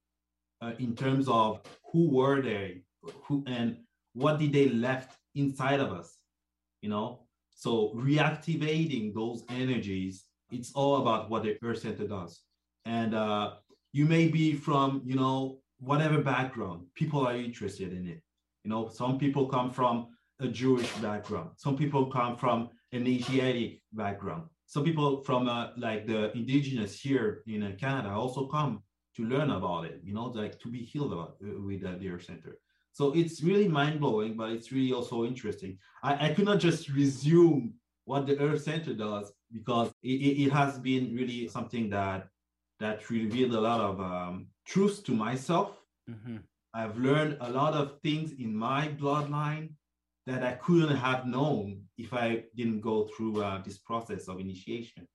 uh, 0.66 0.72
in 0.80 0.96
terms 0.96 1.28
of 1.28 1.62
who 1.92 2.10
were 2.10 2.42
they, 2.42 2.82
who 3.24 3.44
and 3.48 3.78
what 4.14 4.40
did 4.40 4.52
they 4.54 4.70
left 4.70 5.18
inside 5.36 5.80
of 5.80 5.92
us, 5.92 6.18
you 6.82 6.90
know. 6.90 7.22
So 7.52 7.94
reactivating 7.96 9.14
those 9.14 9.44
energies, 9.50 10.26
it's 10.52 10.72
all 10.74 11.02
about 11.02 11.30
what 11.30 11.44
the 11.44 11.58
Earth 11.64 11.80
Center 11.80 12.08
does. 12.08 12.42
And 12.86 13.14
uh, 13.14 13.54
you 13.94 14.06
may 14.06 14.28
be 14.28 14.54
from, 14.54 15.02
you 15.06 15.16
know, 15.16 15.60
whatever 15.80 16.20
background, 16.22 16.88
people 16.96 17.26
are 17.28 17.36
interested 17.36 17.94
in 17.94 18.08
it. 18.08 18.22
You 18.64 18.70
know, 18.72 18.90
some 18.90 19.18
people 19.20 19.48
come 19.48 19.72
from 19.72 20.08
a 20.40 20.48
Jewish 20.48 20.92
background. 20.98 21.52
Some 21.58 21.78
people 21.78 22.08
come 22.08 22.36
from 22.36 22.70
an 22.92 23.08
Asiatic 23.08 23.82
background. 23.94 24.44
Some 24.68 24.84
people 24.84 25.22
from 25.24 25.48
uh, 25.48 25.68
like 25.78 26.08
the 26.08 26.36
indigenous 26.36 27.00
here 27.00 27.44
in 27.48 27.64
uh, 27.64 27.72
Canada 27.80 28.10
also 28.10 28.48
come 28.48 28.82
to 29.16 29.26
learn 29.26 29.52
about 29.52 29.86
it, 29.86 30.02
you 30.04 30.14
know, 30.14 30.26
like 30.26 30.60
to 30.60 30.68
be 30.68 30.80
healed 30.80 31.14
about 31.14 31.38
uh, 31.44 31.62
with 31.62 31.82
the 31.82 32.10
Earth 32.10 32.26
Center. 32.26 32.58
So 32.92 33.14
it's 33.14 33.44
really 33.44 33.68
mind 33.68 34.00
blowing, 34.00 34.36
but 34.36 34.52
it's 34.52 34.72
really 34.72 34.94
also 34.94 35.26
interesting. 35.26 35.78
I, 36.04 36.28
I 36.30 36.34
could 36.34 36.46
not 36.46 36.60
just 36.60 36.90
resume 36.90 37.74
what 38.06 38.26
the 38.26 38.40
Earth 38.40 38.64
Center 38.64 38.94
does 38.94 39.34
because 39.52 39.92
it, 40.02 40.08
it, 40.44 40.50
has 40.52 40.80
been 40.80 41.14
really 41.14 41.48
something 41.48 41.90
that 41.90 42.28
that 42.80 43.10
revealed 43.10 43.54
a 43.54 43.60
lot 43.60 43.82
of 43.82 44.00
um, 44.00 44.48
truths 44.66 45.00
to 45.00 45.12
myself. 45.12 45.82
Mhm. 46.10 46.42
I've 46.74 46.98
learned 46.98 47.38
a 47.40 47.50
lot 47.50 47.74
of 47.74 48.00
things 48.02 48.34
in 48.34 48.54
my 48.56 48.90
bloodline 48.90 49.70
that 50.26 50.44
I 50.44 50.54
couldn't 50.54 50.96
have 50.96 51.26
known 51.26 51.84
if 51.98 52.14
I 52.14 52.44
didn't 52.56 52.82
go 52.82 53.08
through 53.16 53.44
uh, 53.44 53.62
this 53.64 53.78
process 53.78 54.28
of 54.28 54.40
initiation. 54.40 55.08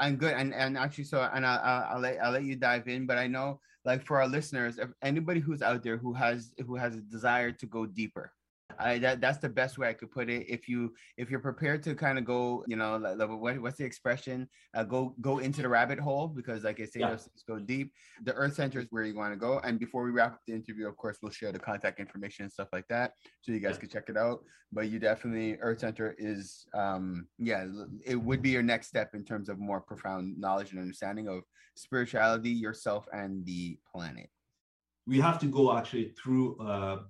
And 0.00 0.18
good, 0.18 0.34
and 0.34 0.52
and 0.52 0.76
actually, 0.76 1.04
so 1.04 1.28
and 1.32 1.46
I, 1.46 1.56
I, 1.56 1.92
I'll 1.92 2.00
let 2.00 2.18
I'll 2.22 2.32
let 2.32 2.42
you 2.44 2.56
dive 2.56 2.88
in, 2.88 3.06
but 3.06 3.16
I 3.16 3.28
know, 3.28 3.60
like 3.84 4.04
for 4.04 4.20
our 4.20 4.26
listeners, 4.26 4.78
if 4.78 4.90
anybody 5.02 5.38
who's 5.38 5.62
out 5.62 5.84
there 5.84 5.96
who 5.96 6.12
has 6.12 6.52
who 6.66 6.74
has 6.74 6.96
a 6.96 7.00
desire 7.00 7.52
to 7.52 7.66
go 7.66 7.86
deeper, 7.86 8.32
I 8.78 8.98
that 8.98 9.20
that's 9.20 9.38
the 9.38 9.48
best 9.48 9.78
way 9.78 9.88
I 9.88 9.92
could 9.92 10.10
put 10.10 10.28
it. 10.28 10.46
If 10.48 10.68
you 10.68 10.94
if 11.16 11.30
you're 11.30 11.40
prepared 11.40 11.82
to 11.84 11.94
kind 11.94 12.18
of 12.18 12.24
go, 12.24 12.64
you 12.66 12.76
know, 12.76 12.96
like, 12.96 13.16
what 13.18 13.60
what's 13.60 13.76
the 13.78 13.84
expression? 13.84 14.48
Uh, 14.74 14.84
go 14.84 15.14
go 15.20 15.38
into 15.38 15.62
the 15.62 15.68
rabbit 15.68 15.98
hole 15.98 16.28
because, 16.28 16.64
like 16.64 16.80
I 16.80 16.84
say, 16.86 17.00
Yeah. 17.00 17.10
those 17.10 17.24
things 17.24 17.44
go 17.46 17.58
deep. 17.58 17.92
The 18.22 18.32
Earth 18.34 18.54
Center 18.54 18.80
is 18.80 18.86
where 18.90 19.04
you 19.04 19.14
want 19.14 19.32
to 19.32 19.38
go. 19.38 19.58
And 19.60 19.78
before 19.78 20.04
we 20.04 20.10
wrap 20.10 20.32
up 20.34 20.40
the 20.46 20.54
interview, 20.54 20.88
of 20.88 20.96
course, 20.96 21.18
we'll 21.22 21.30
share 21.32 21.52
the 21.52 21.58
contact 21.58 22.00
information 22.00 22.44
and 22.44 22.52
stuff 22.52 22.68
like 22.72 22.88
that, 22.88 23.12
so 23.42 23.52
you 23.52 23.60
guys 23.60 23.74
Yeah. 23.74 23.80
can 23.80 23.88
check 23.90 24.08
it 24.08 24.16
out. 24.16 24.44
But 24.72 24.88
you 24.88 24.98
definitely 24.98 25.56
Earth 25.60 25.80
Center 25.80 26.14
is, 26.18 26.66
um, 26.74 27.28
yeah, 27.38 27.66
it 28.04 28.16
would 28.16 28.42
be 28.42 28.50
your 28.50 28.62
next 28.62 28.88
step 28.88 29.14
in 29.14 29.24
terms 29.24 29.48
of 29.48 29.58
more 29.58 29.80
profound 29.80 30.38
knowledge 30.38 30.72
and 30.72 30.80
understanding 30.80 31.28
of 31.28 31.42
spirituality, 31.76 32.50
yourself, 32.50 33.06
and 33.12 33.44
the 33.46 33.78
planet. 33.90 34.30
we 35.06 35.20
have 35.20 35.38
to 35.38 35.46
go 35.46 35.76
actually 35.76 36.14
through 36.18 36.56
uh, 36.66 37.02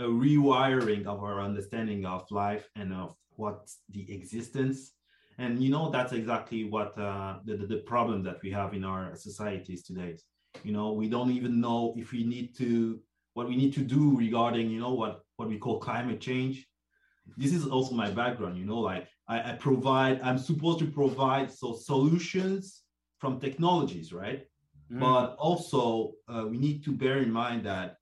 a 0.00 0.04
rewiring 0.04 1.06
of 1.06 1.22
our 1.22 1.40
understanding 1.40 2.06
of 2.06 2.24
life 2.30 2.68
and 2.74 2.92
of 2.92 3.14
what's 3.36 3.78
the 3.90 4.12
existence. 4.12 4.92
And 5.38 5.62
you 5.62 5.70
know 5.70 5.90
that's 5.90 6.12
exactly 6.12 6.64
what 6.64 6.98
uh, 6.98 7.38
the, 7.44 7.56
the, 7.56 7.66
the 7.66 7.76
problem 7.92 8.22
that 8.24 8.42
we 8.42 8.50
have 8.50 8.74
in 8.74 8.84
our 8.84 9.14
societies 9.14 9.82
today. 9.82 10.16
You 10.64 10.72
know 10.72 10.92
we 10.92 11.08
don't 11.08 11.30
even 11.30 11.60
know 11.60 11.94
if 11.96 12.12
we 12.12 12.24
need 12.24 12.56
to 12.56 13.00
what 13.34 13.48
we 13.48 13.56
need 13.56 13.72
to 13.74 13.80
do 13.80 14.16
regarding 14.16 14.70
you 14.70 14.80
know 14.80 14.94
what 14.94 15.20
what 15.36 15.48
we 15.48 15.58
call 15.58 15.78
climate 15.78 16.20
change. 16.20 16.66
This 17.36 17.52
is 17.52 17.66
also 17.66 17.94
my 17.94 18.10
background 18.10 18.58
you 18.58 18.64
know 18.64 18.80
like 18.80 19.06
i, 19.28 19.50
I 19.50 19.52
provide 19.52 20.20
i'm 20.22 20.36
supposed 20.36 20.80
to 20.80 20.86
provide 20.86 21.48
so 21.50 21.74
solutions 21.74 22.82
from 23.18 23.38
technologies 23.38 24.12
right? 24.12 24.40
Mm. 24.90 24.98
but 24.98 25.36
also 25.36 26.14
uh, 26.28 26.46
we 26.50 26.58
need 26.58 26.82
to 26.86 26.92
bear 26.92 27.18
in 27.18 27.30
mind 27.30 27.64
that 27.66 27.99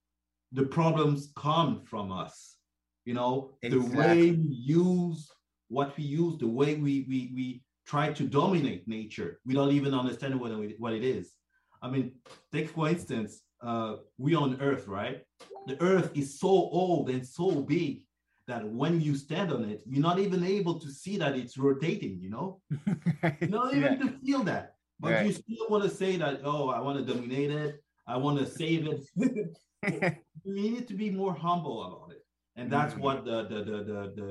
the 0.52 0.64
problems 0.64 1.32
come 1.36 1.82
from 1.84 2.12
us. 2.12 2.56
You 3.04 3.14
know 3.14 3.52
the 3.62 3.80
way 3.80 4.32
we 4.32 4.48
use 4.50 5.30
what 5.68 5.96
we 5.96 6.04
use 6.04 6.38
the 6.38 6.46
way 6.46 6.74
we 6.76 7.04
we, 7.08 7.32
we 7.34 7.62
try 7.86 8.12
to 8.12 8.24
dominate 8.24 8.86
nature. 8.86 9.40
Without 9.46 9.72
even 9.72 9.94
understanding 9.94 10.38
what, 10.40 10.50
it- 10.52 10.78
what 10.78 10.92
it 10.92 11.04
is. 11.04 11.34
I 11.82 11.88
mean 11.88 12.12
take 12.52 12.68
for 12.68 12.88
instance 12.88 13.40
uh, 13.62 13.96
we 14.18 14.34
on 14.34 14.60
earth 14.60 14.86
right? 14.88 15.22
The 15.66 15.80
earth 15.82 16.10
is 16.14 16.38
so 16.38 16.48
old 16.48 17.08
and 17.10 17.26
so 17.26 17.62
big 17.62 18.04
that 18.46 18.66
when 18.66 19.00
you 19.00 19.14
stand 19.14 19.52
on 19.52 19.64
it 19.64 19.82
you're 19.86 20.02
not 20.10 20.18
even 20.18 20.42
able 20.44 20.78
to 20.80 20.90
see 20.90 21.16
that 21.18 21.36
it's 21.36 21.56
rotating 21.58 22.18
you 22.20 22.30
know? 22.30 22.60
You're 23.40 23.50
not 23.50 23.74
even 23.74 23.92
Yeah. 23.92 23.98
to 24.04 24.08
feel 24.24 24.42
that. 24.44 24.74
But 25.00 25.12
Right. 25.12 25.26
you 25.26 25.32
still 25.32 25.66
want 25.70 25.84
to 25.84 25.90
say 25.90 26.16
that 26.16 26.40
oh 26.44 26.68
i 26.76 26.78
want 26.80 26.96
to 26.98 27.04
dominate 27.12 27.50
it. 27.50 27.70
I 28.06 28.16
want 28.16 28.38
to 28.40 28.46
save 28.46 28.82
it 28.92 29.02
we 30.54 30.70
need 30.74 30.86
to 30.88 30.94
be 30.94 31.10
more 31.10 31.34
humble 31.46 31.78
about 31.88 32.10
it 32.16 32.22
and 32.56 32.66
that's 32.74 32.94
Mhm. 32.94 33.02
what 33.04 33.16
the 33.28 33.38
the 33.50 33.58
the 33.70 33.78
the 33.90 34.00
the, 34.18 34.28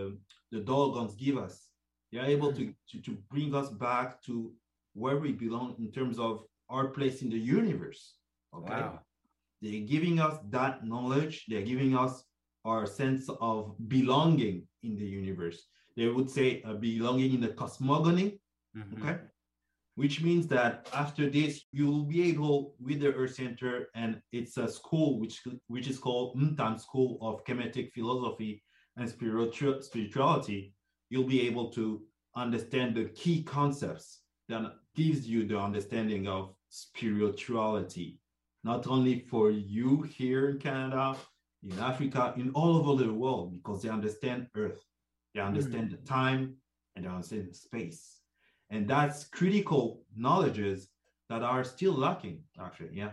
the 0.53 0.61
Dogons 0.69 1.13
give 1.23 1.37
us 1.45 1.55
they're 2.11 2.31
able 2.35 2.51
to, 2.57 2.63
to 2.89 2.95
to 3.07 3.11
bring 3.31 3.49
us 3.61 3.69
back 3.85 4.07
to 4.27 4.33
where 5.01 5.17
we 5.23 5.31
belong 5.45 5.75
in 5.83 5.87
terms 5.97 6.17
of 6.27 6.33
our 6.73 6.87
place 6.97 7.17
in 7.23 7.29
the 7.35 7.41
universe 7.59 8.01
okay 8.57 8.81
Wow. 8.83 8.99
they're 9.61 9.87
giving 9.95 10.15
us 10.27 10.35
that 10.57 10.73
knowledge 10.91 11.35
they're 11.49 11.69
giving 11.73 11.93
us 12.03 12.13
our 12.69 12.85
sense 13.01 13.23
of 13.49 13.59
belonging 13.95 14.55
in 14.87 14.93
the 15.01 15.09
universe 15.21 15.59
they 15.97 16.07
would 16.15 16.29
say 16.37 16.47
a 16.71 16.73
belonging 16.87 17.31
in 17.37 17.41
the 17.47 17.53
cosmogony 17.61 18.27
Mhm. 18.75 18.93
okay 18.97 19.15
which 19.97 20.21
means 20.21 20.45
that 20.45 20.87
after 20.93 21.27
this 21.27 21.63
you'll 21.71 22.03
be 22.03 22.29
able 22.29 22.75
with 22.79 22.99
the 22.99 23.11
earth 23.13 23.33
center 23.33 23.89
and 23.95 24.21
it's 24.31 24.57
a 24.57 24.67
school 24.67 25.19
which 25.19 25.41
which 25.67 25.87
is 25.87 25.97
called 25.97 26.37
mtan 26.37 26.79
school 26.79 27.17
of 27.21 27.43
kemetic 27.45 27.91
philosophy 27.93 28.63
and 28.97 29.09
spiritual 29.09 29.81
spirituality. 29.81 30.73
You'll 31.09 31.33
be 31.35 31.47
able 31.47 31.71
to 31.71 32.01
understand 32.35 32.95
the 32.95 33.05
key 33.21 33.43
concepts 33.43 34.21
that 34.49 34.61
gives 34.95 35.27
you 35.27 35.47
the 35.47 35.57
understanding 35.57 36.27
of 36.27 36.53
spirituality 36.69 38.19
not 38.63 38.85
only 38.87 39.19
for 39.19 39.49
you 39.49 40.01
here 40.01 40.49
in 40.49 40.59
canada 40.59 41.15
in 41.63 41.79
africa 41.79 42.33
in 42.35 42.49
all 42.51 42.75
over 42.77 43.01
the 43.01 43.11
world 43.11 43.53
because 43.53 43.81
they 43.81 43.89
understand 43.89 44.47
earth 44.55 44.83
they 45.33 45.39
understand 45.39 45.87
mm-hmm. 45.87 46.03
the 46.03 46.09
time 46.09 46.53
and 46.95 47.05
they 47.05 47.09
understand 47.09 47.55
space 47.55 48.16
and 48.69 48.87
that's 48.87 49.25
critical 49.25 50.03
knowledges 50.15 50.89
that 51.29 51.41
are 51.43 51.63
still 51.63 51.93
lacking 51.93 52.41
actually 52.59 52.89
yeah 52.93 53.11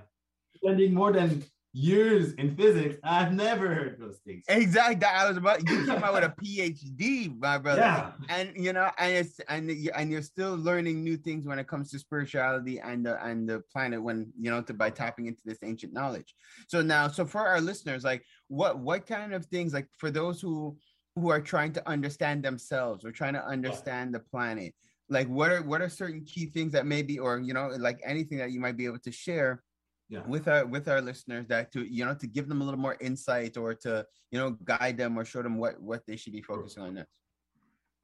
spending 0.57 0.95
more 0.95 1.13
than 1.13 1.43
years 1.77 2.35
in 2.35 2.55
physics 2.55 2.97
i've 3.03 3.33
never 3.33 3.75
heard 3.75 3.97
those 3.99 4.19
things 4.19 4.45
Exactly. 4.49 5.05
I 5.07 5.29
was 5.29 5.37
about. 5.37 5.69
You 5.69 5.85
came 5.87 6.05
out 6.05 6.15
with 6.15 6.23
a 6.25 6.29
PhD, 6.29 7.37
my 7.39 7.59
brother. 7.59 7.81
yeah 7.81 8.13
And 8.29 8.53
you 8.57 8.73
know, 8.73 8.91
and 8.99 9.13
it's 9.13 9.41
and 9.49 9.71
you 9.71 9.91
and 9.97 10.11
you're 10.11 10.23
still 10.23 10.55
learning 10.57 11.03
new 11.03 11.17
things 11.17 11.47
when 11.47 11.59
it 11.59 11.67
comes 11.67 11.91
to 11.91 11.99
spirituality 11.99 12.79
and 12.79 13.05
the 13.05 13.23
and 13.25 13.49
the 13.49 13.63
planet. 13.73 14.01
When 14.01 14.33
you 14.41 14.51
know, 14.51 14.63
to 14.63 14.75
by 14.75 14.91
tapping 14.91 15.27
into 15.27 15.43
this 15.45 15.59
ancient 15.65 15.93
knowledge. 15.93 16.35
So 16.69 16.81
now, 16.83 17.09
so 17.09 17.27
for 17.27 17.47
our 17.47 17.61
listeners, 17.61 18.05
like, 18.05 18.23
what 18.49 18.79
what 18.79 19.07
kind 19.07 19.35
of 19.35 19.47
things, 19.47 19.73
like, 19.75 19.89
for 19.99 20.11
those 20.11 20.41
who 20.41 20.77
who 21.17 21.31
are 21.31 21.41
trying 21.41 21.73
to 21.73 21.89
understand 21.89 22.45
themselves 22.45 23.05
or 23.05 23.11
trying 23.11 23.35
to 23.35 23.45
understand 23.45 24.15
the 24.15 24.21
planet, 24.21 24.75
like, 25.09 25.29
what 25.29 25.51
are 25.51 25.63
what 25.63 25.81
are 25.81 25.89
certain 25.89 26.25
key 26.25 26.47
things 26.47 26.73
that 26.73 26.87
maybe, 26.87 27.19
or 27.19 27.39
you 27.39 27.55
know, 27.55 27.69
like 27.79 28.01
anything 28.05 28.39
that 28.39 28.51
you 28.51 28.61
might 28.61 28.77
be 28.77 28.87
able 28.87 29.01
to 29.01 29.13
share 29.13 29.63
yeah. 30.09 30.23
with 30.27 30.49
our 30.49 30.67
with 30.67 30.89
our 30.89 31.01
listeners 31.01 31.47
that 31.49 31.73
to 31.73 31.85
you 31.85 32.05
know 32.05 32.15
to 32.15 32.27
give 32.27 32.49
them 32.49 32.61
a 32.63 32.65
little 32.65 32.81
more 32.81 32.97
insight 33.01 33.57
or 33.57 33.75
to 33.75 34.05
you 34.31 34.39
know 34.39 34.57
guide 34.65 34.97
them 34.97 35.19
or 35.19 35.25
show 35.25 35.43
them 35.43 35.59
what 35.59 35.81
what 35.81 36.03
they 36.07 36.17
should 36.17 36.33
be 36.33 36.43
focusing 36.43 36.83
on 36.83 36.95
next? 36.95 37.11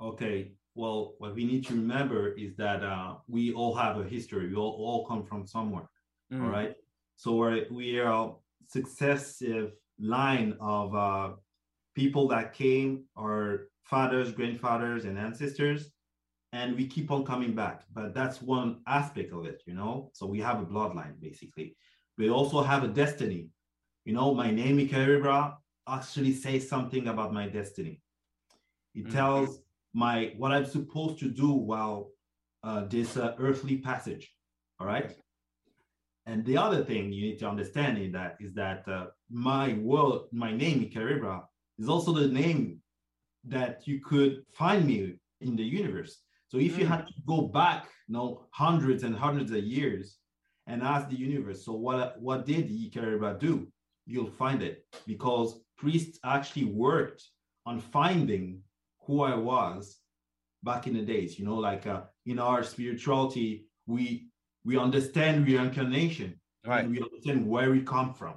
Okay 0.00 0.52
well 0.76 1.14
what 1.18 1.34
we 1.34 1.44
need 1.44 1.66
to 1.66 1.74
remember 1.74 2.32
is 2.34 2.54
that 2.56 2.82
uh, 2.84 3.16
we 3.26 3.52
all 3.52 3.74
have 3.74 3.98
a 3.98 4.04
history. 4.04 4.48
We 4.48 4.54
all, 4.56 4.76
all 4.78 5.06
come 5.06 5.24
from 5.24 5.46
somewhere 5.46 5.88
Mm. 6.32 6.44
all 6.44 6.50
right? 6.50 6.74
So 7.16 7.34
we're, 7.34 7.66
we 7.70 7.98
are 7.98 8.12
a 8.12 8.32
successive 8.66 9.72
line 9.98 10.56
of 10.60 10.94
uh, 10.94 11.30
people 11.94 12.28
that 12.28 12.54
came 12.54 13.04
our 13.18 13.68
fathers 13.82 14.32
grandfathers 14.32 15.04
and 15.04 15.18
ancestors 15.18 15.90
and 16.52 16.76
we 16.76 16.86
keep 16.86 17.10
on 17.10 17.24
coming 17.24 17.54
back 17.54 17.82
but 17.92 18.14
that's 18.14 18.42
one 18.42 18.80
aspect 18.86 19.32
of 19.32 19.46
it 19.46 19.62
you 19.66 19.74
know? 19.74 20.10
So 20.14 20.26
we 20.26 20.40
have 20.40 20.60
a 20.60 20.66
bloodline 20.66 21.20
basically. 21.20 21.76
We 22.18 22.28
also 22.30 22.62
have 22.62 22.84
a 22.84 22.88
destiny. 22.88 23.48
You 24.04 24.14
know 24.14 24.34
my 24.34 24.50
name 24.50 24.78
Ikaribra 24.78 25.54
actually 25.88 26.32
says 26.34 26.68
something 26.68 27.08
about 27.08 27.32
my 27.32 27.48
destiny. 27.48 28.00
It 28.94 29.06
Mhm. 29.06 29.12
tells 29.12 29.60
my 29.92 30.32
what 30.36 30.52
i'm 30.52 30.66
supposed 30.66 31.18
to 31.18 31.28
do 31.28 31.50
while 31.50 32.10
uh, 32.62 32.84
this 32.86 33.16
uh, 33.16 33.34
earthly 33.38 33.78
passage 33.78 34.24
all 34.78 34.86
right? 34.86 35.16
And 36.26 36.44
the 36.44 36.56
other 36.56 36.84
thing 36.84 37.12
you 37.12 37.22
need 37.22 37.38
to 37.40 37.48
understand 37.48 37.98
in 37.98 38.12
that 38.12 38.36
is 38.40 38.54
that 38.54 38.86
uh, 38.88 39.06
my 39.30 39.74
world, 39.74 40.28
my 40.32 40.52
name 40.52 40.84
Ikaribra, 40.84 41.42
is 41.78 41.88
also 41.88 42.12
the 42.12 42.28
name 42.28 42.80
that 43.44 43.86
you 43.88 44.00
could 44.00 44.44
find 44.52 44.86
me 44.86 45.14
in 45.40 45.56
the 45.56 45.64
universe. 45.64 46.20
So 46.50 46.58
if 46.58 46.76
you 46.78 46.84
Mm. 46.84 46.88
had 46.88 47.06
to 47.06 47.14
go 47.26 47.42
back, 47.42 47.88
you 48.08 48.14
know, 48.14 48.46
hundreds 48.50 49.04
and 49.04 49.14
hundreds 49.14 49.50
of 49.52 49.62
years 49.62 50.18
and 50.66 50.82
ask 50.82 51.08
the 51.08 51.16
universe, 51.16 51.64
so 51.64 51.72
what 51.74 52.20
what 52.20 52.44
did 52.46 52.68
Ikaribra 52.70 53.38
do? 53.38 53.68
You'll 54.06 54.36
find 54.42 54.62
it 54.62 54.84
because 55.06 55.60
priests 55.78 56.18
actually 56.24 56.66
worked 56.66 57.22
on 57.66 57.80
finding 57.80 58.62
who 59.06 59.22
I 59.22 59.34
was 59.36 60.00
back 60.62 60.86
in 60.86 60.94
the 60.94 61.02
days. 61.02 61.38
You 61.38 61.44
know, 61.46 61.56
like 61.56 61.86
uh, 61.86 62.02
in 62.26 62.38
our 62.38 62.62
spirituality, 62.64 63.66
we 63.86 64.28
we 64.64 64.76
understand 64.76 65.46
reincarnation 65.46 66.38
right 66.66 66.84
and 66.84 66.90
we 66.92 67.00
understand 67.00 67.46
where 67.46 67.70
we 67.70 67.80
come 67.82 68.12
from 68.12 68.34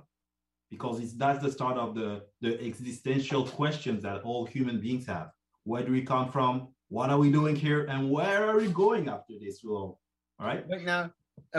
because 0.72 1.00
it's 1.02 1.14
that's 1.14 1.44
the 1.44 1.52
start 1.52 1.78
of 1.78 1.96
the 1.96 2.24
the 2.42 2.54
existential 2.70 3.44
questions 3.46 4.04
that 4.04 4.22
all 4.22 4.46
human 4.46 4.80
beings 4.80 5.06
have 5.06 5.30
where 5.66 5.84
do 5.84 5.92
we 5.92 6.02
come 6.02 6.32
from 6.32 6.70
what 6.94 7.10
are 7.10 7.18
we 7.18 7.32
doing 7.32 7.56
here 7.56 7.86
and 7.86 8.10
where 8.10 8.48
are 8.48 8.58
we 8.58 8.68
going 8.68 9.10
after 9.10 9.34
this 9.42 9.64
world 9.64 9.98
all 10.40 10.48
right 10.48 10.64
but 10.70 10.82
now 10.84 11.12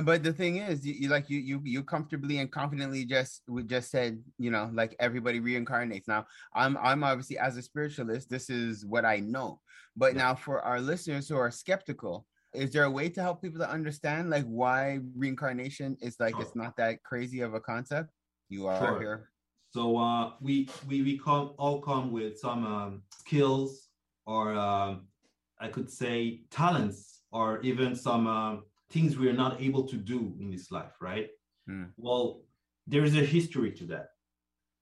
But 0.03 0.23
the 0.23 0.33
thing 0.33 0.59
is, 0.59 0.87
you, 0.87 0.95
you 0.95 1.09
like 1.09 1.31
you 1.31 1.39
you 1.39 1.61
you 1.65 1.83
comfortably 1.83 2.39
and 2.39 2.51
confidently 2.51 3.05
just 3.05 3.43
we 3.49 3.63
just 3.63 3.91
said, 3.91 4.23
you 4.39 4.51
know, 4.51 4.71
like 4.73 4.95
everybody 4.99 5.39
reincarnates. 5.41 6.07
Now, 6.07 6.27
I'm 6.55 6.77
I'm 6.79 7.03
obviously 7.03 7.39
as 7.39 7.57
a 7.57 7.63
spiritualist, 7.63 8.31
this 8.31 8.51
is 8.51 8.87
what 8.87 9.05
I 9.05 9.17
know. 9.21 9.61
But 9.97 10.15
now 10.15 10.35
for 10.35 10.57
our 10.63 10.81
listeners 10.81 11.29
who 11.29 11.37
are 11.37 11.51
skeptical, 11.51 12.27
is 12.53 12.71
there 12.71 12.85
a 12.85 12.91
way 12.99 13.09
to 13.15 13.21
help 13.23 13.43
people 13.43 13.61
to 13.61 13.71
understand 13.79 14.31
like 14.31 14.47
why 14.47 15.01
reincarnation 15.17 15.97
is 16.01 16.19
like 16.19 16.39
it's 16.43 16.55
not 16.55 16.73
that 16.77 17.03
crazy 17.03 17.41
of 17.47 17.55
a 17.55 17.61
concept? 17.61 18.11
You 18.49 18.67
are 18.67 18.79
Sure. 18.79 19.01
here. 19.01 19.19
So 19.71 19.97
uh, 19.99 20.25
we 20.41 20.69
we 20.89 21.03
we 21.03 21.15
come 21.19 21.55
all 21.59 21.79
come 21.81 22.11
with 22.19 22.39
some 22.39 22.61
um, 22.67 22.93
skills 23.11 23.91
or 24.27 24.55
um, 24.55 25.07
I 25.61 25.69
could 25.69 25.91
say 25.91 26.43
talents 26.51 27.23
or 27.31 27.61
even 27.63 27.95
some 27.95 28.27
uh, 28.27 28.57
things 28.91 29.17
we 29.17 29.29
are 29.29 29.41
not 29.45 29.61
able 29.61 29.87
to 29.89 29.97
do 29.97 30.35
in 30.41 30.51
this 30.51 30.71
life, 30.71 30.93
right? 31.01 31.29
Hmm. 31.67 31.85
Well, 31.97 32.43
there 32.87 33.05
is 33.05 33.17
a 33.17 33.25
history 33.25 33.73
to 33.73 33.85
that. 33.87 34.09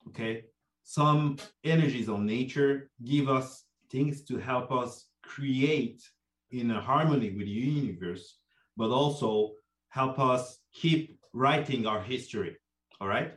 Okay, 0.08 0.44
some 0.82 1.36
energies 1.62 2.08
of 2.08 2.20
nature 2.20 2.90
give 3.04 3.28
us 3.28 3.64
things 3.90 4.24
to 4.24 4.36
help 4.38 4.72
us 4.72 5.06
create 5.22 6.02
in 6.50 6.70
a 6.70 6.80
harmony 6.80 7.30
with 7.30 7.46
the 7.46 7.50
universe, 7.50 8.38
but 8.76 8.90
also 8.90 9.52
help 9.88 10.18
us 10.18 10.58
keep 10.72 11.18
writing 11.32 11.86
our 11.86 12.02
history. 12.02 12.56
All 13.00 13.08
right. 13.08 13.34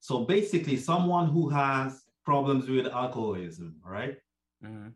So 0.00 0.24
basically, 0.24 0.76
someone 0.76 1.28
who 1.28 1.48
has 1.50 2.04
problems 2.24 2.68
with 2.68 2.86
alcoholism, 2.86 3.76
all 3.84 3.92
right? 3.92 4.16
Mhm. 4.62 4.94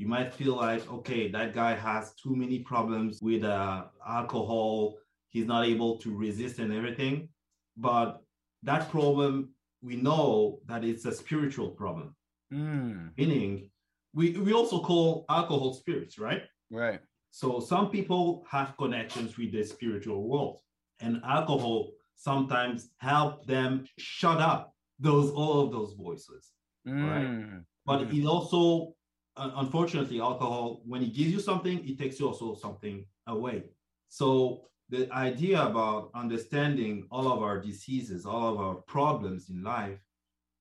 You 0.00 0.08
might 0.08 0.32
feel 0.32 0.56
like, 0.56 0.90
okay, 0.90 1.30
that 1.30 1.52
guy 1.52 1.74
has 1.74 2.14
too 2.14 2.34
many 2.34 2.60
problems 2.60 3.18
with 3.20 3.44
uh, 3.44 3.84
alcohol. 4.08 4.96
He's 5.28 5.44
not 5.44 5.66
able 5.66 5.98
to 5.98 6.16
resist 6.16 6.58
and 6.58 6.72
everything. 6.72 7.28
But 7.76 8.22
that 8.62 8.88
problem, 8.90 9.50
we 9.82 9.96
know 9.96 10.60
that 10.64 10.84
it's 10.84 11.04
a 11.04 11.12
spiritual 11.12 11.72
problem, 11.72 12.16
Mm, 12.50 13.10
meaning 13.18 13.70
we, 14.14 14.30
we 14.38 14.54
also 14.54 14.80
call 14.80 15.26
alcohol 15.28 15.74
spirits, 15.74 16.18
right? 16.18 16.44
right. 16.70 17.00
So 17.30 17.60
some 17.60 17.90
people 17.90 18.46
have 18.50 18.76
connections 18.78 19.36
with 19.36 19.52
the 19.52 19.62
spiritual 19.64 20.26
world, 20.26 20.60
and 21.00 21.20
alcohol 21.24 21.90
sometimes 22.16 22.88
help 22.96 23.46
them 23.46 23.84
shut 23.98 24.40
up 24.40 24.74
those 24.98 25.30
all 25.30 25.60
of 25.60 25.72
those 25.72 25.92
voices. 25.92 26.52
right. 26.86 27.28
Mm, 27.28 27.64
But 27.84 28.00
Mhm. 28.08 28.14
it 28.18 28.26
also, 28.26 28.62
uh, 28.88 28.92
unfortunately, 29.36 30.20
alcohol 30.20 30.82
when 30.84 31.02
it 31.02 31.14
gives 31.14 31.30
you 31.32 31.40
something, 31.40 31.86
it 31.88 31.98
takes 31.98 32.18
you 32.20 32.26
also 32.26 32.54
something 32.54 33.04
away. 33.26 33.64
So 34.08 34.62
the 34.88 35.10
idea 35.12 35.62
about 35.62 36.10
understanding 36.14 37.06
all 37.10 37.32
of 37.32 37.42
our 37.42 37.60
diseases, 37.60 38.26
all 38.26 38.52
of 38.52 38.60
our 38.60 38.74
problems 38.74 39.48
in 39.50 39.62
life, 39.62 39.98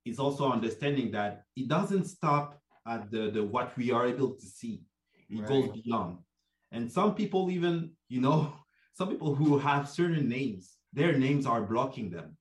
is 0.06 0.20
also 0.20 0.52
understanding 0.52 1.12
that 1.12 1.44
it 1.56 1.68
doesn't 1.68 2.06
stop 2.06 2.60
at 2.88 3.12
the, 3.12 3.32
the 3.32 3.44
what 3.44 3.76
we 3.78 3.92
are 3.92 4.08
able 4.08 4.32
to 4.32 4.46
see. 4.46 4.82
It 5.30 5.46
goes 5.46 5.70
beyond. 5.84 6.20
And 6.72 6.92
some 6.92 7.16
people 7.16 7.50
even, 7.52 7.92
you 8.08 8.22
know, 8.22 8.54
some 8.94 9.10
people 9.10 9.36
who 9.36 9.58
have 9.58 9.90
certain 9.90 10.28
names, 10.30 10.76
their 10.94 11.18
names 11.18 11.46
are 11.46 11.62
blocking 11.62 12.10
them 12.10 12.38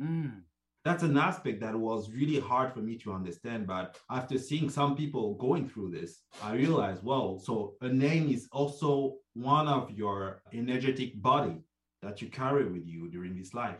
mm, 0.00 0.40
that's 0.84 1.02
an 1.04 1.16
aspect 1.16 1.60
that 1.60 1.76
was 1.76 2.10
really 2.10 2.40
hard 2.40 2.72
for 2.72 2.80
me 2.80 2.96
to 2.98 3.12
understand. 3.12 3.66
But 3.66 3.96
after 4.10 4.36
seeing 4.38 4.68
some 4.68 4.96
people 4.96 5.34
going 5.34 5.68
through 5.68 5.90
this, 5.90 6.22
I 6.42 6.54
realized, 6.54 7.04
well, 7.04 7.38
so 7.38 7.74
a 7.82 7.88
name 7.88 8.28
is 8.28 8.48
also 8.50 9.16
one 9.34 9.68
of 9.68 9.90
your 9.92 10.42
energetic 10.52 11.20
body 11.22 11.58
that 12.02 12.20
you 12.20 12.28
carry 12.28 12.64
with 12.64 12.84
you 12.86 13.08
during 13.08 13.36
this 13.36 13.54
life. 13.54 13.78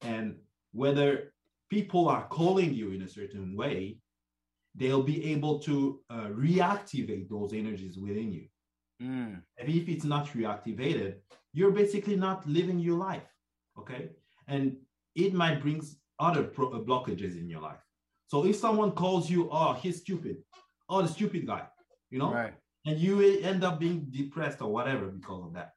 And 0.00 0.36
whether 0.72 1.34
people 1.68 2.08
are 2.08 2.26
calling 2.28 2.72
you 2.72 2.92
in 2.92 3.02
a 3.02 3.08
certain 3.08 3.54
way, 3.54 3.98
they'll 4.74 5.02
be 5.02 5.32
able 5.32 5.58
to 5.58 6.00
uh, 6.08 6.28
reactivate 6.28 7.28
those 7.28 7.52
energies 7.52 7.98
within 7.98 8.32
you. 8.32 8.46
mm, 9.02 9.42
And 9.58 9.68
if 9.68 9.88
it's 9.88 10.04
not 10.04 10.28
reactivated, 10.28 11.16
you're 11.52 11.72
basically 11.72 12.16
not 12.16 12.46
living 12.46 12.78
your 12.78 12.96
life. 12.96 13.28
Okay. 13.78 14.10
And 14.46 14.76
it 15.14 15.34
might 15.34 15.60
bring 15.60 15.82
other 16.18 16.44
pro- 16.44 16.72
uh, 16.72 16.78
blockages 16.80 17.38
in 17.38 17.48
your 17.48 17.60
life. 17.60 17.80
So 18.26 18.44
if 18.44 18.56
someone 18.56 18.92
calls 18.92 19.30
you, 19.30 19.48
oh, 19.50 19.72
he's 19.74 19.98
stupid, 20.00 20.38
oh, 20.88 21.02
the 21.02 21.08
stupid 21.08 21.46
guy, 21.46 21.66
you 22.10 22.18
know, 22.18 22.32
right. 22.32 22.54
and 22.84 22.98
you 22.98 23.40
end 23.40 23.64
up 23.64 23.80
being 23.80 24.06
depressed 24.10 24.60
or 24.60 24.70
whatever 24.70 25.06
because 25.06 25.44
of 25.44 25.54
that. 25.54 25.72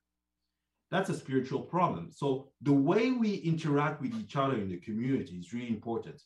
That's 0.92 1.10
a 1.10 1.18
spiritual 1.18 1.62
problem. 1.62 2.12
So 2.12 2.50
the 2.62 2.74
way 2.74 3.12
we 3.12 3.36
interact 3.36 4.02
with 4.02 4.14
each 4.14 4.36
other 4.36 4.56
in 4.56 4.70
the 4.70 4.78
community 4.78 5.36
is 5.36 5.54
really 5.54 5.70
important. 5.70 6.22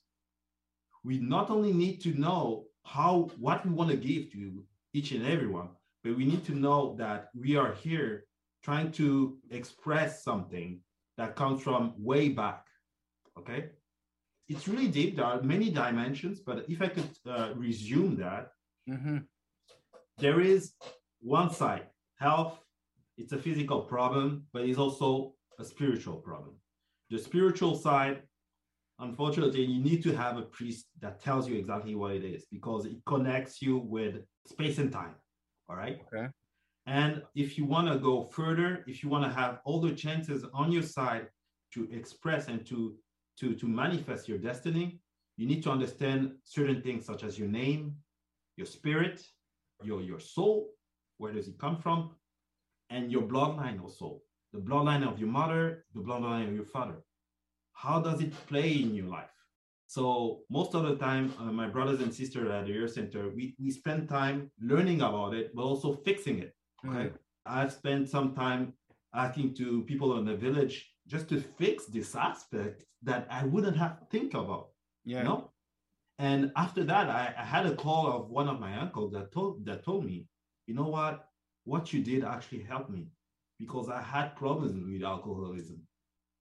We 1.03 1.19
not 1.19 1.51
only 1.51 1.71
need 1.71 2.01
to 2.01 2.19
know 2.19 2.65
how 2.83 3.29
what 3.37 3.63
we 3.63 3.71
want 3.71 3.91
to 3.91 3.97
give 3.97 4.31
to 4.31 4.63
each 4.93 5.11
and 5.11 5.25
everyone, 5.25 5.69
but 6.03 6.17
we 6.17 6.25
need 6.25 6.43
to 6.45 6.55
know 6.55 6.95
that 6.97 7.29
we 7.39 7.55
are 7.55 7.73
here 7.73 8.25
trying 8.63 8.91
to 8.93 9.37
express 9.51 10.23
something 10.23 10.79
that 11.17 11.35
comes 11.35 11.61
from 11.61 11.93
way 11.97 12.29
back. 12.29 12.65
Okay, 13.37 13.69
it's 14.47 14.67
really 14.67 14.87
deep. 14.87 15.15
There 15.15 15.25
are 15.25 15.41
many 15.41 15.69
dimensions, 15.71 16.39
but 16.39 16.65
if 16.69 16.81
I 16.81 16.87
could 16.87 17.09
uh, 17.27 17.53
resume 17.55 18.15
that, 18.17 18.49
hmm 18.87 19.17
there 20.17 20.39
is 20.39 20.73
one 21.19 21.49
side 21.51 21.87
health 22.19 22.59
it's 23.17 23.33
a 23.33 23.37
physical 23.37 23.81
problem 23.81 24.45
but 24.53 24.61
it's 24.63 24.77
also 24.77 25.33
a 25.59 25.65
spiritual 25.65 26.15
problem 26.15 26.55
the 27.09 27.17
spiritual 27.17 27.75
side 27.75 28.21
unfortunately 28.99 29.63
you 29.63 29.81
need 29.83 30.01
to 30.01 30.15
have 30.15 30.37
a 30.37 30.41
priest 30.43 30.85
that 31.01 31.21
tells 31.21 31.49
you 31.49 31.55
exactly 31.57 31.95
what 31.95 32.11
it 32.11 32.23
is 32.23 32.45
because 32.51 32.85
it 32.85 32.95
connects 33.05 33.61
you 33.61 33.77
with 33.77 34.15
space 34.47 34.77
and 34.77 34.91
time 34.91 35.15
all 35.69 35.75
right 35.75 35.99
Okay. 36.13 36.27
and 36.85 37.21
if 37.35 37.57
you 37.57 37.65
want 37.65 37.87
to 37.91 37.97
go 37.99 38.23
further 38.23 38.85
if 38.87 39.03
you 39.03 39.09
want 39.09 39.23
to 39.25 39.29
have 39.41 39.59
all 39.65 39.81
the 39.81 39.91
chances 39.93 40.45
on 40.53 40.71
your 40.71 40.83
side 40.83 41.27
to 41.73 41.89
express 41.91 42.47
and 42.47 42.65
to 42.65 42.95
to 43.39 43.55
to 43.55 43.67
manifest 43.67 44.27
your 44.27 44.37
destiny 44.37 44.99
you 45.37 45.47
need 45.47 45.61
to 45.63 45.71
understand 45.71 46.31
certain 46.43 46.81
things 46.81 47.05
such 47.05 47.23
as 47.23 47.37
your 47.37 47.47
name 47.47 47.95
your 48.57 48.67
spirit 48.67 49.25
your 49.83 50.01
your 50.01 50.19
soul 50.19 50.69
where 51.17 51.33
does 51.33 51.47
it 51.47 51.57
come 51.59 51.77
from 51.77 52.11
and 52.89 53.11
your 53.11 53.23
bloodline 53.23 53.81
also. 53.81 54.21
The 54.53 54.59
bloodline 54.59 55.05
of 55.07 55.19
your 55.19 55.29
mother 55.29 55.85
the 55.93 56.01
bloodline 56.01 56.47
of 56.47 56.55
your 56.55 56.65
father. 56.65 57.03
How 57.73 57.99
does 57.99 58.21
it 58.21 58.33
play 58.47 58.71
in 58.71 58.95
your 58.95 59.07
life? 59.07 59.29
So 59.87 60.41
most 60.49 60.75
of 60.75 60.83
the 60.83 60.95
time 60.95 61.33
uh, 61.39 61.51
my 61.51 61.67
brothers 61.67 61.99
and 62.01 62.13
sisters 62.13 62.49
at 62.49 62.65
the 62.65 62.77
Earth 62.77 62.93
Center 62.93 63.29
we, 63.29 63.55
we 63.59 63.69
spend 63.71 64.09
time 64.09 64.51
learning 64.61 65.01
about 65.01 65.33
it 65.33 65.51
but 65.53 65.63
also 65.63 65.93
fixing 65.93 66.39
it 66.39 66.55
okay? 66.85 67.11
I've 67.45 67.71
spent 67.71 68.09
some 68.09 68.33
time 68.33 68.73
asking 69.13 69.55
to 69.55 69.83
people 69.83 70.17
in 70.17 70.25
the 70.25 70.35
village 70.35 70.89
just 71.07 71.29
to 71.29 71.39
fix 71.41 71.85
this 71.85 72.15
aspect 72.15 72.83
that 73.03 73.27
i 73.29 73.43
wouldn't 73.43 73.77
have 73.77 73.99
to 73.99 74.05
think 74.05 74.33
about 74.33 74.69
Yeah. 75.05 75.19
you 75.19 75.23
know 75.25 75.51
and 76.19 76.51
after 76.55 76.83
that 76.85 77.09
I, 77.09 77.33
I 77.37 77.43
had 77.43 77.65
a 77.65 77.75
call 77.75 78.07
of 78.07 78.29
one 78.29 78.47
of 78.47 78.59
my 78.59 78.77
uncles 78.77 79.11
that 79.13 79.31
told 79.31 79.65
that 79.65 79.83
told 79.83 80.05
me 80.05 80.27
you 80.67 80.73
know 80.73 80.87
what 80.87 81.27
what 81.65 81.91
you 81.93 82.01
did 82.03 82.23
actually 82.23 82.63
helped 82.63 82.89
me 82.89 83.07
because 83.59 83.89
i 83.89 84.01
had 84.01 84.35
problems 84.35 84.73
with 84.91 85.03
alcoholism 85.03 85.79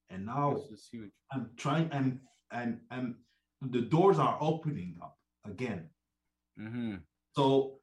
and 0.09 0.25
now 0.25 0.53
This 0.53 0.71
is 0.79 0.87
huge. 0.91 1.11
i'm 1.31 1.49
trying 1.57 1.89
i'm 1.91 2.21
i'm 2.51 2.81
i'm 2.91 3.17
the 3.61 3.81
doors 3.81 4.19
are 4.19 4.37
opening 4.41 4.97
up 5.01 5.15
again 5.45 5.89
hmm 6.57 6.95
so 7.35 7.79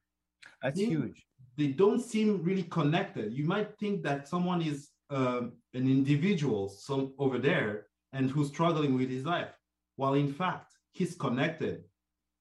That's 0.62 0.80
huge. 0.80 1.26
they 1.58 1.68
don't 1.68 2.00
seem 2.00 2.42
really 2.42 2.62
connected. 2.64 3.34
You 3.34 3.44
might 3.44 3.70
think 3.78 4.02
that 4.04 4.26
someone 4.26 4.62
is 4.62 4.78
um, 5.12 5.52
an 5.74 5.86
individual 5.98 6.68
some 6.68 7.12
over 7.18 7.38
there 7.38 7.86
and 8.12 8.30
who's 8.30 8.48
struggling 8.48 8.94
with 8.94 9.10
his 9.10 9.24
life, 9.24 9.52
while 9.96 10.14
in 10.14 10.32
fact 10.32 10.72
he's 10.92 11.14
connected 11.14 11.84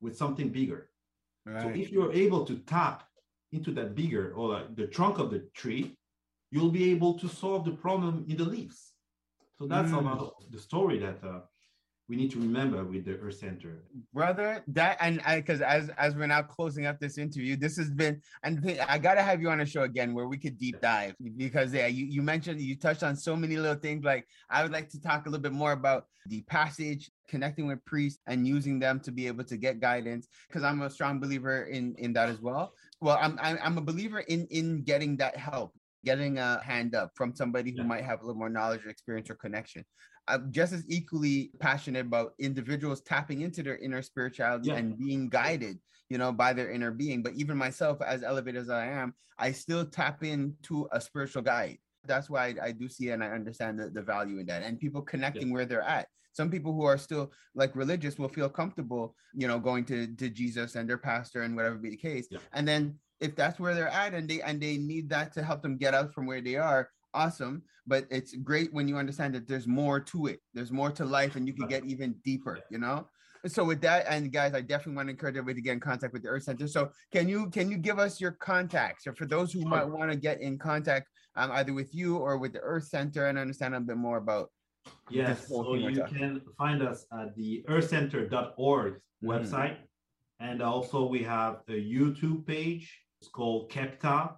with 0.01 0.17
something 0.17 0.49
bigger. 0.49 0.89
So 1.61 1.67
if 1.69 1.91
you're 1.91 2.13
able 2.13 2.45
to 2.45 2.55
tap 2.59 3.03
into 3.51 3.72
that 3.74 3.95
bigger 3.95 4.34
or 4.36 4.49
like 4.49 4.76
the 4.76 4.88
trunk 4.88 5.19
of 5.19 5.30
the 5.32 5.39
tree, 5.53 5.97
you'll 6.51 6.72
be 6.72 6.91
able 6.91 7.13
to 7.19 7.28
solve 7.28 7.65
the 7.65 7.72
problem 7.86 8.26
in 8.30 8.38
the 8.38 8.45
leaves. 8.45 8.93
So 9.57 9.67
that's 9.67 9.91
Mm. 9.91 9.99
about 9.99 10.34
the 10.51 10.59
story 10.59 10.97
that 10.99 11.24
uh, 11.24 11.41
we 12.12 12.18
need 12.18 12.30
to 12.30 12.39
remember 12.39 12.84
with 12.84 13.05
the 13.05 13.16
Earth 13.26 13.38
Center. 13.39 13.84
brother 14.14 14.62
that 14.68 14.97
and 14.99 15.22
i 15.26 15.38
because 15.39 15.62
as 15.62 15.84
as 15.97 16.14
we're 16.14 16.28
now 16.28 16.41
closing 16.41 16.86
up 16.86 16.99
this 16.99 17.18
interview 17.18 17.55
this 17.55 17.78
has 17.78 17.89
been 17.89 18.22
and 18.43 18.53
i 18.93 18.97
gotta 18.97 19.22
have 19.30 19.39
you 19.41 19.49
on 19.49 19.62
a 19.62 19.66
show 19.66 19.84
again 19.84 20.14
where 20.14 20.28
we 20.28 20.38
could 20.38 20.57
deep 20.57 20.78
dive 20.82 21.16
because 21.38 21.74
yeah 21.74 21.88
you, 21.88 22.05
you 22.05 22.22
mentioned 22.22 22.59
you 22.59 22.76
touched 22.76 23.01
on 23.09 23.16
so 23.16 23.34
many 23.43 23.55
little 23.55 23.80
things 23.88 24.03
like 24.03 24.24
i 24.49 24.62
would 24.62 24.74
like 24.78 24.89
to 24.89 24.99
talk 25.01 25.26
a 25.26 25.30
little 25.30 25.41
bit 25.41 25.53
more 25.53 25.72
about 25.72 26.01
the 26.26 26.41
passage 26.57 27.09
connecting 27.30 27.66
with 27.66 27.80
priests 27.86 28.20
and 28.28 28.45
using 28.55 28.78
them 28.78 28.99
to 28.99 29.12
be 29.20 29.26
able 29.32 29.45
to 29.45 29.55
get 29.55 29.80
guidance 29.80 30.28
because 30.49 30.64
i'm 30.64 30.82
a 30.82 30.89
strong 30.89 31.18
believer 31.24 31.64
in 31.78 31.95
in 31.97 32.12
that 32.12 32.28
as 32.28 32.41
well 32.41 32.74
well 32.99 33.18
i'm 33.22 33.39
i'm, 33.41 33.57
I'm 33.64 33.78
a 33.78 33.86
believer 33.91 34.20
in 34.20 34.41
in 34.59 34.84
getting 34.84 35.16
that 35.24 35.38
help 35.38 35.72
getting 36.03 36.39
a 36.39 36.59
hand 36.64 36.93
up 36.95 37.12
from 37.16 37.30
somebody 37.41 37.70
who 37.72 37.78
Yeah. 37.78 37.84
might 37.93 38.03
have 38.03 38.20
a 38.22 38.26
little 38.26 38.39
more 38.43 38.49
knowledge 38.49 38.84
or 38.88 38.89
experience 38.89 39.30
or 39.30 39.36
connection. 39.36 39.86
I'm 40.32 40.51
just 40.51 40.73
as 40.73 40.84
equally 40.88 41.51
passionate 41.59 42.05
about 42.05 42.34
individuals 42.39 43.01
tapping 43.01 43.41
into 43.41 43.61
their 43.63 43.77
inner 43.77 44.01
spirituality 44.01 44.69
Yeah. 44.69 44.77
and 44.77 44.97
being 44.97 45.29
guided, 45.29 45.77
you 46.09 46.17
know, 46.17 46.32
by 46.32 46.53
their 46.53 46.71
inner 46.71 46.91
being. 46.91 47.21
But 47.21 47.34
even 47.34 47.57
myself, 47.57 48.01
as 48.01 48.23
elevated 48.23 48.61
as 48.61 48.69
I 48.69 48.88
am, 48.88 49.13
I 49.38 49.51
still 49.51 49.86
tap 49.86 50.23
into 50.23 50.88
a 50.91 51.01
spiritual 51.01 51.41
guide. 51.41 51.77
That's 52.05 52.29
why 52.29 52.47
I, 52.47 52.67
I 52.67 52.71
do 52.71 52.88
see 52.89 53.09
and 53.09 53.23
I 53.23 53.27
understand 53.27 53.79
the, 53.79 53.89
the 53.89 54.01
value 54.01 54.39
in 54.39 54.45
that 54.47 54.63
and 54.63 54.79
people 54.79 55.01
connecting 55.01 55.51
where 55.51 55.65
they're 55.65 55.84
at. 55.84 56.07
Some 56.34 56.49
people 56.49 56.73
who 56.73 56.84
are 56.84 56.97
still 56.97 57.32
like 57.55 57.75
religious 57.75 58.17
will 58.17 58.29
feel 58.29 58.49
comfortable, 58.49 59.15
you 59.36 59.47
know, 59.47 59.59
going 59.59 59.84
to, 59.86 60.07
to 60.15 60.29
Jesus 60.29 60.75
and 60.75 60.89
their 60.89 60.97
pastor 60.97 61.41
and 61.43 61.55
whatever 61.55 61.75
be 61.75 61.89
the 61.89 61.97
case. 61.97 62.27
Yeah. 62.32 62.39
And 62.53 62.67
then 62.67 62.95
if 63.19 63.36
that's 63.36 63.59
where 63.59 63.75
they're 63.75 63.89
at 63.89 64.13
and 64.13 64.27
they 64.29 64.41
and 64.41 64.59
they 64.59 64.77
need 64.77 65.09
that 65.09 65.34
to 65.34 65.43
help 65.43 65.61
them 65.61 65.77
get 65.77 65.93
out 65.93 66.13
from 66.13 66.25
where 66.25 66.41
they 66.41 66.55
are, 66.55 66.89
awesome. 67.14 67.64
But 67.88 68.05
it's 68.09 68.36
great 68.36 68.74
when 68.74 68.88
you 68.88 68.97
understand 68.97 69.34
that 69.36 69.47
there's 69.47 69.68
more 69.68 69.99
to 69.99 70.28
it. 70.28 70.39
There's 70.53 70.72
more 70.72 70.91
to 70.91 71.05
life 71.05 71.36
and 71.36 71.47
you 71.47 71.53
can 71.53 71.68
get 71.68 71.86
even 71.86 72.16
deeper, 72.24 72.59
you 72.70 72.78
know? 72.78 73.07
So 73.47 73.64
with 73.64 73.82
that, 73.82 74.05
and 74.07 74.32
guys, 74.32 74.53
I 74.53 74.62
definitely 74.62 74.97
want 74.97 75.07
to 75.07 75.12
encourage 75.12 75.36
everybody 75.36 75.55
to 75.55 75.62
get 75.64 75.74
in 75.74 75.80
contact 75.80 76.14
with 76.14 76.22
the 76.22 76.30
Earth 76.30 76.43
Center. 76.43 76.68
So 76.68 76.91
can 77.12 77.28
you 77.28 77.49
can 77.49 77.72
you 77.72 77.78
give 77.78 77.97
us 77.97 78.22
your 78.22 78.34
contacts 78.34 79.07
or 79.07 79.16
for 79.16 79.26
those 79.26 79.51
who 79.51 79.66
might 79.66 79.84
want 79.84 80.12
to 80.12 80.18
get 80.18 80.41
in 80.41 80.59
contact 80.59 81.07
um, 81.36 81.51
either 81.53 81.74
with 81.74 81.93
you 81.95 82.18
or 82.18 82.38
with 82.38 82.53
the 82.53 82.59
Earth 82.59 82.86
Center 82.86 83.28
and 83.28 83.39
understand 83.39 83.74
a 83.74 83.80
bit 83.80 83.97
more 83.97 84.18
about 84.18 84.51
Yes, 85.09 85.47
so 85.47 85.76
you 85.76 86.03
can 86.03 86.41
find 86.57 86.82
us 86.84 87.05
at 87.12 87.36
the 87.36 87.64
earthcenter.org 87.68 88.93
Mhm. 88.93 88.99
website. 89.24 89.78
And 90.39 90.62
also 90.62 91.07
we 91.07 91.24
have 91.24 91.62
a 91.68 91.74
YouTube 91.74 92.45
page. 92.45 92.95
It's 93.20 93.30
called 93.30 93.72
Kebtah, 93.72 94.36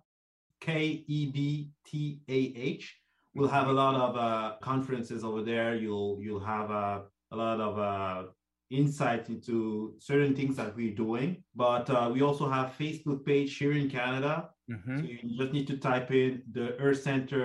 K 0.63 1.03
E 1.07 1.25
B 1.35 1.71
T 1.85 2.21
A 2.29 2.39
H. 2.75 2.95
We'll 3.35 3.49
have 3.59 3.67
a 3.67 3.73
lot 3.73 3.95
of 3.95 4.15
uh, 4.15 4.53
conferences 4.61 5.23
over 5.23 5.41
there. 5.41 5.75
You'll 5.75 6.17
you'll 6.21 6.45
have 6.55 6.71
uh, 6.71 6.99
a 7.31 7.35
lot 7.35 7.59
of 7.59 7.73
uh, 7.79 8.23
insight 8.69 9.27
into 9.29 9.95
certain 9.99 10.33
things 10.35 10.55
that 10.55 10.75
we're 10.75 10.95
doing. 10.95 11.43
But 11.55 11.89
uh, 11.89 12.09
we 12.13 12.21
also 12.21 12.47
have 12.49 12.77
Facebook 12.79 13.25
page 13.25 13.57
here 13.57 13.73
in 13.73 13.89
Canada. 13.89 14.49
Mhm. 14.71 14.95
So 14.99 15.05
you 15.27 15.37
just 15.41 15.51
need 15.57 15.67
to 15.67 15.77
type 15.77 16.09
in 16.11 16.31
the 16.57 16.67
Earth 16.85 17.01
Center 17.03 17.43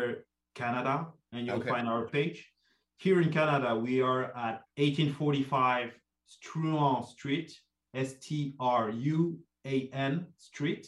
Canada 0.55 0.95
and 1.33 1.41
you'll 1.47 1.57
Okay. 1.61 1.71
find 1.75 1.89
our 1.89 2.07
page. 2.17 2.39
Here 3.05 3.21
in 3.25 3.31
Canada, 3.39 3.71
we 3.77 4.01
are 4.11 4.25
at 4.47 4.57
1845 4.77 5.91
Struan 6.35 7.05
Street, 7.15 7.51
S 7.95 8.11
T 8.27 8.55
R 8.61 8.91
U 8.91 9.39
A 9.75 9.77
N 9.93 10.15
Street. 10.37 10.85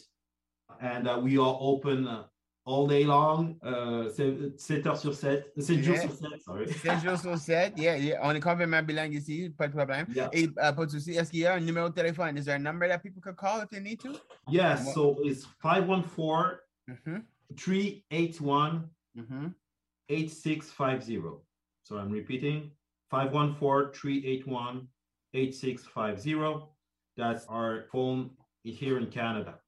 And 0.81 1.07
uh, 1.07 1.19
we 1.21 1.37
are 1.37 1.57
open 1.59 2.07
uh, 2.07 2.23
all 2.65 2.87
day 2.87 3.03
long, 3.03 3.57
uh, 3.63 4.09
7 4.09 4.87
heures 4.87 4.99
sur 4.99 5.13
7, 5.13 5.51
7 5.59 5.83
jours 5.83 5.95
Yeah. 5.95 6.01
sur 6.01 6.11
7, 6.11 6.41
sorry. 6.43 6.67
C'est 6.81 6.99
juste 6.99 7.25
au 7.27 7.37
set. 7.37 7.73
Yeah, 7.77 7.97
yeah. 7.97 8.19
On 8.23 8.31
est 8.31 8.39
complètement 8.39 8.81
bilingue 8.83 9.13
ici, 9.13 9.49
pas 9.55 9.67
de 9.67 9.73
problème. 9.73 10.07
Yeah. 10.13 10.29
Et 10.33 10.47
euh, 10.57 10.71
pas 10.71 10.85
de 10.85 10.91
souci. 10.91 11.11
Est-ce 11.11 11.29
qu'il 11.29 11.41
y 11.41 11.45
a 11.45 11.53
un 11.55 11.59
numéro 11.59 11.89
de 11.89 11.93
téléphone? 11.93 12.35
Is 12.37 12.45
there 12.45 12.55
a 12.55 12.59
number 12.59 12.87
that 12.87 12.99
people 12.99 13.21
could 13.21 13.35
call 13.35 13.61
if 13.61 13.69
they 13.69 13.79
need 13.79 13.99
to? 13.99 14.13
Yes, 14.49 14.85
What- 14.87 14.93
so 14.95 15.17
it's 15.23 15.45
514 15.61 16.57
Mm-hmm. 16.89 17.19
381 17.57 18.89
Mm-hmm. 19.17 19.47
8650. 20.09 21.21
So 21.83 21.97
I'm 21.97 22.09
repeating 22.11 22.71
514 23.11 23.91
381 23.93 24.87
8650. 25.33 26.65
That's 27.17 27.45
our 27.47 27.85
phone 27.91 28.31
here 28.63 28.97
in 28.97 29.07
Canada. 29.07 29.59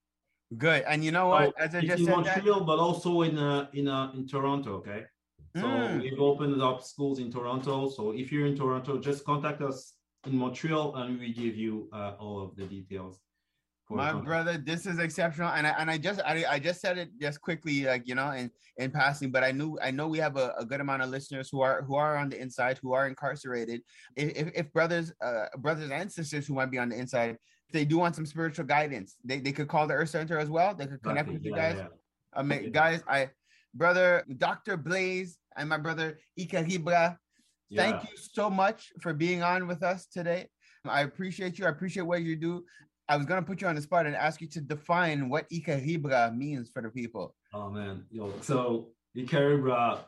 Good. 0.57 0.83
And 0.87 1.03
you 1.03 1.11
know 1.11 1.27
what? 1.29 1.53
So 1.57 1.63
As 1.63 1.75
I 1.75 1.81
just 1.81 1.99
in 1.99 2.05
said 2.05 2.23
that. 2.25 2.35
Montreal, 2.37 2.63
but 2.65 2.79
also 2.79 3.21
in 3.21 3.37
uh, 3.37 3.67
in 3.73 3.87
uh, 3.87 4.11
in 4.13 4.27
Toronto. 4.27 4.75
Okay. 4.77 5.05
So 5.55 5.67
Mm. 5.67 6.01
we've 6.01 6.19
opened 6.19 6.61
up 6.61 6.81
schools 6.81 7.19
in 7.19 7.31
Toronto. 7.31 7.87
So 7.89 8.11
if 8.11 8.31
you're 8.31 8.47
in 8.47 8.55
Toronto, 8.55 8.97
just 8.99 9.23
contact 9.23 9.61
us 9.61 9.93
in 10.25 10.35
Montreal, 10.35 10.95
and 10.95 11.19
we 11.19 11.31
give 11.31 11.55
you 11.55 11.89
uh, 11.93 12.15
all 12.19 12.41
of 12.41 12.55
the 12.55 12.65
details. 12.65 13.19
My 13.89 14.11
brother, 14.13 14.57
this 14.57 14.87
is 14.87 14.97
exceptional, 14.97 15.49
and 15.49 15.67
I 15.67 15.71
and 15.71 15.91
I 15.91 15.99
just 15.99 16.19
I, 16.25 16.43
I 16.49 16.57
just 16.57 16.81
said 16.81 16.97
it 16.97 17.09
just 17.21 17.41
quickly, 17.41 17.83
like 17.83 18.07
you 18.07 18.15
know, 18.15 18.31
in 18.31 18.49
in 18.77 18.89
passing. 18.89 19.29
But 19.29 19.43
I 19.43 19.51
knew 19.51 19.77
I 19.83 19.91
know 19.91 20.07
we 20.07 20.17
have 20.17 20.35
a, 20.35 20.55
a 20.57 20.65
good 20.65 20.81
amount 20.81 21.03
of 21.03 21.09
listeners 21.09 21.49
who 21.51 21.61
are 21.61 21.83
who 21.83 21.93
are 21.95 22.17
on 22.17 22.29
the 22.29 22.41
inside, 22.41 22.79
who 22.81 22.93
are 22.93 23.07
incarcerated. 23.07 23.81
If 24.15 24.29
if, 24.35 24.51
if 24.55 24.73
brothers 24.73 25.13
uh 25.21 25.45
brothers 25.59 25.91
and 25.91 26.11
sisters 26.11 26.47
who 26.47 26.55
might 26.55 26.71
be 26.71 26.79
on 26.79 26.89
the 26.89 26.97
inside, 26.97 27.37
they 27.73 27.83
do 27.83 27.97
want 27.97 28.15
some 28.15 28.25
spiritual 28.25 28.65
guidance, 28.65 29.15
they, 29.25 29.39
they 29.39 29.51
could 29.51 29.67
call 29.67 29.87
the 29.87 29.95
Earth 29.95 30.09
Center 30.11 30.37
as 30.37 30.49
well. 30.49 30.73
They 30.73 30.85
could 30.85 31.01
connect 31.01 31.27
Exactly, 31.27 31.33
with 31.33 31.45
you 31.45 31.55
guys. 31.55 31.75
yeah. 31.77 31.87
I 32.33 32.43
mean, 32.43 32.63
Yeah. 32.65 32.69
guys, 32.69 33.03
I 33.07 33.29
brother 33.73 34.23
Dr. 34.37 34.77
Blaze 34.77 35.37
and 35.57 35.67
my 35.67 35.77
brother 35.77 36.19
Ikaribra, 36.39 37.17
thank 37.75 38.03
you 38.03 38.15
so 38.15 38.49
much 38.49 38.91
for 39.01 39.13
being 39.13 39.41
on 39.43 39.67
with 39.67 39.83
us 39.83 40.05
today. 40.05 40.47
I 40.85 41.01
appreciate 41.01 41.57
you. 41.59 41.65
I 41.65 41.69
appreciate 41.69 42.03
what 42.03 42.21
you 42.21 42.35
do. 42.35 42.63
I 43.09 43.17
was 43.17 43.25
gonna 43.25 43.41
put 43.43 43.61
you 43.61 43.67
on 43.67 43.75
the 43.75 43.81
spot 43.81 44.05
and 44.05 44.15
ask 44.15 44.39
you 44.41 44.47
to 44.49 44.61
define 44.61 45.27
what 45.29 45.49
Ikaribra 45.49 46.35
means 46.35 46.69
for 46.69 46.81
the 46.81 46.89
people. 46.89 47.35
Oh 47.53 47.69
man, 47.69 48.05
yo. 48.11 48.31
So 48.41 48.89
Ikaribra, 49.17 49.99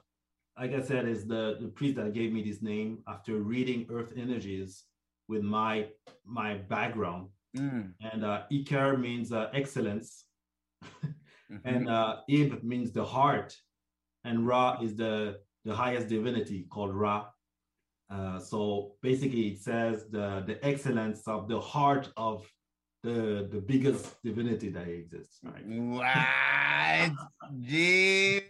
like 0.60 0.74
I 0.74 0.82
said, 0.82 1.08
is 1.08 1.26
the 1.26 1.58
the 1.60 1.68
priest 1.68 1.96
that 1.98 2.14
gave 2.14 2.32
me 2.32 2.44
this 2.44 2.62
name 2.62 3.00
after 3.08 3.34
reading 3.42 3.88
Earth 3.92 4.14
energies 4.16 4.84
with 5.28 5.42
my 5.44 5.88
my 6.26 6.56
background. 6.56 7.30
Mm, 7.56 7.94
And 8.12 8.26
uh, 8.26 8.44
Ikar 8.52 9.00
means 9.00 9.32
uh, 9.32 9.50
excellence, 9.54 10.26
mhm. 11.52 11.62
and 11.64 11.90
uh, 11.90 12.18
Ib 12.30 12.64
means 12.64 12.92
the 12.92 13.06
heart, 13.06 13.56
and 14.24 14.46
Ra 14.48 14.80
is 14.82 14.96
the 14.96 15.40
the 15.64 15.74
highest 15.74 16.08
divinity 16.10 16.68
called 16.70 16.94
Ra. 16.94 17.28
Uh, 18.10 18.40
so 18.40 18.94
basically, 19.02 19.48
it 19.48 19.62
says 19.62 20.08
the 20.10 20.44
the 20.46 20.64
excellence 20.66 21.28
of 21.28 21.48
the 21.48 21.60
heart 21.60 22.12
of 22.18 22.46
the 23.04 23.48
the 23.52 23.62
biggest 23.62 24.22
divinity 24.24 24.70
that 24.70 24.88
exists. 24.88 25.40
Right? 25.44 25.66
What? 25.66 27.12
Gee, 27.62 28.42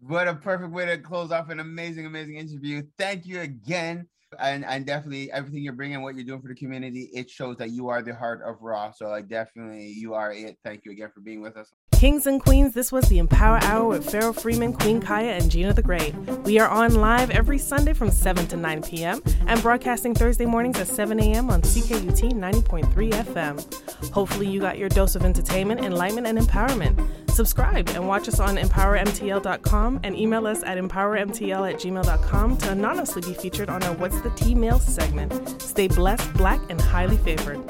what 0.00 0.26
a 0.28 0.34
perfect 0.34 0.72
way 0.72 0.86
to 0.86 0.98
close 0.98 1.30
off 1.30 1.50
an 1.50 1.60
amazing, 1.60 2.06
amazing 2.06 2.36
interview. 2.36 2.82
Thank 2.98 3.26
you 3.26 3.40
again. 3.40 4.08
And, 4.38 4.64
and 4.64 4.86
definitely 4.86 5.30
everything 5.32 5.62
you're 5.62 5.72
bringing, 5.72 6.02
what 6.02 6.14
you're 6.14 6.24
doing 6.24 6.40
for 6.40 6.48
the 6.48 6.54
community, 6.54 7.10
it 7.12 7.28
shows 7.28 7.56
that 7.56 7.70
you 7.70 7.88
are 7.88 8.00
the 8.02 8.14
heart 8.14 8.42
of 8.46 8.62
Ra. 8.62 8.92
So 8.92 9.08
like 9.08 9.28
definitely 9.28 9.88
you 9.88 10.14
are 10.14 10.32
it. 10.32 10.56
Thank 10.64 10.84
you 10.84 10.92
again 10.92 11.10
for 11.12 11.20
being 11.20 11.40
with 11.40 11.56
us. 11.56 11.72
Kings 11.92 12.26
and 12.26 12.40
queens, 12.40 12.72
this 12.72 12.90
was 12.90 13.06
the 13.10 13.18
Empower 13.18 13.58
Hour 13.62 13.86
with 13.86 14.10
Pharaoh 14.10 14.32
Freeman, 14.32 14.72
Queen 14.72 15.02
Kaya, 15.02 15.32
and 15.32 15.50
Gina 15.50 15.74
the 15.74 15.82
Great. 15.82 16.14
We 16.44 16.58
are 16.58 16.68
on 16.68 16.94
live 16.94 17.30
every 17.30 17.58
Sunday 17.58 17.92
from 17.92 18.10
7 18.10 18.46
to 18.46 18.56
9 18.56 18.82
p.m. 18.82 19.20
and 19.46 19.60
broadcasting 19.60 20.14
Thursday 20.14 20.46
mornings 20.46 20.78
at 20.78 20.86
7 20.86 21.20
a.m. 21.20 21.50
on 21.50 21.60
CKUT 21.60 22.32
90.3 22.32 23.12
FM. 23.12 24.12
Hopefully, 24.12 24.48
you 24.48 24.60
got 24.60 24.78
your 24.78 24.88
dose 24.88 25.14
of 25.14 25.24
entertainment, 25.26 25.84
enlightenment, 25.84 26.26
and 26.26 26.38
empowerment. 26.38 27.19
Subscribe 27.40 27.88
and 27.94 28.06
watch 28.06 28.28
us 28.28 28.38
on 28.38 28.56
empowermtl.com 28.56 30.00
and 30.04 30.14
email 30.14 30.46
us 30.46 30.62
at 30.62 30.76
empowermtl 30.76 31.72
at 31.72 31.80
gmail.com 31.80 32.58
to 32.58 32.70
anonymously 32.70 33.22
be 33.22 33.32
featured 33.32 33.70
on 33.70 33.82
our 33.82 33.94
What's 33.94 34.20
the 34.20 34.28
T 34.32 34.54
Mail 34.54 34.78
segment. 34.78 35.62
Stay 35.62 35.88
blessed, 35.88 36.30
black, 36.34 36.60
and 36.68 36.78
highly 36.78 37.16
favored. 37.16 37.66